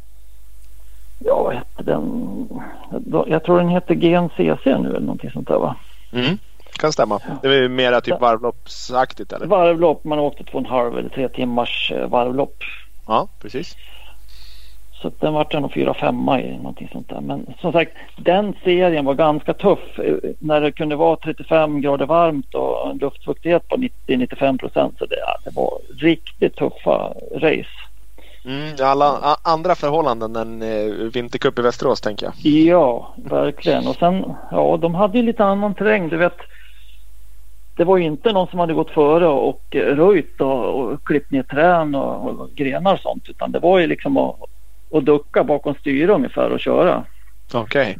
ja 1.19 1.43
vad 1.43 1.53
hette 1.53 1.84
den? 1.84 2.49
Jag 3.28 3.43
tror 3.43 3.57
den 3.57 3.69
heter 3.69 3.95
GNCC 3.95 4.65
nu 4.65 4.89
eller 4.89 4.99
någonting 4.99 5.32
sånt 5.32 5.47
där 5.47 5.57
va? 5.57 5.76
Mm. 6.13 6.38
Kan 6.71 6.93
stämma. 6.93 7.19
Det 7.41 7.47
är 7.47 7.69
mera 7.69 8.01
typ 8.01 8.21
varvloppsaktigt 8.21 9.34
eller? 9.34 9.45
Varvlopp, 9.45 10.03
man 10.03 10.19
åkte 10.19 10.43
två 10.43 10.57
och 10.57 10.65
en 10.65 10.69
halv 10.69 10.97
eller 10.97 11.09
tre 11.09 11.30
timmars 11.30 11.91
eh, 11.91 12.07
varvlopp. 12.07 12.63
Ja, 13.05 13.27
precis. 13.39 13.75
Så 15.01 15.11
den 15.19 15.33
vart 15.33 15.53
nog 15.53 15.73
fyra, 15.73 15.93
femma 15.93 16.41
i 16.41 16.57
någonting 16.57 16.89
sånt 16.91 17.09
där. 17.09 17.21
Men 17.21 17.53
som 17.61 17.71
sagt, 17.71 17.91
den 18.15 18.53
serien 18.63 19.05
var 19.05 19.13
ganska 19.13 19.53
tuff. 19.53 19.99
När 20.39 20.61
det 20.61 20.71
kunde 20.71 20.95
vara 20.95 21.15
35 21.15 21.81
grader 21.81 22.05
varmt 22.05 22.55
och 22.55 22.89
en 22.89 22.97
luftfuktighet 22.97 23.67
på 23.67 23.77
90-95 24.07 24.57
procent. 24.57 24.95
Så 24.97 25.05
det, 25.05 25.15
ja, 25.19 25.37
det 25.43 25.55
var 25.55 25.79
riktigt 25.97 26.55
tuffa 26.55 27.13
race. 27.35 27.69
Mm, 28.45 28.75
alla 28.81 29.37
andra 29.41 29.75
förhållanden 29.75 30.35
än 30.35 30.61
eh, 30.61 30.93
vintercup 31.13 31.59
i 31.59 31.61
Västerås 31.61 32.01
tänker 32.01 32.25
jag. 32.25 32.51
Ja, 32.51 33.13
verkligen. 33.17 33.87
Och 33.87 33.95
sen, 33.95 34.33
ja, 34.51 34.77
de 34.81 34.95
hade 34.95 35.17
ju 35.17 35.23
lite 35.23 35.45
annan 35.45 35.75
terräng. 35.75 36.09
Du 36.09 36.17
vet, 36.17 36.37
det 37.76 37.84
var 37.84 37.97
ju 37.97 38.03
inte 38.03 38.34
någon 38.34 38.47
som 38.47 38.59
hade 38.59 38.73
gått 38.73 38.91
före 38.91 39.28
och 39.28 39.61
röjt 39.71 40.41
och, 40.41 40.80
och 40.80 41.03
klippt 41.03 41.32
ner 41.32 41.43
trän 41.43 41.95
och, 41.95 42.30
och 42.30 42.49
grenar 42.55 42.93
och 42.93 42.99
sånt. 42.99 43.30
Utan 43.30 43.51
det 43.51 43.59
var 43.59 43.80
ju 43.80 43.88
liksom 43.88 44.17
att, 44.17 44.36
att 44.93 45.05
ducka 45.05 45.43
bakom 45.43 45.76
styre 45.76 46.13
ungefär 46.13 46.49
och 46.49 46.59
köra. 46.59 47.03
Okej. 47.53 47.97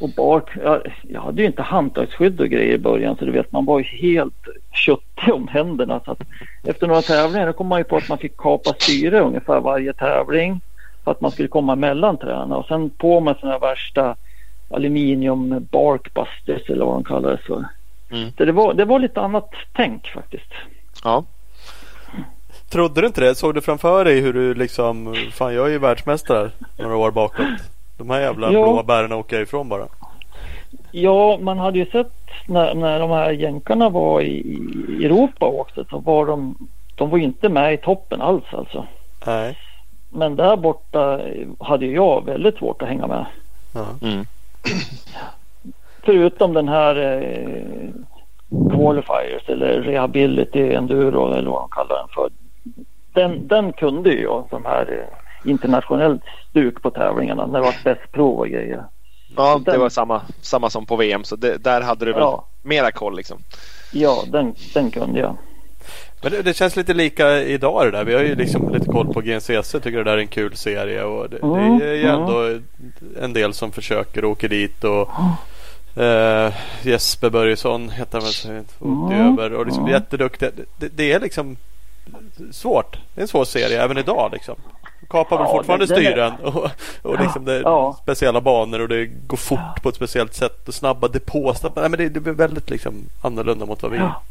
Och 0.00 0.08
bak, 0.08 0.50
jag, 0.64 0.82
jag 1.02 1.20
hade 1.20 1.42
ju 1.42 1.46
inte 1.46 1.62
handtagsskydd 1.62 2.40
och 2.40 2.48
grejer 2.48 2.74
i 2.74 2.78
början 2.78 3.16
så 3.16 3.24
du 3.24 3.32
vet 3.32 3.52
man 3.52 3.64
var 3.64 3.78
ju 3.78 3.84
helt 3.84 4.48
köttig 4.72 5.34
om 5.34 5.48
händerna. 5.48 6.00
Så 6.04 6.12
att 6.12 6.20
efter 6.62 6.86
några 6.86 7.02
tävlingar 7.02 7.46
då 7.46 7.52
kom 7.52 7.66
man 7.66 7.80
ju 7.80 7.84
på 7.84 7.96
att 7.96 8.08
man 8.08 8.18
fick 8.18 8.36
kapa 8.36 8.70
styre 8.72 9.20
ungefär 9.20 9.60
varje 9.60 9.92
tävling. 9.92 10.60
För 11.04 11.10
att 11.10 11.20
man 11.20 11.30
skulle 11.30 11.48
komma 11.48 11.74
mellan 11.74 12.16
träna 12.18 12.56
och 12.56 12.66
sen 12.66 12.90
på 12.90 13.20
med 13.20 13.36
sådana 13.36 13.52
här 13.52 13.60
värsta 13.60 14.16
aluminium 14.70 15.68
barkbusters 15.70 16.70
eller 16.70 16.84
vad 16.84 16.94
de 16.94 17.04
kallar 17.04 17.30
det 17.30 17.38
för. 17.38 17.64
Mm. 18.10 18.32
Så 18.38 18.44
det 18.44 18.52
var, 18.52 18.74
det 18.74 18.84
var 18.84 18.98
lite 18.98 19.20
annat 19.20 19.50
tänk 19.72 20.06
faktiskt. 20.08 20.52
Ja. 21.04 21.24
Trodde 22.70 23.00
du 23.00 23.06
inte 23.06 23.20
det? 23.20 23.34
Såg 23.34 23.54
du 23.54 23.60
framför 23.60 24.04
dig 24.04 24.20
hur 24.20 24.32
du 24.32 24.54
liksom, 24.54 25.16
fan 25.32 25.54
jag 25.54 25.66
är 25.66 25.70
ju 25.70 25.78
världsmästare 25.78 26.50
några 26.78 26.96
år 26.96 27.10
bakåt. 27.10 27.46
De 27.98 28.10
här 28.10 28.20
jävla 28.20 28.52
Ja. 28.52 28.62
blåbären 28.72 29.12
åker 29.12 29.36
jag 29.36 29.42
ifrån 29.42 29.68
bara. 29.68 29.86
Ja, 30.90 31.38
man 31.40 31.58
hade 31.58 31.78
ju 31.78 31.86
sett 31.86 32.12
när, 32.46 32.74
när 32.74 33.00
de 33.00 33.10
här 33.10 33.30
jänkarna 33.30 33.88
var 33.88 34.20
i, 34.20 34.38
i 34.98 35.04
Europa 35.04 35.46
och 35.46 35.58
åkte 35.58 35.84
så 35.90 35.98
var 35.98 36.26
de, 36.26 36.56
de 36.94 37.10
var 37.10 37.18
ju 37.18 37.24
inte 37.24 37.48
med 37.48 37.74
i 37.74 37.76
toppen 37.76 38.20
alls 38.20 38.44
alltså. 38.52 38.86
Nej. 39.26 39.58
Men 40.08 40.36
där 40.36 40.56
borta 40.56 41.20
hade 41.60 41.86
ju 41.86 41.94
jag 41.94 42.24
väldigt 42.24 42.56
svårt 42.56 42.82
att 42.82 42.88
hänga 42.88 43.06
med. 43.06 43.26
Ja. 43.74 43.86
Mm. 44.02 44.26
Förutom 46.04 46.52
den 46.52 46.68
här 46.68 46.96
eh, 46.96 47.90
qualifiers 48.70 49.48
eller 49.48 49.80
rehability 49.82 50.72
enduro 50.72 51.32
eller 51.34 51.50
vad 51.50 51.62
de 51.62 51.68
kallar 51.70 51.96
den 51.96 52.08
för. 52.14 52.30
Den, 53.14 53.48
den 53.48 53.72
kunde 53.72 54.10
ju 54.10 54.22
jag 54.22 54.46
som 54.50 54.64
här 54.64 55.08
eh, 55.42 55.50
internationellt 55.50 56.22
stuk 56.50 56.82
på 56.82 56.90
tävlingarna 56.90 57.46
när 57.46 57.58
det 57.58 57.64
var 57.64 57.74
bäst 57.84 58.12
prov 58.12 58.38
och 58.38 58.48
grejer. 58.48 58.84
Ja, 59.36 59.60
det 59.64 59.70
Den- 59.70 59.80
var 59.80 59.88
samma, 59.88 60.22
samma 60.40 60.70
som 60.70 60.86
på 60.86 60.96
VM 60.96 61.24
så 61.24 61.36
det, 61.36 61.64
där 61.64 61.80
hade 61.80 62.04
du 62.04 62.12
väl 62.12 62.20
Ja. 62.20 62.46
mera 62.62 62.90
koll 62.90 63.16
liksom. 63.16 63.38
Ja, 63.92 64.22
den, 64.32 64.54
den 64.74 64.90
kunde 64.90 65.20
jag. 65.20 65.36
Men 66.22 66.32
det, 66.32 66.42
det 66.42 66.56
känns 66.56 66.76
lite 66.76 66.94
lika 66.94 67.42
idag 67.42 67.86
det 67.86 67.90
där. 67.90 68.04
Vi 68.04 68.14
har 68.14 68.20
ju 68.22 68.34
liksom 68.34 68.72
lite 68.72 68.86
koll 68.88 69.12
på 69.14 69.20
GNCC. 69.20 69.72
Tycker 69.72 69.98
det 69.98 70.04
där 70.04 70.12
är 70.12 70.18
en 70.18 70.26
kul 70.28 70.56
serie. 70.56 71.02
Och 71.04 71.30
det, 71.30 71.36
Mm, 71.42 71.78
det 71.78 71.86
är 71.88 71.94
ju 71.94 72.02
mm. 72.08 72.20
ändå 72.20 72.58
en 73.22 73.32
del 73.32 73.52
som 73.52 73.72
försöker 73.72 74.24
och 74.24 74.30
åker 74.30 74.48
dit. 74.48 74.84
Och, 74.84 75.08
eh, 76.04 76.52
Jesper 76.82 77.30
Börjesson 77.30 77.90
heter 77.90 78.20
han 78.20 78.54
väl. 78.54 78.64
åkte 78.80 79.14
Mm, 79.16 79.38
över. 79.38 79.52
Och 79.56 79.66
liksom 79.66 79.82
mm. 79.84 79.94
jätteduktiga. 79.94 80.50
Det, 80.78 80.88
det 80.88 81.12
är 81.12 81.20
liksom 81.20 81.56
svårt. 82.52 82.98
Det 83.14 83.20
är 83.20 83.22
en 83.22 83.28
svår 83.28 83.44
serie 83.44 83.82
även 83.82 83.98
idag 83.98 84.30
liksom. 84.32 84.54
Kapar 85.10 85.36
väl 85.38 85.46
Ja, 85.48 85.56
fortfarande 85.56 85.86
den- 85.86 85.96
den 85.96 86.06
är- 86.06 86.10
styren. 86.10 86.32
Och, 86.54 86.70
och 87.12 87.20
liksom 87.20 87.44
det 87.44 87.54
är 87.54 87.60
Ja. 87.62 87.96
speciella 88.02 88.40
banor 88.40 88.80
och 88.80 88.88
det 88.88 89.06
går 89.06 89.36
fort 89.36 89.82
på 89.82 89.88
ett 89.88 89.94
speciellt 89.94 90.34
sätt. 90.34 90.68
Och 90.68 90.74
snabba 90.74 91.08
depåstopp. 91.08 91.76
Nej 91.76 91.88
men 91.88 91.98
det, 91.98 92.08
det 92.08 92.20
blir 92.20 92.32
väldigt 92.32 92.70
liksom 92.70 92.94
annorlunda 93.22 93.66
mot 93.66 93.82
vad 93.82 93.92
vi 93.92 93.98
Ja. 93.98 94.22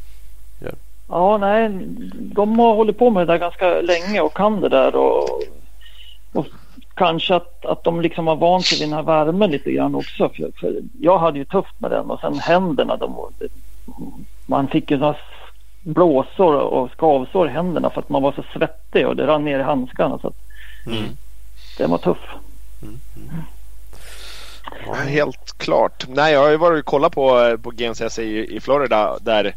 gör. 0.61 0.73
Ja, 1.09 1.37
nej, 1.37 1.69
de 2.13 2.59
har 2.59 2.75
hållit 2.75 2.97
på 2.99 3.09
med 3.09 3.27
det 3.27 3.33
där 3.33 3.37
ganska 3.39 3.81
länge 3.81 4.21
och 4.21 4.33
kan 4.33 4.61
det 4.61 4.69
där 4.69 4.95
och, 4.95 5.29
och 6.33 6.45
kanske 6.99 7.35
att, 7.35 7.65
att 7.65 7.83
de 7.83 8.01
liksom 8.01 8.27
har 8.27 8.35
vant 8.35 8.65
sig 8.65 8.79
vid 8.79 8.87
den 8.89 8.95
här 8.95 9.03
värmen 9.03 9.51
lite 9.51 9.71
grann 9.71 9.95
också. 9.95 10.29
För, 10.29 10.51
för 10.59 10.75
jag 11.01 11.19
hade 11.19 11.37
ju 11.39 11.45
tufft 11.45 11.79
med 11.79 11.91
den 11.91 12.11
och 12.11 12.19
sen 12.19 12.39
händerna, 12.39 12.97
de, 12.97 13.13
var- 13.15 13.31
man 14.45 14.67
fick 14.67 14.91
ju 14.91 14.97
sådana 14.97 15.17
blåsor 15.83 16.55
och 16.55 16.91
skavsår 16.91 17.47
i 17.47 17.51
händerna 17.51 17.89
för 17.89 17.99
att 18.01 18.09
man 18.09 18.21
var 18.23 18.31
så 18.31 18.43
svettig 18.53 19.07
och 19.07 19.15
det 19.15 19.27
rann 19.27 19.45
ner 19.45 19.59
i 19.59 19.63
handskarna. 19.63 20.19
Så 20.19 20.27
att 20.27 20.35
Mm. 20.87 21.03
den 21.77 21.91
var 21.91 21.97
tuff. 21.97 22.17
Ja, 24.85 24.93
helt 24.93 25.57
klart. 25.57 26.05
Nej, 26.07 26.33
jag 26.33 26.41
har 26.41 26.49
ju 26.49 26.57
varit 26.57 26.79
och 26.79 26.85
kollat 26.85 27.13
på, 27.15 27.57
på 27.63 27.69
GNCC 27.71 28.19
i, 28.19 28.55
i 28.55 28.59
Florida 28.59 29.17
där 29.21 29.55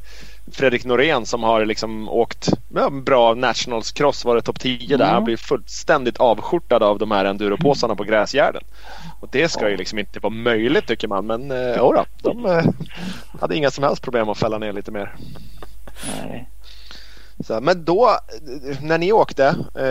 Fredrik 0.51 0.85
Norén 0.85 1.27
som 1.27 1.43
har 1.43 1.65
liksom 1.65 2.09
åkt 2.09 2.49
ja, 2.75 2.91
bra 2.91 3.35
Nationals 3.35 3.93
cross, 3.93 4.25
varit 4.25 4.45
topp 4.45 4.61
10 4.61 4.97
där. 4.97 5.05
Mm. 5.05 5.15
Han 5.15 5.25
blir 5.25 5.37
fullständigt 5.37 6.17
avskjortad 6.17 6.83
av 6.83 6.99
de 6.99 7.11
här 7.11 7.25
enduropåsarna 7.25 7.97
på 7.97 8.05
gräsgärden. 8.05 8.63
Och 9.21 9.29
det 9.33 9.49
ska 9.49 9.71
ju 9.71 9.77
liksom 9.77 9.99
inte 9.99 10.21
vara 10.21 10.33
möjligt 10.33 10.87
tycker 10.87 11.09
man. 11.09 11.27
Men 11.27 11.51
eh, 11.51 11.77
jodå, 11.77 12.05
de 12.23 12.47
eh, 12.47 12.65
hade 13.41 13.57
inga 13.57 13.71
som 13.71 13.85
helst 13.85 14.03
problem 14.03 14.29
att 14.29 14.39
fälla 14.39 14.59
ner 14.59 14.73
lite 14.73 14.91
mer. 14.91 15.15
Nej. 16.23 16.49
Så, 17.47 17.61
men 17.61 17.85
då 17.85 18.11
när 18.81 18.99
ni 18.99 19.13
åkte 19.13 19.47
eh, 19.79 19.87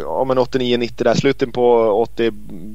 Ja. 0.00 0.06
om 0.06 0.30
en 0.30 0.38
89-90 0.38 1.04
där 1.04 1.14
slutet 1.14 1.52
på 1.52 1.76
80 2.02 2.30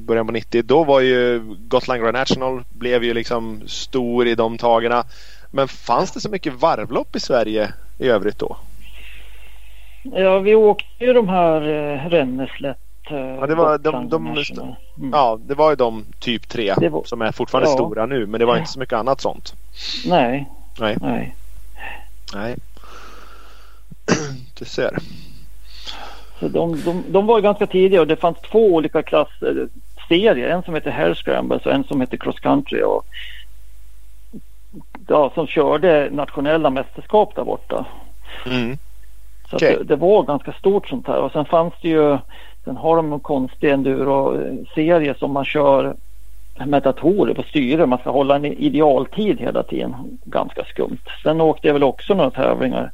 början 0.06 0.26
på 0.26 0.32
90 0.32 0.62
då 0.62 0.84
var 0.84 1.00
ju 1.00 1.42
Gotland 1.68 2.00
Grand 2.02 2.16
National 2.16 2.64
blev 2.68 3.04
ju 3.04 3.14
liksom 3.14 3.62
stor 3.66 4.26
i 4.26 4.34
de 4.34 4.58
tagen. 4.58 5.02
Men 5.56 5.68
fanns 5.68 6.12
det 6.12 6.20
så 6.20 6.30
mycket 6.30 6.52
varvlopp 6.54 7.16
i 7.16 7.20
Sverige 7.20 7.72
i 7.98 8.08
övrigt 8.08 8.38
då? 8.38 8.56
Ja, 10.02 10.38
vi 10.38 10.54
åkte 10.54 11.04
ju 11.04 11.12
de 11.12 11.28
här 11.28 11.60
eh, 11.62 12.08
Renneslätt. 12.08 12.78
Eh, 13.10 13.16
Ja, 13.16 13.46
det 13.46 13.54
var- 13.54 13.78
de- 13.78 14.08
de- 14.08 14.24
National. 14.34 14.74
Mm. 14.98 15.10
Ja, 15.12 15.38
det 15.46 15.54
var 15.54 15.70
ju 15.70 15.76
de 15.76 16.04
typ 16.18 16.48
tre 16.48 16.74
var- 16.90 17.04
som 17.04 17.22
är 17.22 17.32
fortfarande 17.32 17.70
Ja. 17.70 17.74
stora 17.74 18.06
nu 18.06 18.26
men 18.26 18.40
det 18.40 18.46
var 18.46 18.56
inte 18.58 18.70
så 18.70 18.78
mycket 18.78 18.98
annat 18.98 19.20
sånt. 19.20 19.54
Nej, 20.06 20.50
Nej. 20.78 20.96
nej. 21.00 21.36
Nej. 22.34 22.56
Du 24.58 24.64
ser. 24.64 24.98
Så 26.40 26.48
de, 26.48 26.80
de, 26.84 27.04
de 27.08 27.26
var 27.26 27.38
ju 27.38 27.42
ganska 27.42 27.66
tidiga 27.66 28.00
och 28.00 28.06
det 28.06 28.16
fanns 28.16 28.38
två 28.50 28.74
olika 28.74 29.02
klasser, 29.02 29.68
serier. 30.08 30.48
En 30.48 30.62
som 30.62 30.74
heter 30.74 30.90
Hare 30.90 31.14
Scrambles 31.14 31.66
och 31.66 31.72
en 31.72 31.84
som 31.84 32.00
heter 32.00 32.16
Cross 32.16 32.40
Country. 32.40 32.82
Och, 32.82 33.04
ja, 35.06 35.30
som 35.34 35.46
körde 35.46 36.08
nationella 36.12 36.70
mästerskap 36.70 37.34
där 37.34 37.44
borta. 37.44 37.86
Mm. 38.46 38.78
Så 39.50 39.58
det, 39.58 39.82
det 39.84 39.96
var 39.96 40.22
ganska 40.22 40.52
stort 40.52 40.88
sånt 40.88 41.06
här. 41.06 41.18
Och 41.18 41.32
sen 41.32 41.44
fanns 41.44 41.74
det 41.82 41.88
ju, 41.88 42.18
sen 42.64 42.76
har 42.76 42.96
de 42.96 43.10
någon 43.10 43.20
konstig 43.20 43.70
enduro-serie 43.70 45.14
som 45.14 45.32
man 45.32 45.44
kör 45.44 45.96
med 46.66 46.82
datorer 46.82 47.34
på 47.34 47.42
styre. 47.42 47.86
Man 47.86 47.98
ska 47.98 48.10
hålla 48.10 48.36
en 48.36 48.44
idealtid 48.44 49.40
hela 49.40 49.62
tiden. 49.62 50.18
Ganska 50.24 50.64
skumt. 50.64 50.98
Sen 51.22 51.40
åkte 51.40 51.66
jag 51.66 51.74
väl 51.74 51.82
också 51.84 52.14
några 52.14 52.30
tävlingar. 52.30 52.90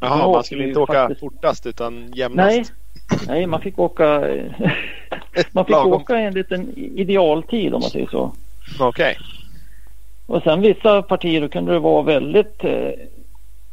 Jaha, 0.00 0.18
Ja, 0.18 0.32
man 0.32 0.44
skulle 0.44 0.68
inte 0.68 0.80
åka 0.80 0.92
faktiskt- 0.92 1.20
fortast 1.20 1.66
utan 1.66 2.12
jämnast. 2.14 2.48
Nej, 2.56 2.64
nej 3.28 3.46
man 3.46 3.60
fick 3.60 3.78
åka 3.78 4.04
man 5.52 5.64
fick 5.64 5.76
åka 5.76 6.18
en 6.18 6.34
liten 6.34 6.72
idealtid 6.76 7.74
om 7.74 7.80
man 7.80 7.90
säger 7.90 8.06
så. 8.06 8.32
Okej. 8.80 9.16
Och 10.26 10.42
sen 10.42 10.60
vissa 10.60 11.02
partier 11.02 11.40
då 11.40 11.48
kunde 11.48 11.72
det 11.72 11.78
vara 11.78 12.02
väldigt 12.02 12.64
eh, 12.64 12.90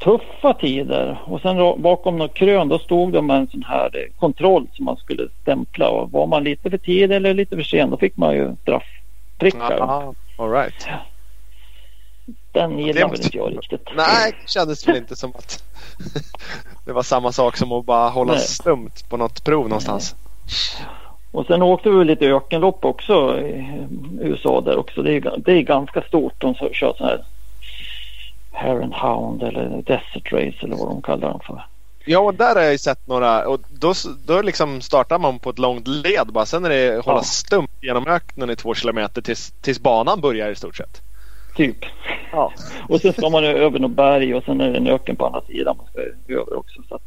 tuffa 0.04 0.54
tider. 0.54 1.22
Och 1.26 1.42
sen 1.42 1.82
bakom 1.82 2.18
något 2.18 2.34
krön 2.34 2.68
då 2.68 2.80
stod 2.80 3.14
det 3.14 3.22
med 3.22 3.38
en 3.38 3.48
sån 3.48 3.64
här 3.64 3.98
eh, 3.98 4.20
kontroll 4.20 4.68
som 4.74 4.86
man 4.86 4.98
skulle 4.98 5.28
stämpla. 5.42 5.90
Och 5.90 6.12
var 6.12 6.28
man 6.28 6.44
lite 6.44 6.70
för 6.70 6.78
tidig 6.78 7.16
eller 7.16 7.34
lite 7.34 7.56
för 7.56 7.64
sen 7.64 7.90
då 7.90 7.98
fick 7.98 8.18
man 8.18 8.36
ju 8.36 8.56
straffprickar. 8.62 9.82
Aha, 9.82 10.14
all 10.38 10.52
right. 10.52 10.88
Den 12.52 12.76
Det 12.76 12.84
gillar 12.84 13.10
väl 13.10 13.22
inte 13.24 13.38
jag 13.38 13.54
riktigt. 13.54 13.88
Nej, 13.96 14.32
det 14.42 14.50
kändes 14.50 14.88
väl 14.88 14.96
inte 14.98 15.16
som 15.16 15.30
att 15.30 15.64
det 16.86 16.94
var 16.94 17.04
samma 17.04 17.32
sak 17.32 17.58
som 17.58 17.72
att 17.72 17.86
bara 17.86 18.10
hålla 18.10 18.34
Nej. 18.34 18.42
stumt 18.42 18.92
på 19.10 19.18
något 19.18 19.44
prov 19.44 19.70
någonstans. 19.70 20.16
Och 21.32 21.46
sen 21.46 21.62
åkte 21.62 21.90
vi 21.90 22.06
lite 22.06 22.26
ökenlopp 22.26 22.86
också 22.86 23.40
i 23.40 23.78
USA 24.22 24.62
där 24.62 24.78
också. 24.78 25.02
Det 25.02 25.14
är, 25.16 25.34
det 25.38 25.52
är 25.52 25.62
ganska 25.62 26.02
stort. 26.02 26.34
De 26.38 26.56
så- 26.56 26.70
kör 26.74 26.94
sån 26.98 27.08
här 27.08 27.24
Hare 28.52 28.84
and 28.84 28.94
Hound 28.94 29.44
eller 29.44 29.82
Desert 29.86 30.32
Race 30.34 30.58
eller 30.62 30.76
vad 30.76 30.88
de 30.88 31.02
kallar 31.02 31.30
dem 31.30 31.40
för. 31.48 31.66
Ja, 32.06 32.20
och 32.20 32.34
där 32.36 32.56
har 32.56 32.62
jag 32.62 32.72
ju 32.72 32.78
sett 32.78 33.08
några 33.08 33.48
och 33.48 33.60
då, 33.70 33.94
då 34.26 34.42
liksom 34.42 34.82
startar 34.82 35.20
man 35.20 35.40
på 35.40 35.50
ett 35.50 35.60
långt 35.60 35.88
led 35.88 36.28
bara. 36.34 36.46
Sen 36.46 36.66
är 36.66 36.70
det 36.70 37.06
hålla 37.06 37.18
Ja. 37.18 37.24
stumt 37.24 37.68
genom 37.82 38.08
öknen 38.08 38.50
i 38.50 38.56
två 38.56 38.74
kilometer 38.74 39.22
tills, 39.22 39.52
tills 39.52 39.80
banan 39.80 40.22
börjar 40.22 40.50
i 40.52 40.56
stort 40.56 40.76
sett. 40.76 41.02
Typ. 41.56 41.78
Ja. 42.32 42.54
Och 42.90 43.02
sen 43.02 43.14
ska 43.14 43.30
man 43.30 43.44
ju 43.44 43.50
över 43.50 43.80
något 43.80 43.92
berg 43.92 44.36
och 44.36 44.44
sen 44.44 44.62
är 44.62 44.70
det 44.72 44.78
en 44.78 44.88
öken 44.88 45.16
på 45.16 45.26
andra 45.26 45.42
sidan 45.42 45.78
man 45.78 45.86
ska 45.88 46.34
över 46.34 46.58
också. 46.58 46.82
Så 46.90 46.96
att, 46.96 47.02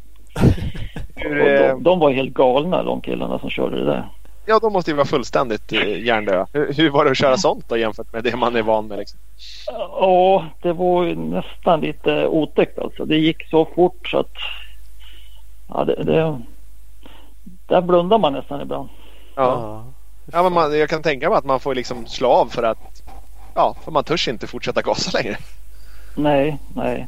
Hur, 1.15 1.41
och 1.41 1.47
eh, 1.47 1.69
de, 1.69 1.83
de 1.83 1.99
var 1.99 2.11
helt 2.11 2.33
galna 2.33 2.83
de 2.83 3.01
killarna 3.01 3.39
som 3.39 3.49
körde 3.49 3.79
det 3.79 3.85
där. 3.85 4.09
ja, 4.45 4.59
de 4.59 4.73
måste 4.73 4.91
ju 4.91 4.97
vara 4.97 5.07
fullständigt 5.07 5.73
eh, 5.73 6.05
hjärndöda. 6.05 6.47
Hur, 6.53 6.73
hur 6.73 6.89
var 6.89 7.05
det 7.05 7.11
att 7.11 7.17
köra 7.17 7.37
sånt 7.37 7.65
då 7.69 7.77
jämfört 7.77 8.13
med 8.13 8.23
det 8.23 8.35
man 8.35 8.55
är 8.55 8.61
van 8.61 8.87
med? 8.87 8.97
Liksom? 8.97 9.19
Ja, 9.77 10.45
det 10.61 10.73
var 10.73 11.03
ju 11.03 11.15
nästan 11.15 11.81
lite 11.81 12.27
otäckt 12.27 12.79
alltså. 12.79 13.05
Det 13.05 13.17
gick 13.17 13.49
så 13.49 13.65
fort 13.75 14.07
så 14.07 14.17
att 14.17 14.35
ja, 15.67 15.85
det, 15.85 16.03
det, 16.03 16.41
där 17.67 17.81
blundar 17.81 18.17
man 18.17 18.33
nästan 18.33 18.61
ibland. 18.61 18.89
Ja. 19.35 19.83
Ja, 20.31 20.43
men 20.43 20.53
man, 20.53 20.79
jag 20.79 20.89
kan 20.89 21.01
tänka 21.01 21.29
mig 21.29 21.37
att 21.37 21.45
man 21.45 21.59
får 21.59 21.75
liksom 21.75 22.07
slå 22.07 22.29
av 22.29 22.45
för 22.45 22.63
att 22.63 23.01
ja, 23.55 23.75
för 23.83 23.91
man 23.91 24.03
törs 24.03 24.27
inte 24.27 24.47
fortsätta 24.47 24.81
gasa 24.81 25.17
längre. 25.17 25.37
Nej, 26.15 26.57
nej. 26.75 27.07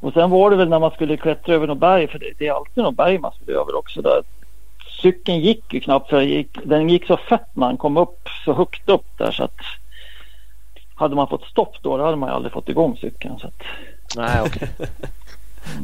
Och 0.00 0.12
sen 0.12 0.30
var 0.30 0.50
det 0.50 0.56
väl 0.56 0.68
när 0.68 0.78
man 0.78 0.90
skulle 0.90 1.16
klättra 1.16 1.54
över 1.54 1.66
något 1.66 1.78
berg, 1.78 2.08
för 2.08 2.18
det, 2.18 2.32
det 2.38 2.46
är 2.46 2.52
alltid 2.52 2.84
något 2.84 2.96
berg 2.96 3.18
man 3.18 3.32
skulle 3.32 3.58
över 3.58 3.76
också. 3.76 4.02
Där. 4.02 4.22
Cykeln 5.02 5.38
gick 5.38 5.74
ju 5.74 5.80
knappt, 5.80 6.10
för 6.10 6.16
den 6.16 6.28
gick, 6.28 6.58
den 6.64 6.88
gick 6.88 7.06
så 7.06 7.16
fett 7.16 7.48
när 7.54 7.60
man 7.66 7.76
kom 7.76 7.96
upp 7.96 8.28
så 8.44 8.52
högt 8.52 8.88
upp 8.88 9.18
där 9.18 9.30
så 9.30 9.44
att 9.44 9.56
hade 10.94 11.14
man 11.14 11.28
fått 11.28 11.44
stopp 11.44 11.76
då, 11.82 11.96
då 11.96 12.04
hade 12.04 12.16
man 12.16 12.28
ju 12.28 12.34
aldrig 12.34 12.52
fått 12.52 12.68
igång 12.68 12.96
cykeln. 12.96 13.38
Så 13.38 13.46
att, 13.46 13.62
Nej, 14.16 14.42
okej. 14.46 14.68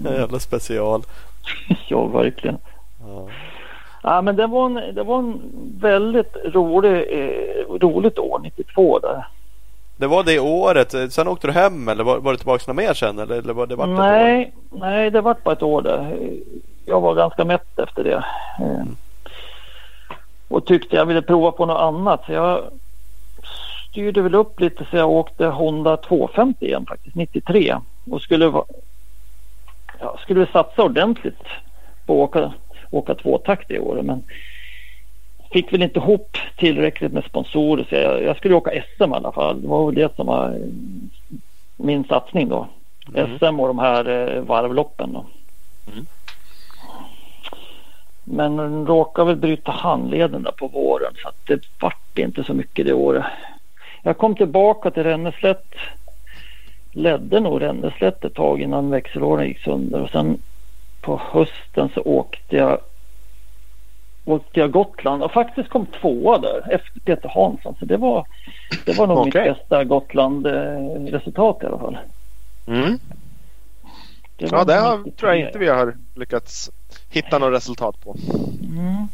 En 0.05 0.15
jävla 0.15 0.39
special. 0.39 1.03
ja, 1.89 2.07
verkligen. 2.07 2.59
Ja. 3.07 3.29
Ja, 4.03 4.23
men 4.23 4.37
det 4.37 4.47
var 4.47 4.67
en, 4.67 4.95
det 4.95 5.03
var 5.03 5.19
en 5.19 5.41
väldigt 5.81 6.37
rolig, 6.45 6.93
eh, 6.93 7.79
roligt 7.81 8.19
år 8.19 8.39
92 8.43 8.99
där. 8.99 9.27
Det 9.97 10.07
var 10.07 10.23
det 10.25 10.39
året. 10.41 11.13
Sen 11.13 11.29
åkte 11.29 11.47
du 11.47 11.53
hem 11.53 11.89
eller 11.89 12.05
var, 12.05 12.19
var 12.19 12.33
du 12.33 12.37
tillbaka 12.39 12.65
något 12.67 12.77
mer 12.77 12.95
sen? 12.95 13.19
Eller, 13.19 13.35
eller 13.39 13.53
var 13.53 13.67
det 13.67 13.77
vart? 13.77 13.89
Nej, 13.89 14.53
nej, 14.71 15.11
det 15.11 15.21
var 15.21 15.37
bara 15.45 15.53
ett 15.53 15.63
år 15.63 15.83
där. 15.83 16.17
Jag 16.87 17.01
var 17.01 17.15
ganska 17.15 17.45
mätt 17.45 17.79
efter 17.79 18.05
det. 18.05 18.25
Eh, 18.61 18.85
Och 20.49 20.67
tyckte 20.67 20.97
jag 20.97 21.07
ville 21.07 21.23
prova 21.23 21.53
på 21.53 21.67
något 21.67 21.81
annat. 21.81 22.23
Så 22.27 22.33
jag 22.33 22.61
styrde 23.91 24.23
väl 24.23 24.35
upp 24.35 24.61
lite 24.61 24.87
så 24.91 24.97
jag 24.97 25.11
åkte 25.11 25.47
Honda 25.47 25.97
250 25.97 26.65
igen 26.67 26.87
faktiskt, 26.89 27.17
93. 27.17 27.77
Och 28.11 28.21
skulle, 28.23 28.45
ja, 30.01 30.19
skulle 30.23 30.47
satsa 30.47 30.83
ordentligt 30.83 31.43
på 32.07 32.25
att 32.25 32.29
åka, 32.31 32.53
åka 32.91 33.15
tvåtakt 33.15 33.71
i 33.71 33.79
år. 33.79 34.03
Men 34.03 34.23
fick 35.57 35.73
väl 35.73 35.83
inte 35.83 35.99
ihop 35.99 36.37
tillräckligt 36.57 37.13
med 37.13 37.25
sponsorer 37.25 37.87
så 37.89 37.95
jag, 37.95 38.23
jag 38.23 38.37
skulle 38.37 38.55
åka 38.55 38.71
SM 38.71 39.13
i 39.13 39.15
alla 39.15 39.33
fall. 39.33 39.63
Det 39.63 39.69
var 39.69 39.87
väl 39.87 39.95
det 39.95 40.17
som 40.17 40.27
var 40.27 40.49
eh, 40.49 40.61
min 41.77 42.05
satsning 42.05 42.49
då. 42.49 42.67
Mm. 43.15 43.39
SM 43.39 43.61
och 43.61 43.69
de 43.69 43.79
här 43.79 44.09
eh, 44.09 44.43
varvloppen 44.43 45.13
då. 45.13 45.27
Mm. 45.93 46.07
Men 48.25 48.57
den 48.57 48.87
råkade 48.87 49.27
väl 49.27 49.37
bryta 49.37 49.71
handleden 49.73 50.43
där 50.43 50.53
på 50.53 50.69
våren 50.69 51.13
så 51.23 51.29
att 51.29 51.47
det 51.47 51.61
vart 51.81 52.19
inte 52.19 52.45
så 52.45 52.55
mycket 52.55 52.87
det 52.87 52.93
året. 52.93 53.25
Jag 54.03 54.19
kom 54.19 54.35
tillbaka 54.35 54.91
till 54.91 55.05
Renneslätt. 55.05 55.75
Ledde 56.93 57.41
nog 57.41 57.63
Renneslätt 57.63 58.25
ett 58.25 58.35
tag 58.35 58.61
innan 58.61 58.91
växellådan 58.91 59.47
gick 59.47 59.59
sönder 59.59 60.01
och 60.01 60.11
sen 60.11 60.39
på 61.01 61.21
hösten 61.33 61.89
så 61.95 62.01
åkte 62.01 62.57
jag 62.57 62.79
åkte 64.27 64.61
jag 64.61 64.71
Gotland 64.71 65.23
och 65.23 65.33
faktiskt 65.33 65.69
kom 65.69 65.87
tvåa 65.87 66.39
där 66.39 66.73
efter 66.75 67.01
Peter 67.01 67.29
Hansson. 67.29 67.77
Så 67.79 67.85
det 67.85 67.97
var, 67.97 68.27
det 68.85 68.99
var 68.99 69.07
nog 69.07 69.19
Okej. 69.19 69.49
mitt 69.49 69.59
bästa 69.59 69.85
Gotland-resultat 69.85 71.63
i 71.63 71.67
alla 71.67 71.79
fall. 71.79 71.99
Mm. 72.67 72.99
Det 74.37 74.47
Ja, 74.51 74.65
det 74.65 74.75
har, 74.75 74.99
93. 74.99 75.13
tror 75.17 75.33
jag 75.33 75.47
inte 75.47 75.59
vi 75.59 75.69
har 75.69 75.97
lyckats 76.15 76.71
hitta 77.11 77.39
något 77.39 77.53
resultat 77.53 78.05
på. 78.05 78.17
Mm. 78.77 79.09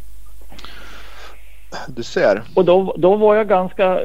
Du 1.88 2.02
ser. 2.02 2.42
Och 2.54 2.64
då, 2.64 2.94
då 2.98 3.16
var 3.16 3.34
jag 3.34 3.48
ganska 3.48 4.00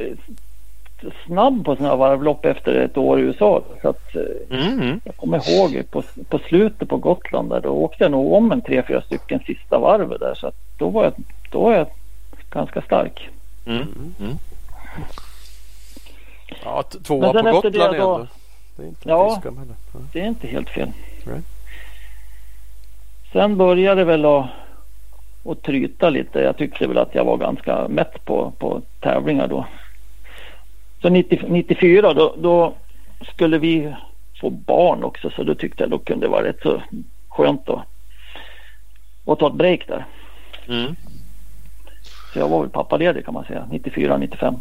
snabb 1.26 1.65
på 1.65 1.76
sådana 1.76 1.90
här 1.90 1.98
varvlopp 1.98 2.45
efter 2.45 2.74
ett 2.76 2.98
år 2.98 3.19
i 3.19 3.22
USA. 3.22 3.64
Så 3.82 3.90
att, 3.90 4.15
eh, 4.15 4.57
Mm. 4.60 5.02
jag 5.03 5.15
kommer 5.15 5.49
ihåg 5.52 5.91
på, 5.91 6.03
på 6.30 6.40
slutet 6.40 6.90
på 6.90 6.98
Gotland 6.98 7.49
där 7.49 7.61
då 7.61 7.69
åkte 7.69 8.03
jag 8.03 8.11
nog 8.11 8.34
om 8.34 8.52
en 8.52 8.61
tre, 8.61 8.84
fyra 8.88 9.02
stycken 9.02 9.40
sista 9.45 9.80
varvet 9.80 10.19
där. 10.19 10.34
Så 10.36 10.48
att 10.48 10.56
då, 10.78 10.90
var 10.90 11.03
jag, 11.03 11.14
då 11.52 11.61
var 11.61 11.74
jag 11.74 11.88
ganska 12.49 12.82
stark. 12.82 13.30
Mm. 13.65 13.88
Ja, 16.64 16.84
t- 16.84 16.98
tvåa 17.03 17.34
på 17.34 17.41
Gotland 17.52 17.74
det 17.74 17.80
är 17.80 17.88
då- 17.88 17.94
ändå. 17.94 18.28
Det 18.76 18.84
är 18.84 18.88
inte 18.88 19.10
Ja. 19.10 19.41
ja. 19.44 19.52
heller. 19.52 19.76
Ja. 19.94 19.99
Det 20.14 20.19
är 20.22 20.26
inte 20.28 20.48
helt 20.48 20.69
fel. 20.69 20.91
Nej. 21.26 21.41
Sen 23.34 23.57
började 23.57 24.02
det 24.02 24.06
väl 24.06 24.26
att, 24.26 24.45
att 25.45 25.61
tryta 25.61 26.10
lite. 26.10 26.40
Jag 26.40 26.57
tyckte 26.57 26.88
väl 26.88 26.98
att 26.98 27.15
jag 27.15 27.26
var 27.26 27.38
ganska 27.38 27.88
mätt 27.88 28.26
på, 28.26 28.52
på 28.57 28.82
tävlingar 28.99 29.48
då. 29.48 29.65
Så 31.08 31.12
90, 31.12 31.40
94 31.48 32.14
då, 32.14 32.36
då 32.38 32.74
skulle 33.34 33.58
vi 33.58 33.96
få 34.42 34.50
barn 34.50 35.04
också 35.04 35.30
så 35.30 35.44
då 35.44 35.56
tyckte 35.56 35.84
jag 35.84 35.90
då 35.90 36.00
kunde 36.00 36.26
det 36.26 36.30
vara 36.30 36.44
rätt 36.44 36.62
så 36.62 36.82
skönt 37.30 37.66
då. 37.66 37.84
att 39.26 39.40
ta 39.40 39.48
ett 39.48 39.54
break 39.54 39.88
där. 39.88 40.06
Mm. 40.68 40.96
Så 42.34 42.40
jag 42.40 42.50
var 42.50 42.62
väl 42.62 42.70
pappaledig 42.70 43.26
kan 43.26 43.34
man 43.34 43.46
säga. 43.46 43.68
94, 43.72 44.18
95. 44.18 44.56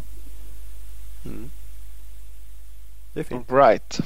Det 3.13 3.19
är 3.19 3.23
fint. 3.23 3.51
Right. 3.51 3.99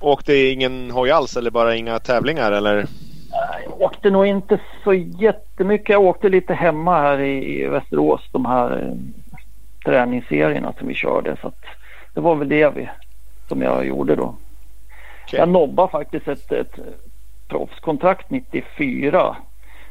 Åkte 0.00 0.36
ingen 0.36 0.90
hoj 0.90 1.10
alls 1.10 1.36
eller 1.36 1.50
bara 1.50 1.76
inga 1.76 1.98
tävlingar 1.98 2.52
eller? 2.52 2.86
Jag 3.64 3.80
åkte 3.80 4.10
nog 4.10 4.26
inte 4.26 4.60
så 4.84 4.94
jättemycket. 4.94 5.88
Jag 5.88 6.02
åkte 6.02 6.28
lite 6.28 6.54
hemma 6.54 7.00
här 7.00 7.20
i, 7.20 7.62
i 7.62 7.66
Västerås. 7.66 8.20
De 8.32 8.46
här 8.46 8.82
eh, 8.82 8.94
träningsserierna 9.86 10.72
som 10.78 10.88
vi 10.88 10.94
körde. 10.94 11.36
Så 11.42 11.52
det 12.14 12.20
var 12.20 12.34
väl 12.34 12.48
det 12.48 12.74
vi, 12.74 12.88
som 13.48 13.62
jag 13.62 13.86
gjorde 13.86 14.16
då. 14.16 14.36
Okej. 15.24 15.38
Jag 15.38 15.48
nobbade 15.48 15.92
faktiskt 15.92 16.28
ett, 16.28 16.52
ett 16.52 16.78
proffskontrakt 17.48 18.30
94. 18.30 19.36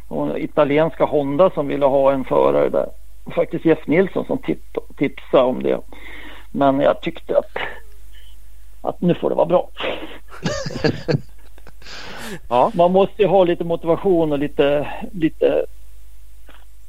Och 0.08 0.40
italienska 0.40 1.06
Honda 1.06 1.50
som 1.50 1.68
ville 1.68 1.86
ha 1.86 2.12
en 2.12 2.26
förare 2.26 2.70
där. 2.70 2.90
Faktiskt 3.36 3.66
Jeff 3.66 3.88
Nilsson 3.88 4.26
som 4.26 4.38
tip, 4.38 4.78
tipsade 4.98 5.44
om 5.44 5.64
det. 5.64 5.80
Men 6.52 6.80
jag 6.80 7.02
tyckte 7.02 7.38
att, 7.38 7.58
att 8.82 9.02
nu 9.02 9.14
får 9.14 9.30
det 9.30 9.36
vara 9.36 9.46
bra. 9.46 9.70
Ja. 12.50 12.72
Man 12.76 12.92
måste 12.92 13.22
ju 13.22 13.28
ha 13.28 13.44
lite 13.44 13.64
motivation 13.64 14.32
och 14.32 14.40
lite, 14.40 14.88
lite 15.12 15.66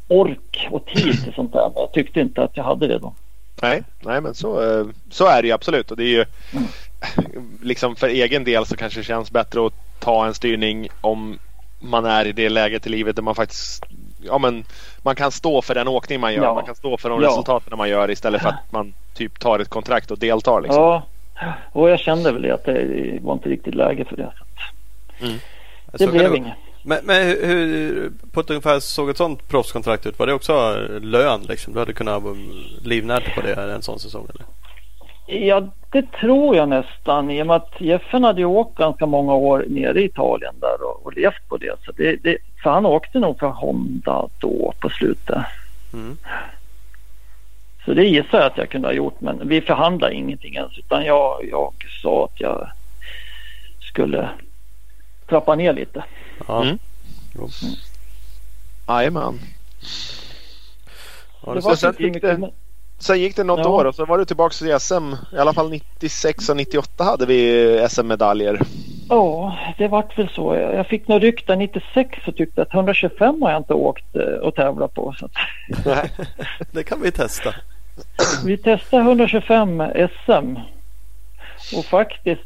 ork 0.08 0.68
och 0.70 0.86
tid 0.86 1.24
till 1.24 1.32
sånt 1.34 1.52
där. 1.52 1.70
Men 1.74 1.82
jag 1.82 1.92
tyckte 1.92 2.20
inte 2.20 2.42
att 2.42 2.56
jag 2.56 2.64
hade 2.64 2.86
det 2.86 2.98
då. 2.98 3.14
Nej, 3.62 3.82
nej 4.00 4.20
men 4.20 4.34
så, 4.34 4.78
eh, 4.80 4.86
så 5.10 5.26
är 5.26 5.42
det 5.42 5.48
ju 5.48 5.54
absolut. 5.54 5.90
Och 5.90 5.96
det 5.96 6.04
är 6.04 6.08
ju 6.08 6.24
liksom 7.62 7.96
för 7.96 8.08
egen 8.08 8.44
del 8.44 8.66
så 8.66 8.76
kanske 8.76 9.00
det 9.00 9.04
känns 9.04 9.30
bättre 9.30 9.66
att 9.66 9.72
ta 10.00 10.26
en 10.26 10.34
styrning 10.34 10.88
om 11.00 11.38
man 11.80 12.04
är 12.04 12.26
i 12.26 12.32
det 12.32 12.48
läget 12.48 12.86
i 12.86 12.90
livet 12.90 13.16
där 13.16 13.22
man 13.22 13.34
faktiskt 13.34 13.84
ja, 14.22 14.38
men 14.38 14.64
man 15.02 15.16
kan 15.16 15.32
stå 15.32 15.62
för 15.62 15.74
den 15.74 15.88
åkning 15.88 16.20
man 16.20 16.34
gör. 16.34 16.42
Ja. 16.44 16.54
Man 16.54 16.64
kan 16.64 16.74
stå 16.74 16.96
för 16.98 17.10
de 17.10 17.22
Ja. 17.22 17.28
resultaten 17.28 17.78
man 17.78 17.88
gör 17.88 18.10
istället 18.10 18.42
för 18.42 18.48
att 18.48 18.72
man 18.72 18.94
typ 19.14 19.38
tar 19.40 19.58
ett 19.58 19.68
kontrakt 19.68 20.10
och 20.10 20.18
deltar. 20.18 20.60
Liksom. 20.60 20.82
Ja, 20.82 21.02
och 21.72 21.90
jag 21.90 22.00
kände 22.00 22.32
väl 22.32 22.50
att 22.50 22.64
det 22.64 23.18
var 23.22 23.32
inte 23.32 23.48
riktigt 23.48 23.74
läge 23.74 24.04
för 24.04 24.16
det. 24.16 24.32
Så 25.20 25.26
Det 25.92 26.04
kan 26.04 26.12
blev 26.12 26.34
inget. 26.34 26.54
Men, 26.86 26.98
men 27.04 27.26
hur, 27.26 28.12
på 28.32 28.40
ett 28.40 28.50
ungefär 28.50 28.80
såg 28.80 29.10
ett 29.10 29.16
sånt 29.16 29.48
proffskontrakt 29.48 30.06
ut? 30.06 30.18
Var 30.18 30.26
det 30.26 30.32
också 30.32 30.76
lön 31.02 31.42
liksom? 31.48 31.72
Du 31.72 31.78
hade 31.78 31.92
kunnat 31.92 32.22
livnära 32.84 33.20
dig 33.20 33.32
på 33.34 33.40
det 33.40 33.54
en 33.54 33.82
sån 33.82 33.98
säsong 33.98 34.26
eller? 34.34 34.46
Ja, 35.46 35.68
det 35.92 36.12
tror 36.12 36.56
jag 36.56 36.68
nästan. 36.68 37.30
I 37.30 37.42
och 37.42 37.46
med 37.46 37.56
att 37.56 37.80
Jeffen 37.80 38.24
hade 38.24 38.40
ju 38.40 38.46
åkt 38.46 38.78
ganska 38.78 39.06
många 39.06 39.34
år 39.34 39.64
nere 39.68 40.00
i 40.00 40.04
Italien 40.04 40.54
där 40.60 40.82
och, 40.82 41.06
och 41.06 41.16
levt 41.16 41.48
på 41.48 41.56
det. 41.56 41.74
Så, 41.84 41.92
det, 41.92 42.16
det. 42.22 42.38
så 42.62 42.70
han 42.70 42.86
åkte 42.86 43.18
nog 43.18 43.38
för 43.38 43.46
Honda 43.46 44.28
då 44.38 44.74
på 44.80 44.88
slutet. 44.88 45.44
Mm. 45.92 46.16
Så 47.84 47.94
det 47.94 48.04
gissar 48.04 48.38
jag 48.38 48.46
att 48.46 48.58
jag 48.58 48.68
kunde 48.68 48.88
ha 48.88 48.92
gjort. 48.92 49.20
Men 49.20 49.48
vi 49.48 49.60
förhandlade 49.60 50.14
ingenting 50.14 50.54
ens. 50.54 50.78
Utan 50.78 51.04
jag, 51.04 51.48
jag 51.50 51.72
sa 52.02 52.24
att 52.24 52.40
jag 52.40 52.68
skulle 53.80 54.28
trappa 55.28 55.54
ner 55.54 55.72
lite. 55.72 56.04
Ja. 56.48 56.62
Mm. 56.62 56.78
Jajamän. 58.88 59.40
Ja, 61.46 61.52
det 61.54 61.60
det 61.60 61.64
var 61.64 61.74
sen 61.76 61.94
gick 61.98 62.22
det- 62.22 62.38
men- 62.38 62.50
Sen 62.98 63.20
gick 63.20 63.36
det 63.36 63.44
något 63.44 63.58
Ja. 63.64 63.68
år 63.68 63.84
och 63.84 63.94
så 63.94 64.04
var 64.06 64.18
du 64.18 64.24
tillbaka 64.24 64.64
i 64.66 64.80
SM. 64.80 65.14
I 65.32 65.38
alla 65.38 65.52
fall 65.52 65.70
96 65.70 66.48
och 66.48 66.56
98 66.56 67.04
hade 67.04 67.26
vi 67.26 67.86
SM-medaljer. 67.90 68.60
Ja, 69.08 69.56
det 69.78 69.88
vart 69.88 70.18
väl 70.18 70.28
så. 70.28 70.54
Jag 70.54 70.86
fick 70.86 71.08
nog 71.08 71.22
ryck 71.22 71.46
där 71.46 71.56
96 71.56 72.18
och 72.26 72.36
tyckte 72.36 72.62
att 72.62 72.74
125 72.74 73.42
har 73.42 73.50
jag 73.50 73.60
inte 73.60 73.74
åkt 73.74 74.16
eh, 74.16 74.22
och 74.22 74.54
tävlat 74.54 74.94
på. 74.94 75.14
Så 75.18 75.28
det 76.72 76.84
kan 76.84 77.02
vi 77.02 77.12
testa. 77.12 77.54
vi 78.44 78.56
testade 78.58 79.02
125 79.02 79.82
SM. 80.24 80.56
Och 81.76 81.84
faktiskt 81.84 82.42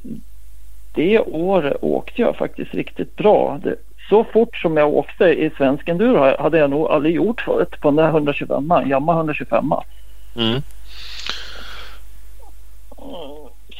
det 0.94 1.20
året 1.20 1.76
åkte 1.80 2.22
jag 2.22 2.36
faktiskt 2.36 2.74
riktigt 2.74 3.16
bra. 3.16 3.60
Det, 3.62 3.76
så 4.08 4.24
fort 4.24 4.56
som 4.56 4.76
jag 4.76 4.88
åkte 4.94 5.24
i 5.24 5.50
svensk 5.56 5.88
enduro 5.88 6.36
hade 6.42 6.58
jag 6.58 6.70
nog 6.70 6.86
aldrig 6.86 7.14
gjort 7.14 7.40
förut 7.40 7.80
på 7.80 7.88
den 7.88 7.96
där 7.96 8.08
125 8.08 8.72
Yamaha 8.86 9.18
125 9.18 9.72
Mm. 10.36 10.62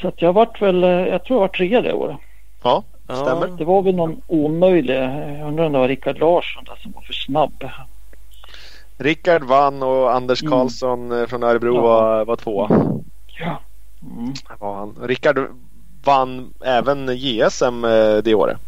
Så 0.00 0.08
att 0.08 0.22
jag 0.22 0.32
vart 0.32 0.62
väl, 0.62 0.82
jag 0.82 1.24
tror 1.24 1.36
jag 1.36 1.40
var 1.40 1.48
trea 1.48 1.80
det 1.80 1.92
året. 1.92 2.16
Ja, 2.62 2.82
stämmer. 3.04 3.46
Det 3.58 3.64
var 3.64 3.82
väl 3.82 3.94
någon 3.94 4.22
omöjlig, 4.26 4.94
jag 4.96 5.48
undrar 5.48 5.64
om 5.66 5.72
det 5.72 5.78
var 5.78 5.88
Rickard 5.88 6.18
Larsson 6.18 6.64
där 6.64 6.76
som 6.82 6.92
var 6.92 7.02
för 7.02 7.12
snabb. 7.12 7.64
Rickard 8.98 9.42
vann 9.42 9.82
och 9.82 10.14
Anders 10.14 10.42
Mm. 10.42 10.50
Karlsson 10.52 11.20
eh, 11.20 11.26
från 11.26 11.42
Örebro 11.42 11.74
Ja. 11.74 11.80
var, 11.82 12.24
var 12.24 12.36
tvåa. 12.36 12.68
Ja. 13.40 13.60
Mm. 14.02 14.32
Var 14.58 14.74
han. 14.74 14.96
Rickard 15.02 15.38
vann 16.04 16.52
även 16.64 17.08
JSM 17.16 17.84
eh, 17.84 18.16
det 18.16 18.34
året. 18.34 18.58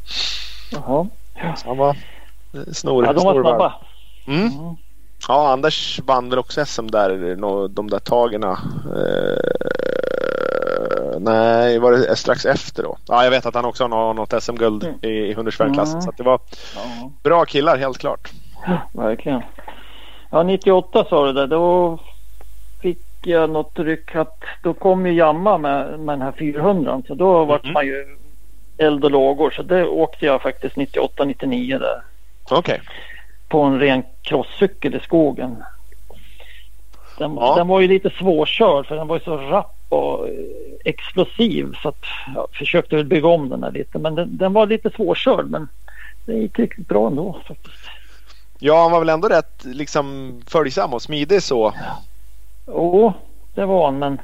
Jaha. 0.73 1.07
Så 1.57 1.69
han 1.69 1.77
var 1.77 1.97
eh, 2.55 2.61
snor, 2.73 3.07
ja, 3.07 3.13
de 3.13 3.25
var 3.25 3.43
snabba. 3.43 3.75
Mm. 4.27 4.41
Mm. 4.43 4.77
Ja, 5.29 5.53
Anders 5.53 6.01
vann 6.05 6.31
väl 6.31 6.39
också 6.39 6.65
SM 6.67 6.87
där, 6.87 7.37
de 7.69 7.91
där 7.91 7.99
tagerna. 7.99 8.59
Eh, 8.97 9.37
nej, 11.19 11.79
var 11.79 11.93
det 11.93 12.17
strax 12.17 12.47
efter 12.47 12.83
då? 12.83 12.97
Ja, 13.09 13.25
jag 13.25 13.31
vet 13.31 13.47
att 13.47 13.55
han 13.55 13.65
också 13.65 13.89
har 13.89 14.15
något 14.15 14.43
SM-guld 14.43 14.85
Mm. 14.85 14.97
i, 15.03 15.09
i 15.09 15.35
125-klassen. 15.35 16.01
Mm. 16.01 16.03
Så 16.03 16.13
det 16.17 16.23
var 16.23 16.41
bra 17.23 17.45
killar 17.45 17.77
helt 17.77 17.99
klart. 17.99 18.31
verkligen. 18.93 19.43
Ja, 20.31 20.43
98 20.43 21.05
sa 21.09 21.27
du 21.27 21.33
det. 21.33 21.47
Då 21.47 21.99
jag 23.31 23.51
något 23.51 23.79
ryck 23.79 24.15
att 24.17 24.39
då 24.63 24.75
kom 24.75 25.07
ju 25.07 25.13
Jamma 25.13 25.59
med, 25.59 26.01
med 26.01 26.13
den 26.19 26.23
här 26.23 26.33
400 26.33 27.03
så 27.07 27.15
då 27.15 27.45
vart 27.45 27.65
Mhm. 27.65 27.73
man 27.73 27.87
ju 27.87 28.17
eld 28.79 29.05
och 29.05 29.11
lågor. 29.11 29.51
Så 29.51 29.63
det 29.63 29.87
åkte 29.87 30.27
jag 30.27 30.43
faktiskt 30.43 30.77
98, 30.77 31.25
99 31.25 31.79
där. 31.79 32.03
Okej. 32.51 32.81
på 33.49 33.61
en 33.63 33.81
ren 33.81 34.03
crosscykel 34.23 34.95
i 34.95 35.01
skogen. 35.01 35.57
Den, 37.19 37.35
Ja. 37.37 37.55
den 37.57 37.69
var 37.69 37.81
ju 37.81 37.89
lite 37.89 38.11
svårkörd 38.11 38.87
för 38.87 38.97
den 38.97 39.07
var 39.09 39.17
ju 39.17 39.25
så 39.25 39.37
rapp 39.37 39.77
och 39.89 40.29
eh, 40.29 40.35
explosiv 40.85 41.73
så 41.83 41.89
att 41.89 42.05
jag 42.35 42.49
försökte 42.53 42.97
väl 42.97 43.05
bygga 43.05 43.29
om 43.29 43.49
den 43.49 43.63
här 43.63 43.71
lite 43.71 43.99
men 43.99 44.15
den, 44.15 44.37
den 44.37 44.53
var 44.53 44.67
lite 44.67 44.91
svårkörd 44.91 45.51
men 45.51 45.69
det 46.27 46.33
gick 46.35 46.59
riktigt 46.59 46.89
bra 46.89 47.07
ändå 47.07 47.37
faktiskt. 47.49 47.85
Ja, 48.59 48.83
han 48.83 48.91
var 48.93 48.99
väl 48.99 49.09
ändå 49.09 49.29
rätt 49.29 49.65
liksom 49.65 50.35
följsam 50.49 50.95
och 50.95 51.03
smidig 51.03 51.43
så. 51.43 51.75
Jo, 52.67 53.13
det 53.55 53.65
var 53.65 53.85
han 53.85 53.99
men 53.99 54.21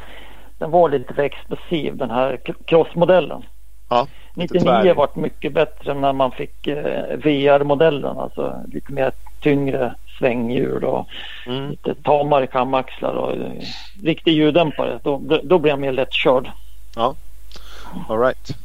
den 0.59 0.71
var 0.71 0.89
lite 0.89 1.15
för 1.15 1.23
explosiv 1.23 1.97
den 1.97 2.11
här 2.11 2.41
crossmodellen. 2.65 3.43
Ja, 3.89 4.07
lite 4.35 4.55
99 4.55 4.83
tvär. 4.83 4.95
vart 4.95 5.17
mycket 5.17 5.53
bättre 5.53 5.95
när 5.95 6.13
man 6.13 6.31
fick 6.31 6.67
eh, 6.67 7.17
VR-modellen 7.17 8.19
alltså 8.19 8.63
lite 8.73 8.93
mer 8.93 9.13
tyngre 9.41 9.95
svänghjul 10.19 10.85
och 10.85 11.07
Mm. 11.47 11.71
lite 11.71 11.95
tamare 11.95 12.47
kamaxlar 12.47 13.15
och 13.15 13.33
eh, 13.33 13.63
riktig 14.03 14.33
ljuddämpare. 14.33 15.01
Då, 15.03 15.21
då, 15.43 15.59
blir 15.59 15.73
jag 15.73 15.81
mer 15.81 15.93
lättkörd. 15.93 16.51
All 18.09 18.21
right. 18.21 18.57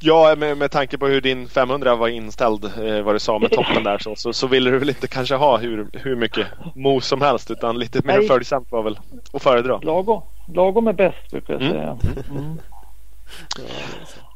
Ja, 0.00 0.34
med, 0.38 0.56
med 0.56 0.70
tanke 0.70 0.98
på 0.98 1.06
hur 1.06 1.20
din 1.20 1.48
500 1.48 1.96
var 1.96 2.08
inställd, 2.08 2.64
eh, 2.64 3.02
vad 3.02 3.14
du 3.14 3.18
sa 3.18 3.38
med 3.38 3.50
toppen 3.50 3.84
där, 3.84 3.98
så, 3.98 4.14
så, 4.16 4.32
så 4.32 4.46
ville 4.46 4.70
du 4.70 4.78
väl 4.78 4.88
inte 4.88 5.08
kanske 5.08 5.34
ha 5.34 5.56
hur, 5.58 5.86
hur 5.92 6.16
mycket 6.16 6.46
mos 6.74 7.06
som 7.06 7.22
helst 7.22 7.50
utan 7.50 7.78
lite 7.78 8.00
mer 8.04 8.18
Nej. 8.18 8.26
följsamt 8.28 8.72
var 8.72 8.82
väl 8.82 8.98
att 9.32 9.42
föredra. 9.42 9.78
Lagom, 9.82 10.22
lagom 10.54 10.86
är 10.88 10.92
bäst 10.92 11.30
brukar 11.30 11.54
jag 11.54 11.62
Mm. 11.62 11.72
säga. 11.72 11.98
Mm. 12.30 12.58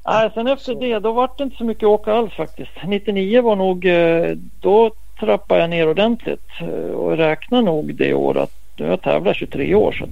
Nej, 0.06 0.30
sen 0.34 0.46
efter 0.46 0.74
det 0.74 0.98
då 0.98 1.12
var 1.12 1.30
det 1.38 1.44
inte 1.44 1.56
så 1.56 1.64
mycket 1.64 1.84
åka 1.84 2.12
alls 2.12 2.32
faktiskt. 2.34 2.70
99 2.86 3.42
var 3.42 3.56
nog, 3.56 3.86
eh, 3.86 4.36
då 4.60 4.90
trappade 5.20 5.60
jag 5.60 5.70
ner 5.70 5.88
ordentligt 5.88 6.48
eh, 6.60 6.68
och 6.94 7.16
räknar 7.16 7.62
nog 7.62 7.94
det 7.94 8.14
året. 8.14 8.50
Nu 8.76 8.84
har 8.84 8.90
jag 8.90 9.02
tävlat 9.02 9.36
23 9.36 9.74
år 9.74 9.92
så 9.92 10.04
att 10.04 10.10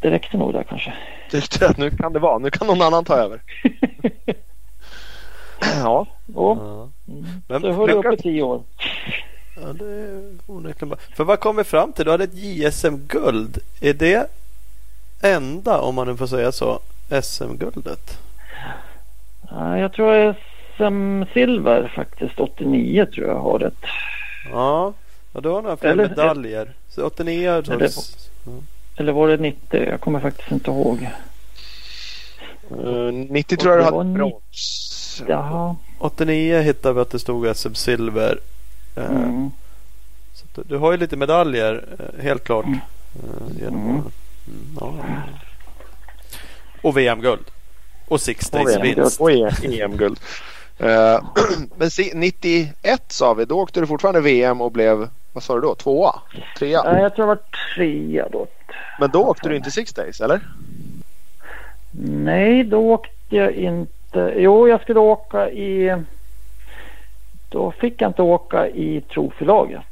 det 0.00 0.10
räckte 0.10 0.36
nog 0.36 0.52
där 0.52 0.62
kanske. 0.62 0.94
Att 1.60 1.78
nu 1.78 1.90
kan 1.90 2.12
det 2.12 2.18
vara, 2.18 2.38
nu 2.38 2.50
kan 2.50 2.66
någon 2.66 2.82
annan 2.82 3.04
ta 3.04 3.14
över. 3.16 3.40
Ja, 5.60 6.06
Och, 6.34 6.56
Ja. 6.58 6.88
mm. 7.08 7.24
Men- 7.48 7.60
så 7.60 7.72
höll 7.72 7.86
men- 7.86 7.96
uppe 7.96 8.16
10 8.22 8.42
år. 8.42 8.62
Ja, 9.60 9.72
det 9.72 9.84
är 9.84 10.32
onekligen. 10.46 10.96
För 11.16 11.24
vad 11.24 11.40
kom 11.40 11.56
vi 11.56 11.64
fram 11.64 11.92
till? 11.92 12.04
Du 12.04 12.10
hade 12.10 12.24
ett 12.24 12.34
JSM-guld. 12.34 13.58
Är 13.80 13.94
det 13.94 14.26
enda, 15.22 15.80
om 15.80 15.94
man 15.94 16.06
nu 16.06 16.16
får 16.16 16.26
säga 16.26 16.52
så, 16.52 16.80
SM-guldet? 17.22 18.18
Ja, 19.50 19.78
jag 19.78 19.92
tror 19.92 20.34
SM-silver 20.76 21.92
faktiskt. 21.94 22.40
89 22.40 23.06
tror 23.06 23.26
jag 23.26 23.38
har 23.38 23.58
rätt. 23.58 23.84
Ja, 24.50 24.92
ja 25.32 25.40
du 25.40 25.48
har 25.48 25.62
några 25.62 25.76
fler 25.76 25.94
medaljer. 25.94 26.72
Så 26.88 27.06
89 27.06 27.50
har 27.50 27.56
du 27.56 27.62
tagit- 27.62 28.30
Eller 28.96 29.12
var 29.12 29.28
det 29.28 29.36
90? 29.36 29.84
Jag 29.88 30.00
kommer 30.00 30.20
faktiskt 30.20 30.52
inte 30.52 30.70
ihåg. 30.70 31.08
eh, 32.70 33.12
90 33.28 33.56
tror 33.56 33.72
jag 33.72 33.80
du 33.80 33.84
hade 33.96 34.10
brons. 34.12 35.22
Jaha. 35.28 35.76
89 35.98 36.60
hittade 36.60 36.94
vi 36.94 37.00
att 37.00 37.10
det 37.10 37.18
stod 37.18 37.46
SM-silver. 37.56 38.38
Eh, 38.96 39.04
Mm. 39.10 39.50
Så 40.34 40.44
att 40.44 40.54
du, 40.54 40.74
du 40.74 40.78
har 40.80 40.92
ju 40.92 40.98
lite 40.98 41.16
medaljer, 41.16 41.84
eh, 41.98 42.22
helt 42.24 42.44
klart. 42.44 42.64
Mm. 42.64 42.78
Genom 43.60 43.80
Mm. 43.90 43.94
Mm, 44.46 44.76
ja. 44.80 44.94
Och 46.82 46.96
VM-guld. 46.96 47.44
Och 48.08 48.20
Six 48.20 48.50
Days 48.50 48.76
Och 48.76 48.84
vinst. 48.84 49.20
Och 49.20 49.30
EM-guld. 49.64 50.20
Eh, 50.78 51.20
men 51.76 51.90
se- 51.90 52.12
91 52.14 53.02
sa 53.12 53.34
vi, 53.34 53.44
då 53.44 53.58
åkte 53.60 53.80
du 53.80 53.86
fortfarande 53.86 54.20
VM 54.20 54.60
och 54.60 54.72
blev, 54.72 55.08
vad 55.32 55.42
sa 55.42 55.54
du 55.54 55.60
då, 55.60 55.74
tvåa? 55.74 56.20
Trea? 56.58 56.82
Nej, 56.82 57.02
jag 57.02 57.14
tror 57.14 57.28
jag 57.28 57.34
var 57.36 57.42
trea 57.76 58.28
då. 58.32 58.46
Men 59.00 59.10
då 59.10 59.22
åkte 59.22 59.48
du 59.48 59.56
inte 59.56 59.70
Six 59.70 59.92
Days 59.92 60.20
eller? 60.20 60.40
Nej, 62.04 62.64
då 62.64 62.78
åkte 62.92 63.36
jag 63.36 63.52
inte. 63.52 64.34
Jo, 64.36 64.68
jag 64.68 64.80
skulle 64.82 65.00
åka 65.00 65.50
i... 65.50 66.02
Då 67.48 67.70
fick 67.72 68.00
jag 68.02 68.08
inte 68.10 68.22
åka 68.22 68.68
i 68.68 69.00
troförlaget. 69.00 69.86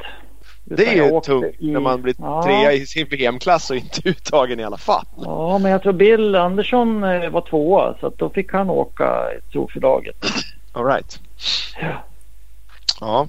Det 0.64 0.86
är 0.98 1.04
ju 1.12 1.20
tungt 1.20 1.46
i- 1.58 1.70
när 1.70 1.80
man 1.80 2.02
blir 2.02 2.14
Ja. 2.18 2.42
trea 2.42 2.72
i 2.72 2.86
sin 2.86 3.06
VM-klass 3.08 3.70
och 3.70 3.76
inte 3.76 4.00
uttagen 4.08 4.60
i 4.60 4.64
alla 4.64 4.76
fall. 4.76 5.04
Ja, 5.24 5.58
men 5.58 5.70
jag 5.72 5.82
tror 5.82 5.92
Bill 5.92 6.34
Andersson 6.34 7.04
eh, 7.04 7.30
var 7.30 7.40
tvåa 7.40 7.94
så 8.00 8.12
då 8.16 8.30
fick 8.30 8.52
han 8.52 8.70
åka 8.70 9.28
i 9.38 9.52
troförlaget. 9.52 10.16
All 10.72 10.84
right. 10.86 11.20
Ja. 11.80 11.88
Ja, 13.00 13.26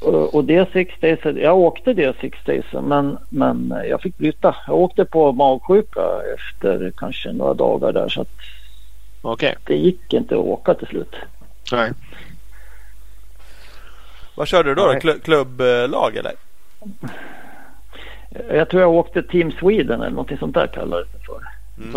Och, 0.00 0.44
det 0.44 0.72
Six 0.72 0.94
Days, 1.00 1.18
jag 1.24 1.58
åkte 1.58 1.92
det 1.92 2.16
Six 2.20 2.38
Days 2.44 2.64
men, 2.82 3.18
men 3.28 3.74
jag 3.88 4.00
fick 4.00 4.18
byta. 4.18 4.56
Jag 4.66 4.76
åkte 4.76 5.04
på 5.04 5.32
magsjuka 5.32 6.00
efter 6.34 6.92
kanske 6.96 7.32
några 7.32 7.54
dagar 7.54 7.92
där 7.92 8.08
så 8.08 8.20
att 8.20 8.28
okej. 9.22 9.56
det 9.64 9.76
gick 9.76 10.12
inte 10.12 10.34
att 10.34 10.40
åka 10.40 10.74
till 10.74 10.86
slut. 10.86 11.14
Nej. 11.72 11.92
Vad 14.34 14.48
körde 14.48 14.68
du 14.68 14.74
då? 14.74 14.86
Nej. 14.86 15.00
Klu- 15.00 15.20
klubblag 15.24 16.16
eller? 16.16 16.32
Jag 18.50 18.68
tror 18.68 18.82
jag 18.82 18.92
åkte 18.92 19.22
Team 19.22 19.52
Sweden 19.52 20.00
eller 20.00 20.10
någonting 20.10 20.38
sånt 20.38 20.54
där 20.54 20.66
kallades 20.66 21.08
det 21.12 21.18
för. 21.18 21.40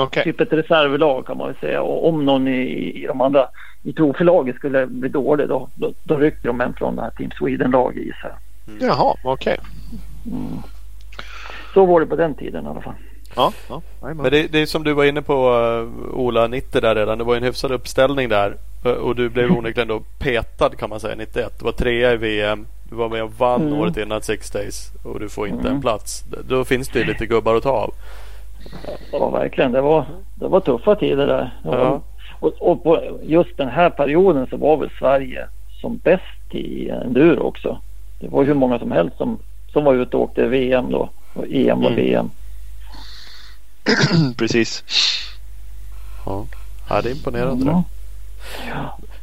Okej. 0.03 0.23
Typ 0.23 0.41
ett 0.41 0.53
reservlag 0.53 1.25
kan 1.25 1.37
man 1.37 1.47
väl 1.47 1.55
säga. 1.55 1.81
Och 1.81 2.07
om 2.07 2.25
någon 2.25 2.47
i, 2.47 2.61
i 3.03 3.07
de 3.07 3.21
andra 3.21 3.47
i 3.83 3.93
troförlaget 3.93 4.55
skulle 4.55 4.87
bli 4.87 5.09
dålig 5.09 5.47
då, 5.47 5.69
då, 5.75 5.93
då 6.03 6.17
ryckte 6.17 6.47
de 6.47 6.61
en 6.61 6.73
från 6.73 6.95
det 6.95 7.01
här 7.01 7.09
Team 7.11 7.31
Sweden-laget 7.31 8.03
i 8.03 8.11
sig. 8.21 8.31
Jaha, 8.87 9.15
okej. 9.23 9.57
Mm. 10.25 10.57
Så 11.73 11.85
var 11.85 11.99
det 11.99 12.05
på 12.05 12.15
den 12.15 12.35
tiden 12.35 12.65
i 12.65 12.67
alla 12.67 12.81
fall. 12.81 12.93
Ja, 13.35 13.51
ja. 13.69 13.81
Men 14.01 14.23
det, 14.31 14.47
det 14.51 14.61
är 14.61 14.65
som 14.65 14.83
du 14.83 14.93
var 14.93 15.05
inne 15.05 15.21
på 15.21 15.49
uh, 15.53 16.15
Ola 16.19 16.47
90 16.47 16.81
där 16.81 16.95
redan. 16.95 17.17
Det 17.17 17.23
var 17.23 17.35
en 17.35 17.43
hyfsad 17.43 17.71
uppställning 17.71 18.29
där. 18.29 18.57
Uh, 18.85 18.91
och 18.91 19.15
du 19.15 19.29
blev 19.29 19.51
onekligen 19.51 19.87
då 19.87 20.01
petad 20.19 20.69
kan 20.69 20.89
man 20.89 20.99
säga 20.99 21.15
91. 21.15 21.53
Du 21.59 21.65
var 21.65 21.71
trea 21.71 22.13
i 22.13 22.17
VM. 22.17 22.65
Du 22.89 22.95
var 22.95 23.09
med 23.09 23.23
och 23.23 23.31
vann 23.37 23.61
Mm. 23.61 23.79
året 23.79 23.97
innan 23.97 24.21
Six 24.21 24.51
Days. 24.51 24.91
Och 25.03 25.19
du 25.19 25.29
får 25.29 25.47
inte 25.47 25.59
Mm. 25.59 25.75
en 25.75 25.81
plats. 25.81 26.23
Då 26.49 26.65
finns 26.65 26.87
det 26.89 26.99
ju 26.99 27.05
lite 27.05 27.25
gubbar 27.25 27.55
att 27.55 27.63
ta 27.63 27.71
av. 27.71 27.93
Ja, 29.11 29.29
verkligen. 29.29 29.71
Det 29.71 29.81
var, 29.81 30.05
det 30.35 30.47
var 30.47 30.59
tuffa 30.59 30.95
tider 30.95 31.27
där. 31.27 31.59
Ja. 31.63 32.01
Och, 32.39 32.53
och 32.59 32.83
på 32.83 33.19
just 33.23 33.57
den 33.57 33.69
här 33.69 33.89
perioden 33.89 34.47
så 34.49 34.57
var 34.57 34.77
väl 34.77 34.89
Sverige 34.99 35.47
som 35.81 35.97
bäst 35.97 36.55
i 36.55 36.89
enduro 36.89 37.39
också. 37.43 37.81
Det 38.19 38.27
var 38.27 38.41
ju 38.41 38.47
hur 38.47 38.53
många 38.53 38.79
som 38.79 38.91
helst 38.91 39.17
som, 39.17 39.39
som 39.73 39.83
var 39.83 39.93
ute 39.93 40.17
och 40.17 40.23
åkte 40.23 40.47
VM 40.47 40.91
då. 40.91 41.09
Och 41.33 41.45
EM 41.49 41.79
och 41.85 41.91
Mm. 41.91 41.95
VM. 41.95 42.29
Precis. 44.37 44.83
Ja, 46.25 46.45
ja 46.89 47.01
det 47.01 47.09
är 47.09 47.15
imponerande. 47.15 47.71
Mm. 47.71 47.83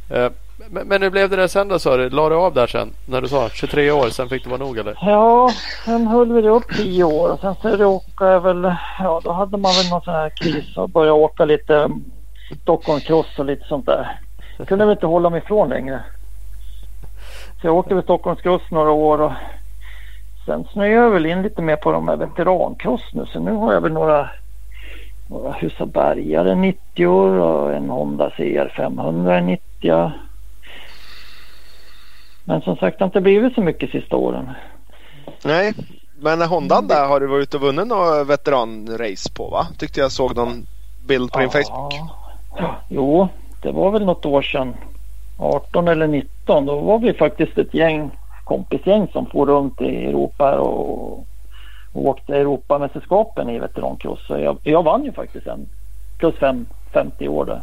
det. 0.09 0.25
Uh, 0.25 0.31
men, 0.69 0.87
men 0.87 1.01
hur 1.01 1.09
blev 1.09 1.29
det 1.29 1.35
där 1.35 1.47
sen 1.47 1.67
då 1.67 1.79
sa 1.79 1.97
du? 1.97 2.09
La 2.09 2.29
du 2.29 2.35
av 2.35 2.53
där 2.53 2.67
sen? 2.67 2.89
När 3.05 3.21
du 3.21 3.27
sa 3.27 3.49
23 3.49 3.91
år, 3.91 4.09
sen 4.09 4.29
fick 4.29 4.43
det 4.43 4.49
vara 4.49 4.59
nog 4.59 4.77
eller? 4.77 4.97
Ja, 5.01 5.51
sen 5.85 6.07
höll 6.07 6.33
vi 6.33 6.41
det 6.41 6.49
upp 6.49 6.75
tio 6.77 7.03
år 7.03 7.29
och 7.29 7.39
sen 7.39 7.55
så 7.61 7.69
råkade 7.77 8.31
jag 8.31 8.41
väl, 8.41 8.73
ja 8.99 9.21
då 9.23 9.31
hade 9.31 9.57
man 9.57 9.73
väl 9.73 9.89
någon 9.89 10.01
sån 10.01 10.13
här 10.13 10.29
kris 10.29 10.77
och 10.77 10.89
började 10.89 11.11
åka 11.11 11.45
lite 11.45 11.89
Stockholmscross 12.61 13.39
och 13.39 13.45
lite 13.45 13.67
sånt 13.67 13.85
där. 13.85 14.19
Jag 14.57 14.67
kunde 14.67 14.85
väl 14.85 14.95
inte 14.95 15.05
hålla 15.05 15.29
mig 15.29 15.41
ifrån 15.41 15.69
längre. 15.69 16.03
Så 17.61 17.67
jag 17.67 17.75
åkte 17.75 17.95
väl 17.95 18.03
Stockholmscross 18.03 18.61
några 18.71 18.91
år 18.91 19.21
och 19.21 19.31
sen 20.45 20.65
snöade 20.73 20.93
jag 20.93 21.09
väl 21.09 21.25
in 21.25 21.41
lite 21.41 21.61
mer 21.61 21.75
på 21.75 21.91
de 21.91 22.07
här 22.07 22.15
veterancross 22.15 23.01
nu 23.13 23.25
så 23.25 23.39
nu 23.39 23.51
har 23.51 23.73
jag 23.73 23.81
väl 23.81 23.93
några 23.93 24.29
några 25.27 25.51
Husabergare 25.51 26.55
90 26.55 27.07
och 27.07 27.73
en 27.73 27.89
Honda 27.89 28.29
CR 28.29 28.73
500 28.75 29.41
90. 29.41 30.11
Men 32.43 32.61
som 32.61 32.75
sagt 32.75 32.97
det 32.97 33.03
har 33.03 33.07
inte 33.07 33.21
blivit 33.21 33.55
så 33.55 33.61
mycket 33.61 33.89
sista 33.89 34.15
åren. 34.15 34.49
Nej, 35.43 35.73
men 36.19 36.41
Hondan 36.41 36.87
där 36.87 37.07
har 37.07 37.19
du 37.19 37.27
varit 37.27 37.43
ute 37.43 37.57
och 37.57 37.63
vunnit 37.63 37.87
några 37.87 38.23
veteranrace 38.23 39.31
på 39.33 39.49
va? 39.49 39.67
Tyckte 39.77 39.99
jag 39.99 40.11
såg 40.11 40.35
någon 40.35 40.65
bild 41.07 41.31
på 41.31 41.39
din 41.39 41.49
Facebook. 41.49 41.93
Jo, 42.87 43.27
det 43.61 43.71
var 43.71 43.91
väl 43.91 44.05
något 44.05 44.25
år 44.25 44.41
sedan. 44.41 44.75
18 45.37 45.87
eller 45.87 46.07
19. 46.07 46.65
Då 46.65 46.79
var 46.79 46.99
vi 46.99 47.13
faktiskt 47.13 47.57
ett 47.57 47.73
gäng 47.73 48.11
kompisgäng 48.43 49.07
som 49.07 49.25
for 49.25 49.45
runt 49.45 49.81
i 49.81 50.05
Europa 50.05 50.59
och, 50.59 51.17
och 51.93 52.05
åkte 52.05 52.35
Europamästerskapen 52.37 53.49
i 53.49 53.59
veterancross. 53.59 54.19
Så 54.27 54.37
jag, 54.39 54.57
jag 54.63 54.83
vann 54.83 55.03
ju 55.03 55.11
faktiskt 55.11 55.47
en 55.47 55.69
plus 56.17 56.35
fem, 56.35 56.65
50 56.93 57.27
år 57.27 57.45
där. 57.45 57.61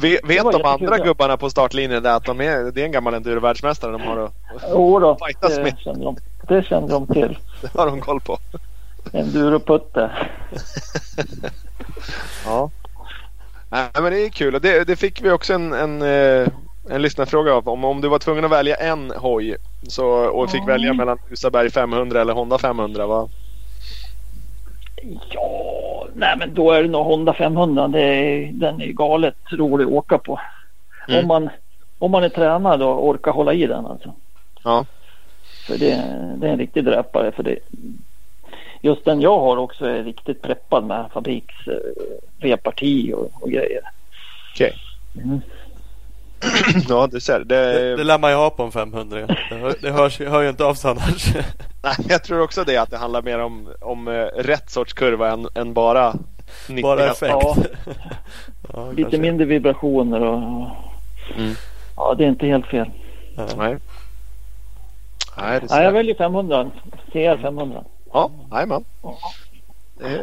Vet, 0.00 0.24
vet 0.24 0.52
de 0.52 0.62
andra 0.64 0.98
gubbarna 0.98 1.36
på 1.36 1.50
startlinjen 1.50 2.02
där 2.02 2.16
att 2.16 2.24
de 2.24 2.40
är, 2.40 2.72
det 2.72 2.80
är 2.80 2.84
en 2.84 2.92
gammal 2.92 3.14
enduro-världsmästare 3.14 3.92
de 3.92 4.00
har, 4.00 4.16
att- 4.16 4.32
Jo 4.72 4.98
då, 4.98 5.16
Fightas 5.26 5.56
med. 5.58 5.64
det 5.66 5.78
kände, 5.80 6.04
de, 6.04 6.16
det 6.48 6.62
kände 6.62 6.92
de 6.92 7.06
till. 7.06 7.38
det 7.60 7.74
har 7.78 7.86
de 7.86 8.00
koll 8.00 8.20
på. 8.20 8.38
Enduroputte. 9.12 10.10
Ja. 12.44 12.70
Nej, 13.68 13.88
men 13.94 14.04
det 14.12 14.24
är 14.26 14.28
kul 14.28 14.58
det, 14.62 14.84
det 14.84 14.96
fick 14.96 15.22
vi 15.22 15.30
också 15.30 15.52
en, 15.54 15.72
en, 15.72 16.02
eh, 16.02 16.48
en 16.90 17.02
lyssnarfråga 17.02 17.54
av. 17.54 17.68
Om, 17.68 17.84
om 17.84 18.00
du 18.00 18.08
var 18.08 18.18
tvungen 18.18 18.44
att 18.44 18.50
välja 18.50 18.74
en 18.76 19.12
hoj 19.16 19.56
så, 19.88 20.06
och 20.08 20.50
fick 20.50 20.60
Ja. 20.60 20.66
välja 20.66 20.92
mellan 20.92 21.18
Husaberg 21.28 21.70
500 21.70 22.20
eller 22.20 22.32
Honda 22.32 22.58
500. 22.58 23.06
Va? 23.06 23.28
Ja, 25.30 26.06
nej 26.14 26.36
men 26.38 26.54
då 26.54 26.70
är 26.72 26.82
det 26.82 26.88
nog 26.88 27.04
Honda 27.04 27.34
500. 27.34 27.88
Det 27.88 28.00
är, 28.02 28.50
den 28.52 28.80
är 28.82 28.86
galet 28.86 29.36
rolig 29.50 29.84
att 29.84 29.92
åka 29.92 30.18
på. 30.18 30.40
Mm. 31.08 31.20
Om, 31.20 31.28
man, 31.28 31.50
om 31.98 32.10
man 32.10 32.24
är 32.24 32.28
tränad 32.28 32.82
och 32.82 33.06
orkar 33.08 33.32
hålla 33.32 33.52
i 33.52 33.66
den 33.66 33.86
alltså. 33.86 34.12
Ja. 34.62 34.84
För 35.66 35.78
det, 35.78 36.02
det 36.36 36.48
är 36.48 36.52
en 36.52 36.58
riktig 36.58 36.84
dräpare. 36.84 37.32
För 37.32 37.42
det, 37.42 37.58
just 38.80 39.04
den 39.04 39.20
jag 39.20 39.38
har 39.38 39.56
också 39.56 39.84
är 39.86 40.04
riktigt 40.04 40.42
preppad 40.42 40.84
med 40.84 41.10
fabriks 41.12 41.54
eh, 41.66 43.14
och, 43.14 43.30
och 43.42 43.50
grejer. 43.50 43.80
Okej. 44.54 44.72
Mm. 45.24 45.40
ja, 46.88 47.08
du 47.12 47.20
ser. 47.20 47.38
Det, 47.38 47.44
Det, 47.72 47.96
det 47.96 48.04
lär 48.04 48.18
man 48.18 48.30
ju 48.30 48.36
ha 48.36 48.50
på 48.50 48.62
en 48.62 48.72
500. 48.72 49.26
Det, 49.26 49.56
hör, 49.56 49.74
det 49.80 49.90
hörs, 49.90 50.20
hör 50.20 50.42
ju 50.42 50.48
inte 50.48 50.64
av 50.64 50.74
sig 50.74 50.90
annars. 50.90 51.34
nej, 51.82 51.94
jag 52.08 52.24
tror 52.24 52.40
också 52.40 52.64
det 52.64 52.76
att 52.76 52.90
det 52.90 52.96
handlar 52.96 53.22
mer 53.22 53.38
om, 53.38 53.68
om 53.80 54.08
eh, 54.08 54.12
rätt 54.36 54.70
sorts 54.70 54.92
kurva 54.92 55.30
än, 55.30 55.48
än 55.54 55.72
bara 55.72 56.14
90 56.68 56.82
Bara 56.82 57.04
effekt. 57.10 57.32
Ja, 57.40 57.56
Ja, 58.72 58.90
lite 58.90 59.02
kanske. 59.02 59.18
mindre 59.18 59.44
vibrationer 59.46 60.20
och, 60.24 60.36
och 60.62 60.68
Mm. 61.38 61.54
ja, 61.96 62.14
det 62.18 62.24
är 62.24 62.28
inte 62.28 62.46
helt 62.46 62.66
fel. 62.66 62.90
Ja. 63.36 63.46
Nej. 63.58 63.76
Nej, 65.38 65.60
det 65.60 65.66
Nej, 65.70 65.84
jag 65.84 65.92
väljer 65.92 66.14
500. 66.14 66.70
CR 67.12 67.36
500. 67.42 67.84
Ja, 68.12 68.30
jajamän. 68.50 68.84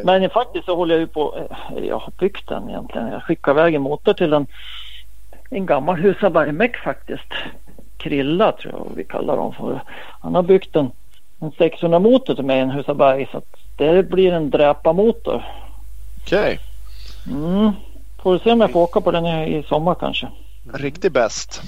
Men 0.03 0.29
faktiskt 0.29 0.65
så 0.65 0.75
håller 0.75 0.95
jag 0.95 0.99
ju 0.99 1.07
på, 1.07 1.35
eh, 1.37 1.83
jag 1.83 1.99
har 1.99 2.13
byggt 2.19 2.49
den 2.49 2.69
egentligen. 2.69 3.07
Jag 3.07 3.23
skickade 3.23 3.59
iväg 3.59 3.75
en 3.75 3.81
motor 3.81 4.13
till 4.13 4.33
en, 4.33 4.47
en 5.49 5.65
gammal 5.65 5.95
Husabergmäck 5.95 6.77
faktiskt. 6.77 7.33
Krilla 7.97 8.51
tror 8.51 8.73
jag 8.73 8.87
vi 8.95 9.03
kallar 9.03 9.37
dem 9.37 9.53
för. 9.53 9.83
Han 10.21 10.35
har 10.35 10.43
byggt 10.43 10.75
en, 10.75 10.91
en 11.39 11.51
600 11.51 11.99
motor 11.99 12.35
till 12.35 12.45
mig, 12.45 12.59
en 12.59 12.71
Husaberg. 12.71 13.27
Så 13.31 13.41
det 13.77 14.09
blir 14.09 14.33
en 14.33 14.49
dräparmotor. 14.49 15.43
Okej. 16.21 16.59
Mm. 17.27 17.71
Får 18.23 18.37
se 18.37 18.51
om 18.51 18.61
jag 18.61 18.71
får 18.71 18.81
åka 18.81 19.01
på 19.01 19.11
den 19.11 19.25
i 19.25 19.63
sommar 19.63 19.95
kanske. 19.95 20.27
Riktigt 20.73 21.13
bäst. 21.13 21.61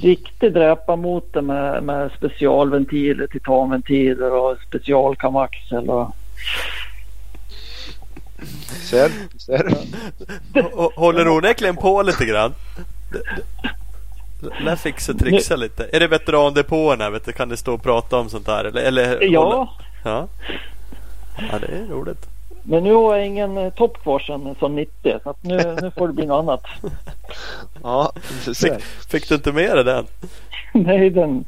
Riktig 0.00 0.52
dräparmotor 0.52 1.40
med, 1.40 1.82
med 1.82 2.10
specialventiler, 2.16 3.26
titanventiler 3.26 4.32
och 4.32 4.56
specialkamaxel. 4.68 5.90
Och, 5.90 6.14
Ser, 8.90 9.10
ser. 9.38 9.70
Hå- 10.54 10.92
Håller 10.96 11.28
onekligen 11.28 11.76
på 11.76 12.02
lite 12.02 12.24
grann. 12.24 12.54
Lär 14.64 14.76
fixa 14.76 15.14
trixa 15.14 15.56
lite. 15.56 15.88
Är 15.92 16.00
det 16.00 16.06
veterandepåerna? 16.08 17.10
Vet 17.10 17.24
du, 17.24 17.32
kan 17.32 17.48
det 17.48 17.56
stå 17.56 17.74
och 17.74 17.82
prata 17.82 18.16
om 18.16 18.28
sånt 18.30 18.46
här? 18.46 18.64
Eller, 18.64 18.82
eller 18.82 19.22
ja, 19.22 19.76
ja. 20.04 20.28
Ja, 21.52 21.58
det 21.58 21.66
är 21.66 21.86
roligt. 21.90 22.26
Men 22.70 22.84
nu 22.84 22.92
har 22.92 23.16
jag 23.16 23.26
ingen 23.26 23.58
eh, 23.58 23.72
topp 23.72 24.02
kvar 24.02 24.18
sen 24.18 24.54
som 24.58 24.74
90 24.74 25.20
så 25.22 25.34
nu, 25.40 25.56
nu 25.82 25.90
får 25.90 26.06
det 26.06 26.12
bli 26.12 26.26
något 26.26 26.42
annat. 26.42 26.62
Ja. 27.82 28.12
Fick, 28.54 28.82
fick 29.10 29.28
du 29.28 29.34
inte 29.34 29.52
med 29.52 29.76
dig 29.76 29.84
den? 29.84 30.06
Nej, 30.72 31.10
den, 31.10 31.44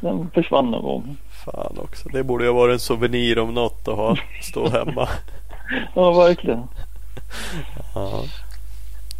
den 0.00 0.30
försvann 0.34 0.70
någon 0.70 0.82
gång. 0.82 1.16
Fan 1.44 1.78
också. 1.78 2.08
Det 2.08 2.22
borde 2.22 2.44
ju 2.44 2.50
ha 2.50 2.58
varit 2.58 2.72
en 2.72 2.78
souvenir 2.78 3.38
om 3.38 3.54
något 3.54 3.88
att 3.88 3.96
ha 3.96 4.16
stå 4.42 4.68
hemma. 4.68 5.08
ja, 5.94 6.12
verkligen. 6.12 6.62
Ja. 7.94 8.24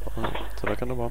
ja, 0.05 0.23
så 0.61 0.67
där 0.67 0.75
kan 0.75 0.89
det 0.89 0.95
vara. 0.95 1.11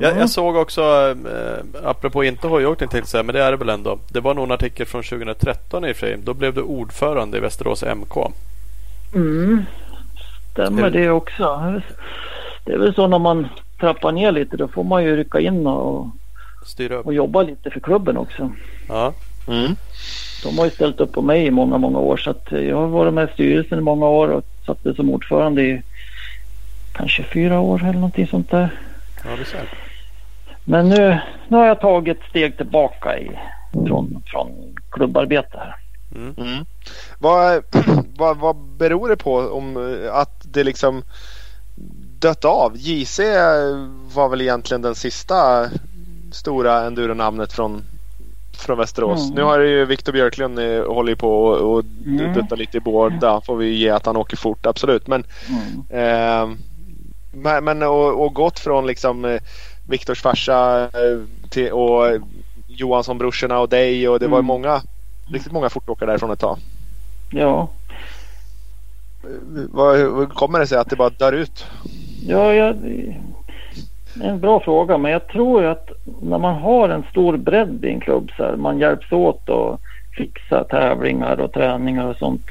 Jag, 0.00 0.18
jag 0.18 0.30
såg 0.30 0.56
också, 0.56 0.82
eh, 1.10 1.88
apropå 1.88 2.24
inte 2.24 2.48
hojåkning 2.48 2.88
tänkte 2.88 3.16
jag 3.16 3.26
men 3.26 3.34
det 3.34 3.42
är 3.42 3.50
det 3.50 3.56
väl 3.56 3.68
ändå. 3.68 3.98
Det 4.08 4.20
var 4.20 4.34
nog 4.34 4.44
en 4.44 4.52
artikel 4.52 4.86
från 4.86 5.02
2013 5.02 5.84
i 5.84 5.92
och 5.92 5.96
för 5.96 6.06
sig. 6.06 6.18
Då 6.24 6.34
blev 6.34 6.54
du 6.54 6.62
ordförande 6.62 7.36
i 7.36 7.40
Västerås 7.40 7.82
MK. 7.82 8.16
Mm. 9.14 9.64
Stämmer 10.52 10.90
det 10.90 11.10
också. 11.10 11.80
Det 12.64 12.72
är 12.72 12.78
väl 12.78 12.94
så 12.94 13.06
när 13.06 13.18
man 13.18 13.46
trappar 13.80 14.12
ner 14.12 14.32
lite 14.32 14.56
då 14.56 14.68
får 14.68 14.84
man 14.84 15.04
ju 15.04 15.16
rycka 15.16 15.40
in 15.40 15.66
och, 15.66 16.06
Styra 16.66 16.94
upp. 16.94 17.06
och 17.06 17.14
jobba 17.14 17.42
lite 17.42 17.70
för 17.70 17.80
klubben 17.80 18.16
också. 18.16 18.50
Ja. 18.88 19.12
Mm. 19.48 19.76
De 20.42 20.58
har 20.58 20.64
ju 20.64 20.70
ställt 20.70 21.00
upp 21.00 21.12
på 21.12 21.22
mig 21.22 21.46
i 21.46 21.50
många, 21.50 21.78
många 21.78 21.98
år 21.98 22.16
så 22.16 22.30
att 22.30 22.52
jag 22.52 22.76
har 22.76 22.86
varit 22.86 23.14
med 23.14 23.28
i 23.28 23.32
styrelsen 23.32 23.78
i 23.78 23.82
många 23.82 24.06
år 24.06 24.28
och 24.28 24.44
satt 24.66 24.96
som 24.96 25.10
ordförande 25.10 25.62
i 25.62 25.82
kanske 26.92 27.22
fyra 27.22 27.60
år 27.60 27.82
eller 27.82 27.92
någonting 27.92 28.26
sånt 28.26 28.50
där. 28.50 28.68
ja, 29.24 29.30
du 29.38 29.44
ser. 29.44 29.68
Men 30.64 30.88
nu, 30.88 31.18
nu 31.48 31.56
har 31.56 31.66
jag 31.66 31.80
tagit 31.80 32.18
ett 32.20 32.28
steg 32.30 32.56
tillbaka 32.56 33.18
i, 33.18 33.30
från, 33.72 34.22
från 34.26 34.48
klubbarbete 34.90 35.58
här. 35.58 35.74
Mm. 36.14 36.34
Mm. 36.38 36.64
Vad, 37.24 37.62
vad, 38.16 38.36
vad 38.36 38.56
beror 38.56 39.08
det 39.08 39.16
på 39.16 39.36
om 39.38 39.76
eh, 39.76 40.14
att 40.14 40.30
det 40.42 40.64
liksom 40.64 41.02
dött 42.20 42.44
av? 42.44 42.72
JC 42.76 43.20
var 44.14 44.28
väl 44.28 44.40
egentligen 44.40 44.82
den 44.82 44.94
sista 44.94 45.70
stora 46.32 46.80
enduronamnet 46.80 47.52
från, 47.52 47.84
från 48.56 48.78
Västerås. 48.78 49.24
Mm. 49.24 49.34
Nu 49.34 49.42
har 49.42 49.58
ju 49.58 49.84
Viktor 49.84 50.12
Björklund 50.12 50.58
eh, 50.58 50.84
håller 50.86 51.14
på 51.14 51.44
och, 51.46 51.74
och 51.74 51.82
Mm. 52.06 52.32
duttar 52.34 52.56
lite 52.56 52.76
i 52.76 52.80
båda. 52.80 53.40
Får 53.40 53.56
vi 53.56 53.74
ge 53.74 53.90
att 53.90 54.06
han 54.06 54.16
åker 54.16 54.36
fort, 54.36 54.66
absolut. 54.66 55.06
Men, 55.06 55.24
Mm. 55.88 56.02
eh, 56.04 56.56
men, 57.32 57.64
men 57.64 57.82
och, 57.82 58.24
och 58.24 58.34
gått 58.34 58.58
från 58.58 58.86
liksom 58.86 59.24
eh, 59.24 59.40
Viktors 59.88 60.20
farsa 60.22 60.90
till, 61.50 61.72
och 61.72 62.20
Johansson-brorsorna 62.66 63.58
och 63.58 63.68
dig 63.68 64.08
och 64.08 64.18
det 64.20 64.26
var 64.26 64.38
Mm. 64.38 64.46
många 64.46 64.82
Riktigt 65.32 65.52
många 65.52 65.70
fortåkare 65.70 66.10
därifrån 66.10 66.30
ett 66.30 66.38
tag. 66.38 66.58
Ja, 67.30 67.68
Vad, 69.70 69.96
hur 69.96 70.26
kommer 70.26 70.58
det 70.58 70.66
sig 70.66 70.78
att 70.78 70.90
det 70.90 70.96
bara 70.96 71.10
dör 71.10 71.32
ut? 71.32 71.66
ja 72.26 72.54
jag, 72.54 72.76
det 72.76 74.24
är 74.24 74.30
en 74.30 74.40
bra 74.40 74.60
fråga 74.60 74.98
men 74.98 75.12
jag 75.12 75.28
tror 75.28 75.64
att 75.64 75.90
när 76.22 76.38
man 76.38 76.54
har 76.54 76.88
en 76.88 77.04
stor 77.10 77.36
bredd 77.36 77.84
i 77.84 77.88
en 77.88 78.00
klubb 78.00 78.30
så 78.36 78.42
här, 78.42 78.56
man 78.56 78.78
hjälps 78.78 79.12
åt 79.12 79.48
och 79.48 79.80
fixa 80.16 80.64
tävlingar 80.64 81.40
och 81.40 81.52
träningar 81.52 82.06
och 82.06 82.16
sånt. 82.16 82.46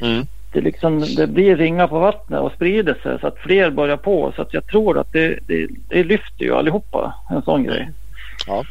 Mm. 0.00 0.26
Det, 0.52 0.60
liksom, 0.60 1.00
det 1.16 1.26
blir 1.26 1.56
ringa 1.56 1.88
på 1.88 1.98
vattnet 1.98 2.40
och 2.40 2.52
sprider 2.52 2.94
sig 3.02 3.20
så 3.20 3.26
att 3.26 3.38
fler 3.38 3.70
börjar 3.70 3.96
på. 3.96 4.32
Så 4.36 4.42
att 4.42 4.54
jag 4.54 4.66
tror 4.66 4.98
att 4.98 5.12
det, 5.12 5.38
det, 5.46 5.68
det 5.88 6.04
lyfter 6.04 6.44
ju 6.44 6.54
allihopa 6.54 7.14
en 7.30 7.42
sån 7.42 7.64
grej. 7.64 7.90
Ja. 8.46 8.64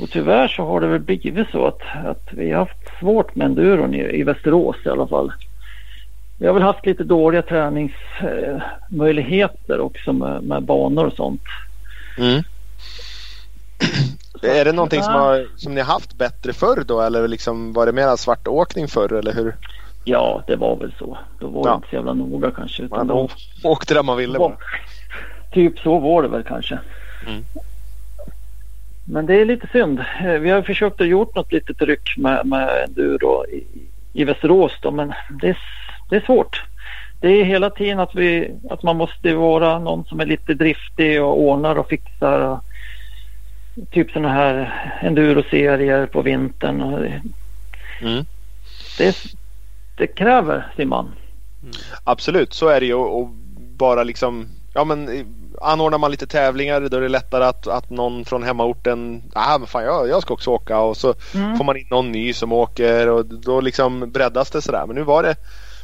Och 0.00 0.10
tyvärr 0.10 0.48
så 0.48 0.64
har 0.64 0.80
det 0.80 0.86
väl 0.86 1.00
blivit 1.00 1.48
så 1.52 1.66
att, 1.66 1.80
att 2.06 2.28
vi 2.30 2.50
har 2.52 2.58
haft 2.58 2.98
svårt 3.00 3.34
med 3.34 3.44
enduron 3.44 3.94
i, 3.94 4.20
i 4.20 4.22
Västerås 4.22 4.76
i 4.84 4.88
alla 4.88 5.06
fall. 5.06 5.32
Vi 6.38 6.46
har 6.46 6.54
väl 6.54 6.62
haft 6.62 6.86
lite 6.86 7.04
dåliga 7.04 7.42
träningsmöjligheter 7.42 9.80
också 9.80 10.12
med, 10.12 10.42
med 10.42 10.62
banor 10.62 11.04
och 11.06 11.12
sånt. 11.12 11.42
Mm. 12.18 12.42
Är 14.42 14.64
det 14.64 14.72
någonting 14.72 15.02
som, 15.02 15.12
har, 15.14 15.46
som 15.56 15.74
ni 15.74 15.80
har 15.80 15.92
haft 15.92 16.14
bättre 16.18 16.52
förr 16.52 16.84
då 16.86 17.00
eller 17.00 17.28
liksom 17.28 17.72
var 17.72 17.86
det 17.86 17.92
mer 17.92 18.16
svartåkning 18.16 18.88
förr 18.88 19.12
eller 19.12 19.32
hur? 19.34 19.56
Ja, 20.04 20.42
det 20.46 20.56
var 20.56 20.76
väl 20.76 20.94
så. 20.98 21.18
Då 21.40 21.46
var 21.48 21.62
det 21.64 21.68
Ja. 21.70 21.74
inte 21.76 21.88
så 21.88 21.94
jävla 21.96 22.12
noga 22.14 22.50
kanske. 22.50 22.82
Man 22.90 23.06
då, 23.06 23.28
åkte 23.64 23.94
där 23.94 24.02
man 24.02 24.16
ville 24.16 24.38
bara. 24.38 24.56
typ 25.52 25.78
så 25.78 25.98
var 25.98 26.22
det 26.22 26.28
väl 26.28 26.42
kanske. 26.42 26.78
Mm. 27.26 27.44
Men 29.08 29.26
det 29.26 29.34
är 29.34 29.44
lite 29.44 29.68
synd. 29.72 30.00
Eh, 30.20 30.32
Vi 30.32 30.50
har 30.50 30.62
försökt 30.62 31.00
att 31.00 31.06
gjort 31.06 31.34
något 31.34 31.52
litet 31.52 31.82
ryck 31.82 32.16
med, 32.16 32.46
med 32.46 32.84
enduro 32.84 33.46
i, 33.46 33.64
i 34.12 34.24
Västerås 34.24 34.72
då, 34.80 34.90
men 34.90 35.12
det 35.30 35.48
är, 35.48 35.58
det 36.10 36.16
är 36.16 36.20
svårt. 36.20 36.64
Det 37.20 37.28
är 37.28 37.44
hela 37.44 37.70
tiden 37.70 38.00
att, 38.00 38.14
vi, 38.14 38.50
att 38.70 38.82
man 38.82 38.96
måste 38.96 39.34
vara 39.34 39.78
någon 39.78 40.04
som 40.04 40.20
är 40.20 40.26
lite 40.26 40.54
driftig 40.54 41.22
och 41.22 41.40
ordnar 41.40 41.76
och 41.76 41.88
fixar. 41.88 42.60
Typ 43.90 44.10
sådana 44.10 44.28
här 44.28 44.72
enduro-serier 45.02 46.06
på 46.06 46.22
vintern. 46.22 46.80
Mm. 48.00 48.24
det, 48.98 49.16
det 49.96 50.06
kräver 50.06 50.66
sin 50.76 50.88
man. 50.88 51.12
Absolut, 52.04 52.52
så 52.52 52.68
är 52.68 52.80
det 52.80 52.86
ju 52.86 52.94
och 52.94 53.28
bara 53.76 54.02
liksom 54.02 54.48
Ja 54.76 54.84
men 54.84 55.26
anordnar 55.60 55.98
man 55.98 56.10
lite 56.10 56.26
tävlingar 56.26 56.80
då 56.80 56.96
är 56.96 57.00
det 57.00 57.08
lättare 57.08 57.44
att, 57.44 57.66
att 57.66 57.90
någon 57.90 58.24
från 58.24 58.42
hemmaorten 58.42 59.22
ah, 59.34 59.58
men 59.58 59.66
fan 59.66 59.84
jag, 59.84 60.08
jag 60.08 60.22
ska 60.22 60.34
också 60.34 60.50
åka 60.50 60.80
och 60.80 60.96
så 60.96 61.14
Mm. 61.34 61.56
får 61.56 61.64
man 61.64 61.76
in 61.76 61.86
någon 61.90 62.12
ny 62.12 62.32
som 62.32 62.52
åker 62.52 63.08
och 63.08 63.26
då 63.26 63.60
liksom 63.60 64.10
breddas 64.12 64.50
det 64.50 64.62
sådär. 64.62 64.84
Men 64.86 64.96
nu 64.96 65.02
var 65.02 65.22
det 65.22 65.36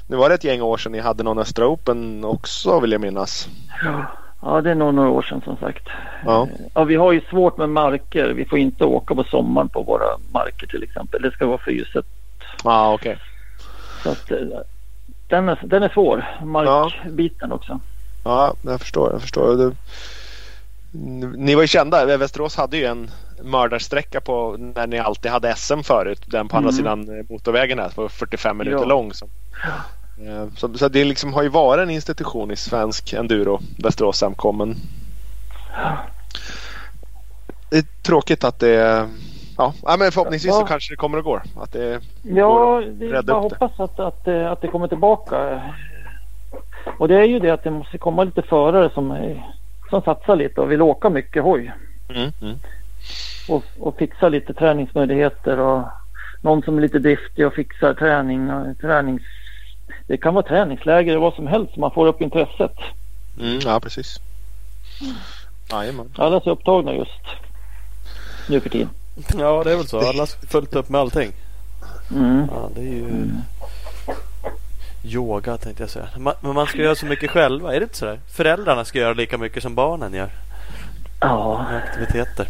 nu 0.06 0.16
var 0.16 0.28
det 0.28 0.34
ett 0.34 0.44
gäng 0.44 0.62
år 0.62 0.76
sedan 0.76 0.92
ni 0.92 1.00
hade 1.00 1.22
någon 1.22 1.38
Östra 1.38 1.66
Open 1.68 2.24
också 2.24 2.80
vill 2.80 2.92
jag 2.92 3.00
minnas. 3.00 3.48
Ja. 3.84 4.04
ja, 4.42 4.60
det 4.60 4.70
är 4.70 4.74
nog 4.74 4.94
några 4.94 5.10
år 5.10 5.22
sedan 5.22 5.40
som 5.44 5.56
sagt. 5.56 5.88
Ja. 6.24 6.48
Ja, 6.74 6.84
vi 6.84 6.94
har 6.94 7.12
ju 7.12 7.20
svårt 7.20 7.56
med 7.56 7.68
marker. 7.68 8.28
Vi 8.28 8.44
får 8.44 8.58
inte 8.58 8.84
åka 8.84 9.14
på 9.14 9.24
sommaren 9.24 9.68
på 9.68 9.82
våra 9.82 10.06
marker 10.32 10.66
till 10.66 10.82
exempel. 10.82 11.22
Det 11.22 11.30
ska 11.30 11.46
vara 11.46 11.58
fruset. 11.58 12.06
Ja 12.64 12.70
ah, 12.70 12.92
okej. 12.94 13.18
Så 14.02 14.10
att, 14.10 14.30
eh, 14.30 14.38
den, 15.28 15.48
är, 15.48 15.58
den 15.62 15.82
är 15.82 15.88
svår, 15.88 16.24
markbiten 16.44 17.52
också. 17.52 17.80
Ja, 18.22 18.54
jag 18.62 18.80
förstår. 18.80 19.12
Jag 19.12 19.20
förstår. 19.20 19.56
Det, 19.56 19.74
ni 21.36 21.54
var 21.54 21.62
ju 21.62 21.68
kända. 21.68 22.16
Västerås 22.16 22.56
hade 22.56 22.76
ju 22.76 22.84
en 22.84 23.10
mördarsträcka 23.42 24.20
på 24.20 24.56
när 24.58 24.86
ni 24.86 24.98
alltid 24.98 25.30
hade 25.30 25.54
SM 25.56 25.80
förut. 25.82 26.22
Den 26.26 26.48
på 26.48 26.56
andra 26.56 26.70
Mm. 26.70 26.76
sidan 26.76 27.18
eh, 27.18 27.24
motorvägen 27.30 27.78
här. 27.78 27.92
Var 27.94 28.08
45 28.08 28.56
minuter 28.58 28.78
Ja. 28.78 28.84
lång. 28.84 29.12
Så, 29.12 29.28
Eh, 30.26 30.48
så, 30.56 30.74
så 30.74 30.88
det 30.88 31.04
liksom 31.04 31.32
har 31.34 31.42
ju 31.42 31.48
varit 31.48 31.82
en 31.82 31.90
institution 31.90 32.50
i 32.50 32.56
svensk 32.56 33.12
enduro. 33.12 33.60
Västerås 33.78 34.22
MK. 34.22 34.52
Men 34.52 34.76
det 37.70 37.76
är 37.76 37.84
tråkigt 38.06 38.44
att 38.44 38.58
det 38.58 39.08
Ja, 39.58 39.74
men 39.98 40.12
förhoppningsvis 40.12 40.54
så 40.54 40.64
kanske 40.66 40.92
det 40.92 40.96
kommer 40.96 41.18
att 41.18 41.24
gå. 41.24 41.42
Att 41.56 41.72
det, 41.72 42.00
Ja, 42.22 42.82
det 42.98 43.06
är 43.06 43.10
rädda 43.12 43.32
bara 43.32 43.40
hoppas 43.42 43.80
att, 43.80 44.00
att, 44.00 44.24
det- 44.24 44.50
att 44.52 44.60
det 44.60 44.68
kommer 44.68 44.88
tillbaka. 44.88 45.62
Och 46.98 47.08
det 47.08 47.14
är 47.16 47.24
ju 47.24 47.38
det 47.38 47.50
att 47.50 47.64
det 47.64 47.70
måste 47.70 47.98
komma 47.98 48.24
lite 48.24 48.42
förare 48.42 48.90
som, 48.94 49.10
är- 49.10 49.46
som 49.90 50.02
satsar 50.02 50.36
lite 50.36 50.60
och 50.60 50.72
vill 50.72 50.82
åka 50.82 51.10
mycket 51.10 51.42
hoj. 51.42 51.72
mm, 52.08 52.30
mm. 52.42 52.56
och, 53.48 53.64
och 53.78 53.96
fixa 53.98 54.28
lite 54.28 54.54
träningsmöjligheter 54.54 55.58
och 55.58 55.82
någon 56.42 56.62
som 56.62 56.76
är 56.78 56.82
lite 56.82 56.98
driftig 56.98 57.46
och 57.46 57.54
fixar 57.54 57.94
träning 57.94 58.50
och 58.50 58.78
tränings... 58.78 59.22
Det 60.06 60.16
kan 60.16 60.34
vara 60.34 60.46
träningsläger 60.46 61.10
eller 61.12 61.20
vad 61.20 61.34
som 61.34 61.46
helst 61.46 61.76
man 61.76 61.90
får 61.90 62.06
upp 62.06 62.20
intresset. 62.20 62.76
Mm, 63.40 63.58
ja, 63.64 63.80
precis. 63.80 64.16
Jajamän. 65.70 66.08
Alla 66.16 66.36
är 66.36 66.48
upptagna 66.48 66.94
just 66.94 67.20
nu 68.48 68.60
för 68.60 68.68
tiden. 68.70 68.88
Ja, 69.38 69.62
det 69.64 69.72
är 69.72 69.76
väl 69.76 69.86
så. 69.86 69.98
Alla 69.98 70.22
har 70.22 70.46
fullt 70.46 70.74
upp 70.76 70.88
med 70.88 71.00
allting. 71.00 71.32
Mm. 72.14 72.46
Ja, 72.50 72.70
det 72.74 72.80
är 72.80 72.92
ju 72.92 73.04
yoga 75.04 75.56
tänkte 75.56 75.82
jag 75.82 75.90
säga. 75.90 76.08
Men 76.42 76.54
man 76.54 76.66
ska 76.66 76.78
göra 76.78 76.94
så 76.94 77.06
mycket 77.06 77.30
själva. 77.30 77.74
Är 77.74 77.80
det 77.80 77.84
inte 77.84 77.96
så 77.96 78.04
där? 78.04 78.20
Föräldrarna 78.36 78.84
ska 78.84 78.98
göra 78.98 79.14
lika 79.14 79.38
mycket 79.38 79.62
som 79.62 79.74
barnen 79.74 80.14
gör. 80.14 80.30
Ja, 81.20 81.66
aktiviteter. 81.88 82.46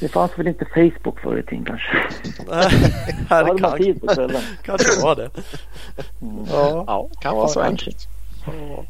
det 0.00 0.08
fanns 0.08 0.38
väl 0.38 0.46
inte 0.48 0.64
Facebook 0.64 1.20
förr 1.20 1.38
i 1.38 1.42
tiden 1.42 1.64
kanske. 1.64 1.96
Här 3.28 3.44
hade 3.44 3.60
man 3.62 3.70
kan, 3.70 3.78
tid 3.78 4.00
på 4.00 4.06
kvällen. 4.14 4.42
kanske 4.62 5.02
var 5.02 5.16
det. 5.16 5.30
Ja, 6.52 6.84
Ja, 6.86 7.08
kan 7.20 7.36
vara 7.36 7.48
så 7.48 7.60
enkelt. 7.60 8.08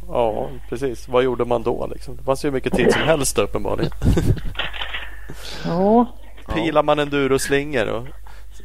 ja, 0.08 0.48
precis. 0.68 1.08
Vad 1.08 1.24
gjorde 1.24 1.44
man 1.44 1.62
då 1.62 1.86
liksom? 1.94 2.16
Det 2.16 2.22
fanns 2.22 2.44
ju 2.44 2.48
hur 2.48 2.52
mycket 2.54 2.72
tid 2.72 2.92
som 2.92 3.02
helst 3.02 3.38
uppenbarligen. 3.38 3.92
Ja, 5.64 6.06
Pilar 6.54 6.82
man 6.82 6.98
enduroslingor 6.98 7.86
och 7.86 8.06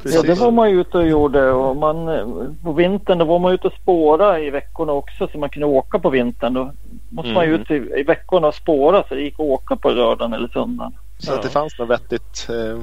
ja, 0.04 0.22
det 0.22 0.34
var 0.34 0.50
man 0.50 0.70
ju 0.70 0.80
ute 0.80 0.98
och 0.98 1.06
gjorde 1.08 1.50
och 1.50 1.76
man, 1.76 2.08
eh, 2.08 2.26
på 2.62 2.72
vintern 2.72 3.18
då 3.18 3.24
var 3.24 3.38
man 3.38 3.52
ute 3.52 3.66
och 3.66 3.72
spåra 3.82 4.40
i 4.40 4.50
veckorna 4.50 4.92
också 4.92 5.28
så 5.32 5.38
man 5.38 5.48
kunde 5.50 5.66
åka 5.66 5.98
på 5.98 6.10
vintern. 6.10 6.54
Då 6.54 6.72
måste 7.10 7.32
man 7.32 7.44
Mm. 7.44 7.60
ut 7.60 7.70
i, 7.70 7.74
i 7.74 8.02
veckorna 8.02 8.48
och 8.48 8.54
spåra 8.54 9.04
så 9.08 9.14
det 9.14 9.20
gick 9.22 9.34
att 9.34 9.40
åka 9.40 9.76
på 9.76 9.90
lördagen 9.90 10.32
eller 10.32 10.48
söndagen. 10.48 10.92
Så 11.18 11.32
att 11.34 11.42
det 11.42 11.48
Ja. 11.48 11.52
fanns 11.52 11.78
något 11.78 11.88
vettigt 11.88 12.48
eh, 12.50 12.78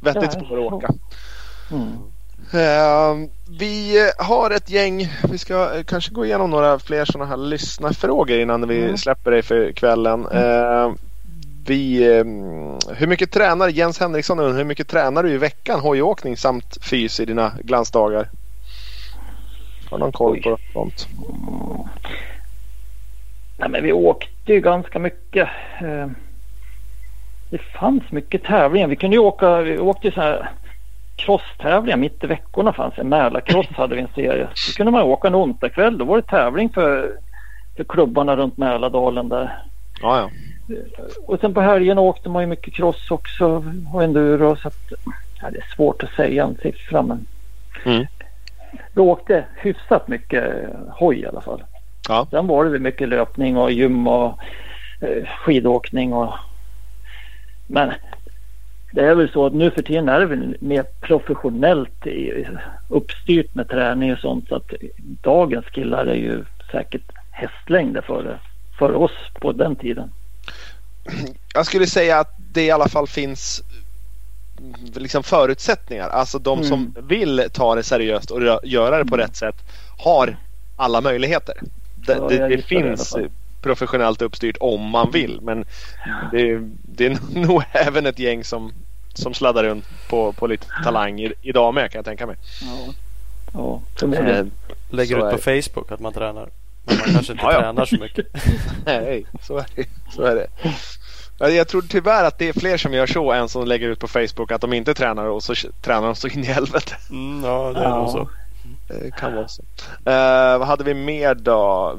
vettigt 0.00 0.34
Ja, 0.40 0.44
spår 0.46 0.66
att 0.66 0.72
åka. 0.72 0.88
Mm. 1.72 1.92
Eh, 2.54 3.28
vi 3.58 3.94
har 4.18 4.50
ett 4.50 4.70
gäng, 4.70 5.08
vi 5.30 5.38
ska 5.38 5.74
eh, 5.76 5.82
kanske 5.84 6.14
gå 6.14 6.24
igenom 6.24 6.50
några 6.50 6.78
fler 6.78 7.04
sådana 7.04 7.30
här 7.30 7.36
lyssnarfrågor 7.36 8.38
innan 8.38 8.68
vi 8.68 8.82
Mm. 8.84 8.96
släpper 8.96 9.30
dig 9.30 9.42
för 9.42 9.72
kvällen. 9.72 10.26
Eh, 10.26 10.90
vi, 11.66 12.02
eh, 12.16 12.24
hur 12.96 13.06
mycket 13.06 13.30
tränar 13.32 13.68
Jens 13.68 14.00
Henriksson 14.00 14.38
undrar, 14.38 14.58
hur 14.58 14.64
mycket 14.64 14.88
tränar 14.88 15.22
du 15.22 15.30
i 15.30 15.38
veckan 15.38 15.80
hojåkning 15.80 16.36
samt 16.36 16.78
fys 16.84 17.20
i 17.20 17.24
dina 17.24 17.52
glansdagar? 17.62 18.28
Har 19.90 19.98
någon 19.98 20.12
koll 20.12 20.42
på 20.42 20.58
sånt? 20.72 21.08
Nej, 23.58 23.68
men 23.68 23.82
vi 23.82 23.92
åkte 23.92 24.52
ju 24.52 24.60
ganska 24.60 24.98
mycket. 24.98 25.48
Eh, 25.82 26.06
Det 27.50 27.58
fanns 27.58 28.12
mycket 28.12 28.44
tävlingar. 28.44 28.88
Vi 28.88 28.96
kunde 28.96 29.16
ju 29.16 29.20
åka, 29.22 29.60
vi 29.60 29.78
åkte 29.78 30.06
ju 30.06 30.12
så 30.12 30.20
här 30.20 30.50
crosstävlingar 31.16 31.96
mitt 31.96 32.24
i 32.24 32.26
veckorna 32.26 32.72
fanns 32.72 32.94
det. 32.94 33.04
Mälarcross 33.04 33.66
hade 33.76 33.94
vi 33.94 34.00
en 34.00 34.08
serie. 34.14 34.44
Då 34.44 34.72
kunde 34.76 34.92
man 34.92 35.02
åka 35.02 35.28
en 35.28 35.34
onsdagkväll. 35.34 35.98
Då 35.98 36.04
var 36.04 36.16
det 36.16 36.22
tävling 36.22 36.70
för, 36.70 37.18
för 37.76 37.84
klubbarna 37.84 38.36
runt 38.36 38.56
Mälardalen 38.56 39.28
där. 39.28 39.62
Ja, 40.02 40.18
ja. 40.18 40.30
Och 41.26 41.40
sen 41.40 41.54
på 41.54 41.60
helgen 41.60 41.98
åkte 41.98 42.28
man 42.28 42.42
ju 42.42 42.46
mycket 42.46 42.74
cross 42.74 43.10
också 43.10 43.64
och 43.92 44.02
enduro. 44.02 44.56
Så 44.56 44.68
att, 44.68 44.92
ja, 45.40 45.50
det 45.50 45.58
är 45.58 45.74
svårt 45.76 46.02
att 46.02 46.12
säga 46.12 46.44
en 46.44 46.56
siffra 46.62 47.02
men 47.02 47.26
Mm. 47.84 48.06
vi 48.94 49.00
åkte 49.00 49.44
hyfsat 49.56 50.08
mycket 50.08 50.66
hoj 50.90 51.20
i 51.20 51.26
alla 51.26 51.40
fall. 51.40 51.62
Ja. 52.08 52.26
Sen 52.30 52.46
var 52.46 52.64
det 52.64 52.70
väl 52.70 52.80
mycket 52.80 53.08
löpning 53.08 53.56
och 53.56 53.72
gym 53.72 54.06
och 54.08 54.38
eh, 55.00 55.26
skidåkning 55.26 56.12
och 56.12 56.34
men 57.66 57.92
det 58.92 59.00
är 59.00 59.14
väl 59.14 59.30
så 59.30 59.46
att 59.46 59.52
nu 59.54 59.70
för 59.70 59.82
tiden 59.82 60.08
är 60.08 60.20
det 60.20 60.26
väl 60.26 60.56
mer 60.60 60.84
professionellt 61.00 62.06
i, 62.06 62.46
uppstyrt 62.88 63.54
med 63.54 63.68
träning 63.68 64.12
och 64.12 64.18
sånt 64.18 64.48
så 64.48 64.54
att 64.54 64.72
dagens 65.22 65.66
killar 65.66 66.06
är 66.06 66.14
ju 66.14 66.44
säkert 66.72 67.12
hästlängder 67.30 68.00
för, 68.00 68.38
för 68.78 68.94
oss 68.94 69.30
på 69.40 69.52
den 69.52 69.76
tiden. 69.76 70.10
Jag 71.54 71.66
skulle 71.66 71.86
säga 71.86 72.18
att 72.18 72.34
det 72.52 72.62
i 72.64 72.70
alla 72.70 72.88
fall 72.88 73.06
finns 73.06 73.62
liksom 74.94 75.22
förutsättningar. 75.22 76.08
Alltså 76.08 76.38
de 76.38 76.58
Mm. 76.58 76.68
som 76.68 76.94
vill 77.08 77.44
ta 77.52 77.74
det 77.74 77.82
seriöst 77.82 78.30
och 78.30 78.60
göra 78.64 78.98
det 78.98 79.04
på 79.04 79.16
rätt 79.16 79.36
sätt 79.36 79.56
har 79.98 80.36
alla 80.76 81.00
möjligheter. 81.00 81.54
Det, 82.06 82.12
Ja, 82.12 82.28
det, 82.28 82.38
det 82.38 82.56
det 82.56 82.62
finns 82.62 83.10
fall. 83.10 83.28
professionellt 83.62 84.22
uppstyrt 84.22 84.56
om 84.60 84.80
man 84.90 85.10
vill 85.10 85.40
men 85.42 85.64
det, 86.32 86.60
det 86.82 87.06
är 87.06 87.18
nog 87.46 87.62
även 87.72 88.06
ett 88.06 88.18
gäng 88.18 88.44
som, 88.44 88.72
som 89.14 89.34
sladdar 89.34 89.64
runt 89.64 89.84
på, 90.08 90.32
på 90.32 90.46
lite 90.46 90.66
talang 90.84 91.32
idag 91.42 91.74
med 91.74 91.90
kan 91.90 91.98
jag 91.98 92.04
tänka 92.04 92.26
mig. 92.26 92.36
Ja, 92.62 92.94
ja 93.52 93.82
Lägger 94.90 95.16
ut 95.16 95.32
på 95.32 95.38
Facebook 95.38 95.92
att 95.92 96.00
man 96.00 96.12
tränar. 96.12 96.48
Men 96.84 96.96
man 96.98 97.06
kanske 97.12 97.32
inte 97.32 97.44
Ja, 97.44 97.52
ja. 97.52 97.60
tränar 97.60 97.84
så 97.84 97.96
mycket. 97.96 98.26
Nej, 98.86 99.26
så 99.42 99.58
är 99.58 99.64
det. 99.74 99.84
Så 100.14 100.22
är 100.22 100.34
det. 100.34 100.46
Ja, 101.38 101.48
Jag 101.48 101.68
tror 101.68 101.82
tyvärr 101.82 102.24
att 102.24 102.38
det 102.38 102.48
är 102.48 102.52
fler 102.60 102.76
som 102.76 102.94
gör 102.94 103.06
så 103.06 103.32
än 103.32 103.48
som 103.48 103.66
lägger 103.66 103.88
ut 103.88 103.98
på 104.00 104.08
Facebook 104.08 104.52
att 104.52 104.60
de 104.60 104.72
inte 104.72 104.94
tränar 104.94 105.24
och 105.26 105.42
så 105.42 105.54
tränar 105.82 106.02
de 106.06 106.14
så 106.14 106.28
in 106.28 106.40
i 106.44 106.46
helvete. 106.46 106.94
Mm, 107.10 107.44
ja, 107.44 107.72
det 107.72 107.80
är 107.80 107.84
Ja. 107.84 107.96
nog 107.96 108.08
så. 108.10 108.28
Det 108.88 109.10
kan 109.10 109.34
vara 109.34 109.48
så. 109.48 109.62
Eh, 110.06 110.58
vad 110.58 110.66
hade 110.68 110.84
vi 110.84 110.94
mer 110.94 111.34
då? 111.34 111.94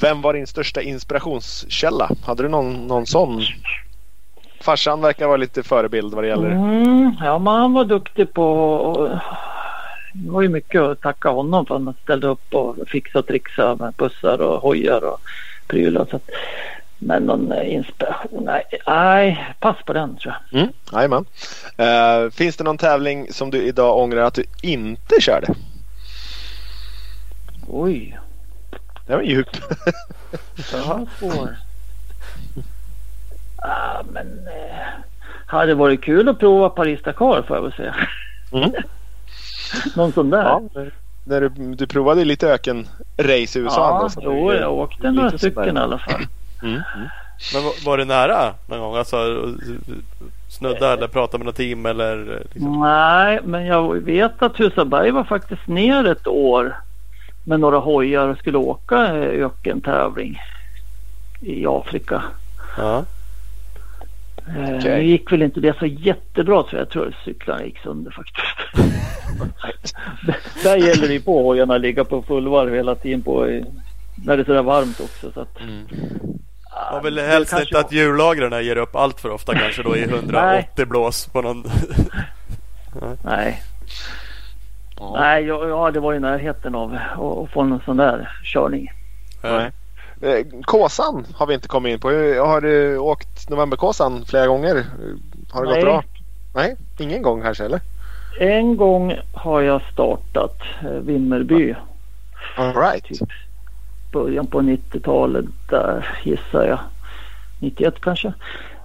Vem 0.00 0.22
var 0.22 0.32
din 0.34 0.46
största 0.46 0.82
inspirationskälla? 0.82 2.10
Hade 2.24 2.42
du 2.42 2.48
någon, 2.48 2.86
någon 2.86 3.06
sån? 3.06 3.42
Farsan 4.60 5.00
verkar 5.00 5.26
vara 5.26 5.36
lite 5.36 5.62
förebild 5.62 6.14
vad 6.14 6.24
det 6.24 6.28
gäller. 6.28 6.50
Mm, 6.50 7.12
ja, 7.20 7.38
men 7.38 7.54
han 7.54 7.72
var 7.72 7.84
duktig 7.84 8.34
på... 8.34 9.20
Det 10.20 10.30
var 10.30 10.42
ju 10.42 10.48
mycket 10.48 10.80
att 10.80 11.00
tacka 11.00 11.28
honom 11.28 11.66
för 11.66 11.76
att 11.76 11.82
han 11.84 11.94
ställde 12.02 12.26
upp 12.26 12.54
och 12.54 12.76
fixade 12.88 13.18
och 13.18 13.26
trixade 13.26 13.84
med 13.84 13.94
bussar 13.94 14.40
och 14.40 14.60
hojar 14.62 15.04
och 15.04 15.20
prylar. 15.66 16.06
Så 16.10 16.16
att, 16.16 16.28
men 16.98 17.22
någon 17.22 17.52
eh, 17.52 17.74
inspiration? 17.74 18.44
Nej, 18.44 18.62
nej, 18.86 19.54
pass 19.60 19.76
på 19.86 19.92
den 19.92 20.16
tror 20.16 20.34
jag. 20.50 20.60
Mm, 20.60 20.72
jajamän. 20.92 21.24
Eh, 21.76 22.30
finns 22.30 22.56
det 22.56 22.64
någon 22.64 22.78
tävling 22.78 23.32
som 23.32 23.50
du 23.50 23.62
idag 23.62 23.98
ångrar 23.98 24.22
att 24.22 24.34
du 24.34 24.44
inte 24.62 25.20
körde? 25.20 25.54
Oj, 27.68 28.18
Det 29.06 29.16
var 29.16 29.22
djup. 29.22 29.48
så 30.64 30.76
här 30.76 31.06
svår. 31.18 31.56
Ah, 33.62 34.02
men 34.12 34.26
eh, 34.48 34.86
hade 35.46 35.74
varit 35.74 36.02
kul 36.04 36.28
att 36.28 36.38
prova 36.38 36.68
Paris-Dakar 36.68 37.42
får 37.42 37.56
jag 37.56 37.62
väl 37.62 37.72
säga. 37.72 37.94
Mm. 38.52 38.72
Någon 39.96 40.12
sån 40.12 40.30
där. 40.30 40.42
Ja, 40.44 40.62
när 41.24 41.40
du, 41.40 41.48
du 41.74 41.86
provade 41.86 42.24
lite 42.24 42.48
ökenrace 42.52 43.58
i 43.58 43.62
USA. 43.62 44.10
Ja, 44.16 44.22
jo, 44.22 44.52
jag 44.52 44.72
åkte 44.72 45.10
några 45.10 45.38
stycken 45.38 45.76
i 45.76 45.80
alla 45.80 45.98
fall. 45.98 46.20
Mm, 46.62 46.74
mm. 46.74 47.08
Men 47.54 47.62
var- 47.64 47.84
var 47.86 47.98
det 47.98 48.04
nära 48.04 48.54
någon 48.66 48.80
gång? 48.80 48.96
Alltså 48.96 49.16
snudda 50.48 50.92
eller 50.92 51.08
prata 51.08 51.38
med 51.38 51.46
något 51.46 51.56
team 51.56 51.86
eller? 51.86 52.42
Liksom? 52.52 52.80
Nej, 52.80 53.40
men 53.44 53.66
jag 53.66 53.94
vet 54.00 54.42
att 54.42 54.56
Husaberg 54.56 55.10
var 55.10 55.24
faktiskt 55.24 55.68
ner 55.68 56.06
ett 56.06 56.26
år 56.26 56.76
med 57.44 57.60
några 57.60 57.78
hojar 57.78 58.28
och 58.28 58.38
skulle 58.38 58.58
åka 58.58 59.06
eh, 59.06 59.44
ökentävling 59.46 60.38
i 61.40 61.66
Afrika. 61.66 62.22
Ja. 62.78 63.04
Eh, 64.56 64.76
Okej. 64.76 64.96
Nu 64.96 65.04
gick 65.04 65.32
väl 65.32 65.42
inte 65.42 65.60
det 65.60 65.78
så 65.78 65.86
jättebra 65.86 66.62
tror 66.62 66.72
jag. 66.72 66.80
Jag 66.80 66.90
tror 66.90 67.08
att 67.08 67.24
cyklarna 67.24 67.64
gick 67.64 67.78
sönder 67.78 68.10
faktiskt. 68.10 68.46
Där 70.62 70.76
gäller 70.76 71.08
det 71.08 71.14
ju 71.14 71.20
på 71.20 71.42
hojarna 71.42 71.74
att 71.74 71.80
ligga 71.80 72.04
på 72.04 72.22
fullvarv 72.22 72.74
hela 72.74 72.94
tiden 72.94 73.22
på 73.22 73.44
när 74.24 74.36
det 74.36 74.42
är 74.42 74.44
sådär 74.44 74.62
varmt 74.62 75.00
också. 75.00 75.30
Så 75.32 75.40
att, 75.40 75.60
Mm. 75.60 75.86
Man 76.92 77.04
vill 77.04 77.14
det 77.14 77.22
helst 77.22 77.50
kanske- 77.50 77.68
inte 77.68 77.80
att 77.80 77.92
hjullagren 77.92 78.64
ger 78.64 78.76
upp 78.76 78.96
allt 78.96 79.20
för 79.20 79.30
ofta 79.30 79.54
kanske 79.54 79.82
då 79.82 79.96
i 79.96 80.02
180 80.08 80.86
blås 80.86 81.26
på 81.26 81.42
någon. 81.42 81.64
Nej, 83.24 83.62
Ja. 85.00 85.16
nej 85.20 85.44
ja, 85.44 85.90
det 85.90 86.00
var 86.00 86.14
i 86.14 86.20
närheten 86.20 86.74
av 86.74 86.92
att 86.94 87.18
att 87.44 87.50
få 87.52 87.64
någon 87.64 87.80
sån 87.84 87.96
där 87.96 88.28
körning. 88.44 88.88
Nej. 89.42 89.70
Eh, 90.22 90.46
Kåsan 90.62 91.26
har 91.34 91.46
vi 91.46 91.54
inte 91.54 91.68
kommit 91.68 91.92
in 91.92 92.00
på. 92.00 92.08
Har 92.46 92.60
du 92.60 92.98
åkt 92.98 93.50
Novemberkåsan 93.50 94.24
flera 94.24 94.46
gånger? 94.46 94.76
Eh, 94.76 94.84
Har 95.50 95.64
det 95.64 95.70
Nej. 95.70 95.80
gått 95.80 95.84
bra? 95.84 96.02
Nej, 96.54 96.76
ingen 96.98 97.22
gång 97.22 97.42
kanske 97.42 97.64
eller? 97.64 97.80
En 98.40 98.76
gång 98.76 99.14
har 99.32 99.60
jag 99.60 99.82
startat 99.92 100.56
eh, 100.82 100.90
Vimmerby. 100.90 101.74
All 102.56 102.74
right. 102.74 103.04
Typ 103.04 103.28
början 104.12 104.46
på 104.46 104.60
90-talet 104.60 105.44
där 105.70 106.20
gissar 106.24 106.66
jag. 106.66 106.78
91 107.60 107.94
kanske. 108.00 108.32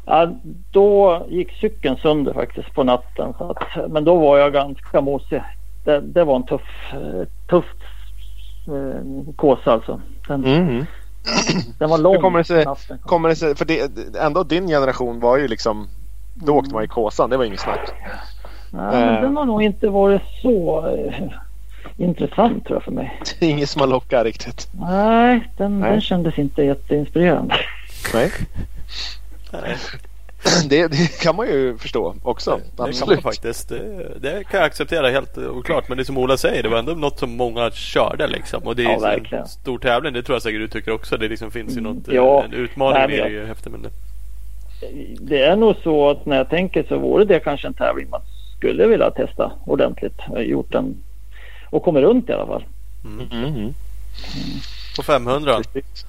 Ja, 0.05 0.31
då 0.71 1.25
gick 1.29 1.51
cykeln 1.51 1.97
sönder 1.97 2.33
faktiskt 2.33 2.73
på 2.73 2.83
natten. 2.83 3.33
Så 3.37 3.51
att, 3.51 3.91
men 3.91 4.03
då 4.03 4.15
var 4.17 4.37
jag 4.37 4.53
ganska 4.53 5.01
mosig. 5.01 5.43
Det, 5.85 5.99
det 6.01 6.23
var 6.23 6.35
en 6.35 6.45
tuff, 6.45 6.93
eh, 6.93 7.27
tuff 7.49 7.65
eh, 8.67 9.33
kåsa 9.35 9.71
alltså. 9.71 10.01
Den, 10.27 10.45
Mm. 10.45 10.85
Den 11.79 11.89
var 11.89 11.97
lång. 11.97 12.13
Hur 12.15 12.21
kommer 12.21 12.39
det 12.39 12.45
sig-. 12.45 12.65
Kommer 13.01 13.29
det 13.29 13.35
sig, 13.35 13.55
för 13.55 13.65
det, 13.65 13.91
ändå 14.19 14.43
din 14.43 14.67
generation 14.67 15.19
var 15.19 15.37
ju 15.37 15.47
liksom 15.47 15.87
då 16.33 16.55
åkte 16.55 16.73
man 16.73 16.83
i 16.83 16.87
Kåsan, 16.87 17.29
det 17.29 17.37
var 17.37 17.45
inget 17.45 17.59
snack. 17.59 17.91
Nej, 18.71 18.91
men 18.91 19.15
Eh. 19.15 19.21
den 19.21 19.37
har 19.37 19.45
nog 19.45 19.63
inte 19.63 19.87
varit 19.89 20.21
så 20.41 20.87
eh, 20.87 21.23
intressant 21.97 22.65
tror 22.65 22.75
jag 22.75 22.83
för 22.83 22.91
mig. 22.91 23.21
Det 23.39 23.45
är 23.45 23.49
inget 23.49 23.69
som 23.69 23.79
har 23.81 23.87
lockat 23.87 24.23
riktigt. 24.23 24.67
Nej, 24.79 25.49
den, 25.57 25.79
Nej. 25.79 25.91
den 25.91 26.01
kändes 26.01 26.37
inte 26.39 26.63
jätteinspirerande. 26.63 27.55
Nej, 28.13 28.31
Det, 30.69 30.87
det 30.87 31.21
kan 31.21 31.35
man 31.35 31.47
ju 31.47 31.77
förstå 31.77 32.15
också. 32.23 32.59
det 32.77 32.99
kan 32.99 33.07
man 33.07 33.21
faktiskt. 33.21 33.69
Det, 33.69 34.11
det 34.19 34.43
kan 34.43 34.59
jag 34.59 34.67
acceptera 34.67 35.09
helt 35.09 35.37
och 35.37 35.65
klart. 35.65 35.87
Men 35.89 35.97
det 35.97 36.01
är 36.01 36.05
som 36.05 36.17
Ola 36.17 36.37
säger, 36.37 36.63
det 36.63 36.69
var 36.69 36.77
ändå 36.79 36.91
något 36.93 37.19
som 37.19 37.37
många 37.37 37.71
körde 37.71 38.27
liksom. 38.27 38.63
Och 38.63 38.75
det 38.75 38.83
är 38.83 38.91
Ja, 38.91 38.99
verkligen. 38.99 39.43
en 39.43 39.49
stor 39.49 39.77
tävling. 39.79 40.13
Det 40.13 40.23
tror 40.23 40.35
jag 40.35 40.41
säkert 40.41 40.59
du 40.61 40.67
tycker 40.67 40.91
också. 40.91 41.17
Det 41.17 41.27
liksom 41.27 41.51
finns 41.51 41.77
ju 41.77 41.81
något, 41.81 42.07
Mm. 42.07 42.15
Ja. 42.15 42.43
en 42.43 42.53
utmaning 42.53 42.93
Nej, 42.93 43.07
med 43.07 43.57
men 43.71 43.81
det 43.81 43.89
det, 44.81 45.15
Det 45.19 45.43
är 45.43 45.55
nog 45.55 45.75
så 45.83 46.09
att 46.09 46.25
när 46.25 46.37
jag 46.37 46.49
tänker 46.49 46.83
så 46.83 46.97
vore 46.97 47.25
det 47.25 47.39
kanske 47.39 47.67
en 47.67 47.73
tävling 47.73 48.09
man 48.09 48.21
skulle 48.57 48.87
vilja 48.87 49.11
testa 49.11 49.51
ordentligt. 49.65 50.15
Jag 50.27 50.35
har 50.35 50.41
gjort 50.41 50.71
den 50.71 50.95
och 51.69 51.83
kommer 51.83 52.01
runt 52.01 52.29
i 52.29 52.33
alla 52.33 52.45
fall. 52.47 52.63
Mm. 53.05 53.73
på 54.95 55.03
500? 55.03 55.57
Precis. 55.73 56.05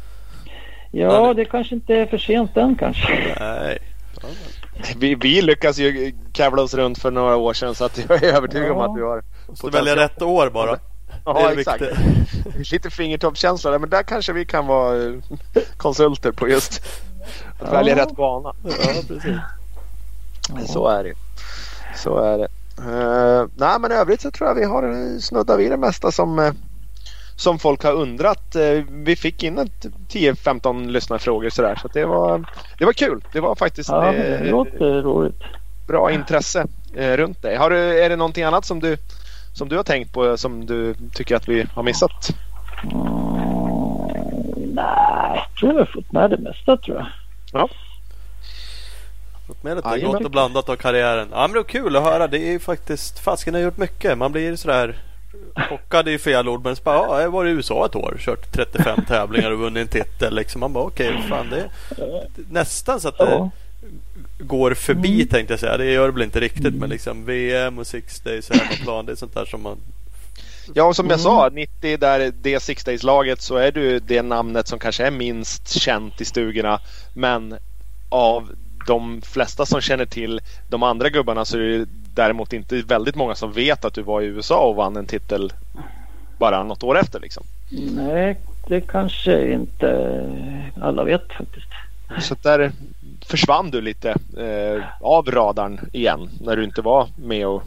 Ja, 0.90 1.26
Ja, 1.28 1.34
det 1.34 1.44
kanske 1.44 1.74
inte 1.74 1.94
är 1.94 2.06
för 2.06 2.18
sent 2.18 2.56
än 2.56 2.74
kanske. 2.76 3.36
Nej. 3.40 3.78
Vi, 4.96 5.14
vi 5.14 5.42
lyckas 5.42 5.78
ju 5.78 6.14
kavla 6.32 6.62
oss 6.62 6.74
runt 6.74 6.98
för 6.98 7.10
några 7.10 7.36
år 7.36 7.52
sedan 7.54 7.74
så 7.74 7.84
att 7.84 7.98
jag 8.08 8.22
är 8.24 8.32
övertygad 8.36 8.70
om 8.70 8.76
Ja. 8.78 8.90
att 8.90 8.96
vi 8.98 9.02
har 9.02 9.22
Måste 9.48 9.66
välja 9.70 9.96
rätt 9.96 10.22
år 10.22 10.50
bara. 10.50 10.78
Ja, 11.24 11.32
det 11.32 11.40
är 11.40 11.58
exakt. 11.58 11.82
viktigt. 11.82 12.72
Lite 12.72 12.90
fingertoppskänsla 12.90 13.70
där, 13.70 13.78
men 13.78 13.90
där 13.90 14.02
kanske 14.02 14.32
vi 14.32 14.44
kan 14.44 14.66
vara 14.66 15.02
eh, 15.04 15.12
konsulter 15.76 16.32
på 16.32 16.48
just 16.48 16.82
att 17.60 17.66
Ja. 17.66 17.70
välja 17.70 17.96
rätt 17.96 18.16
bana. 18.16 18.52
Ja, 18.64 18.70
precis. 19.08 19.36
Så 20.72 20.88
är 20.88 21.04
det. 21.04 21.12
Så 21.96 22.18
är 22.18 22.38
det. 22.38 22.48
Uh, 22.80 23.46
nej 23.56 23.78
men 23.80 23.92
i 23.92 23.94
övrigt 23.94 24.20
så 24.20 24.30
tror 24.30 24.48
jag 24.48 24.54
vi 24.54 24.64
har 24.64 24.82
eh, 24.82 25.18
snuddat 25.20 25.58
vid 25.58 25.70
det 25.70 25.76
mesta 25.76 26.12
som, 26.12 26.52
som 27.36 27.58
folk 27.58 27.82
har 27.82 27.92
undrat. 27.92 28.56
Eh, 28.56 28.84
vi 28.90 29.16
fick 29.16 29.42
in 29.42 29.58
ett 29.58 29.86
10-15 30.08 30.88
lyssnarfrågor 30.90 31.50
sådär 31.50 31.78
så 31.82 31.88
det 31.88 32.04
var, 32.04 32.44
det 32.78 32.84
var 32.84 32.92
kul. 32.92 33.24
Det 33.32 33.40
var 33.40 33.54
faktiskt 33.54 33.88
Ja, 33.90 34.14
eh, 34.14 34.40
det 34.40 34.50
låter 34.50 35.02
roligt. 35.02 35.42
bra 35.86 36.10
intresse 36.12 36.66
eh, 36.96 37.16
runt 37.16 37.42
dig. 37.42 37.56
Har 37.56 37.70
du, 37.70 38.04
är 38.04 38.08
det 38.10 38.16
någonting 38.16 38.44
annat 38.44 38.64
som 38.64 38.80
du, 38.80 38.96
som 39.54 39.68
du 39.68 39.76
har 39.76 39.82
tänkt 39.84 40.12
på 40.12 40.36
som 40.36 40.66
du 40.66 40.94
tycker 41.14 41.36
att 41.36 41.48
vi 41.48 41.66
har 41.74 41.82
missat? 41.82 42.28
Mm, 42.82 44.74
nej, 44.74 45.34
jag 45.34 45.58
tror 45.60 45.72
jag 45.72 45.78
har 45.78 45.92
fått 45.94 46.12
med 46.12 46.30
det 46.30 46.38
mesta 46.38 46.76
tror 46.76 46.96
jag. 46.96 47.06
Ja. 47.52 47.68
Fått 49.46 49.62
med 49.62 49.76
lite 49.76 50.00
gott 50.00 50.24
och 50.24 50.30
blandat 50.30 50.68
av 50.68 50.76
karriären. 50.76 51.28
Ja 51.32 51.40
men 51.46 51.52
det 51.52 51.58
är 51.58 51.62
kul 51.62 51.96
att 51.96 52.02
höra. 52.02 52.26
Det 52.26 52.54
är 52.54 52.58
faktiskt 52.58 53.18
Fasken 53.18 53.54
har 53.54 53.60
gjort 53.60 53.76
mycket. 53.76 54.18
Man 54.18 54.32
blir 54.32 54.56
sådär 54.56 54.96
chockad 55.68 56.08
i 56.08 56.18
fel 56.18 56.48
ord. 56.48 56.64
Men 56.64 56.76
så 56.76 56.82
bara, 56.82 56.96
ja, 56.96 57.22
jag 57.22 57.30
varit 57.30 57.48
i 57.50 57.52
USA 57.52 57.86
ett 57.86 57.96
år. 57.96 58.16
Kört 58.20 58.52
35 58.52 59.04
tävlingar 59.08 59.50
och 59.50 59.58
vunnit 59.58 59.80
en 59.82 59.88
titel. 60.02 60.34
Liksom. 60.34 60.60
Man 60.60 60.72
bara 60.72 60.84
okej, 60.84 61.12
fan 61.28 61.50
det 61.50 61.58
är 61.60 61.70
nästan 62.50 63.00
så 63.00 63.08
att 63.08 63.18
det 63.18 63.24
Ja. 63.30 63.50
går 64.38 64.74
förbi 64.74 65.14
Mm. 65.14 65.28
tänkte 65.28 65.52
jag 65.52 65.60
säga. 65.60 65.76
Det 65.76 65.84
gör 65.92 66.06
det 66.06 66.12
väl 66.12 66.22
inte 66.22 66.40
riktigt. 66.40 66.74
Men 66.74 66.90
liksom 66.90 67.24
VM 67.24 67.78
och 67.78 67.86
Six 67.86 68.20
Days 68.20 68.50
och 68.50 68.56
hemmaplan. 68.56 69.06
Det 69.06 69.12
är 69.12 69.16
sånt 69.16 69.34
där 69.34 69.44
som 69.44 69.62
man 69.62 69.78
Ja, 70.74 70.84
och 70.84 70.96
som 70.96 71.06
jag 71.06 71.12
Mm. 71.20 71.22
sa, 71.22 71.48
90 71.52 71.96
där 71.96 72.32
det 72.42 72.60
Six 72.60 72.84
Days-laget 72.84 73.42
så 73.42 73.56
är 73.56 73.72
du 73.72 73.98
det 73.98 74.22
namnet 74.22 74.68
som 74.68 74.78
kanske 74.78 75.06
är 75.06 75.10
minst 75.10 75.68
känt 75.68 76.20
i 76.20 76.24
stugorna. 76.24 76.80
Men 77.14 77.56
av 78.08 78.48
de 78.86 79.22
flesta 79.22 79.66
som 79.66 79.80
känner 79.80 80.06
till 80.06 80.40
de 80.68 80.82
andra 80.82 81.08
gubbarna 81.10 81.44
så 81.44 81.56
är 81.58 81.62
det 81.62 81.86
däremot 82.14 82.52
inte 82.52 82.82
väldigt 82.82 83.14
många 83.14 83.34
som 83.34 83.52
vet 83.52 83.84
att 83.84 83.94
du 83.94 84.02
var 84.02 84.20
i 84.20 84.26
USA 84.26 84.66
och 84.66 84.76
vann 84.76 84.96
en 84.96 85.06
titel 85.06 85.52
bara 86.38 86.62
något 86.62 86.82
år 86.82 86.98
efter 86.98 87.20
liksom. 87.20 87.42
Nej, 87.96 88.36
det 88.68 88.80
kanske 88.80 89.52
inte 89.52 90.20
alla 90.80 91.04
vet 91.04 91.32
faktiskt. 91.32 91.66
Så 92.20 92.36
där 92.42 92.72
försvann 93.26 93.70
du 93.70 93.80
lite 93.80 94.10
eh, 94.10 94.84
av 95.00 95.30
radarn 95.30 95.80
igen 95.92 96.28
när 96.40 96.56
du 96.56 96.64
inte 96.64 96.82
var 96.82 97.08
med 97.16 97.46
och 97.46 97.62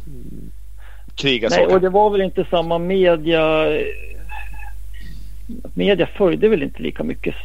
kriga 1.15 1.49
Nej, 1.51 1.65
och 1.65 1.81
det 1.81 1.89
var 1.89 2.09
väl 2.09 2.21
inte 2.21 2.45
samma 2.49 2.77
media. 2.77 3.65
Media 5.73 6.07
följde 6.07 6.49
väl 6.49 6.63
inte 6.63 6.81
lika 6.81 7.03
mycket 7.03 7.35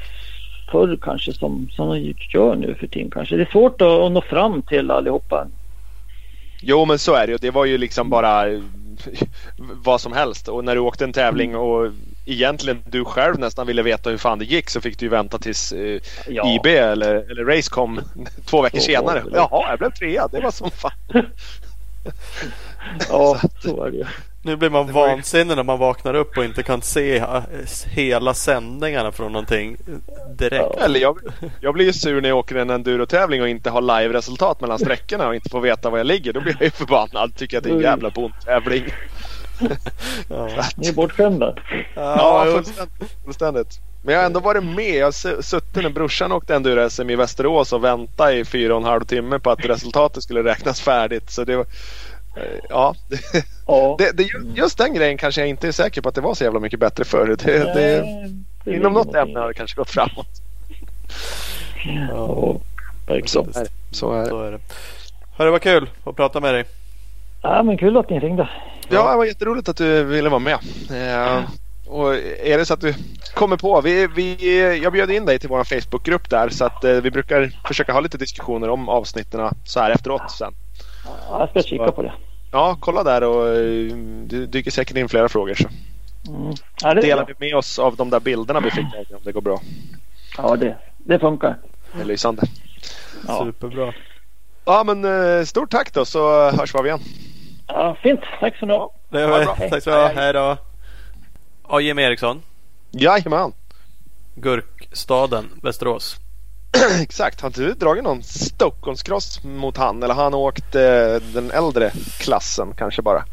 förr 0.70 0.98
kanske 1.02 1.32
som, 1.32 1.68
som 1.72 1.88
de 1.88 2.14
gör 2.34 2.54
nu 2.54 2.74
för 2.74 2.86
tiden 2.86 3.10
kanske. 3.10 3.36
Det 3.36 3.42
är 3.42 3.52
svårt 3.52 3.80
att, 3.80 3.88
att 3.88 4.12
nå 4.12 4.20
fram 4.20 4.62
till 4.62 4.90
allihopa. 4.90 5.46
Jo 6.62 6.84
men 6.84 6.98
så 6.98 7.14
är 7.14 7.26
det 7.26 7.32
ju. 7.32 7.38
Det 7.38 7.50
var 7.50 7.64
ju 7.64 7.78
liksom 7.78 8.10
bara 8.10 8.48
eh, 8.48 8.60
vad 9.58 10.00
som 10.00 10.12
helst. 10.12 10.48
Och 10.48 10.64
när 10.64 10.74
du 10.74 10.80
åkte 10.80 11.04
en 11.04 11.12
tävling 11.12 11.56
och 11.56 11.92
egentligen 12.26 12.82
du 12.86 13.04
själv 13.04 13.38
nästan 13.38 13.66
ville 13.66 13.82
veta 13.82 14.10
hur 14.10 14.18
fan 14.18 14.38
det 14.38 14.44
gick 14.44 14.70
så 14.70 14.80
fick 14.80 14.98
du 14.98 15.06
ju 15.06 15.10
vänta 15.10 15.38
tills 15.38 15.72
eh, 15.72 16.00
Ja. 16.28 16.54
IB 16.54 16.66
eller, 16.66 17.14
eller 17.14 17.44
Race 17.56 17.70
kom 17.70 18.00
två 18.44 18.62
veckor 18.62 18.78
Så 18.78 18.84
senare. 18.84 19.20
var. 19.20 19.30
Jaha, 19.34 19.70
jag 19.70 19.78
blev 19.78 19.90
trea. 19.90 20.28
Det 20.28 20.40
var 20.40 20.50
som 20.50 20.70
fan. 20.70 20.92
Ja, 23.08 23.40
så 23.62 23.84
är 23.84 23.90
det 23.90 23.96
ju. 23.96 24.04
Nu 24.44 24.56
blir 24.56 24.70
man 24.70 24.92
vansinnig 24.92 25.56
när 25.56 25.62
man 25.62 25.78
vaknar 25.78 26.14
upp 26.14 26.36
och 26.38 26.44
inte 26.44 26.62
kan 26.62 26.82
se 26.82 27.18
eh, 27.18 27.42
hela 27.90 28.34
sändningarna 28.34 29.12
från 29.12 29.32
någonting 29.32 29.76
direkt. 30.38 30.64
Ja. 30.78 30.84
Eller 30.84 31.00
jag, 31.00 31.18
jag 31.60 31.74
blir 31.74 31.84
ju 31.86 31.92
sur 31.92 32.20
när 32.20 32.28
jag 32.28 32.38
åker 32.38 32.56
en 32.56 32.70
endurotävling 32.70 33.42
och 33.42 33.48
inte 33.48 33.70
har 33.70 33.80
live-resultat 33.80 34.60
mellan 34.60 34.78
sträckorna 34.78 35.28
och 35.28 35.34
inte 35.34 35.48
får 35.50 35.60
veta 35.60 35.90
var 35.90 35.98
jag 35.98 36.06
ligger. 36.06 36.32
Då 36.32 36.40
blir 36.40 36.52
jag 36.58 36.62
ju 36.64 36.70
förbannad. 36.70 37.36
Tycker 37.36 37.58
att 37.58 37.64
det 37.64 37.68
är 37.70 37.72
en 37.72 37.78
Oj. 37.78 37.82
jävla 37.84 38.10
bondtävling. 38.10 38.84
Ja. 40.28 40.48
Ni 40.76 40.88
är 40.88 40.92
bortskämda. 40.92 41.54
Ja, 41.94 42.44
fullständigt, 42.54 42.92
fullständigt. 43.24 43.68
Men 44.04 44.14
jag 44.14 44.20
har 44.20 44.26
ändå 44.26 44.40
varit 44.40 44.64
med. 44.64 44.94
Jag 44.94 45.06
har 45.06 45.10
su- 45.12 45.42
suttit 45.42 45.82
när 45.82 45.90
brorsan 45.90 46.32
åkte 46.32 46.54
enduro-SM 46.54 47.10
i 47.10 47.16
Västerås 47.16 47.72
och 47.72 47.84
väntat 47.84 48.32
i 48.32 48.44
fyra 48.44 48.74
och 48.74 48.80
en 48.80 48.86
halv 48.86 49.04
timme 49.04 49.38
på 49.38 49.50
att 49.50 49.64
resultatet 49.64 50.22
skulle 50.22 50.42
räknas 50.44 50.80
färdigt. 50.80 51.30
Så 51.30 51.44
det 51.44 51.56
var, 51.56 51.66
eh, 52.36 52.60
ja, 52.68 52.94
Ja. 53.66 53.96
det, 53.98 54.12
det, 54.16 54.28
just 54.54 54.78
den 54.78 54.94
grejen 54.94 55.18
kanske 55.18 55.40
jag 55.40 55.48
inte 55.48 55.68
är 55.68 55.72
säker 55.72 56.00
på 56.00 56.08
att 56.08 56.14
det 56.14 56.20
var 56.20 56.34
så 56.34 56.44
jävla 56.44 56.60
mycket 56.60 56.80
bättre 56.80 57.04
förr. 57.04 57.26
Det, 57.26 57.58
det, 57.74 58.02
Nej, 58.64 58.76
inom 58.76 58.92
något 58.92 59.12
det- 59.12 59.20
ämne 59.20 59.40
har 59.40 59.48
det 59.48 59.54
kanske 59.54 59.76
gått 59.76 59.90
framåt. 59.90 60.26
Ja, 62.10 62.56
Så 63.26 63.40
är 63.40 63.44
det. 63.54 63.68
Så 63.90 64.12
är 64.12 64.22
det. 64.22 64.28
Så 64.28 64.42
är 64.42 64.50
det. 64.52 64.58
Hörru, 65.36 65.50
vad 65.50 65.62
kul 65.62 65.90
att 66.04 66.16
prata 66.16 66.40
med 66.40 66.54
dig. 66.54 66.64
Ja, 67.42 67.62
men 67.62 67.78
kul 67.78 67.96
att 67.96 68.10
ni 68.10 68.18
ringde. 68.20 68.48
Ja, 68.88 69.10
det 69.10 69.16
var 69.16 69.24
jätteroligt 69.24 69.68
att 69.68 69.76
du 69.76 70.04
ville 70.04 70.28
vara 70.28 70.38
med. 70.40 70.58
Eh, 70.90 71.40
och 71.86 72.14
är 72.44 72.58
det 72.58 72.64
så 72.66 72.74
att 72.74 72.80
du 72.80 72.94
kommer 73.34 73.56
på. 73.56 73.80
Vi, 73.80 74.06
vi, 74.06 74.80
jag 74.82 74.92
bjöd 74.92 75.10
in 75.10 75.24
dig 75.26 75.38
till 75.38 75.48
vår 75.48 75.64
Facebookgrupp 75.64 76.30
där 76.30 76.48
så 76.48 76.64
att 76.64 76.84
eh, 76.84 76.92
vi 76.92 77.10
brukar 77.10 77.50
försöka 77.68 77.92
ha 77.92 78.00
lite 78.00 78.18
diskussioner 78.18 78.68
om 78.70 78.88
avsnitten 78.88 79.54
så 79.64 79.80
här 79.80 79.90
efteråt 79.90 80.30
sen. 80.30 80.54
Ja, 81.30 81.40
jag 81.40 81.48
ska 81.50 81.62
kika 81.62 81.92
på 81.92 82.02
det. 82.02 82.12
Ja, 82.52 82.76
kolla 82.80 83.02
där 83.04 83.22
och 83.24 83.48
eh, 83.48 83.96
det 84.26 84.46
dyker 84.46 84.70
säkert 84.70 84.96
in 84.96 85.08
flera 85.08 85.28
frågor 85.28 85.54
så 85.54 85.68
Mm. 86.28 86.54
Ja, 86.82 86.94
det, 86.94 87.00
delar 87.00 87.26
vi 87.26 87.46
med 87.46 87.56
oss 87.56 87.78
av 87.78 87.96
de 87.96 88.10
där 88.10 88.20
bilderna 88.20 88.60
vi 88.60 88.70
fick 88.70 88.84
om 89.10 89.20
det 89.24 89.32
går 89.32 89.40
bra. 89.40 89.60
ja 90.36 90.56
det, 90.56 90.76
det 90.98 91.18
funkar. 91.18 91.58
Det 91.92 92.00
är 92.00 92.04
lysande. 92.04 92.42
Ja. 93.26 93.44
Superbra. 93.44 93.92
Ja, 94.64 94.84
men 94.84 95.04
eh, 95.04 95.44
stort 95.44 95.70
tack 95.70 95.92
då 95.92 96.04
så 96.04 96.50
hörs 96.50 96.74
vi 96.74 96.86
igen. 96.88 97.00
ja, 97.66 97.96
fint. 98.02 98.20
Tack 98.40 98.56
så 98.58 98.66
mycket. 98.66 98.82
Det 99.08 99.20
Ha 99.22 99.28
var 99.28 99.38
det 99.38 99.44
bra. 99.44 99.54
Tack 99.54 99.82
så 99.82 99.90
mycket. 99.90 100.16
Hej, 100.16 100.32
då. 100.32 100.56
Ja, 101.68 101.80
Jimmy 101.80 102.02
Eriksson. 102.02 102.42
Jajamän. 102.90 103.52
Gurkstaden, 104.34 105.50
Västerås. 105.62 106.16
Exakt. 107.00 107.40
Har 107.40 107.50
du 107.50 107.74
dragit 107.74 108.04
någon 108.04 108.22
Stockholmscross 108.22 109.42
mot 109.44 109.76
han 109.76 110.02
eller 110.02 110.14
har 110.14 110.22
han 110.24 110.34
åkt 110.34 110.74
eh, 110.74 111.14
den 111.34 111.50
äldre 111.50 111.90
klassen 112.18 112.74
kanske 112.78 113.02
bara? 113.02 113.24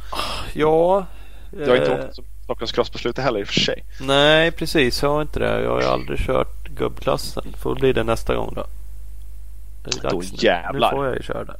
Ja. 0.53 1.05
Du 1.51 1.69
har 1.69 1.75
inte 1.77 1.91
eh, 1.93 2.05
åkt 2.05 2.15
som 2.15 2.25
Stockholmscross 2.43 2.89
på 2.89 2.97
slutet 2.97 3.23
heller 3.23 3.39
i 3.39 3.43
och 3.43 3.47
för 3.47 3.59
sig. 3.59 3.83
Nej, 4.01 4.51
precis. 4.51 5.01
Jag 5.01 5.09
har 5.09 5.21
inte 5.21 5.39
det. 5.39 5.61
Jag 5.61 5.69
har 5.71 5.81
ju 5.81 5.87
aldrig 5.87 6.19
kört 6.19 6.67
gubbklassen. 6.67 7.55
Får 7.57 7.75
bli 7.75 7.93
det 7.93 8.03
nästa 8.03 8.35
gång 8.35 8.53
då. 8.55 8.65
Det 9.83 9.97
är 9.97 10.01
Då 10.03 10.09
dags 10.09 10.43
jävlar. 10.43 10.91
Nu 10.91 10.97
får 10.97 11.05
jag 11.05 11.15
ju 11.15 11.21
köra 11.23 11.43
det. 11.43 11.55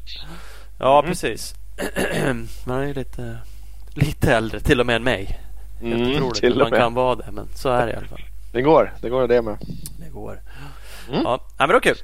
Ja, 0.80 1.00
Mm. 1.00 1.12
precis. 1.12 1.54
Man 2.66 2.80
är 2.80 2.88
ju 2.88 2.94
lite, 2.94 3.38
lite 3.94 4.34
äldre 4.36 4.60
till 4.60 4.80
och 4.80 4.86
med 4.86 4.96
än 4.96 5.04
mig. 5.04 5.40
Helt 5.82 5.94
Mm, 5.96 6.12
otroligt 6.16 6.36
till 6.40 6.52
och 6.52 6.58
man 6.58 6.70
med. 6.70 6.80
kan 6.80 6.94
vara 6.94 7.16
det. 7.16 7.32
Men 7.32 7.48
så 7.56 7.70
är 7.70 7.86
det 7.88 7.94
i 7.94 7.96
alla 7.96 8.08
fall. 8.08 8.22
Det 8.52 8.62
går. 8.62 8.94
Det 9.02 9.10
går 9.10 9.28
det 9.28 9.42
med. 9.42 9.58
Det 9.98 10.10
går. 10.10 10.40
Mm. 11.10 11.22
Ja, 11.24 11.40
men 11.58 11.68
det 11.68 11.74
var 11.74 11.80
kul. 11.82 11.98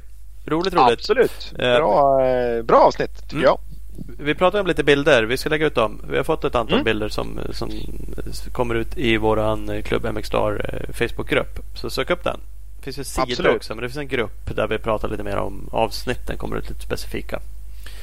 Roligt, 0.46 0.74
roligt. 0.74 1.00
Absolut. 1.00 1.54
Eh. 1.60 1.76
Bra, 1.78 2.26
eh, 2.26 2.62
bra 2.64 2.78
avsnitt 2.78 3.22
tycker 3.22 3.36
Mm. 3.36 3.44
jag. 3.46 3.58
Vi 4.20 4.36
pratade 4.36 4.62
om 4.62 4.68
lite 4.68 4.84
bilder. 4.84 5.24
Vi 5.24 5.38
ska 5.38 5.50
lägga 5.50 5.66
ut 5.68 5.76
dem. 5.76 6.02
Vi 6.10 6.18
har 6.18 6.24
fått 6.24 6.44
ett 6.44 6.56
antal 6.56 6.74
Mm. 6.74 6.84
bilder 6.86 7.10
som, 7.10 7.40
som 7.52 7.70
kommer 8.52 8.76
ut 8.76 8.98
i 8.98 9.18
våran 9.18 9.82
Klubb 9.84 10.06
MX 10.06 10.28
Star 10.28 10.66
eh, 10.74 10.94
Facebookgrupp. 10.94 11.60
Så 11.76 11.90
sök 11.90 12.10
upp 12.10 12.24
den. 12.24 12.40
Det 12.78 12.84
finns 12.84 12.98
en 12.98 13.06
sida 13.06 13.24
Absolut. 13.24 13.56
också 13.56 13.76
men 13.76 13.82
det 13.84 13.90
finns 13.90 13.98
en 13.98 14.08
grupp 14.08 14.56
där 14.56 14.68
vi 14.68 14.78
pratar 14.78 15.08
lite 15.10 15.24
mer 15.24 15.38
om 15.38 15.70
avsnitten. 15.72 16.38
Kommer 16.38 16.58
ut 16.58 16.70
lite 16.70 16.82
specifika. 16.82 17.40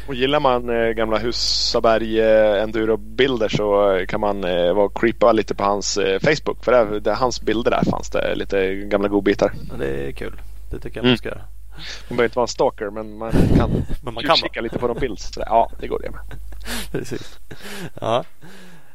Och 0.08 0.14
gillar 0.14 0.40
man 0.40 0.70
eh, 0.70 0.88
gamla 0.90 1.18
Husaberg 1.18 2.20
eh, 2.20 2.62
enduro-bilder 2.62 3.48
så 3.48 3.92
eh, 3.92 4.06
kan 4.06 4.20
man 4.20 4.44
eh, 4.44 4.72
vara 4.74 4.88
creepa 4.94 5.32
lite 5.32 5.54
på 5.54 5.64
hans 5.64 5.96
eh, 5.96 6.18
Facebook. 6.20 6.64
För 6.64 6.72
där, 6.72 7.00
där, 7.00 7.14
hans 7.14 7.40
bilder 7.42 7.70
där 7.70 7.82
fanns 7.90 8.10
det 8.10 8.34
lite 8.34 8.74
gamla 8.74 9.08
godbitar. 9.08 9.52
Och 9.72 9.78
det 9.78 10.06
är 10.08 10.12
kul. 10.12 10.32
Det 10.72 10.78
tycker 10.78 10.96
jag 10.96 11.04
Mm. 11.04 11.10
man 11.10 11.18
ska 11.18 11.28
göra. 11.28 11.40
Man 12.08 12.16
behöver 12.16 12.24
inte 12.24 12.36
vara 12.36 12.44
en 12.44 12.48
stalker 12.48 12.90
men 12.90 13.18
man 13.18 13.32
kan 13.56 13.70
Men 14.02 14.14
man 14.14 14.24
kan 14.24 14.36
kika 14.36 14.60
lite 14.60 14.78
på 14.78 14.88
de 14.88 14.98
bilds. 14.98 15.30
Ja, 15.36 15.70
det 15.80 15.86
går 15.86 16.00
det 16.02 16.10
med. 16.10 16.20
Precis. 16.92 17.38
Ja. 18.00 18.24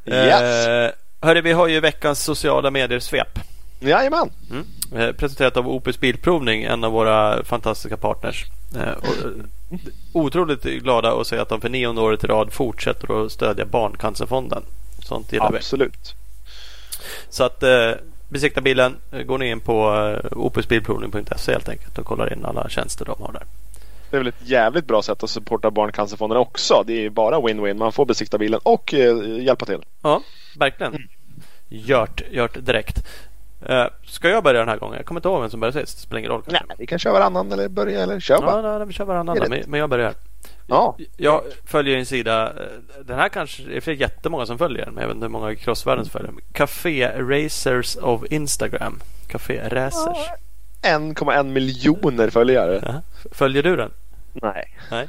Yes. 0.06 0.68
Eh, 0.68 0.92
hörru, 1.22 1.42
vi 1.42 1.52
har 1.52 1.68
ju 1.68 1.80
veckans 1.80 2.24
sociala 2.24 2.72
medier-svep. 2.72 3.40
Jajamän. 3.80 4.30
Mm. 4.52 4.66
Eh, 4.96 5.12
presenterat 5.16 5.58
av 5.58 5.68
Opus 5.68 6.00
Bilprovning, 6.00 6.64
en 6.64 6.84
av 6.84 6.92
våra 6.92 7.44
fantastiska 7.44 7.98
partners. 7.98 8.46
Eh, 8.76 8.92
och, 8.92 9.08
eh, 9.08 9.80
otroligt 10.14 10.64
glada 10.64 11.14
att 11.22 11.28
säga 11.28 11.42
att 11.42 11.50
de 11.50 11.62
för 11.62 11.70
nionde 11.70 12.02
året 12.02 12.24
i 12.24 12.28
rad 12.28 12.54
fortsätter 12.54 13.26
att 13.26 13.32
stödja 13.32 13.66
Barncancerfonden. 13.66 14.64
Sånt 15.04 15.32
gillar 15.34 15.52
vi. 15.52 15.58
Absolut. 15.58 16.14
Så 17.30 17.44
att 17.44 17.64
eh, 17.64 17.92
besikta 18.30 18.62
bilen. 18.62 18.96
eh, 19.12 19.22
Går 19.22 19.38
ni 19.38 19.50
in 19.50 19.60
på 19.60 19.94
eh, 19.96 20.38
opusbilprovning.se 20.38 21.52
helt 21.52 21.70
enkelt 21.70 21.98
och 21.98 22.06
kollar 22.06 22.34
in 22.34 22.46
alla 22.46 22.70
tjänster 22.70 23.06
de 23.06 23.22
har 23.22 23.32
där. 23.34 23.44
Det 24.12 24.18
är 24.18 24.20
väl 24.20 24.28
ett 24.28 24.42
jävligt 24.50 24.88
bra 24.88 25.02
sätt 25.02 25.24
att 25.24 25.30
supporta 25.30 25.72
Barncancerfonden 25.72 26.38
också. 26.38 26.84
Det 26.88 27.06
är 27.06 27.10
bara 27.10 27.40
win-win. 27.40 27.74
Man 27.74 27.92
får 27.92 28.06
besikta 28.06 28.38
bilen 28.38 28.60
och 28.64 28.94
eh, 28.94 29.42
hjälpa 29.44 29.66
till. 29.66 29.82
Ja, 30.02 30.22
verkligen. 30.60 30.94
Mm. 30.94 31.08
Gjort, 31.70 32.22
gjort 32.32 32.58
direkt. 32.66 33.06
Ska 34.06 34.30
jag 34.30 34.44
börja 34.44 34.60
den 34.60 34.70
här 34.70 34.78
gången? 34.78 34.98
Jag 34.98 35.06
kommer 35.06 35.20
inte 35.20 35.28
ihåg 35.30 35.42
vem 35.42 35.50
som 35.50 35.60
började 35.60 35.86
sist. 35.86 36.00
Spelar 36.00 36.20
ingen 36.20 36.32
roll. 36.32 36.44
Nej, 36.48 36.62
vi 36.78 36.88
kan 36.88 37.00
köra 37.00 37.14
varannan 37.14 37.52
eller 37.52 37.70
börja 37.70 38.04
eller 38.04 38.20
kör 38.20 38.40
Ja, 38.42 38.78
nej, 38.78 38.88
vi 38.88 38.94
kör 38.94 39.06
varannan 39.06 39.38
Det 39.50 39.68
men 39.68 39.80
jag 39.80 39.90
börjar. 39.90 40.14
Ja. 40.68 40.98
Jag 41.18 41.42
följer 41.66 41.98
en 41.98 42.06
sida. 42.06 42.48
eh, 42.48 43.04
Den 43.06 43.18
här 43.20 43.30
kanske 43.30 43.64
det 43.64 43.88
är 43.88 43.92
jättemånga 43.92 44.46
som 44.46 44.58
följer 44.58 44.86
den. 44.86 44.94
Men 44.94 45.02
jag 45.02 45.08
vet 45.08 45.16
inte 45.16 45.26
hur 45.26 45.32
många 45.32 45.52
i 45.52 45.56
crossvärlden 45.56 46.06
som 46.06 46.12
följer 46.12 46.32
den. 46.32 46.42
Café 46.54 47.12
Racers 47.18 47.96
of 47.96 48.22
Instagram. 48.30 49.00
Café 49.28 49.70
Racers. 49.70 50.18
1,1 50.82 51.44
miljoner 51.44 52.30
följare. 52.30 52.82
Ja. 52.86 53.02
Följer 53.32 53.64
du 53.64 53.76
den? 53.76 53.92
Nej. 54.34 54.78
Nej. 54.92 55.08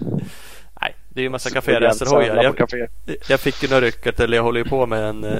Nej, 0.80 0.94
Det 1.08 1.20
är 1.20 1.22
ju 1.22 1.28
massa 1.28 1.50
café 1.50 1.80
racerhojar. 1.80 2.42
Jag, 2.42 2.88
jag 3.28 3.40
fick 3.40 3.62
ju 3.62 3.68
några 3.68 3.80
rycket, 3.80 4.20
eller 4.20 4.36
jag 4.36 4.44
håller 4.44 4.58
ju 4.60 4.64
på 4.64 4.86
med 4.86 5.04
en 5.04 5.24
uh, 5.24 5.38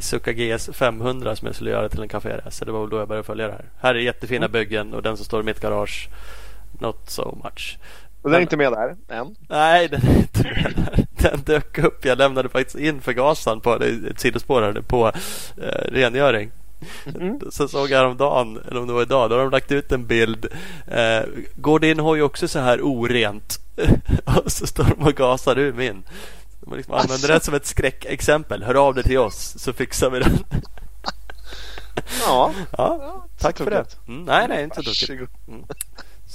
Suzuka 0.00 0.32
GS 0.32 0.70
500 0.72 1.36
som 1.36 1.46
jag 1.46 1.54
skulle 1.54 1.70
göra 1.70 1.88
till 1.88 2.02
en 2.02 2.08
café 2.08 2.36
racer. 2.44 2.66
Det 2.66 2.72
var 2.72 2.80
väl 2.80 2.90
då 2.90 2.98
jag 2.98 3.08
började 3.08 3.26
följa 3.26 3.46
det 3.46 3.52
här. 3.52 3.64
Här 3.80 3.94
är 3.94 3.98
jättefina 3.98 4.46
Mm. 4.46 4.52
byggen 4.52 4.94
och 4.94 5.02
den 5.02 5.16
som 5.16 5.24
står 5.26 5.40
i 5.40 5.44
mitt 5.44 5.60
garage 5.60 6.08
Not 6.80 7.10
so 7.10 7.38
much. 7.44 7.78
Och 8.22 8.30
den 8.30 8.38
är 8.38 8.42
inte 8.42 8.56
med 8.56 8.72
där 8.72 8.96
än. 9.08 9.36
Nej, 9.48 9.88
den 9.88 10.00
är 10.00 10.16
inte 10.16 10.42
med 10.42 10.74
där. 10.76 11.06
Den 11.18 11.40
dök 11.40 11.78
upp. 11.78 12.04
Jag 12.04 12.18
lämnade 12.18 12.48
faktiskt 12.48 12.76
in 12.76 13.00
förgasaren 13.00 13.60
på 13.60 13.78
det 13.78 13.86
ett 14.10 14.20
sidospår 14.20 14.62
här, 14.62 14.82
på 14.86 15.12
eh, 15.56 15.92
rengöring. 15.92 16.50
Mm. 17.14 17.40
Så 17.50 17.68
såg 17.68 17.90
jag 17.90 17.98
häromdagen, 17.98 18.60
eller 18.68 18.80
om 18.80 18.86
det 18.86 18.92
var 18.92 19.02
idag, 19.02 19.30
då 19.30 19.36
har 19.36 19.42
de 19.42 19.50
lagt 19.50 19.72
ut 19.72 19.92
en 19.92 20.06
bild. 20.06 20.46
Eh, 20.86 21.20
går 21.56 21.78
din 21.78 21.98
hoj 21.98 22.22
också 22.22 22.48
så 22.48 22.58
här 22.58 22.80
orent? 22.82 23.58
och 24.44 24.52
så 24.52 24.66
står 24.66 24.84
de 24.84 25.04
och 25.04 25.14
gasar 25.14 25.58
ur 25.58 25.72
min. 25.72 26.04
De 26.60 26.76
liksom 26.76 26.94
använder 26.94 27.28
det 27.28 27.44
som 27.44 27.54
ett 27.54 27.66
skräckexempel. 27.66 28.62
Hör 28.62 28.74
av 28.74 28.94
dig 28.94 29.04
till 29.04 29.18
oss 29.18 29.54
så 29.58 29.72
fixar 29.72 30.10
vi 30.10 30.18
den. 30.18 30.44
Ja, 32.26 32.52
ja, 32.78 33.26
tack 33.38 33.58
för 33.58 33.70
det. 33.70 33.84
Mm, 34.08 34.24
nej, 34.24 34.48
nej, 34.48 34.64
inte 34.64 34.82
så 34.82 35.06
tokigt. 35.06 35.32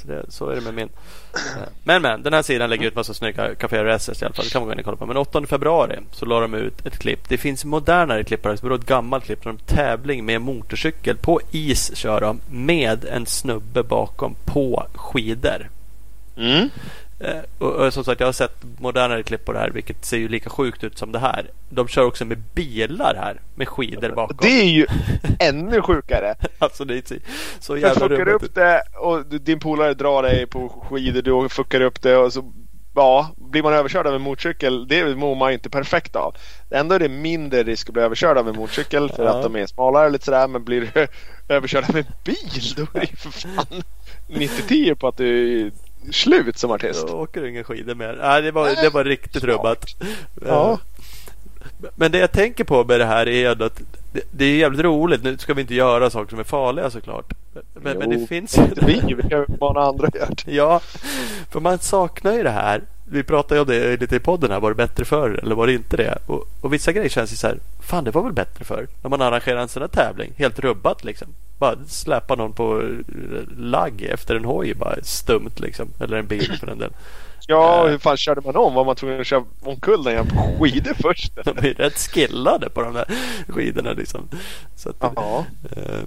Så, 0.03 0.09
det, 0.09 0.25
så 0.29 0.49
är 0.49 0.55
det 0.55 0.61
med 0.61 0.73
min. 0.73 0.89
Eh, 1.33 1.67
men 1.83 2.01
men, 2.01 2.23
den 2.23 2.33
här 2.33 2.41
sidan 2.41 2.69
lägger 2.69 2.87
ut 2.87 2.95
massa 2.95 3.13
snygga 3.13 3.55
Café 3.55 3.83
Races 3.83 4.21
i 4.21 4.25
alla 4.25 4.33
fall. 4.33 4.45
Det 4.45 4.51
kan 4.51 4.61
man 4.61 4.67
gå 4.67 4.73
in 4.73 4.79
och 4.79 4.85
kolla 4.85 4.97
på. 4.97 5.05
Men 5.05 5.17
8 5.17 5.45
februari 5.45 5.99
så 6.11 6.25
la 6.25 6.39
de 6.39 6.53
ut 6.53 6.85
ett 6.85 6.97
klipp. 6.97 7.29
Det 7.29 7.37
finns 7.37 7.65
modernare 7.65 8.23
klipp 8.23 8.45
här. 8.45 8.51
Det 8.51 8.63
var 8.63 8.75
ett 8.75 8.85
gammalt 8.85 9.25
klipp. 9.25 9.43
Där 9.43 9.51
de 9.51 9.57
tävling 9.57 10.25
med 10.25 10.41
motorcykel. 10.41 11.17
På 11.17 11.41
is 11.51 11.95
kör 11.95 12.21
de. 12.21 12.39
Med 12.49 13.05
en 13.05 13.25
snubbe 13.25 13.83
bakom 13.83 14.35
på 14.45 14.87
skidor. 14.95 15.69
Mm. 16.37 16.69
Eh, 17.23 17.39
Och, 17.57 17.71
och 17.71 17.93
som 17.93 18.03
sagt, 18.03 18.19
jag 18.19 18.27
har 18.27 18.31
sett 18.33 18.55
modernare 18.79 19.23
klipp 19.23 19.45
på 19.45 19.53
det 19.53 19.59
här. 19.59 19.69
Vilket 19.69 20.05
ser 20.05 20.17
ju 20.17 20.27
lika 20.27 20.49
sjukt 20.49 20.83
ut 20.83 20.97
som 20.97 21.11
det 21.11 21.19
här. 21.19 21.49
De 21.69 21.87
kör 21.87 22.05
också 22.05 22.25
med 22.25 22.37
bilar 22.53 23.15
här. 23.15 23.41
Med 23.55 23.67
skidor 23.67 24.09
bakom. 24.09 24.37
Det 24.41 24.61
är 24.61 24.65
ju 24.69 24.85
ännu 25.39 25.81
sjukare. 25.81 26.35
Alltså 26.59 26.85
det 26.85 26.97
är 26.97 27.01
så, 27.05 27.15
så 27.59 27.73
Du 27.73 27.79
jävla 27.81 27.99
fuckar 28.09 28.25
rummet. 28.25 28.43
upp 28.43 28.55
det 28.55 28.81
och 28.99 29.25
din 29.25 29.59
polare 29.59 29.93
drar 29.93 30.23
dig 30.23 30.45
på 30.47 30.69
skidor, 30.69 31.21
du 31.43 31.49
fuckar 31.49 31.81
upp 31.81 32.01
det 32.01 32.17
och 32.17 32.33
så 32.33 32.53
Ja, 32.95 33.29
blir 33.37 33.63
man 33.63 33.73
överkörd 33.73 34.07
av 34.07 34.15
en 34.15 34.21
motorcykel, 34.21 34.87
det 34.87 35.15
mår 35.15 35.35
man 35.35 35.49
ju 35.49 35.53
inte 35.53 35.69
perfekt 35.69 36.15
av. 36.15 36.35
Ändå 36.71 36.95
är 36.95 36.99
det 36.99 37.09
mindre 37.09 37.63
risk 37.63 37.89
att 37.89 37.93
bli 37.93 38.03
överkörd 38.03 38.37
av 38.37 38.49
en 38.49 38.55
motorcykel 38.55 39.09
för 39.09 39.23
Ja. 39.25 39.29
att 39.37 39.43
de 39.43 39.55
är 39.55 39.65
smalare 39.65 40.09
lite 40.09 40.25
sådär. 40.25 40.47
Men 40.47 40.63
blir 40.63 40.89
du 40.93 41.07
överkörd 41.53 41.83
av 41.89 41.95
en 41.97 42.05
bil, 42.25 42.73
då 42.75 42.81
är 42.81 42.99
det 42.99 43.09
ju 43.11 43.15
för 43.15 43.29
fan 43.31 43.83
90-10 44.29 44.95
på 44.95 45.07
att 45.07 45.17
du 45.17 45.71
slut 46.11 46.57
som 46.57 46.71
artist. 46.71 47.07
Då 47.07 47.13
åker 47.13 47.45
ingen 47.45 47.63
skidor 47.63 47.95
mer. 47.95 48.17
Nej, 48.21 48.41
det 48.41 48.51
var, 48.51 48.69
det 48.83 48.89
var 48.89 49.03
riktigt 49.03 49.31
Smart. 49.43 49.43
rubbat. 49.43 49.85
Ja. 50.47 50.71
Eh, 50.71 50.79
Men 51.95 52.11
det 52.11 52.17
jag 52.17 52.31
tänker 52.31 52.63
på 52.63 52.83
med 52.83 52.99
det 52.99 53.05
här 53.05 53.27
är 53.27 53.63
att 53.63 53.81
det, 54.31 54.45
är 54.45 54.55
jävligt 54.55 54.81
roligt. 54.81 55.23
Nu 55.23 55.37
ska 55.37 55.53
vi 55.53 55.61
inte 55.61 55.73
göra 55.75 56.09
saker 56.09 56.29
som 56.29 56.39
är 56.39 56.43
farliga 56.43 56.89
såklart. 56.89 57.33
Men, 57.73 57.97
men 57.97 58.09
det 58.09 58.15
Jo, 58.15 58.27
finns 58.27 58.57
ju... 58.57 58.61
Inte 58.61 58.85
vi, 58.85 59.13
vi 59.17 59.29
kan 59.29 59.39
ju 59.39 59.45
mana 59.59 59.79
andra 59.81 60.07
att 60.07 60.15
göra 60.15 60.29
det. 60.45 60.51
Ja, 60.51 60.79
för 61.51 61.59
man 61.59 61.79
saknar 61.79 62.33
ju 62.33 62.43
det 62.43 62.49
här. 62.49 62.81
Vi 63.11 63.23
pratade 63.23 63.55
ju 63.55 63.61
om 63.61 63.67
det 63.67 64.01
lite 64.01 64.15
i 64.15 64.19
podden 64.19 64.51
här. 64.51 64.59
Var 64.59 64.69
det 64.69 64.75
bättre 64.75 65.05
förr 65.05 65.39
eller 65.43 65.55
var 65.55 65.67
det 65.67 65.73
inte 65.73 65.97
det? 65.97 66.17
Och, 66.25 66.47
och 66.61 66.73
vissa 66.73 66.91
grejer 66.91 67.09
känns 67.09 67.31
ju 67.33 67.35
så 67.35 67.47
här. 67.47 67.57
Fan, 67.83 68.03
det 68.03 68.11
var 68.11 68.23
väl 68.23 68.33
bättre 68.33 68.65
förr. 68.65 68.87
När 69.01 69.09
man 69.09 69.21
arrangerar 69.21 69.61
en 69.61 69.67
sån 69.67 69.81
här 69.83 69.87
tävling. 69.87 70.33
Helt 70.37 70.59
rubbat 70.59 71.03
liksom. 71.03 71.27
Bara 71.59 71.75
släpa 71.87 72.35
någon 72.35 72.53
på 72.53 72.81
eh, 72.81 73.57
lagg 73.57 74.01
efter 74.01 74.35
en 74.35 74.45
hoj. 74.45 74.73
Bara 74.73 74.95
stumt 75.03 75.51
liksom. 75.59 75.87
Eller 75.99 76.17
en 76.17 76.27
bil 76.27 76.57
för 76.59 76.67
den 76.67 76.77
delen. 76.77 76.93
Ja, 77.47 77.85
Eh. 77.85 77.91
hur 77.91 77.97
fan 77.97 78.17
körde 78.17 78.41
man 78.41 78.55
om? 78.55 78.73
Var 78.73 78.85
man 78.85 78.95
tvungen 78.95 79.21
att 79.21 79.27
köra 79.27 79.43
omkull 79.61 80.03
den 80.03 80.27
på 80.27 80.55
skidor 80.59 80.93
först? 81.01 81.31
De 81.45 81.49
är 81.57 81.73
rätt 81.73 81.97
skillade 81.99 82.69
på 82.69 82.81
de 82.81 82.93
där 82.93 83.05
skidorna. 83.47 83.91
Liksom. 83.93 84.27
Så 84.75 84.89
att, 84.89 84.95
Ja. 85.15 85.45
eh, 85.77 85.99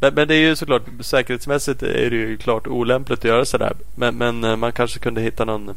men, 0.00 0.14
men 0.14 0.28
det 0.28 0.34
är 0.34 0.38
ju 0.40 0.56
såklart 0.56 0.82
säkerhetsmässigt 1.00 1.82
är 1.82 2.10
det 2.10 2.16
ju 2.16 2.36
klart 2.36 2.66
olämpligt 2.66 3.18
att 3.18 3.24
göra 3.24 3.44
sådär. 3.44 3.72
Men, 3.94 4.14
men 4.18 4.58
man 4.58 4.72
kanske 4.72 4.98
kunde 4.98 5.20
hitta 5.20 5.44
någon, 5.44 5.74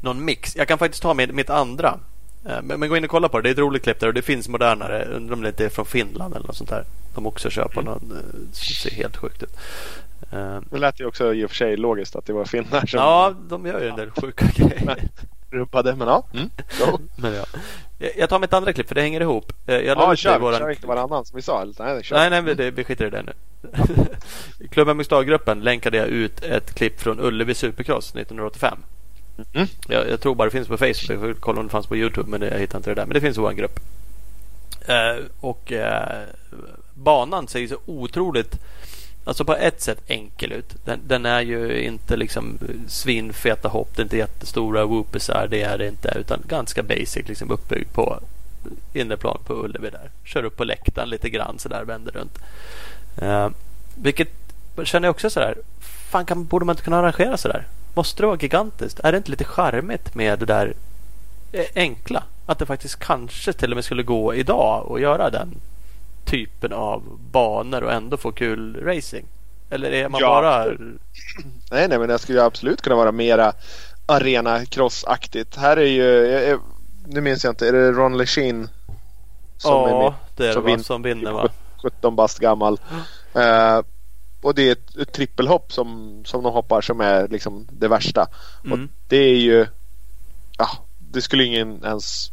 någon 0.00 0.24
mix. 0.24 0.56
Jag 0.56 0.68
kan 0.68 0.78
faktiskt 0.78 1.02
ta 1.02 1.14
med 1.14 1.34
mitt 1.34 1.50
andra. 1.50 1.98
Eh, 2.46 2.62
Men, 2.62 2.80
men 2.80 2.88
gå 2.88 2.96
in 2.96 3.04
och 3.04 3.10
kolla 3.10 3.28
på 3.28 3.36
det. 3.40 3.42
Det 3.42 3.48
är 3.48 3.52
ett 3.52 3.58
roligt 3.58 3.82
klipp 3.82 4.00
där 4.00 4.06
och 4.08 4.14
det 4.14 4.22
finns 4.22 4.48
modernare. 4.48 5.04
Undrar 5.04 5.34
om 5.34 5.42
det 5.42 5.48
inte 5.48 5.64
är 5.64 5.68
från 5.68 5.86
Finland 5.86 6.36
eller 6.36 6.46
något 6.46 6.56
sånt 6.56 6.70
där. 6.70 6.84
De 7.14 7.26
också 7.26 7.50
kör 7.50 7.68
på 7.68 7.80
någon. 7.82 8.12
eh, 8.12 8.40
Det 8.50 8.56
ser 8.56 8.90
helt 8.90 9.16
sjukt 9.16 9.42
ut. 9.42 9.56
Eh, 10.32 10.58
Det 10.70 10.78
lät 10.78 11.00
ju 11.00 11.06
också 11.06 11.34
i 11.34 11.44
och 11.44 11.50
för 11.50 11.56
sig 11.56 11.76
logiskt 11.76 12.16
att 12.16 12.26
det 12.26 12.32
var 12.32 12.44
finnar 12.44 12.86
som 12.86 12.98
Ja, 13.00 13.34
de 13.48 13.66
gör 13.66 13.80
ju 13.80 13.88
en 13.88 13.96
del 13.96 14.10
sjuka 14.10 14.46
grejer. 14.54 14.98
rubbade. 15.50 15.96
Men 15.96 16.08
ja. 16.08 16.24
Mm. 16.34 16.50
Men 17.16 17.34
ja. 17.34 17.44
Jag- 18.16 18.28
tar 18.28 18.38
mitt 18.38 18.52
andra 18.52 18.72
klipp 18.72 18.88
för 18.88 18.94
det 18.94 19.00
hänger 19.00 19.20
ihop. 19.20 19.52
Jag 19.66 19.84
Ja, 19.84 20.16
kör. 20.16 20.38
våran- 20.38 20.58
Kör 20.58 20.70
inte 20.70 20.86
varannan 20.86 21.24
som 21.24 21.36
vi 21.36 21.42
sa. 21.42 21.64
Nej, 21.78 22.02
kör. 22.04 22.16
Nej, 22.16 22.30
nej, 22.30 22.42
vi- 22.42 22.54
det, 22.54 22.70
vi 22.70 22.84
skiter 22.84 23.06
i 23.06 23.10
det 23.10 23.22
nu. 23.22 23.32
I 24.64 24.68
Klubben 24.72 24.96
Mustad-gruppen 24.96 25.60
länkade 25.60 25.96
jag 25.96 26.06
ut 26.08 26.42
ett 26.44 26.74
klipp 26.74 27.00
från 27.00 27.20
Ullevi 27.20 27.54
Supercross 27.54 28.08
1985. 28.14 28.78
Mm. 29.52 29.68
Jag, 29.88 30.10
jag 30.10 30.20
tror 30.20 30.34
bara 30.34 30.44
det 30.44 30.50
finns 30.50 30.68
på 30.68 30.76
Facebook. 30.76 31.10
Jag 31.10 31.20
får 31.20 31.34
kolla 31.34 31.60
om 31.60 31.66
det 31.66 31.72
fanns 31.72 31.86
på 31.86 31.96
Youtube, 31.96 32.30
men 32.30 32.42
jag 32.42 32.58
hittar 32.58 32.78
inte 32.78 32.90
det 32.90 32.94
där. 32.94 33.06
Men 33.06 33.14
det 33.14 33.20
finns 33.20 33.38
i 33.38 33.40
vår 33.40 33.52
grupp. 33.52 33.80
Eh, 34.86 35.24
och 35.40 35.72
eh, 35.72 36.22
banan 36.94 37.48
ser 37.48 37.58
ju 37.60 37.68
så 37.68 37.78
otroligt, 37.86 38.58
alltså 39.24 39.44
på 39.44 39.56
ett 39.56 39.80
sätt 39.80 40.02
enkel 40.06 40.52
ut. 40.52 40.74
Den, 40.84 41.00
den 41.06 41.26
är 41.26 41.40
ju 41.40 41.82
inte 41.82 42.16
liksom 42.16 42.58
svinfeta 42.88 43.68
hopp, 43.68 43.96
det 43.96 44.02
är 44.02 44.04
inte 44.04 44.16
jättestora 44.16 44.84
whoopisar, 44.84 45.46
det 45.50 45.62
är 45.62 45.78
det 45.78 45.88
inte. 45.88 46.16
Utan 46.18 46.42
ganska 46.48 46.82
basic, 46.82 47.28
liksom 47.28 47.50
uppbyggd 47.50 47.92
på 47.92 48.20
innerplan 48.92 49.38
på 49.46 49.54
Ullevi 49.54 49.90
där. 49.90 50.10
Kör 50.24 50.44
upp 50.44 50.56
på 50.56 50.64
läktaren 50.64 51.08
lite 51.08 51.30
grann 51.30 51.58
sådär, 51.58 51.84
vänder 51.84 52.12
runt. 52.12 52.38
Eh, 53.16 53.48
vilket 53.94 54.28
känner 54.84 55.08
jag 55.08 55.14
också 55.14 55.30
sådär, 55.30 55.54
fan 56.10 56.26
kan, 56.26 56.44
borde 56.44 56.64
man 56.64 56.72
inte 56.72 56.84
kunna 56.84 56.98
arrangera 56.98 57.36
så 57.36 57.48
där? 57.48 57.66
Måste 57.94 58.22
det 58.22 58.26
vara 58.26 58.38
gigantiskt? 58.40 59.00
Är 59.00 59.12
det 59.12 59.18
inte 59.18 59.30
lite 59.30 59.44
charmigt 59.44 60.14
med 60.14 60.38
det 60.38 60.46
där 60.46 60.74
eh, 61.52 61.66
enkla? 61.74 62.22
Att 62.46 62.58
det 62.58 62.66
faktiskt 62.66 62.98
kanske 62.98 63.52
till 63.52 63.72
och 63.72 63.76
med 63.76 63.84
skulle 63.84 64.02
gå 64.02 64.34
idag 64.34 64.86
och 64.86 65.00
göra 65.00 65.30
den 65.30 65.54
typen 66.24 66.72
av 66.72 67.02
banor 67.32 67.82
och 67.82 67.92
ändå 67.92 68.16
få 68.16 68.32
kul 68.32 68.76
racing? 68.84 69.24
Eller 69.70 69.90
är 69.92 70.08
man 70.08 70.20
Ja. 70.20 70.28
bara... 70.28 70.64
Nej, 71.70 71.88
nej, 71.88 71.98
men 71.98 72.08
det 72.08 72.18
skulle 72.18 72.38
ju 72.38 72.44
absolut 72.44 72.82
kunna 72.82 72.96
vara 72.96 73.12
mera 73.12 73.52
arena 74.06 74.64
crossaktigt. 74.66 75.56
Här 75.56 75.76
är 75.76 75.86
ju, 75.86 76.02
jag, 76.04 76.42
jag, 76.48 76.60
nu 77.06 77.20
minns 77.20 77.44
jag 77.44 77.52
inte, 77.52 77.68
är 77.68 77.72
det 77.72 77.92
Ron 77.92 78.16
Lechine 78.18 78.68
som 79.58 79.84
är 79.84 79.88
Ja, 79.90 80.02
med? 80.02 80.12
det 80.36 80.44
är 80.44 80.48
det 80.48 80.54
som 80.54 80.62
va, 80.62 80.66
vinner. 80.66 80.82
som 80.82 81.02
vinner 81.02 81.32
va? 81.32 81.48
17 81.82 82.16
bast 82.16 82.38
gammal. 82.38 82.80
Eh, 83.34 83.80
och 84.42 84.54
det 84.54 84.68
är 84.68 84.72
ett, 84.72 84.96
ett 84.96 85.12
trippelhopp 85.12 85.72
som, 85.72 86.20
som 86.24 86.42
de 86.42 86.52
hoppar 86.52 86.80
som 86.80 87.00
är 87.00 87.28
liksom 87.28 87.68
det 87.70 87.88
värsta. 87.88 88.26
Mm. 88.64 88.72
Och 88.72 88.88
det 89.08 89.16
är 89.16 89.36
ju, 89.36 89.66
ja, 90.58 90.68
det 90.98 91.22
skulle 91.22 91.44
ingen 91.44 91.84
ens 91.84 92.32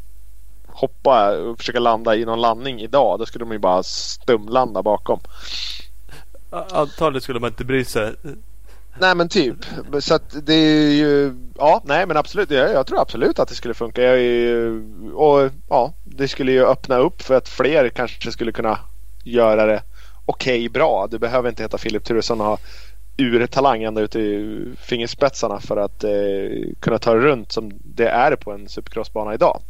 hoppa 0.67 1.37
och 1.37 1.57
försöka 1.57 1.79
landa 1.79 2.15
i 2.15 2.25
någon 2.25 2.41
landning 2.41 2.81
idag. 2.81 3.19
Då 3.19 3.25
skulle 3.25 3.45
de 3.45 3.51
ju 3.51 3.59
bara 3.59 3.83
stumlanda 3.83 4.83
bakom. 4.83 5.19
Antagligen 6.51 7.21
skulle 7.21 7.39
man 7.39 7.49
inte 7.49 7.65
bry 7.65 7.85
sig. 7.85 8.15
Nej 8.99 9.15
men 9.15 9.29
typ. 9.29 9.55
Så 9.99 10.13
att 10.13 10.45
det 10.45 10.53
är 10.53 10.91
ju, 10.91 11.35
ja 11.57 11.81
nej 11.85 12.05
men 12.05 12.17
absolut. 12.17 12.51
Jag, 12.51 12.71
jag 12.71 12.87
tror 12.87 13.01
absolut 13.01 13.39
att 13.39 13.47
det 13.47 13.55
skulle 13.55 13.73
funka. 13.73 14.17
Ju- 14.17 15.11
och 15.13 15.51
ja, 15.69 15.93
det 16.03 16.27
skulle 16.27 16.51
ju 16.51 16.65
öppna 16.65 16.97
upp 16.97 17.21
för 17.21 17.35
att 17.35 17.49
fler 17.49 17.89
kanske 17.89 18.31
skulle 18.31 18.51
kunna 18.51 18.79
göra 19.23 19.65
det 19.65 19.81
okej 20.27 20.69
bra. 20.69 21.07
Du 21.11 21.19
behöver 21.19 21.49
inte 21.49 21.63
heta 21.63 21.77
Filip 21.77 22.03
Turesson 22.03 22.41
och 22.41 22.47
ha 22.47 22.57
urtalang 23.17 23.83
ända 23.83 24.01
ut 24.01 24.15
i 24.15 24.65
fingerspetsarna 24.81 25.59
för 25.59 25.77
att 25.77 26.03
eh, 26.03 26.11
kunna 26.79 26.99
ta 26.99 27.13
det 27.13 27.19
runt 27.19 27.51
som 27.51 27.71
det 27.83 28.07
är 28.09 28.35
på 28.35 28.51
en 28.51 28.69
supercrossbana 28.69 29.33
idag. 29.33 29.61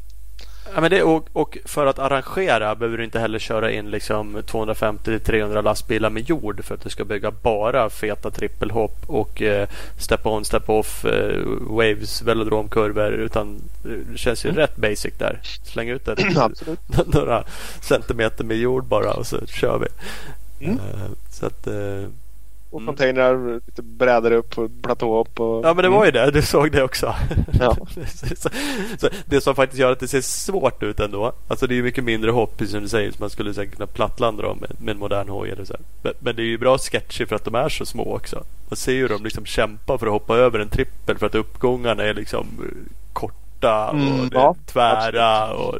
Ja, 0.75 0.81
men 0.81 0.91
det, 0.91 1.03
och, 1.03 1.27
och 1.34 1.57
för 1.65 1.85
att 1.85 1.99
arrangera 1.99 2.75
behöver 2.75 2.97
du 2.97 3.03
inte 3.03 3.19
heller 3.19 3.39
köra 3.39 3.71
in 3.71 3.91
liksom 3.91 4.38
250-300 4.38 5.61
lastbilar 5.61 6.09
med 6.09 6.29
jord 6.29 6.63
för 6.63 6.75
att 6.75 6.81
du 6.81 6.89
ska 6.89 7.05
bygga 7.05 7.31
bara 7.31 7.89
feta 7.89 8.31
trippelhopp 8.31 8.97
och 9.07 9.41
eh, 9.41 9.67
step 9.97 10.25
on, 10.25 10.45
step 10.45 10.69
off, 10.69 11.05
eh, 11.05 11.41
waves, 11.59 12.21
velodromkurvor. 12.21 13.11
Utan 13.11 13.61
det 13.84 14.17
känns 14.17 14.45
ju 14.45 14.51
rätt 14.51 14.75
basic 14.75 15.13
där. 15.17 15.39
Släng 15.63 15.89
ut 15.89 16.07
Absolut. 16.38 16.79
några 17.05 17.43
centimeter 17.81 18.43
med 18.43 18.57
jord 18.57 18.85
bara 18.85 19.13
och 19.13 19.27
så 19.27 19.45
kör 19.45 19.77
vi. 19.79 19.88
Mm. 20.59 20.79
Eh, 20.79 21.11
så 21.31 21.45
att, 21.45 21.67
eh, 21.67 22.09
Och 22.69 22.81
Mm. 22.81 22.88
containrar, 22.88 23.53
lite 23.65 23.81
brädor 23.81 24.31
upp 24.31 24.57
och 24.57 24.69
platåhopp. 24.84 25.39
Och, 25.39 25.65
Ja 25.65 25.73
men 25.73 25.84
det 25.84 25.89
var 25.89 26.05
ju 26.05 26.11
det, 26.11 26.31
du 26.31 26.41
såg 26.41 26.71
det 26.71 26.84
också. 26.84 27.15
Ja. 27.59 27.77
så, 28.35 28.49
så, 28.99 29.09
det 29.25 29.41
som 29.41 29.55
faktiskt 29.55 29.79
gör 29.79 29.91
att 29.91 29.99
det 29.99 30.07
ser 30.07 30.21
svårt 30.21 30.84
ut 30.84 30.99
ändå. 30.99 31.31
Alltså 31.47 31.67
det 31.67 31.73
är 31.73 31.75
ju 31.75 31.84
mycket 31.84 32.03
mindre 32.03 32.31
hopp 32.31 32.57
precis 32.57 32.71
som 32.71 32.81
du 32.81 32.89
säger. 32.89 33.11
Så 33.11 33.17
man 33.19 33.29
skulle 33.29 33.53
säkert 33.53 33.75
kunna 33.75 33.88
plattlanda 33.88 34.43
dem 34.43 34.57
med, 34.61 34.71
med 34.81 34.91
en 34.91 34.99
modern 34.99 35.29
hoj 35.29 35.49
eller 35.49 35.65
så. 35.65 35.75
Men, 36.01 36.13
men 36.19 36.35
det 36.35 36.41
är 36.41 36.45
ju 36.45 36.57
bra 36.57 36.77
sketchy 36.77 37.25
för 37.25 37.35
att 37.35 37.45
de 37.45 37.55
är 37.55 37.69
så 37.69 37.85
små 37.85 38.15
också. 38.15 38.43
Man 38.69 38.77
ser 38.77 38.93
ju 38.93 39.07
dem 39.07 39.23
liksom 39.23 39.45
kämpa 39.45 39.97
för 39.97 40.05
att 40.07 40.13
hoppa 40.13 40.35
över 40.38 40.59
en 40.59 40.69
trippel 40.69 41.17
för 41.17 41.25
att 41.25 41.35
uppgångarna 41.35 42.03
är 42.03 42.13
liksom 42.13 42.47
eh, 42.59 42.93
korta 43.13 43.88
och 43.89 43.93
Mm, 43.95 44.29
det 44.29 44.35
ja, 44.35 44.55
tvära. 44.65 45.53
Och, 45.53 45.75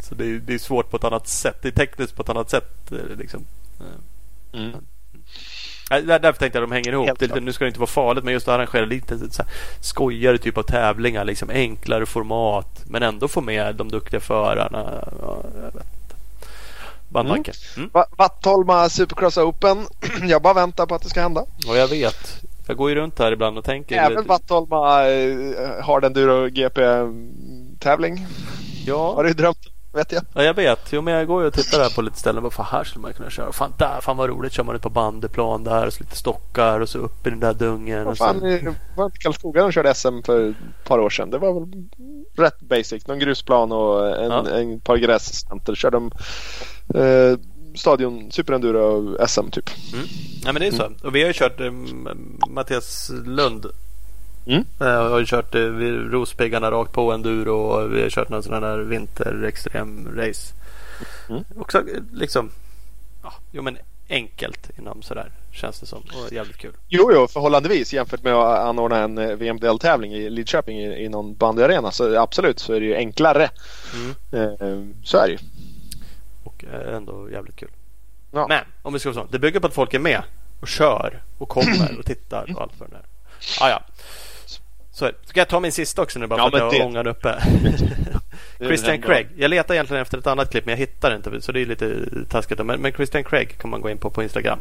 så 0.00 0.14
det 0.14 0.24
är, 0.24 0.40
det 0.46 0.54
är 0.54 0.58
svårt 0.58 0.90
på 0.90 0.96
ett 0.96 1.04
annat 1.04 1.28
sätt. 1.28 1.56
Det 1.62 1.68
är 1.68 1.72
tekniskt 1.72 2.16
på 2.16 2.22
ett 2.22 2.28
annat 2.28 2.50
sätt. 2.50 2.92
Liksom. 3.18 3.44
Mm. 4.52 4.72
Där- 5.90 6.18
Därför 6.18 6.38
tänkte 6.38 6.58
jag 6.58 6.64
att 6.64 6.70
de 6.70 6.74
hänger 6.74 6.92
ihop. 6.92 7.18
Det 7.18 7.40
nu 7.40 7.52
ska 7.52 7.64
det 7.64 7.68
inte 7.68 7.80
vara 7.80 7.86
farligt 7.90 8.24
men 8.24 8.32
just 8.32 8.48
att 8.48 8.54
arrangera 8.54 8.84
lite 8.84 9.18
så 9.18 9.42
här, 9.42 9.52
skojigare 9.80 10.38
typ 10.38 10.58
av 10.58 10.62
tävlingar. 10.62 11.24
Liksom, 11.24 11.50
enklare 11.50 12.06
format 12.06 12.82
men 12.86 13.02
ändå 13.02 13.28
få 13.28 13.40
med 13.40 13.74
de 13.74 13.88
duktiga 13.88 14.20
förarna. 14.20 15.04
Ja. 15.22 15.42
Bandtanken. 17.08 17.54
Mm. 17.76 17.90
Va- 17.92 18.06
Vattholma 18.18 18.88
Supercross 18.88 19.36
Open. 19.38 19.86
Jag 20.28 20.42
bara 20.42 20.54
väntar 20.54 20.86
på 20.86 20.94
att 20.94 21.02
det 21.02 21.08
ska 21.08 21.20
hända. 21.20 21.44
Och 21.68 21.76
jag 21.76 21.88
vet. 21.88 22.40
Jag 22.66 22.76
går 22.76 22.88
ju 22.90 22.94
runt 22.96 23.18
här 23.18 23.32
ibland 23.32 23.58
och 23.58 23.64
tänker. 23.64 23.96
Även 23.96 24.26
Vattholma 24.26 25.08
eh, 25.08 25.84
har 25.84 26.00
den 26.00 26.12
Duro 26.12 26.48
GP-tävling. 26.48 28.26
Ja. 28.86 29.14
Har 29.14 29.24
du 29.24 29.32
drömt 29.32 29.58
vet 29.92 30.12
jag. 30.12 30.22
Ja, 30.34 30.42
jag 30.42 30.54
vet. 30.54 30.80
Jo, 30.92 31.02
men 31.02 31.14
jag 31.14 31.26
går 31.26 31.40
ju 31.42 31.46
och 31.48 31.54
tittar 31.54 31.78
här 31.78 31.90
på 31.94 32.02
lite 32.02 32.18
ställen. 32.18 32.42
Bara, 32.42 32.50
fan, 32.50 32.66
här 32.70 32.84
skulle 32.84 33.02
man 33.02 33.12
kunna 33.12 33.30
köra. 33.30 33.52
Fan, 33.52 33.72
där, 33.78 34.00
fan 34.00 34.16
vad 34.16 34.28
roligt. 34.28 34.52
Kör 34.52 34.64
man 34.64 34.76
ut 34.76 34.82
på 34.82 34.90
bandeplan 34.90 35.64
där. 35.64 35.86
Och 35.86 35.92
så 35.92 36.02
lite 36.02 36.16
stockar 36.16 36.80
och 36.80 36.88
så 36.88 36.98
upp 36.98 37.26
i 37.26 37.30
den 37.30 37.40
där 37.40 37.54
dungen. 37.54 38.04
Vad 38.04 38.10
Och 38.12 38.16
så. 38.18 38.24
fan, 38.24 38.42
eh, 38.44 38.72
var 38.96 39.04
inte 39.04 39.18
Karlskoga 39.18 39.62
de 39.62 39.72
körde 39.72 39.94
SM 39.94 40.22
för 40.24 40.48
ett 40.50 40.56
par 40.84 40.98
år 40.98 41.10
sedan? 41.10 41.30
Det 41.30 41.38
var 41.38 41.60
väl 41.60 41.84
rätt 42.36 42.60
basic. 42.60 43.06
Någon 43.06 43.18
grusplan 43.18 43.72
och 43.72 44.16
en, 44.18 44.30
Ja. 44.30 44.48
en 44.48 44.80
par 44.80 44.96
gräscenter. 44.96 45.74
Körde 45.74 45.96
de 45.96 46.10
eh, 47.00 47.38
stadion 47.74 48.30
Superenduro 48.32 49.16
SM 49.28 49.50
typ. 49.50 49.70
Nej, 50.44 50.52
men 50.52 50.54
det 50.54 50.66
är 50.66 50.72
så. 50.72 50.90
Och 51.06 51.14
vi 51.14 51.20
har 51.20 51.26
ju 51.26 51.32
kört 51.32 51.60
eh, 51.60 51.70
Mattias 52.48 53.10
Lund. 53.24 53.66
Mm. 54.46 54.64
Eh, 54.80 54.86
har 55.10 55.18
ju 55.18 55.26
kört 55.26 55.54
eh, 55.54 55.60
vi- 55.62 55.90
Rospiggarna 55.90 56.70
rakt 56.70 56.92
på 56.92 57.12
enduro 57.12 57.56
och 57.56 57.94
vi 57.94 58.02
har 58.02 58.10
kört 58.10 58.28
någon 58.28 58.42
sån 58.42 58.62
här 58.62 58.78
vinter 58.78 59.44
extrem 59.44 60.08
race. 60.16 60.54
Mm. 61.28 61.44
Också 61.58 61.78
eh, 61.78 61.84
liksom. 62.12 62.50
Ja, 63.22 63.32
jo, 63.52 63.62
men 63.62 63.78
enkelt 64.08 64.70
inom 64.78 65.02
sådär 65.02 65.30
känns 65.52 65.80
det 65.80 65.86
som. 65.86 65.98
Och 66.02 66.32
jävligt 66.32 66.56
kul. 66.56 66.72
Jo, 66.88 67.10
jo, 67.14 67.26
förhållandevis 67.28 67.92
jämfört 67.92 68.22
med 68.22 68.34
att 68.34 68.58
anordna 68.58 68.98
en 68.98 69.38
VMDL-tävling 69.38 70.12
i 70.14 70.30
Lidköping 70.30 70.78
i, 70.78 71.04
i 71.04 71.08
någon 71.08 71.34
bandyarena. 71.34 71.90
Så 71.90 72.18
absolut 72.18 72.58
så 72.58 72.72
är 72.72 72.80
det 72.80 72.86
ju 72.86 72.94
enklare. 72.96 73.50
Mm. 73.94 74.94
Så 75.04 75.16
är 75.18 75.26
det 75.26 75.32
ju. 75.32 75.38
Och 76.44 76.64
ändå 76.94 77.30
jävligt 77.30 77.56
kul. 77.56 77.70
Ja. 78.32 78.46
Men 78.48 78.64
om 78.82 78.92
vi 78.92 78.98
ska 78.98 79.12
vara 79.12 79.24
så. 79.26 79.32
Det 79.32 79.38
bygger 79.38 79.60
på 79.60 79.66
att 79.66 79.74
folk 79.74 79.94
är 79.94 79.98
med 79.98 80.22
och 80.60 80.68
kör 80.68 81.22
och 81.38 81.48
kommer 81.48 81.98
och 81.98 82.04
tittar 82.06 82.52
och 82.56 82.62
allt 82.62 82.72
för 82.72 82.84
den 82.84 82.92
där. 82.94 83.04
Ah, 83.60 83.68
ja. 83.70 83.82
Så 85.00 85.10
ska 85.24 85.40
jag 85.40 85.48
ta 85.48 85.60
min 85.60 85.72
sista 85.72 86.02
också 86.02 86.18
nu 86.18 86.26
bara 86.26 86.40
Ja, 86.40 86.50
för 86.50 86.56
att 86.56 86.62
jag 86.62 86.72
det- 86.72 86.78
har 86.78 86.86
ångan 86.86 87.06
uppe. 87.06 87.34
Det 88.58 88.66
Christian 88.66 89.02
Craig. 89.02 89.28
Jag 89.36 89.48
letar 89.48 89.74
egentligen 89.74 90.02
efter 90.02 90.18
ett 90.18 90.26
annat 90.26 90.50
klipp 90.50 90.66
men 90.66 90.72
jag 90.72 90.78
hittar 90.78 91.16
inte 91.16 91.40
så 91.40 91.52
det 91.52 91.60
är 91.60 91.66
lite 91.66 91.94
taskigt. 92.28 92.66
Men, 92.66 92.80
men 92.80 92.92
Christian 92.92 93.24
Craig 93.24 93.58
kan 93.58 93.70
man 93.70 93.80
gå 93.80 93.90
in 93.90 93.98
på 93.98 94.10
på 94.10 94.22
Instagram. 94.22 94.58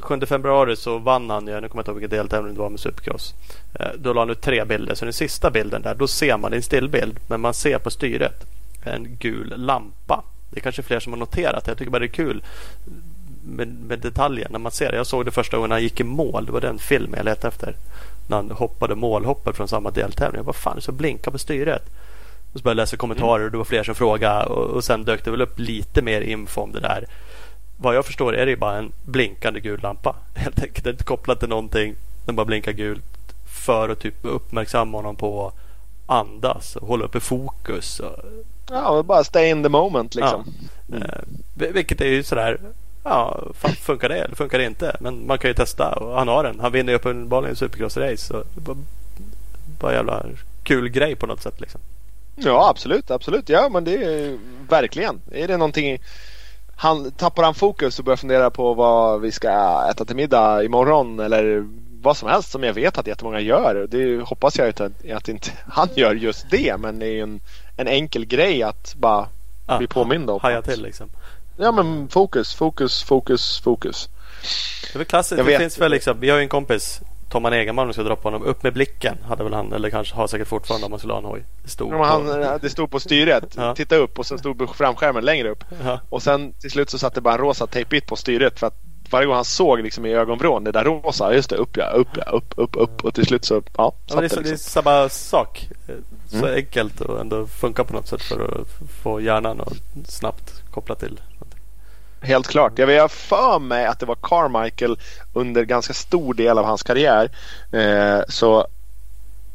7 0.00 0.20
februari 0.26 0.76
så 0.76 0.98
vann 0.98 1.30
han 1.30 1.46
ju, 1.46 1.60
nu 1.60 1.68
kommer 1.68 1.68
jag 1.68 1.80
inte 1.82 1.90
ihåg 1.90 2.00
vilken 2.00 2.18
deltävling 2.18 2.54
det 2.54 2.60
var 2.60 2.70
med 2.70 2.80
Supercross. 2.80 3.34
Eh, 3.80 3.86
Då 3.98 4.12
la 4.12 4.20
han 4.20 4.30
ut 4.30 4.40
tre 4.40 4.64
bilder. 4.64 4.94
Så 4.94 5.04
den 5.04 5.12
sista 5.14 5.50
bilden 5.50 5.82
där, 5.82 5.94
då 5.94 6.08
ser 6.08 6.36
man, 6.36 6.50
det 6.50 6.54
är 6.54 6.58
en 6.58 6.62
stillbild, 6.62 7.18
men 7.28 7.40
man 7.40 7.54
ser 7.54 7.78
på 7.78 7.90
styret 7.90 8.46
en 8.84 9.16
gul 9.20 9.52
lampa. 9.56 10.24
Det 10.50 10.58
är 10.58 10.60
kanske 10.62 10.82
fler 10.82 11.00
som 11.00 11.12
har 11.12 11.18
noterat. 11.20 11.66
Jag 11.66 11.78
tycker 11.78 11.90
bara 11.90 11.98
det 11.98 12.04
är 12.06 12.08
kul 12.08 12.42
med, 13.44 13.68
med 13.68 13.98
detaljer 13.98 14.48
när 14.50 14.58
man 14.58 14.72
ser 14.72 14.90
det. 14.90 14.96
Jag 14.96 15.06
såg 15.06 15.24
det 15.24 15.30
första 15.30 15.56
gången 15.56 15.70
han 15.70 15.82
gick 15.82 16.00
i 16.00 16.04
mål. 16.04 16.46
Det 16.46 16.52
var 16.52 16.60
den 16.60 16.78
filmen 16.78 17.14
jag 17.16 17.24
letade 17.24 17.48
efter. 17.48 17.74
När 18.30 18.36
han 18.36 18.50
hoppade 18.50 18.94
målhoppet 18.94 19.56
från 19.56 19.68
samma 19.68 19.90
deltävling. 19.90 20.38
Jag 20.38 20.44
bara 20.46 20.52
fan, 20.52 20.80
så 20.80 20.92
blinka 20.92 21.30
på 21.30 21.38
styret. 21.38 21.82
Och 22.52 22.58
så 22.58 22.62
började 22.62 22.80
jag 22.80 22.82
läsa 22.84 22.96
kommentarer 22.96 23.44
och 23.44 23.50
det 23.50 23.56
var 23.58 23.64
fler 23.64 23.82
som 23.84 23.94
frågade. 23.94 24.46
Och, 24.46 24.64
och 24.70 24.84
sen 24.84 25.04
dök 25.04 25.24
det 25.24 25.30
väl 25.30 25.42
upp 25.42 25.58
lite 25.58 26.02
mer 26.02 26.20
info 26.20 26.60
om 26.60 26.72
det 26.72 26.80
där. 26.80 27.06
Vad 27.76 27.94
jag 27.94 28.04
förstår 28.06 28.34
är 28.36 28.46
det 28.46 28.56
bara 28.56 28.76
en 28.78 28.92
blinkande 29.04 29.60
gul 29.60 29.80
lampa. 29.82 30.16
Helt 30.34 30.62
enkelt. 30.62 30.86
Inte 30.86 31.04
kopplat 31.04 31.40
till 31.40 31.48
någonting. 31.48 31.94
Den 32.26 32.36
bara 32.36 32.46
blinkar 32.46 32.72
gult. 32.72 33.04
För 33.66 33.88
att 33.88 33.98
typ 34.00 34.14
uppmärksamma 34.22 34.98
honom 34.98 35.16
på 35.16 35.52
andas 36.06 36.76
och 36.76 36.88
hålla 36.88 37.04
uppe 37.04 37.20
fokus. 37.20 38.00
Och, 38.00 38.16
Ja, 38.70 39.02
bara 39.02 39.24
stay 39.24 39.50
in 39.50 39.62
the 39.62 39.68
moment 39.68 40.14
liksom. 40.14 40.44
Eh, 40.92 41.18
vil- 41.54 41.72
vilket 41.72 42.00
är 42.00 42.06
ju 42.08 42.22
sådär. 42.22 42.60
Ja, 43.04 43.42
fan, 43.54 43.72
funkar 43.72 44.08
det 44.08 44.18
eller 44.18 44.34
funkar 44.34 44.58
det 44.58 44.64
inte? 44.64 44.96
Men 45.00 45.26
man 45.26 45.38
kan 45.38 45.50
ju 45.50 45.54
testa 45.54 45.92
och 45.92 46.18
han 46.18 46.28
har 46.28 46.44
den. 46.44 46.60
Han 46.60 46.72
vinner 46.72 46.92
ju 46.92 46.96
uppenbarligen 46.96 47.56
Supercross-race. 47.56 48.44
Var 48.54 48.76
bara 49.80 49.92
jävla 49.92 50.24
kul 50.62 50.88
grej 50.88 51.16
på 51.16 51.26
något 51.26 51.42
sätt 51.42 51.60
liksom. 51.60 51.80
Ja, 52.36 52.68
absolut, 52.70 53.10
absolut. 53.10 53.48
Ja, 53.48 53.68
men 53.68 53.84
det 53.84 54.04
är 54.04 54.38
verkligen. 54.68 55.20
Är 55.32 55.48
det 55.48 55.56
någonting 55.56 55.98
han, 56.76 57.10
tappar 57.10 57.42
han 57.42 57.54
fokus 57.54 57.98
och 57.98 58.04
börjar 58.04 58.16
fundera 58.16 58.50
på 58.50 58.74
vad 58.74 59.20
vi 59.20 59.32
ska 59.32 59.50
äta 59.90 60.04
till 60.04 60.16
middag 60.16 60.64
imorgon 60.64 61.20
eller 61.20 61.68
vad 62.02 62.16
som 62.16 62.28
helst 62.28 62.50
som 62.50 62.62
jag 62.62 62.74
vet 62.74 62.98
att 62.98 63.06
jättemånga 63.06 63.40
gör. 63.40 63.86
Det 63.90 64.20
hoppas 64.20 64.58
jag 64.58 64.66
inte 64.66 64.84
att, 64.84 65.10
att 65.10 65.28
inte 65.28 65.50
han 65.68 65.88
gör 65.94 66.14
just 66.14 66.50
det 66.50 66.76
men 66.78 66.98
det 66.98 67.06
är 67.06 67.10
ju 67.10 67.20
en, 67.20 67.40
en 67.76 67.88
enkel 67.88 68.24
grej 68.26 68.62
att 68.62 68.94
bara 68.94 69.28
Ja, 69.66 69.78
bli 69.78 69.86
påmind 69.86 70.30
om. 70.30 70.40
Haja 70.42 70.62
till 70.62 70.82
liksom. 70.82 71.10
Ja 71.60 71.72
men 71.72 72.08
fokus, 72.08 72.54
fokus, 72.54 73.02
fokus, 73.02 73.60
fokus. 73.60 74.08
Det 74.82 74.94
är 74.96 74.98
väl 74.98 75.06
klassiskt. 75.06 75.38
Jag 75.38 75.46
Det 75.46 75.50
vet. 75.52 75.60
finns 75.60 75.78
väl 75.78 75.90
liksom. 75.90 76.20
Vi 76.20 76.30
har 76.30 76.36
ju 76.36 76.42
en 76.42 76.48
kompis. 76.48 77.00
Tomman 77.30 77.52
Egenman 77.52 77.82
om 77.82 77.88
vi 77.88 77.92
ska 77.94 78.02
dra 78.02 78.16
på 78.16 78.22
honom. 78.22 78.42
Upp 78.42 78.62
med 78.62 78.72
blicken 78.72 79.16
hade 79.28 79.44
väl 79.44 79.54
han. 79.54 79.72
Eller 79.72 79.90
kanske 79.90 80.14
har 80.14 80.26
säkert 80.26 80.48
fortfarande 80.48 80.84
om 80.84 80.90
man 80.90 80.98
skulle 80.98 81.12
ha 81.12 81.18
en 81.18 81.24
hoj. 81.24 81.44
Det 81.64 81.70
stod 81.70 81.92
Ja, 81.92 81.98
men 81.98 82.06
han, 82.08 82.26
på. 82.26 82.58
det 82.62 82.70
stod 82.70 82.90
på 82.90 83.00
styret, 83.00 83.54
Ja. 83.56 83.74
titta 83.74 83.96
upp 83.96 84.18
och 84.18 84.26
sen 84.26 84.38
stod 84.38 84.58
på 84.58 84.66
framskärmen 84.66 85.24
längre 85.24 85.48
upp. 85.50 85.64
Ja. 85.84 86.00
Och 86.08 86.22
sen 86.22 86.52
till 86.52 86.70
slut 86.70 86.90
så 86.90 86.98
satt 86.98 87.14
det 87.14 87.20
bara 87.20 87.34
en 87.34 87.40
rosa 87.40 87.66
tejpbit 87.66 88.06
på 88.06 88.16
styret 88.16 88.58
för 88.60 88.66
att 88.66 88.74
varje 89.10 89.26
gång 89.26 89.34
han 89.34 89.44
såg 89.44 89.80
liksom 89.82 90.06
i 90.06 90.12
ögonvrån 90.14 90.64
det 90.64 90.72
där 90.72 90.84
rosa, 90.84 91.34
just 91.34 91.50
det, 91.50 91.56
upp 91.56 91.76
ja, 91.76 91.86
upp 91.90 92.08
ja, 92.16 92.22
upp, 92.32 92.54
upp, 92.56 92.76
upp 92.76 93.04
och 93.04 93.14
till 93.14 93.26
slut 93.26 93.44
så, 93.44 93.62
ja, 93.76 93.92
Ja, 94.06 94.14
det, 94.14 94.18
är, 94.18 94.22
det 94.22 94.28
så, 94.28 94.40
det 94.40 94.48
är 94.48 94.50
liksom. 94.50 94.82
samma 94.82 95.08
sak. 95.08 95.68
Eh, 95.88 95.94
Så 96.30 96.36
Mm. 96.36 96.54
enkelt 96.54 97.00
och 97.00 97.20
ändå 97.20 97.46
funkar 97.46 97.84
på 97.84 97.92
något 97.92 98.06
sätt 98.08 98.22
för 98.22 98.60
att 98.60 98.90
få 99.02 99.20
hjärnan 99.20 99.60
att 99.60 100.08
snabbt 100.10 100.62
koppla 100.70 100.94
till. 100.94 101.20
Helt 102.22 102.46
klart. 102.46 102.78
Jag 102.78 102.86
vill 102.86 103.00
ha 103.00 103.08
för 103.08 103.58
mig 103.58 103.86
att 103.86 103.98
det 103.98 104.06
var 104.06 104.16
Carmichael 104.22 104.98
under 105.32 105.64
ganska 105.64 105.94
stor 105.94 106.34
del 106.34 106.58
av 106.58 106.64
hans 106.64 106.82
karriär. 106.82 107.30
Eh, 107.72 108.20
så 108.28 108.66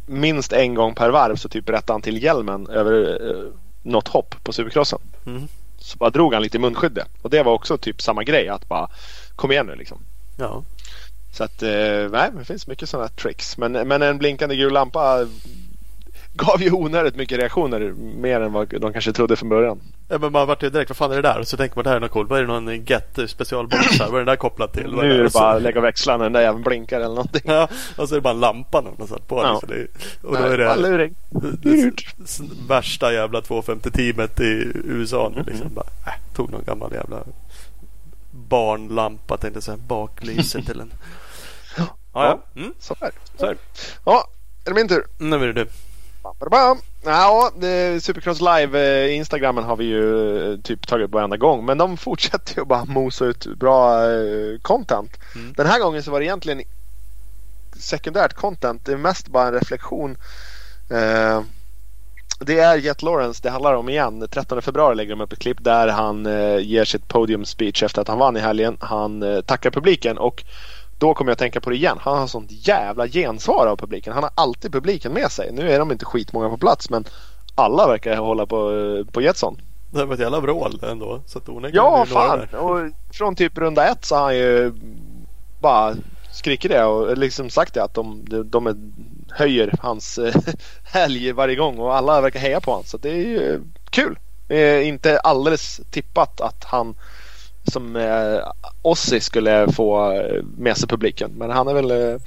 minst 0.05 0.53
en 0.53 0.75
gång 0.75 0.95
per 0.95 1.09
varv 1.09 1.35
så 1.35 1.49
typ 1.49 1.69
rättade 1.69 1.93
han 1.93 2.01
till 2.01 2.23
hjälmen 2.23 2.67
över 2.67 3.19
eh, 3.29 3.51
något 3.83 4.07
hopp 4.07 4.35
på 4.43 4.53
Supercrossen. 4.53 4.99
Mm. 5.25 5.47
Så 5.77 5.97
bara 5.97 6.09
drog 6.09 6.33
han 6.33 6.43
lite 6.43 6.57
i 6.57 6.59
munskyddet. 6.59 7.07
Och 7.21 7.29
det 7.29 7.43
var 7.43 7.53
också 7.53 7.77
typ 7.77 8.01
samma 8.01 8.23
grej 8.23 8.49
att 8.49 8.67
bara 8.67 8.89
kom 9.35 9.51
igen 9.51 9.65
nu 9.65 9.75
liksom. 9.75 9.97
Ja. 10.37 10.63
Så 11.31 11.43
att 11.43 11.63
eh, 11.63 12.09
nej, 12.11 12.31
det 12.37 12.45
finns 12.45 12.67
mycket 12.67 12.89
sådana 12.89 13.07
tricks. 13.07 13.57
Men, 13.57 13.71
men 13.71 14.01
en 14.01 14.17
blinkande 14.17 14.55
gul 14.55 14.73
lampa 14.73 15.27
gav 16.35 16.61
ju 16.61 16.71
onödigt 16.71 17.15
mycket 17.15 17.39
reaktioner. 17.39 17.79
Mer 17.97 18.41
än 18.41 18.53
vad 18.53 18.67
de 18.67 18.93
kanske 18.93 19.11
trodde 19.13 19.35
från 19.35 19.49
början. 19.49 19.81
Ja, 20.07 20.17
men 20.17 20.31
man 20.31 20.47
vart 20.47 20.63
ju 20.63 20.69
direkt, 20.69 20.89
vad 20.89 20.97
fan 20.97 21.11
är 21.11 21.15
det 21.15 21.21
där? 21.21 21.39
Och 21.39 21.47
så 21.47 21.57
tänker 21.57 21.75
man 21.75 21.83
det 21.83 21.89
här 21.89 21.97
är 21.97 21.99
något 21.99 22.11
coolt. 22.11 22.29
Vad 22.29 22.39
är 22.39 22.43
det 22.43 22.47
någon 22.47 22.85
Get 22.85 23.19
specialbox 23.27 23.99
här? 23.99 24.05
Vad 24.05 24.13
är 24.13 24.17
den 24.17 24.25
där 24.25 24.35
kopplad 24.35 24.73
till? 24.73 24.95
Vad 24.95 25.05
Nu 25.05 25.19
är 25.19 25.23
det 25.23 25.33
bara 25.33 25.51
att 25.51 25.61
lägga 25.61 25.81
växlarna 25.81 26.23
den 26.23 26.33
där 26.33 26.41
jäveln 26.41 26.63
blinkar 26.63 26.97
eller 26.97 27.15
någonting. 27.15 27.41
Ja, 27.45 27.67
och 27.97 28.09
så 28.09 28.15
är 28.15 28.17
det 28.17 28.21
bara 28.21 28.33
en 28.33 28.39
lampa 28.39 28.81
någon 28.81 28.95
har 28.99 29.07
satt 29.07 29.27
på. 29.27 29.41
Ja. 29.43 29.57
Så 29.59 29.65
det, 29.65 29.87
och 30.21 30.33
då 30.33 30.39
Nej, 30.39 30.53
är 30.53 30.57
det 30.57 30.75
luring. 30.75 31.15
värsta 32.67 33.13
jävla 33.13 33.41
250-teamet 33.41 34.41
i 34.41 34.71
USA 34.85 35.31
nu. 35.35 35.43
Liksom. 35.43 35.73
Bara, 35.73 35.85
äh, 36.07 36.35
tog 36.35 36.51
någon 36.51 36.63
gammal 36.63 36.93
jävla 36.93 37.23
barnlampa 38.31 39.37
tänkte 39.37 39.57
jag 39.57 39.63
säga. 39.63 39.77
Baklyse 39.77 40.61
till 40.61 40.79
en. 40.79 40.93
Ja, 42.17 42.39
ja. 42.53 42.61
Mm, 42.61 42.73
så 42.79 42.95
är 42.99 43.11
det. 43.37 43.55
Ja, 44.05 44.27
är 44.65 44.69
det 44.69 44.75
min 44.75 44.87
tur? 44.87 45.03
Nu 45.17 45.35
är 45.35 45.39
det 45.47 45.53
du. 45.53 45.67
Ja, 47.03 47.51
Supercross 48.01 48.41
Live 48.41 49.05
eh, 49.05 49.15
Instagrammen 49.15 49.63
har 49.63 49.75
vi 49.75 49.85
ju 49.85 50.53
eh, 50.53 50.59
typ 50.59 50.87
tagit 50.87 51.05
upp 51.05 51.13
varenda 51.13 51.37
gång. 51.37 51.65
Men 51.65 51.77
de 51.77 51.97
fortsätter 52.07 52.57
ju 52.57 52.65
bara 52.65 52.85
mosa 52.85 53.25
ut 53.25 53.45
bra 53.45 54.11
eh, 54.11 54.59
content. 54.61 55.19
Mm. 55.35 55.53
Den 55.53 55.67
här 55.67 55.79
gången 55.79 56.03
så 56.03 56.11
var 56.11 56.19
det 56.19 56.25
egentligen 56.25 56.61
sekundärt 57.75 58.33
content. 58.33 58.85
Det 58.85 58.91
är 58.91 58.97
mest 58.97 59.27
bara 59.27 59.47
en 59.47 59.53
reflektion. 59.53 60.17
Det 62.39 62.59
är 62.59 62.77
Jet 62.77 63.01
Lawrence 63.01 63.39
det 63.43 63.49
handlar 63.49 63.73
om 63.73 63.89
igen. 63.89 64.27
13 64.31 64.61
februari 64.61 64.95
lägger 64.95 65.09
de 65.09 65.21
upp 65.21 65.33
ett 65.33 65.39
klipp 65.39 65.63
där 65.63 65.87
han 65.87 66.25
ger 66.61 66.85
sitt 66.85 67.07
podium 67.07 67.45
speech 67.45 67.83
efter 67.83 68.01
att 68.01 68.07
han 68.07 68.19
vann 68.19 68.37
i 68.37 68.39
helgen. 68.39 68.77
Han 68.79 69.43
tackar 69.45 69.71
publiken 69.71 70.17
och 70.17 70.43
då 70.97 71.13
kommer 71.13 71.31
jag 71.31 71.37
tänka 71.37 71.61
på 71.61 71.69
det 71.69 71.75
igen. 71.75 71.97
Han 72.01 72.17
har 72.17 72.27
sånt 72.27 72.67
jävla 72.67 73.07
gensvar 73.07 73.67
av 73.67 73.77
publiken. 73.77 74.13
Han 74.13 74.23
har 74.23 74.31
alltid 74.35 74.71
publiken 74.71 75.13
med 75.13 75.31
sig. 75.31 75.51
Nu 75.51 75.71
är 75.71 75.79
de 75.79 75.91
inte 75.91 76.05
skitmånga 76.05 76.49
på 76.49 76.57
plats 76.57 76.89
men 76.89 77.05
alla 77.55 77.87
verkar 77.87 78.17
hålla 78.17 78.45
på, 78.45 78.71
eh, 78.71 79.11
på 79.11 79.21
Jetson. 79.21 79.61
Det 79.91 80.05
var 80.05 80.13
ett 80.13 80.19
jävla 80.19 80.39
vrål 80.39 80.79
ändå. 80.83 81.21
Så 81.25 81.37
att 81.37 81.47
Ja, 81.73 82.01
är 82.01 82.05
det 82.05 82.11
fan! 82.11 82.47
Och 82.59 82.91
från 83.11 83.35
typ 83.35 83.57
runda 83.57 83.87
ett 83.87 84.05
så 84.05 84.15
har 84.15 84.23
han 84.23 84.35
ju 84.35 84.73
bara 85.59 85.95
skrikit 86.31 86.71
det 86.71 86.83
och 86.83 87.17
liksom 87.17 87.49
sagt 87.49 87.73
det 87.73 87.83
att 87.83 87.93
de, 87.93 88.25
de, 88.25 88.49
de 88.49 88.67
är, 88.67 88.75
höjer 89.31 89.73
hans 89.79 90.17
eh, 90.17 90.35
helg 90.83 91.31
varje 91.31 91.55
gång 91.55 91.79
och 91.79 91.95
alla 91.95 92.21
verkar 92.21 92.39
heja 92.39 92.61
på 92.61 92.71
honom. 92.71 92.85
Så 92.85 92.97
det 92.97 93.09
är 93.09 93.15
ju 93.15 93.61
kul. 93.89 94.19
Eh, 94.47 94.87
inte 94.87 95.19
alldeles 95.19 95.81
tippat 95.91 96.41
att 96.41 96.63
han 96.63 96.95
som 97.71 97.95
eh, 97.95 98.39
Ossi 98.81 99.21
skulle 99.21 99.71
få 99.71 100.11
eh, 100.11 100.43
med 100.57 100.77
sig 100.77 100.87
publiken. 100.87 101.31
Men 101.35 101.49
han 101.49 101.67
är 101.67 101.73
väl 101.73 101.91
eh, 101.91 102.19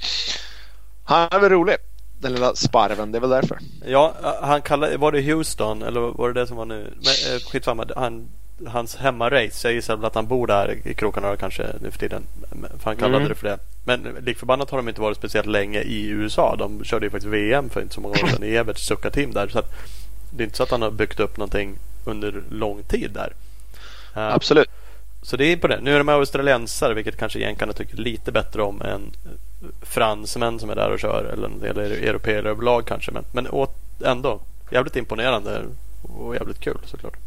han 1.03 1.27
är 1.31 1.39
väl 1.39 1.49
rolig. 1.49 1.75
Den 2.19 2.33
lilla 2.33 2.55
sparven, 2.55 3.11
det 3.11 3.17
är 3.17 3.19
väl 3.19 3.29
därför. 3.29 3.59
Ja, 3.85 4.13
han 4.41 4.61
kallade, 4.61 4.97
var 4.97 5.11
det 5.11 5.21
Houston 5.21 5.81
eller 5.81 5.99
var 5.99 6.33
det 6.33 6.41
det 6.41 6.47
som 6.47 6.57
var 6.57 6.65
nu? 6.65 6.93
Men, 6.95 7.35
eh, 7.35 7.41
skitsamma, 7.51 7.85
han, 7.95 8.29
hans 8.67 8.95
hemmarace. 8.95 9.67
Jag 9.67 9.73
gissar 9.73 9.95
väl 9.95 10.05
att 10.05 10.15
han 10.15 10.27
bor 10.27 10.47
där 10.47 10.77
i 10.87 10.93
krokarna 10.93 11.35
kanske 11.35 11.67
nu 11.81 11.91
för 11.91 11.99
tiden. 11.99 12.23
För 12.49 12.85
han 12.85 12.97
kallade 12.97 13.17
mm. 13.17 13.29
det 13.29 13.35
för 13.35 13.47
det. 13.47 13.57
Men 13.83 14.17
likförbannat 14.21 14.69
har 14.69 14.77
de 14.77 14.89
inte 14.89 15.01
varit 15.01 15.17
speciellt 15.17 15.47
länge 15.47 15.81
i 15.81 16.07
USA. 16.07 16.55
De 16.55 16.83
körde 16.83 17.05
ju 17.05 17.09
faktiskt 17.09 17.33
VM 17.33 17.69
för 17.69 17.81
inte 17.81 17.95
så 17.95 18.01
många 18.01 18.13
år 18.13 18.27
sedan 18.27 18.43
i 18.43 18.55
Everts 18.55 18.87
Succa-team 18.87 19.33
där. 19.33 19.47
Så 19.47 19.59
att, 19.59 19.73
det 20.31 20.43
är 20.43 20.45
inte 20.45 20.57
så 20.57 20.63
att 20.63 20.71
han 20.71 20.81
har 20.81 20.91
byggt 20.91 21.19
upp 21.19 21.37
någonting 21.37 21.77
under 22.05 22.43
lång 22.49 22.83
tid 22.83 23.11
där. 23.11 23.33
Uh, 24.17 24.33
Absolut. 24.33 24.69
Så 25.21 25.37
det 25.37 25.45
är 25.45 25.57
på 25.57 25.67
det. 25.67 25.79
Nu 25.81 25.93
är 25.93 25.97
de 25.97 26.09
australiensare 26.09 26.93
vilket 26.93 27.17
kanske 27.17 27.39
jänkarna 27.39 27.73
tycker 27.73 27.97
lite 27.97 28.31
bättre 28.31 28.61
om 28.61 28.81
än 28.81 29.11
fransmän 29.81 30.59
som 30.59 30.69
är 30.69 30.75
där 30.75 30.91
och 30.91 30.99
kör. 30.99 31.23
Eller, 31.33 31.67
eller 31.69 31.83
europeer 31.83 32.43
överlag 32.43 32.85
kanske. 32.85 33.11
Men, 33.11 33.23
men 33.31 33.47
åt, 33.47 33.75
ändå 34.05 34.39
jävligt 34.71 34.95
imponerande 34.95 35.63
och 36.01 36.35
jävligt 36.35 36.59
kul 36.59 36.77
såklart. 36.85 37.17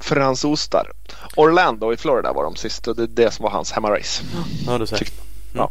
Fransostar. 0.00 0.90
Orlando 1.36 1.92
i 1.92 1.96
Florida 1.96 2.32
var 2.32 2.44
de 2.44 2.56
sist 2.56 2.88
och 2.88 2.96
det 2.96 3.02
är 3.02 3.06
det 3.06 3.30
som 3.30 3.42
var 3.42 3.50
hans 3.50 3.72
hemmarace. 3.72 4.24
Ja, 4.66 4.78
du 4.78 4.86
ser. 4.86 4.96
Mm. 4.96 5.08
Ja. 5.54 5.70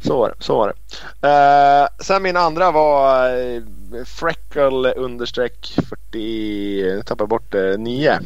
Så 0.00 0.18
var 0.18 0.28
det. 0.28 0.44
Så 0.44 0.56
var 0.56 0.68
det. 0.68 1.28
Uh, 1.28 1.88
sen 2.00 2.22
min 2.22 2.36
andra 2.36 2.70
var 2.70 3.30
uh, 3.36 3.62
Freckle 4.04 4.92
understreck 4.92 5.78
40, 5.88 6.80
jag 6.80 7.06
tappade 7.06 7.28
bort 7.28 7.54
uh, 7.54 7.78
9. 7.78 8.20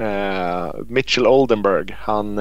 Uh, 0.00 0.74
Mitchell 0.88 1.26
Oldenburg. 1.26 1.96
Han, 1.98 2.38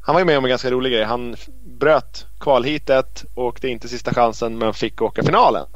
han 0.00 0.14
var 0.14 0.18
ju 0.18 0.24
med 0.24 0.38
om 0.38 0.44
en 0.44 0.48
ganska 0.48 0.70
rolig 0.70 0.92
grej. 0.92 1.04
Han 1.04 1.36
bröt 1.64 2.26
kvalhitet, 2.40 3.24
åkte 3.34 3.68
inte 3.68 3.88
sista 3.88 4.14
chansen 4.14 4.58
men 4.58 4.74
fick 4.74 5.02
åka 5.02 5.22
finalen. 5.22 5.66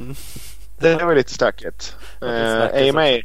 Mm. 0.00 0.14
Det 0.78 1.04
var 1.04 1.14
lite 1.14 1.32
stökigt. 1.32 1.96
Uh, 2.22 2.88
AMA, 2.88 3.22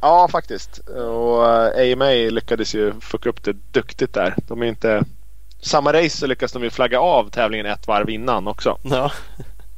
ja 0.00 0.28
faktiskt. 0.28 0.78
Och 0.88 1.46
AMA 1.76 2.10
lyckades 2.10 2.74
ju 2.74 3.00
fucka 3.00 3.28
upp 3.28 3.44
det 3.44 3.56
duktigt 3.72 4.14
där. 4.14 4.34
De 4.48 4.62
är 4.62 4.66
inte 4.66 5.04
samma 5.60 5.92
race 5.92 6.16
så 6.16 6.26
lyckas 6.26 6.52
de 6.52 6.62
ju 6.62 6.70
flagga 6.70 7.00
av 7.00 7.30
tävlingen 7.30 7.66
ett 7.66 7.86
varv 7.86 8.10
innan 8.10 8.48
också. 8.48 8.78
Ja. 8.82 9.12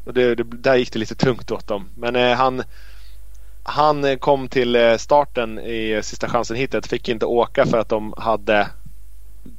Och 0.05 0.15
det, 0.15 0.35
det, 0.35 0.43
där 0.43 0.77
gick 0.77 0.93
det 0.93 0.99
lite 0.99 1.15
tungt 1.15 1.51
åt 1.51 1.67
dem. 1.67 1.89
Men 1.95 2.17
eh, 2.17 2.37
han, 2.37 2.63
han 3.69 4.05
eh, 4.05 4.17
kom 4.17 4.49
till 4.49 4.77
eh, 4.77 4.97
starten 4.97 5.59
i 5.59 5.91
eh, 5.91 6.03
sista 6.03 6.29
chansen-hittet, 6.29 6.87
Fick 6.87 7.09
inte 7.09 7.27
åka 7.27 7.67
för 7.67 7.79
att 7.79 7.89
de 7.89 8.15
hade 8.17 8.69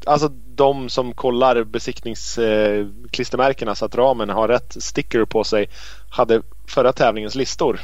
Alltså 0.05 0.27
de 0.55 0.89
som 0.89 1.13
kollar 1.13 1.63
besiktningsklistermärkena 1.63 3.75
så 3.75 3.85
att 3.85 3.95
ramen 3.95 4.29
har 4.29 4.47
rätt 4.47 4.75
sticker 4.79 5.25
på 5.25 5.43
sig 5.43 5.69
hade 6.09 6.41
förra 6.67 6.93
tävlingens 6.93 7.35
listor. 7.35 7.79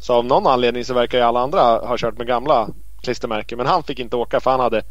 Så 0.00 0.14
av 0.14 0.24
någon 0.24 0.46
anledning 0.46 0.84
så 0.84 0.94
verkar 0.94 1.18
ju 1.18 1.24
alla 1.24 1.40
andra 1.40 1.60
ha 1.60 1.96
kört 1.98 2.18
med 2.18 2.26
gamla 2.26 2.68
klistermärken 3.02 3.58
men 3.58 3.66
han 3.66 3.82
fick 3.82 3.98
inte 3.98 4.16
åka 4.16 4.40
för 4.40 4.50
han 4.50 4.60
hade 4.60 4.82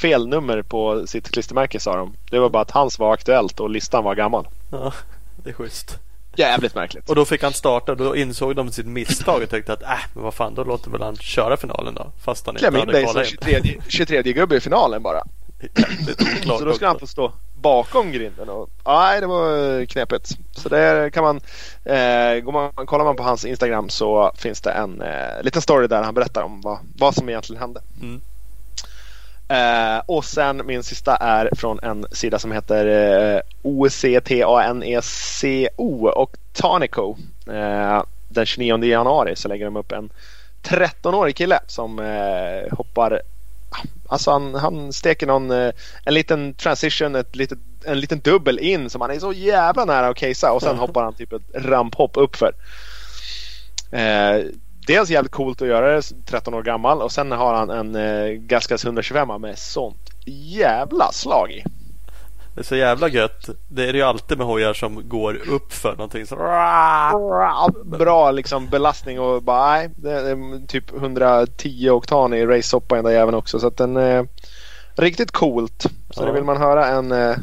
fel 0.00 0.28
nummer 0.28 0.62
på 0.62 1.06
sitt 1.06 1.30
klistermärke 1.30 1.80
sa 1.80 1.96
de. 1.96 2.14
Det 2.30 2.38
var 2.38 2.50
bara 2.50 2.62
att 2.62 2.70
hans 2.70 2.98
var 2.98 3.14
aktuellt 3.14 3.60
och 3.60 3.70
listan 3.70 4.04
var 4.04 4.14
gammal. 4.14 4.48
Ja, 4.70 4.92
det 5.36 5.50
är 5.50 5.54
schysst. 5.54 5.98
Jävligt 6.38 6.74
märkligt. 6.74 7.08
Och 7.08 7.14
då 7.14 7.24
fick 7.24 7.42
han 7.42 7.52
starta. 7.52 7.94
Då 7.94 8.16
insåg 8.16 8.56
de 8.56 8.72
sitt 8.72 8.86
misstag 8.86 9.42
och 9.42 9.50
tänkte 9.50 9.72
att 9.72 9.82
äh, 9.82 9.88
men 10.14 10.24
vad 10.24 10.34
fan, 10.34 10.54
då 10.54 10.64
låter 10.64 10.90
väl 10.90 11.02
han 11.02 11.16
köra 11.16 11.56
finalen 11.56 11.94
då. 11.94 12.12
Fast 12.24 12.46
han 12.46 12.56
inte 12.56 12.78
hade 12.78 13.02
kvalat 13.02 13.32
in. 13.32 13.38
23, 13.40 13.80
23 13.88 14.22
gubbe 14.32 14.56
i 14.56 14.60
finalen 14.60 15.02
bara. 15.02 15.22
så 16.58 16.64
då 16.64 16.72
ska 16.72 16.86
han 16.86 16.98
få 16.98 17.06
stå 17.06 17.32
bakom 17.60 18.12
grinden. 18.12 18.48
Och, 18.48 18.70
nej, 18.86 19.20
det 19.20 19.26
var 19.26 19.84
knepigt. 19.84 20.38
Så 20.52 20.68
det 20.68 21.10
kan 21.14 21.24
man, 21.24 21.36
eh, 21.84 22.40
går 22.40 22.52
man, 22.52 22.86
kollar 22.86 23.04
man 23.04 23.16
på 23.16 23.22
hans 23.22 23.44
Instagram 23.44 23.88
så 23.88 24.32
finns 24.36 24.60
det 24.60 24.70
en 24.70 25.02
eh, 25.02 25.42
liten 25.42 25.62
story 25.62 25.86
där 25.86 26.02
han 26.02 26.14
berättar 26.14 26.42
om 26.42 26.60
vad, 26.60 26.78
vad 26.98 27.14
som 27.14 27.28
egentligen 27.28 27.60
hände. 27.60 27.80
Mm. 28.00 28.20
Eh, 29.48 30.02
och 30.06 30.24
sen 30.24 30.62
min 30.66 30.82
sista 30.82 31.16
är 31.16 31.50
från 31.56 31.78
en 31.82 32.06
sida 32.10 32.38
som 32.38 32.52
heter 32.52 32.86
eh, 32.86 33.40
OCTANECO 33.62 34.44
och 36.08 36.36
Tanico. 36.52 37.16
Eh, 37.50 38.02
den 38.28 38.46
29 38.46 38.84
januari 38.84 39.36
så 39.36 39.48
lägger 39.48 39.64
de 39.64 39.76
upp 39.76 39.92
en 39.92 40.10
13-årig 40.62 41.36
kille 41.36 41.60
som 41.66 41.98
eh, 41.98 42.76
hoppar 42.76 43.22
Alltså 44.08 44.30
han, 44.30 44.54
han 44.54 44.92
steker 44.92 45.26
någon, 45.26 45.50
en 45.50 46.14
liten 46.14 46.54
transition, 46.54 47.14
ett 47.14 47.36
litet, 47.36 47.58
en 47.84 48.00
liten 48.00 48.20
dubbel 48.20 48.58
in 48.58 48.90
som 48.90 49.00
han 49.00 49.10
är 49.10 49.18
så 49.18 49.32
jävla 49.32 49.84
nära 49.84 50.08
att 50.08 50.16
casea 50.16 50.52
och 50.52 50.62
sen 50.62 50.78
hoppar 50.78 51.04
han 51.04 51.14
typ 51.14 51.32
ett 51.32 51.42
ramphopp 51.54 52.16
uppför. 52.16 52.52
Eh, 54.88 54.94
dels 54.94 55.10
jävligt 55.10 55.32
coolt 55.32 55.62
att 55.62 55.68
göra 55.68 55.96
det, 55.96 56.02
13 56.26 56.54
år 56.54 56.62
gammal 56.62 57.02
och 57.02 57.12
sen 57.12 57.32
har 57.32 57.54
han 57.54 57.70
en 57.70 57.94
eh, 57.94 58.32
Gaskas 58.32 58.84
125 58.84 59.40
med 59.40 59.58
sånt 59.58 60.10
jävla 60.26 61.12
slag 61.12 61.50
i. 61.50 61.64
Det 62.54 62.60
är 62.60 62.64
så 62.64 62.76
jävla 62.76 63.08
gött. 63.08 63.48
Det 63.68 63.88
är 63.88 63.92
det 63.92 63.98
ju 63.98 64.04
alltid 64.04 64.38
med 64.38 64.46
hojar 64.46 64.72
som 64.72 65.08
går 65.08 65.48
upp 65.48 65.72
för 65.72 65.90
någonting. 65.90 66.26
Så... 66.26 66.36
Bra 67.84 68.30
liksom 68.30 68.66
belastning 68.66 69.20
och 69.20 69.42
bara 69.42 69.70
nej. 69.70 69.90
Det 69.96 70.12
är 70.12 70.66
typ 70.66 70.96
110 70.96 71.90
oktan 71.90 72.34
i 72.34 72.46
racehoppa 72.46 72.94
den 72.94 73.04
där 73.04 73.12
jäveln 73.12 73.36
också. 73.36 73.60
Så 73.60 73.66
att 73.66 73.76
den 73.76 73.96
är 73.96 74.28
riktigt 74.96 75.30
coolt. 75.30 75.86
Så 76.10 76.24
ja. 76.24 76.32
vill 76.32 76.44
man 76.44 76.56
höra 76.56 76.86
en, 76.86 77.12
eh, 77.12 77.36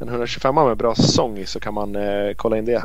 en 0.00 0.08
125 0.08 0.54
med 0.54 0.76
bra 0.76 0.94
sång 0.94 1.46
så 1.46 1.60
kan 1.60 1.74
man 1.74 1.96
eh, 1.96 2.34
kolla 2.36 2.58
in 2.58 2.64
det. 2.64 2.82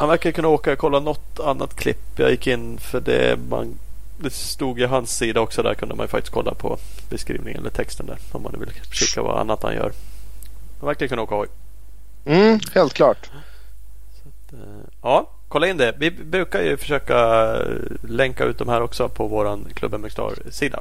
Han 0.00 0.08
verkar 0.08 0.30
kunna 0.30 0.48
åka 0.48 0.72
och 0.72 0.78
kolla 0.78 1.00
något 1.00 1.40
annat 1.40 1.76
klipp. 1.76 1.98
Jag 2.16 2.30
gick 2.30 2.46
in 2.46 2.78
för 2.78 3.00
det. 3.00 3.38
Man, 3.48 3.78
det 4.18 4.30
stod 4.30 4.80
i 4.80 4.84
hans 4.84 5.16
sida 5.16 5.40
också. 5.40 5.62
Där 5.62 5.74
kunde 5.74 5.94
man 5.94 6.08
faktiskt 6.08 6.34
kolla 6.34 6.54
på 6.54 6.78
beskrivningen 7.08 7.60
eller 7.60 7.70
texten 7.70 8.06
där. 8.06 8.18
Om 8.32 8.42
man 8.42 8.60
vill 8.60 8.70
kika 8.92 9.22
vad 9.22 9.40
annat 9.40 9.62
han 9.62 9.74
gör. 9.74 9.92
Han 10.80 10.86
verkar 10.86 11.06
kunna 11.06 11.22
åka 11.22 11.34
hoj. 11.34 11.48
Mm, 12.24 12.60
helt 12.74 12.94
klart. 12.94 13.30
Att, 14.26 14.52
eh, 14.52 14.58
ja, 15.02 15.30
kolla 15.48 15.66
in 15.68 15.76
det. 15.76 15.94
Vi 15.98 16.10
brukar 16.10 16.62
ju 16.62 16.76
försöka 16.76 17.16
eh, 17.56 17.66
länka 18.02 18.44
ut 18.44 18.58
de 18.58 18.68
här 18.68 18.82
också 18.82 19.08
på 19.08 19.26
våran 19.26 19.66
Klubben 19.74 20.00
McStar-sida. 20.00 20.80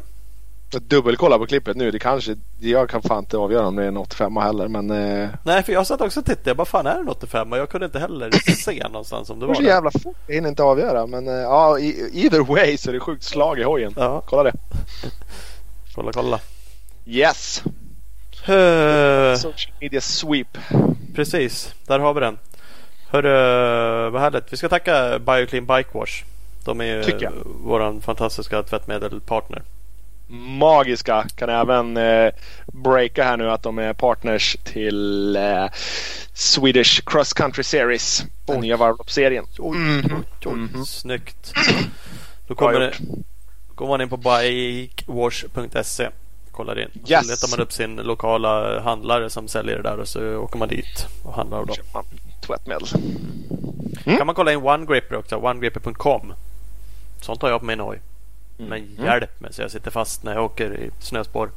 Dubbelkolla 0.72 1.38
på 1.38 1.46
klippet 1.46 1.78
nu. 1.78 1.92
Det 1.92 2.00
kanske, 2.00 2.36
jag 2.60 2.90
kan 2.90 3.02
fan 3.02 3.20
inte 3.20 3.38
avgöra 3.38 3.68
om 3.68 3.76
det 3.76 3.84
är 3.84 3.88
en 3.88 3.98
85 3.98 4.38
heller. 4.38 4.68
Men, 4.68 4.92
eh... 4.92 5.30
Nej, 5.44 5.64
för 5.64 5.74
jag 5.74 5.88
satt 5.88 6.02
också 6.02 6.20
och 6.20 6.26
tittade. 6.26 6.50
Jag 6.50 6.58
bara, 6.58 6.66
fan 6.66 6.88
är 6.88 6.94
det 6.94 7.00
en 7.00 7.10
85? 7.10 7.52
Jag 7.52 7.70
kunde 7.70 7.86
inte 7.86 8.00
heller 8.00 8.32
se 8.64 8.84
någonstans 8.84 9.30
om 9.30 9.40
det 9.40 9.46
var 9.46 9.54
det. 9.54 9.58
så 9.58 9.66
jävla 9.66 9.92
fort. 9.92 10.18
Jag 10.28 10.36
hinner 10.36 10.50
inte 10.50 10.64
avgöra. 10.64 11.08
Men 11.08 11.28
eh, 11.28 11.34
ja, 11.34 11.80
either 11.80 12.44
way 12.44 12.78
så 12.78 12.90
är 12.90 12.94
det 12.94 13.00
sjukt 13.00 13.24
slag 13.24 13.60
i 13.60 13.64
hojen. 13.64 13.94
Ja. 13.98 14.22
Kolla 14.26 14.44
det. 14.44 14.54
kolla, 15.96 16.12
kolla. 16.12 16.40
Yes. 17.06 17.64
Uh, 18.50 19.36
Social 19.36 19.74
media 19.82 20.02
sweep. 20.02 20.58
Precis, 21.16 21.74
där 21.88 22.00
har 22.00 22.14
vi 22.14 22.20
den. 22.20 22.38
Hörru, 23.10 24.10
vad 24.10 24.22
härligt. 24.22 24.54
Vi 24.54 24.58
ska 24.58 24.70
tacka 24.70 25.20
Bioclean 25.20 25.66
Bike 25.66 25.90
Wash. 25.94 26.24
De 26.66 26.82
är 26.82 26.86
ju 26.86 27.30
vår 27.64 28.02
fantastiska 28.02 28.64
tvättmedelpartner. 28.64 29.64
Magiska. 30.30 31.26
Kan 31.36 31.50
även 31.50 31.98
eh, 31.98 32.32
breaka 32.68 33.24
här 33.24 33.38
nu 33.38 33.52
att 33.52 33.64
de 33.64 33.80
är 33.80 33.94
partners 33.94 34.58
till 34.64 35.36
eh, 35.36 35.66
Swedish 36.34 37.02
Cross 37.06 37.34
Country 37.34 37.64
Series. 37.64 38.24
Den 38.46 38.62
nya 38.62 38.78
varvloppsserien. 38.78 39.46
Mm 39.60 40.02
-hmm. 40.02 40.24
mm 40.46 40.68
-hmm. 40.68 40.84
Snyggt. 40.84 41.54
Då 42.48 42.56
kommer 42.56 42.80
det, 42.80 42.94
går 43.76 43.88
man 43.88 44.02
in 44.02 44.10
på 44.10 44.18
bikewash.se 44.18 46.10
kollar 46.60 46.80
in. 46.80 46.90
Yes. 47.08 47.26
Så 47.26 47.32
letar 47.32 47.58
man 47.58 47.66
upp 47.66 47.74
sin 47.74 47.96
lokala 47.96 48.80
handlare 48.80 49.30
som 49.30 49.48
säljer 49.48 49.78
det 49.78 49.84
där 49.84 49.98
och 50.00 50.08
så 50.08 50.36
åker 50.38 50.60
man 50.60 50.68
dit 50.68 51.08
och 51.24 51.34
handlar 51.34 51.58
av 51.58 51.66
dem. 51.66 51.76
Tvättmedel. 52.42 52.88
Mm. 54.06 54.18
kan 54.18 54.26
man 54.26 54.36
kolla 54.36 54.52
in 54.54 54.58
OneGripper 54.58 55.16
också. 55.16 55.36
OneGripper.com. 55.36 56.34
Sånt 57.22 57.42
har 57.42 57.50
jag 57.50 57.60
på 57.60 57.66
min 57.66 57.80
hoj. 57.80 58.00
Mm. 58.60 58.70
Men 58.70 58.80
mm. 58.80 59.06
hjälp 59.06 59.40
mig 59.40 59.54
så 59.54 59.62
jag 59.62 59.72
sitter 59.72 59.92
fast 59.92 60.24
när 60.24 60.34
jag 60.34 60.44
åker 60.44 60.74
i 60.74 60.90
snöspår. 61.00 61.50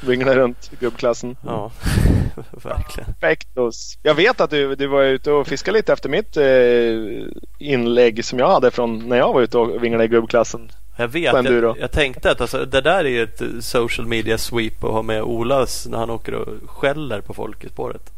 Vinglar 0.00 0.34
runt 0.34 0.70
gubbklassen. 0.80 1.36
Ja, 1.46 1.70
verkligen. 2.50 3.14
Perfektos. 3.14 3.98
Jag 4.02 4.14
vet 4.14 4.40
att 4.40 4.50
du, 4.50 4.74
du 4.74 4.86
var 4.86 5.02
ute 5.02 5.30
och 5.30 5.46
fiskade 5.46 5.78
lite 5.78 5.92
efter 5.92 6.08
mitt 6.08 6.36
eh, 6.36 7.68
inlägg 7.68 8.24
som 8.24 8.38
jag 8.38 8.48
hade 8.48 8.70
från 8.70 9.08
när 9.08 9.16
jag 9.16 9.32
var 9.32 9.42
ute 9.42 9.58
och 9.58 9.84
vinglade 9.84 10.04
i 10.04 10.08
gubbklassen. 10.08 10.70
Jag 10.96 11.08
vet, 11.08 11.44
jag, 11.44 11.78
jag, 11.78 11.92
tänkte 11.92 12.30
att 12.30 12.40
alltså, 12.40 12.64
det 12.64 12.80
där 12.80 13.06
är 13.06 13.22
ett 13.22 13.64
social 13.64 14.06
media 14.06 14.38
sweep 14.38 14.84
att 14.84 14.90
ha 14.90 15.02
med 15.02 15.22
Olas 15.22 15.86
när 15.86 15.98
han 15.98 16.10
åker 16.10 16.34
och 16.34 16.70
skäller 16.70 17.20
på 17.20 17.34
folk 17.34 17.64
i 17.64 17.68
spåret. 17.68 18.12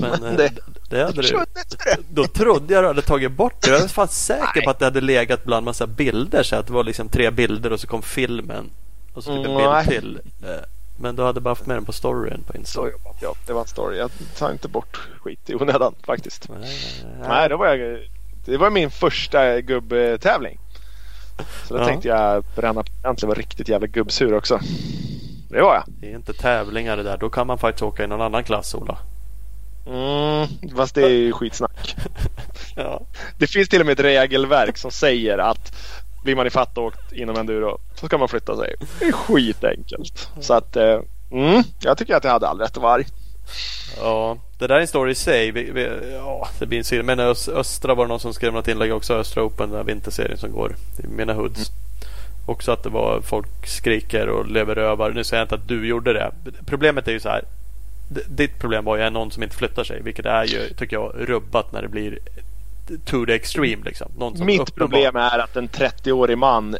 Men 0.00 0.24
eh, 0.24 0.32
Det- 0.36 0.52
det 0.90 1.02
hade 1.04 1.22
det. 1.22 1.46
Då 2.10 2.26
trodde 2.26 2.74
jag 2.74 2.82
du 2.84 2.86
hade 2.86 3.02
tagit 3.02 3.32
bort 3.32 3.62
det. 3.62 3.70
Jag 3.70 3.80
var 3.80 3.88
fan 3.88 4.08
säker 4.08 4.50
Nej. 4.54 4.64
på 4.64 4.70
att 4.70 4.78
det 4.78 4.84
hade 4.84 5.00
legat 5.00 5.44
bland 5.44 5.64
massa 5.64 5.86
bilder. 5.86 6.42
Så 6.42 6.56
att 6.56 6.66
det 6.66 6.72
var 6.72 6.84
liksom 6.84 7.08
tre 7.08 7.30
bilder 7.30 7.72
och 7.72 7.80
så 7.80 7.86
kom 7.86 8.02
filmen. 8.02 8.70
Och 9.14 9.24
så 9.24 9.36
typ 9.36 9.46
en 9.46 9.50
Mm, 9.56 9.70
nej. 9.70 9.86
bild 9.88 10.00
till. 10.00 10.20
Eh, 10.48 10.54
Men 10.98 11.16
du 11.16 11.22
hade 11.22 11.40
bara 11.40 11.50
haft 11.50 11.66
med 11.66 11.76
den 11.76 11.84
på 11.84 11.92
storyn 11.92 12.42
på 12.46 12.56
Insta. 12.56 12.80
jag. 13.20 13.34
Det 13.46 13.52
var 13.52 13.60
en 13.60 13.66
story. 13.66 13.98
Jag 13.98 14.10
tar 14.38 14.52
inte 14.52 14.68
bort 14.68 15.00
skit 15.20 15.50
i 15.50 15.54
onödan 15.54 15.94
faktiskt. 16.06 16.48
Nej, 16.48 16.58
nej, 16.60 17.12
nej. 17.18 17.28
Nej, 17.28 17.48
det 17.48 17.56
var, 17.56 17.66
jag, 17.76 17.98
det 18.44 18.56
var 18.56 18.70
min 18.70 18.90
första 18.90 19.60
gubbtävling. 19.60 20.58
Så 21.68 21.74
då 21.74 21.80
Ja. 21.80 21.86
tänkte 21.86 22.08
jag 22.08 22.44
bränna 22.56 22.82
på 22.82 22.88
egentligen 23.04 23.28
var 23.28 23.34
riktigt 23.36 23.68
jävla 23.68 23.86
gubbsur 23.86 24.34
också. 24.34 24.60
Det 25.50 25.62
var 25.62 25.74
jag. 25.74 25.84
Det 25.86 26.10
är 26.12 26.16
inte 26.16 26.32
tävlingar 26.32 26.96
det 26.96 27.02
där. 27.02 27.16
Då 27.16 27.30
kan 27.30 27.46
man 27.46 27.58
faktiskt 27.58 27.82
åka 27.82 28.04
i 28.04 28.06
någon 28.06 28.20
annan 28.20 28.44
klass 28.44 28.74
Ola. 28.74 28.98
Mm, 29.86 30.48
fast 30.76 30.94
det 30.94 31.02
är 31.02 31.08
ju 31.08 31.32
skitsnack. 31.32 31.96
Ja. 32.76 33.02
Det 33.38 33.46
finns 33.46 33.68
till 33.68 33.80
och 33.80 33.86
med 33.86 33.92
ett 33.92 34.04
regelverk 34.04 34.78
som 34.78 34.90
säger 34.90 35.38
att 35.38 35.76
blir 36.24 36.36
man 36.36 36.46
ifatt 36.46 36.78
och 36.78 36.84
åkt 36.84 37.12
inom 37.12 37.36
enduro 37.36 37.80
så 37.94 38.06
ska 38.06 38.18
man 38.18 38.28
flytta 38.28 38.56
sig. 38.56 38.74
Det 38.98 39.04
är 39.04 39.12
skitenkelt. 39.12 40.28
Så 40.40 40.54
att 40.54 40.76
eh, 40.76 41.00
mm, 41.30 41.62
jag 41.80 41.98
tycker 41.98 42.16
att 42.16 42.24
jag 42.24 42.30
hade 42.30 42.48
all 42.48 42.58
rätt 42.58 42.76
att 42.76 42.82
vara 42.82 42.92
arg. 42.92 43.06
Ja, 44.00 44.38
det 44.58 44.66
där 44.66 44.74
är 44.74 44.80
en 44.80 44.86
story 44.86 45.12
i 45.12 45.14
sig. 45.14 45.50
Vi, 45.50 45.70
vi, 45.70 45.88
ja, 46.12 46.48
det 46.58 46.66
blir 46.66 46.78
en 46.78 46.84
serie. 46.84 47.02
Men 47.02 47.20
Ös, 47.20 47.48
Östra 47.48 47.94
var 47.94 48.04
det 48.04 48.08
någon 48.08 48.20
som 48.20 48.34
skrev 48.34 48.52
något 48.52 48.68
inlägg 48.68 48.92
också. 48.92 49.14
Östra 49.14 49.42
Open, 49.42 49.68
den 49.68 49.78
här 49.78 49.84
vinterserien 49.84 50.38
som 50.38 50.52
går 50.52 50.76
i 51.04 51.06
mina 51.06 51.32
hoods. 51.32 51.70
Också 52.50 52.72
att 52.72 52.82
det 52.82 52.88
var 52.88 53.20
folk 53.20 53.66
skriker 53.66 54.28
och 54.28 54.46
lever 54.46 54.74
rövar. 54.74 55.10
Nu 55.10 55.24
säger 55.24 55.40
jag 55.40 55.44
inte 55.44 55.54
att 55.54 55.68
du 55.68 55.86
gjorde 55.86 56.12
det. 56.12 56.30
Problemet 56.66 57.08
är 57.08 57.12
ju 57.12 57.20
så 57.20 57.28
här. 57.28 57.44
Ditt 58.28 58.58
problem 58.58 58.84
var 58.84 58.96
ju 58.96 59.10
någon 59.10 59.30
som 59.30 59.42
inte 59.42 59.56
flyttar 59.56 59.84
sig. 59.84 60.02
Vilket 60.02 60.26
är 60.26 60.44
ju, 60.44 60.68
tycker 60.68 60.96
jag, 60.96 61.12
rubbat 61.18 61.72
när 61.72 61.82
det 61.82 61.88
blir 61.88 62.18
to 63.04 63.26
the 63.26 63.32
extreme. 63.32 63.84
Liksom. 63.84 64.12
Någon 64.18 64.36
som 64.36 64.46
Mitt 64.46 64.60
uppenbar- 64.60 64.76
problem 64.76 65.16
är 65.16 65.38
att 65.38 65.56
en 65.56 65.68
30-årig 65.68 66.38
man 66.38 66.76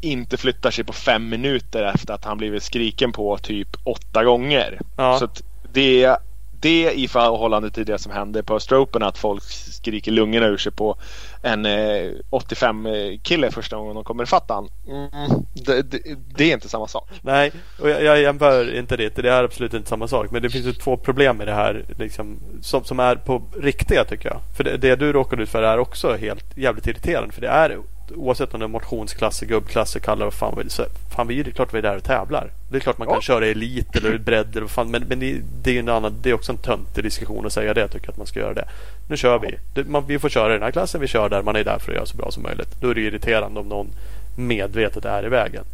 inte 0.00 0.36
flyttar 0.36 0.70
sig 0.70 0.84
på 0.84 0.92
fem 0.92 1.28
minuter 1.28 1.84
efter 1.94 2.14
att 2.14 2.24
han 2.24 2.38
blivit 2.38 2.62
skriken 2.62 3.12
på 3.12 3.38
typ 3.38 3.68
åtta 3.84 4.24
gånger. 4.24 4.78
Ja. 4.96 5.18
Så 5.18 5.28
det, 5.72 6.16
det 6.60 6.92
i 6.92 7.08
förhållande 7.08 7.70
till 7.70 7.84
det 7.86 7.98
som 7.98 8.12
hände 8.12 8.42
på 8.42 8.54
Östra 8.54 8.78
Open 8.80 9.02
att 9.02 9.18
folk 9.18 9.42
skriker 9.82 10.12
lungorna 10.12 10.46
ur 10.46 10.56
sig 10.56 10.72
på 10.72 10.96
en 11.42 11.66
eh, 11.66 12.10
85 12.30 12.88
kille 13.22 13.50
första 13.50 13.76
gången 13.76 13.94
de 13.94 14.04
kommer 14.04 14.22
ifatt 14.22 14.44
han. 14.48 14.68
Mm, 14.88 15.08
det, 15.54 15.82
det, 15.82 15.98
det 16.36 16.44
är 16.50 16.54
inte 16.54 16.68
samma 16.68 16.88
sak. 16.88 17.10
Nej, 17.22 17.52
och 17.80 17.90
jag, 17.90 18.02
jag 18.02 18.20
jämför 18.20 18.74
inte 18.78 18.96
det. 18.96 19.16
Det 19.16 19.30
är 19.30 19.44
absolut 19.44 19.74
inte 19.74 19.88
samma 19.88 20.08
sak. 20.08 20.30
Men 20.30 20.42
det 20.42 20.50
finns 20.50 20.66
ju 20.66 20.72
två 20.72 20.96
problem 20.96 21.36
med 21.36 21.46
det 21.46 21.54
här 21.54 21.84
liksom, 21.98 22.38
som, 22.62 22.84
som 22.84 23.00
är 23.00 23.16
på 23.16 23.42
riktiga 23.60 24.04
tycker 24.04 24.28
jag. 24.28 24.38
För 24.56 24.64
det, 24.64 24.76
det 24.76 24.96
du 24.96 25.12
råkade 25.12 25.42
ut 25.42 25.48
för 25.48 25.62
är 25.62 25.78
också 25.78 26.16
helt 26.16 26.56
jävligt 26.56 26.86
irriterande. 26.86 27.34
För 27.34 27.40
det 27.40 27.48
är 27.48 27.78
oavsett 28.16 28.54
om 28.54 28.60
det 28.60 28.66
är 28.66 28.68
motionsklasser, 28.68 29.46
gubbklasser, 29.46 30.00
kallar 30.00 30.24
vad 30.26 30.34
fan 30.34 30.56
vill. 30.58 30.70
Så 30.70 30.84
fan 31.16 31.26
vi 31.28 31.40
är 31.40 31.44
det 31.44 31.50
är 31.50 31.52
klart 31.52 31.74
vi 31.74 31.78
är 31.78 31.82
där 31.82 31.96
och 31.96 32.04
tävlar. 32.04 32.50
Det 32.70 32.76
är 32.76 32.80
klart 32.80 32.98
man 32.98 33.06
kan 33.08 33.14
Ja. 33.16 33.20
köra 33.20 33.46
elit 33.46 33.96
eller 33.96 34.18
bredd 34.18 34.50
eller 34.50 34.60
vad 34.60 34.70
fan. 34.70 34.90
Men, 34.90 35.02
men 35.08 35.18
det, 35.20 35.40
det 35.62 35.70
är 35.70 35.74
ju 35.74 35.80
en 35.80 35.88
annan, 35.88 36.14
det 36.22 36.30
är 36.30 36.34
också 36.34 36.52
en 36.52 36.58
töntig 36.58 37.04
diskussion 37.04 37.46
att 37.46 37.52
säga 37.52 37.74
det. 37.74 37.80
Jag 37.80 37.90
tycker 37.90 38.10
att 38.10 38.16
man 38.16 38.26
ska 38.26 38.40
göra 38.40 38.54
det. 38.54 38.68
Nu 39.12 39.16
kör 39.16 39.38
vi. 39.38 39.58
Vi 40.06 40.18
får 40.18 40.28
köra 40.28 40.50
i 40.50 40.52
den 40.52 40.62
här 40.62 40.70
klassen. 40.70 41.00
Vi 41.00 41.06
kör 41.06 41.28
där. 41.28 41.42
Man 41.42 41.56
är 41.56 41.64
där 41.64 41.78
för 41.78 41.92
att 41.92 41.96
göra 41.96 42.06
så 42.06 42.16
bra 42.16 42.30
som 42.30 42.42
möjligt. 42.42 42.68
Då 42.80 42.90
är 42.90 42.94
det 42.94 43.00
irriterande 43.00 43.60
om 43.60 43.68
någon 43.68 43.90
medvetet 44.36 45.04
är 45.04 45.26
i 45.26 45.28
vägen. 45.28 45.64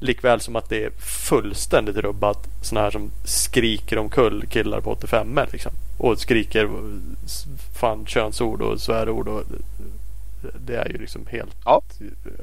Likväl 0.00 0.40
som 0.40 0.56
att 0.56 0.68
det 0.68 0.84
är 0.84 0.90
fullständigt 1.28 1.96
rubbat 1.96 2.48
sådana 2.62 2.84
här 2.84 2.90
som 2.90 3.10
skriker 3.24 3.98
omkull 3.98 4.46
killar 4.50 4.80
på 4.80 4.90
85 4.90 5.40
liksom. 5.52 5.72
Och 5.98 6.18
skriker 6.18 6.68
fan 7.80 8.06
könsord 8.06 8.62
och 8.62 8.80
svärord. 8.80 9.28
Och, 9.28 9.42
det 10.66 10.76
är 10.76 10.88
ju 10.88 10.98
liksom 10.98 11.26
helt 11.26 11.56
Ja. 11.64 11.82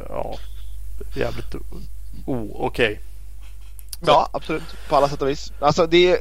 ja 0.10 0.36
jävligt 1.16 1.56
o- 2.26 2.56
okej. 2.60 3.00
Ja, 4.06 4.30
absolut. 4.34 4.76
På 4.90 4.96
alla 4.96 5.10
sätt 5.10 5.22
och 5.22 5.30
vis. 5.30 5.52
Alltså 5.60 5.88
det, 5.88 6.20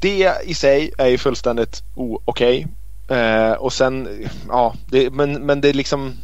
det 0.00 0.32
i 0.44 0.54
sig 0.54 0.90
är 0.98 1.06
ju 1.06 1.18
fullständigt 1.18 1.82
okej. 2.24 2.66
Eh, 3.08 3.52
och 3.52 3.72
sen, 3.72 4.28
ja, 4.48 4.74
det, 4.86 5.10
men, 5.10 5.32
men 5.32 5.60
det 5.60 5.68
är 5.68 5.74
liksom 5.74 6.14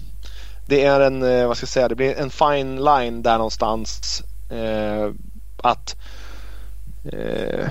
Det 0.66 0.84
är 0.84 1.00
en, 1.00 1.22
eh, 1.22 1.46
vad 1.46 1.56
ska 1.56 1.64
jag 1.64 1.68
säga, 1.68 1.88
det 1.88 1.94
blir 1.94 2.18
en 2.18 2.30
fine 2.30 2.84
line 2.84 3.22
där 3.22 3.36
någonstans. 3.36 4.22
Eh, 4.50 5.12
att 5.62 5.96
eh, 7.12 7.68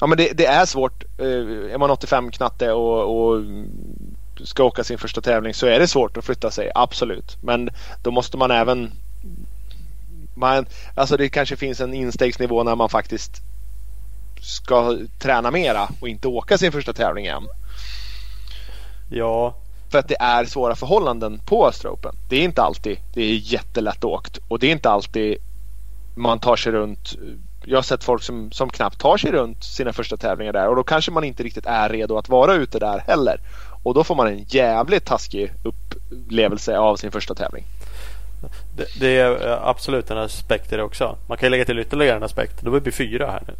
Ja 0.00 0.06
men 0.06 0.18
det, 0.18 0.32
det 0.32 0.46
är 0.46 0.66
svårt. 0.66 1.04
Eh, 1.18 1.72
är 1.74 1.78
man 1.78 1.90
85 1.90 2.30
knatte 2.30 2.72
och, 2.72 3.32
och 3.32 3.44
ska 4.44 4.64
åka 4.64 4.84
sin 4.84 4.98
första 4.98 5.20
tävling 5.20 5.54
så 5.54 5.66
är 5.66 5.78
det 5.78 5.88
svårt 5.88 6.16
att 6.16 6.24
flytta 6.24 6.50
sig, 6.50 6.70
absolut. 6.74 7.36
Men 7.42 7.70
då 8.02 8.10
måste 8.10 8.36
man 8.36 8.50
även 8.50 8.90
man, 10.34 10.66
alltså 10.94 11.16
det 11.16 11.28
kanske 11.28 11.56
finns 11.56 11.80
en 11.80 11.94
instegsnivå 11.94 12.62
när 12.62 12.76
man 12.76 12.88
faktiskt 12.88 13.42
ska 14.40 14.98
träna 15.18 15.50
mera 15.50 15.88
och 16.00 16.08
inte 16.08 16.28
åka 16.28 16.58
sin 16.58 16.72
första 16.72 16.92
tävling 16.92 17.26
än. 17.26 17.42
Ja, 19.10 19.54
För 19.90 19.98
att 19.98 20.08
det 20.08 20.16
är 20.20 20.44
svåra 20.44 20.74
förhållanden 20.74 21.40
på 21.46 21.68
Östra 21.68 21.90
Open. 21.90 22.14
Det 22.28 22.36
är 22.36 22.42
inte 22.42 22.62
alltid 22.62 22.98
det 23.14 23.22
är 23.22 23.34
jättelätt 23.34 24.04
åkt 24.04 24.38
och 24.48 24.58
det 24.58 24.66
är 24.66 24.72
inte 24.72 24.90
alltid 24.90 25.36
man 26.16 26.38
tar 26.38 26.56
sig 26.56 26.72
runt. 26.72 27.18
Jag 27.64 27.78
har 27.78 27.82
sett 27.82 28.04
folk 28.04 28.22
som, 28.22 28.52
som 28.52 28.70
knappt 28.70 29.00
tar 29.00 29.16
sig 29.16 29.32
runt 29.32 29.64
sina 29.64 29.92
första 29.92 30.16
tävlingar 30.16 30.52
där 30.52 30.68
och 30.68 30.76
då 30.76 30.82
kanske 30.82 31.10
man 31.10 31.24
inte 31.24 31.42
riktigt 31.42 31.66
är 31.66 31.88
redo 31.88 32.16
att 32.16 32.28
vara 32.28 32.54
ute 32.54 32.78
där 32.78 32.98
heller. 32.98 33.40
Och 33.82 33.94
då 33.94 34.04
får 34.04 34.14
man 34.14 34.26
en 34.26 34.44
jävligt 34.48 35.04
taskig 35.04 35.52
upplevelse 35.62 36.78
av 36.78 36.96
sin 36.96 37.10
första 37.10 37.34
tävling. 37.34 37.64
det, 38.76 39.00
det 39.00 39.18
är 39.18 39.48
eh, 39.48 39.68
absolut 39.68 40.10
en 40.10 40.18
aspekt 40.18 40.72
i 40.72 40.76
det 40.76 40.82
också. 40.82 41.16
Man 41.28 41.38
kan 41.38 41.50
lägga 41.50 41.64
till 41.64 41.78
ytterligare 41.78 42.16
en 42.16 42.22
aspekt. 42.22 42.62
Då 42.62 42.70
blir 42.70 42.80
vi 42.80 42.92
fyra 42.92 43.30
här 43.30 43.42
nu. 43.46 43.54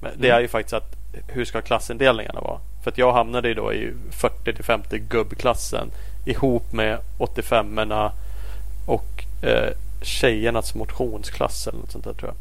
Men 0.00 0.12
det 0.16 0.28
är 0.28 0.40
ju 0.40 0.48
faktiskt 0.48 0.74
att 0.74 1.03
hur 1.28 1.44
ska 1.44 1.60
klassindelningarna 1.62 2.40
vara? 2.40 2.58
För 2.82 2.90
att 2.90 2.98
jag 2.98 3.12
hamnade 3.12 3.48
ju 3.48 3.54
då 3.54 3.72
i 3.72 3.92
40 4.10 4.52
till 4.54 4.64
50 4.64 4.98
gubbklassen 4.98 5.90
ihop 6.24 6.72
med 6.72 6.98
85orna 7.18 8.10
och 8.86 9.24
eh, 9.42 9.70
tjejernas 10.02 10.74
motionsklass 10.74 11.66
eller 11.66 11.78
något 11.78 11.90
sånt 11.92 12.04
där 12.04 12.12
tror 12.12 12.28
jag. 12.30 12.36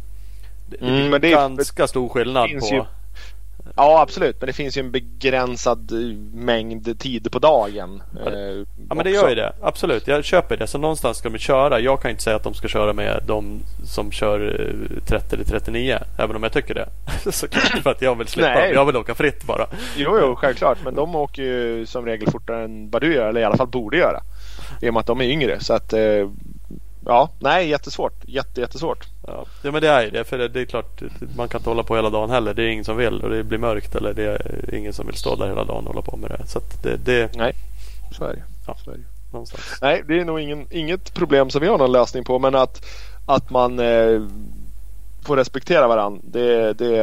Det, 0.80 0.86
Mm, 0.88 1.22
det 1.22 1.28
är- 1.28 1.36
ganska 1.36 1.88
stor 1.88 2.10
skillnad 2.10 2.50
på 2.50 2.66
ju- 2.76 2.84
Ja 3.76 4.02
absolut 4.02 4.42
men 4.42 4.48
det 4.48 4.54
finns 4.54 4.78
ju 4.78 4.80
en 4.80 4.92
begränsad 4.92 5.92
eh, 5.92 6.18
mängd 6.34 7.00
tid 7.00 7.32
på 7.32 7.40
dagen. 7.40 8.04
Ja, 8.26 8.32
eh, 8.32 8.66
Ja 8.90 8.96
men 8.96 9.04
det 9.04 9.10
gör 9.10 9.30
ju 9.30 9.36
det. 9.36 9.54
Absolut. 9.62 10.08
Jag 10.08 10.24
köper 10.24 10.58
det. 10.58 10.68
Så 10.68 10.78
någonstans 10.78 11.18
ska 11.18 11.30
de 11.30 11.38
köra. 11.38 11.80
Jag 11.80 12.02
kan 12.02 12.12
inte 12.12 12.24
säga 12.24 12.36
att 12.36 12.44
de 12.44 12.54
ska 12.54 12.68
köra 12.68 12.94
med 12.94 13.24
de 13.28 13.60
som 13.86 14.12
kör 14.12 14.40
eh, 15.00 15.04
30 15.06 15.36
eller 15.36 15.46
39. 15.46 16.00
Även 16.18 16.36
om 16.36 16.44
jag 16.44 16.52
tycker 16.52 16.74
det. 16.74 16.90
Såklart. 17.32 17.82
För 17.84 17.92
att 17.92 18.02
jag 18.02 18.16
vill 18.16 18.28
slippa. 18.28 18.54
Nej. 18.54 18.74
Jag 18.74 18.86
vill 18.86 18.98
åka 18.98 19.16
fritt 19.16 19.44
bara. 19.44 19.68
Jo, 19.98 20.18
jo, 20.22 20.36
självklart. 20.36 20.78
Men 20.84 20.96
de 20.96 21.16
åker 21.16 21.44
ju 21.44 21.86
som 21.86 22.06
regel 22.06 22.32
fortare 22.32 22.64
än 22.64 22.90
vad 22.90 23.02
du 23.02 23.14
gör, 23.14 23.30
eller 23.30 23.42
i 23.42 23.44
alla 23.44 23.58
fall 23.58 23.68
borde 23.68 23.98
göra. 23.98 24.20
I 24.82 24.90
och 24.90 24.94
med 24.94 25.00
att 25.02 25.08
de 25.08 25.22
är 25.22 25.26
yngre. 25.26 25.60
Så 25.60 25.74
att, 25.74 25.94
eh, 25.94 26.30
ja, 27.06 27.30
nej, 27.40 27.70
jättesvårt. 27.70 28.14
Jätte, 28.26 28.62
jättesvårt. 28.62 29.13
Ja. 29.28 29.46
ja 29.62 29.72
men 29.72 29.82
det 29.82 29.88
är 29.90 30.04
ju 30.04 30.10
det. 30.10 30.24
För 30.24 30.38
det, 30.38 30.48
det 30.48 30.62
är 30.62 30.66
klart. 30.66 31.02
Man 31.36 31.48
kan 31.48 31.60
inte 31.60 31.70
hålla 31.70 31.84
på 31.84 31.96
hela 31.96 32.10
dagen 32.10 32.30
heller. 32.30 32.54
Det 32.54 32.64
är 32.64 32.68
ingen 32.68 32.86
som 32.86 32.98
vill. 32.98 33.22
Och 33.22 33.30
det 33.30 33.44
blir 33.44 33.58
mörkt. 33.58 33.96
Eller 33.96 34.14
det 34.14 34.24
är 34.24 34.76
ingen 34.76 34.94
som 34.94 35.08
vill 35.08 35.16
stå 35.16 35.36
där 35.36 35.48
hela 35.48 35.64
dagen 35.64 35.88
och 35.88 35.94
hålla 35.94 36.02
på 36.02 36.18
med 36.18 36.30
det. 36.30 36.48
Så 36.48 36.58
att 36.58 36.84
det, 36.84 36.98
det 36.98 37.36
Nej, 37.36 37.54
så 38.12 38.26
är 38.26 38.34
det. 38.34 38.44
Ja. 38.68 38.76
Så 38.86 38.92
är 38.92 38.96
det. 38.96 39.04
någonstans. 39.32 39.80
Nej, 39.82 40.04
det 40.08 40.20
är 40.20 40.26
nog 40.26 40.40
ingen, 40.40 40.68
inget 40.72 41.14
problem 41.14 41.50
som 41.50 41.62
vi 41.62 41.68
har 41.68 41.78
någon 41.78 41.92
lösning 41.92 42.24
på. 42.24 42.40
Men 42.40 42.56
att, 42.56 42.86
att 43.26 43.50
man 43.50 43.80
eh, 43.80 44.22
får 45.26 45.38
respektera 45.38 45.88
varandra. 45.88 46.22
Det, 46.24 46.74
det 46.74 46.98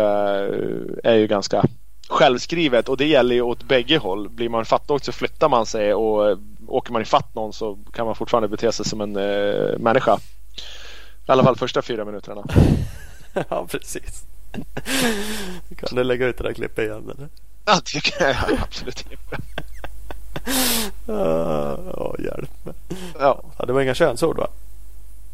är 1.05 1.15
ju 1.15 1.27
ganska 1.27 1.65
självskrivet. 2.11 2.89
Och 2.89 2.97
det 2.97 3.07
gäller 3.07 3.35
ju 3.35 3.43
åt 3.43 3.63
bägge 3.63 3.99
håll. 3.99 4.29
Blir 4.29 4.49
man 4.49 4.65
fattig 4.65 5.05
så 5.05 5.13
flyttar 5.13 5.49
man 5.49 5.67
sig. 5.67 5.95
Och 5.95 6.31
eh, 6.31 6.39
åker 6.69 6.93
man 6.93 7.03
i 7.03 7.05
fatt 7.05 7.35
någon 7.35 7.53
så 7.53 7.79
kan 7.93 8.07
man 8.07 8.15
fortfarande 8.15 8.49
bete 8.49 8.73
sig 8.73 8.87
som 8.87 9.01
en 9.01 9.17
eh, 9.17 9.79
människa. 9.79 10.19
I 11.31 11.33
alla 11.33 11.45
fall 11.45 11.57
första 11.57 11.83
fyra 11.83 12.05
minuterna. 12.05 12.45
ja 13.49 13.67
precis. 13.71 14.25
kan 15.77 15.89
du 15.97 16.05
lägga 16.05 16.27
ut 16.27 16.39
det 16.39 16.45
där 16.45 16.53
klippet 16.53 16.85
igen 16.85 17.11
eller? 17.17 17.29
Ja, 17.65 17.81
det 17.95 18.01
kan 18.01 18.29
jag 18.29 18.37
absolut 18.63 19.05
inte. 19.11 19.37
Oh, 21.13 22.15
hjälp 22.25 22.65
mig. 22.65 22.75
Ja, 23.19 23.43
Ja, 23.59 23.65
det 23.67 23.73
var 23.73 23.81
inga 23.81 23.95
könsord 23.95 24.37
va? 24.39 24.47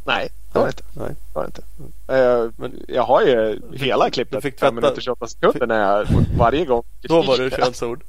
nej, 0.04 0.28
det 0.52 0.58
var 0.58 0.66
det 0.66 0.70
inte. 0.70 0.82
Nej. 0.92 1.08
Det 1.08 1.38
var 1.38 1.44
inte. 1.44 1.62
Eh, 2.08 2.50
Men- 2.56 2.84
jag 2.88 3.02
har 3.02 3.22
ju 3.22 3.60
hela 3.74 4.10
klippet. 4.10 4.32
Du 4.34 4.40
fick 4.40 4.60
5 4.60 4.68
tvätta- 4.74 4.80
minuter 4.80 5.00
28 5.02 5.26
sekunder 5.26 5.66
när 5.66 5.80
jag 5.80 6.06
varje 6.38 6.64
gång. 6.64 6.82
Då 7.02 7.22
var 7.22 7.38
det 7.38 7.50
könsord. 7.56 8.02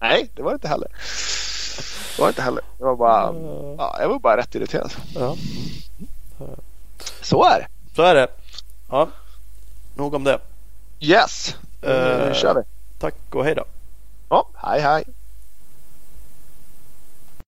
Nej, 0.00 0.30
det 0.34 0.42
var 0.42 0.50
det 0.50 0.54
inte 0.54 0.68
heller. 0.68 0.88
Det 2.16 2.20
var 2.22 2.26
det 2.26 2.30
inte 2.30 2.42
heller. 2.42 2.62
Det 2.78 2.84
var 2.84 2.96
bara, 2.96 3.34
ja, 3.78 3.96
jag 4.00 4.08
var 4.08 4.18
bara 4.18 4.36
rätt 4.36 4.54
irriterad. 4.54 4.92
Ja. 5.14 5.36
Så 7.22 7.44
är 7.44 7.58
det. 7.58 7.66
Så 7.96 8.02
är 8.02 8.14
det. 8.14 8.28
Ja. 8.90 9.08
Nog 9.94 10.14
om 10.14 10.24
det. 10.24 10.38
Yes. 11.00 11.56
Nu 11.82 11.88
Eh, 11.90 12.32
kör 12.34 12.54
vi. 12.54 12.60
Tack 12.98 13.14
och 13.30 13.44
hej 13.44 13.54
då. 13.54 13.64
Hej 14.54 14.80
hej! 14.80 15.04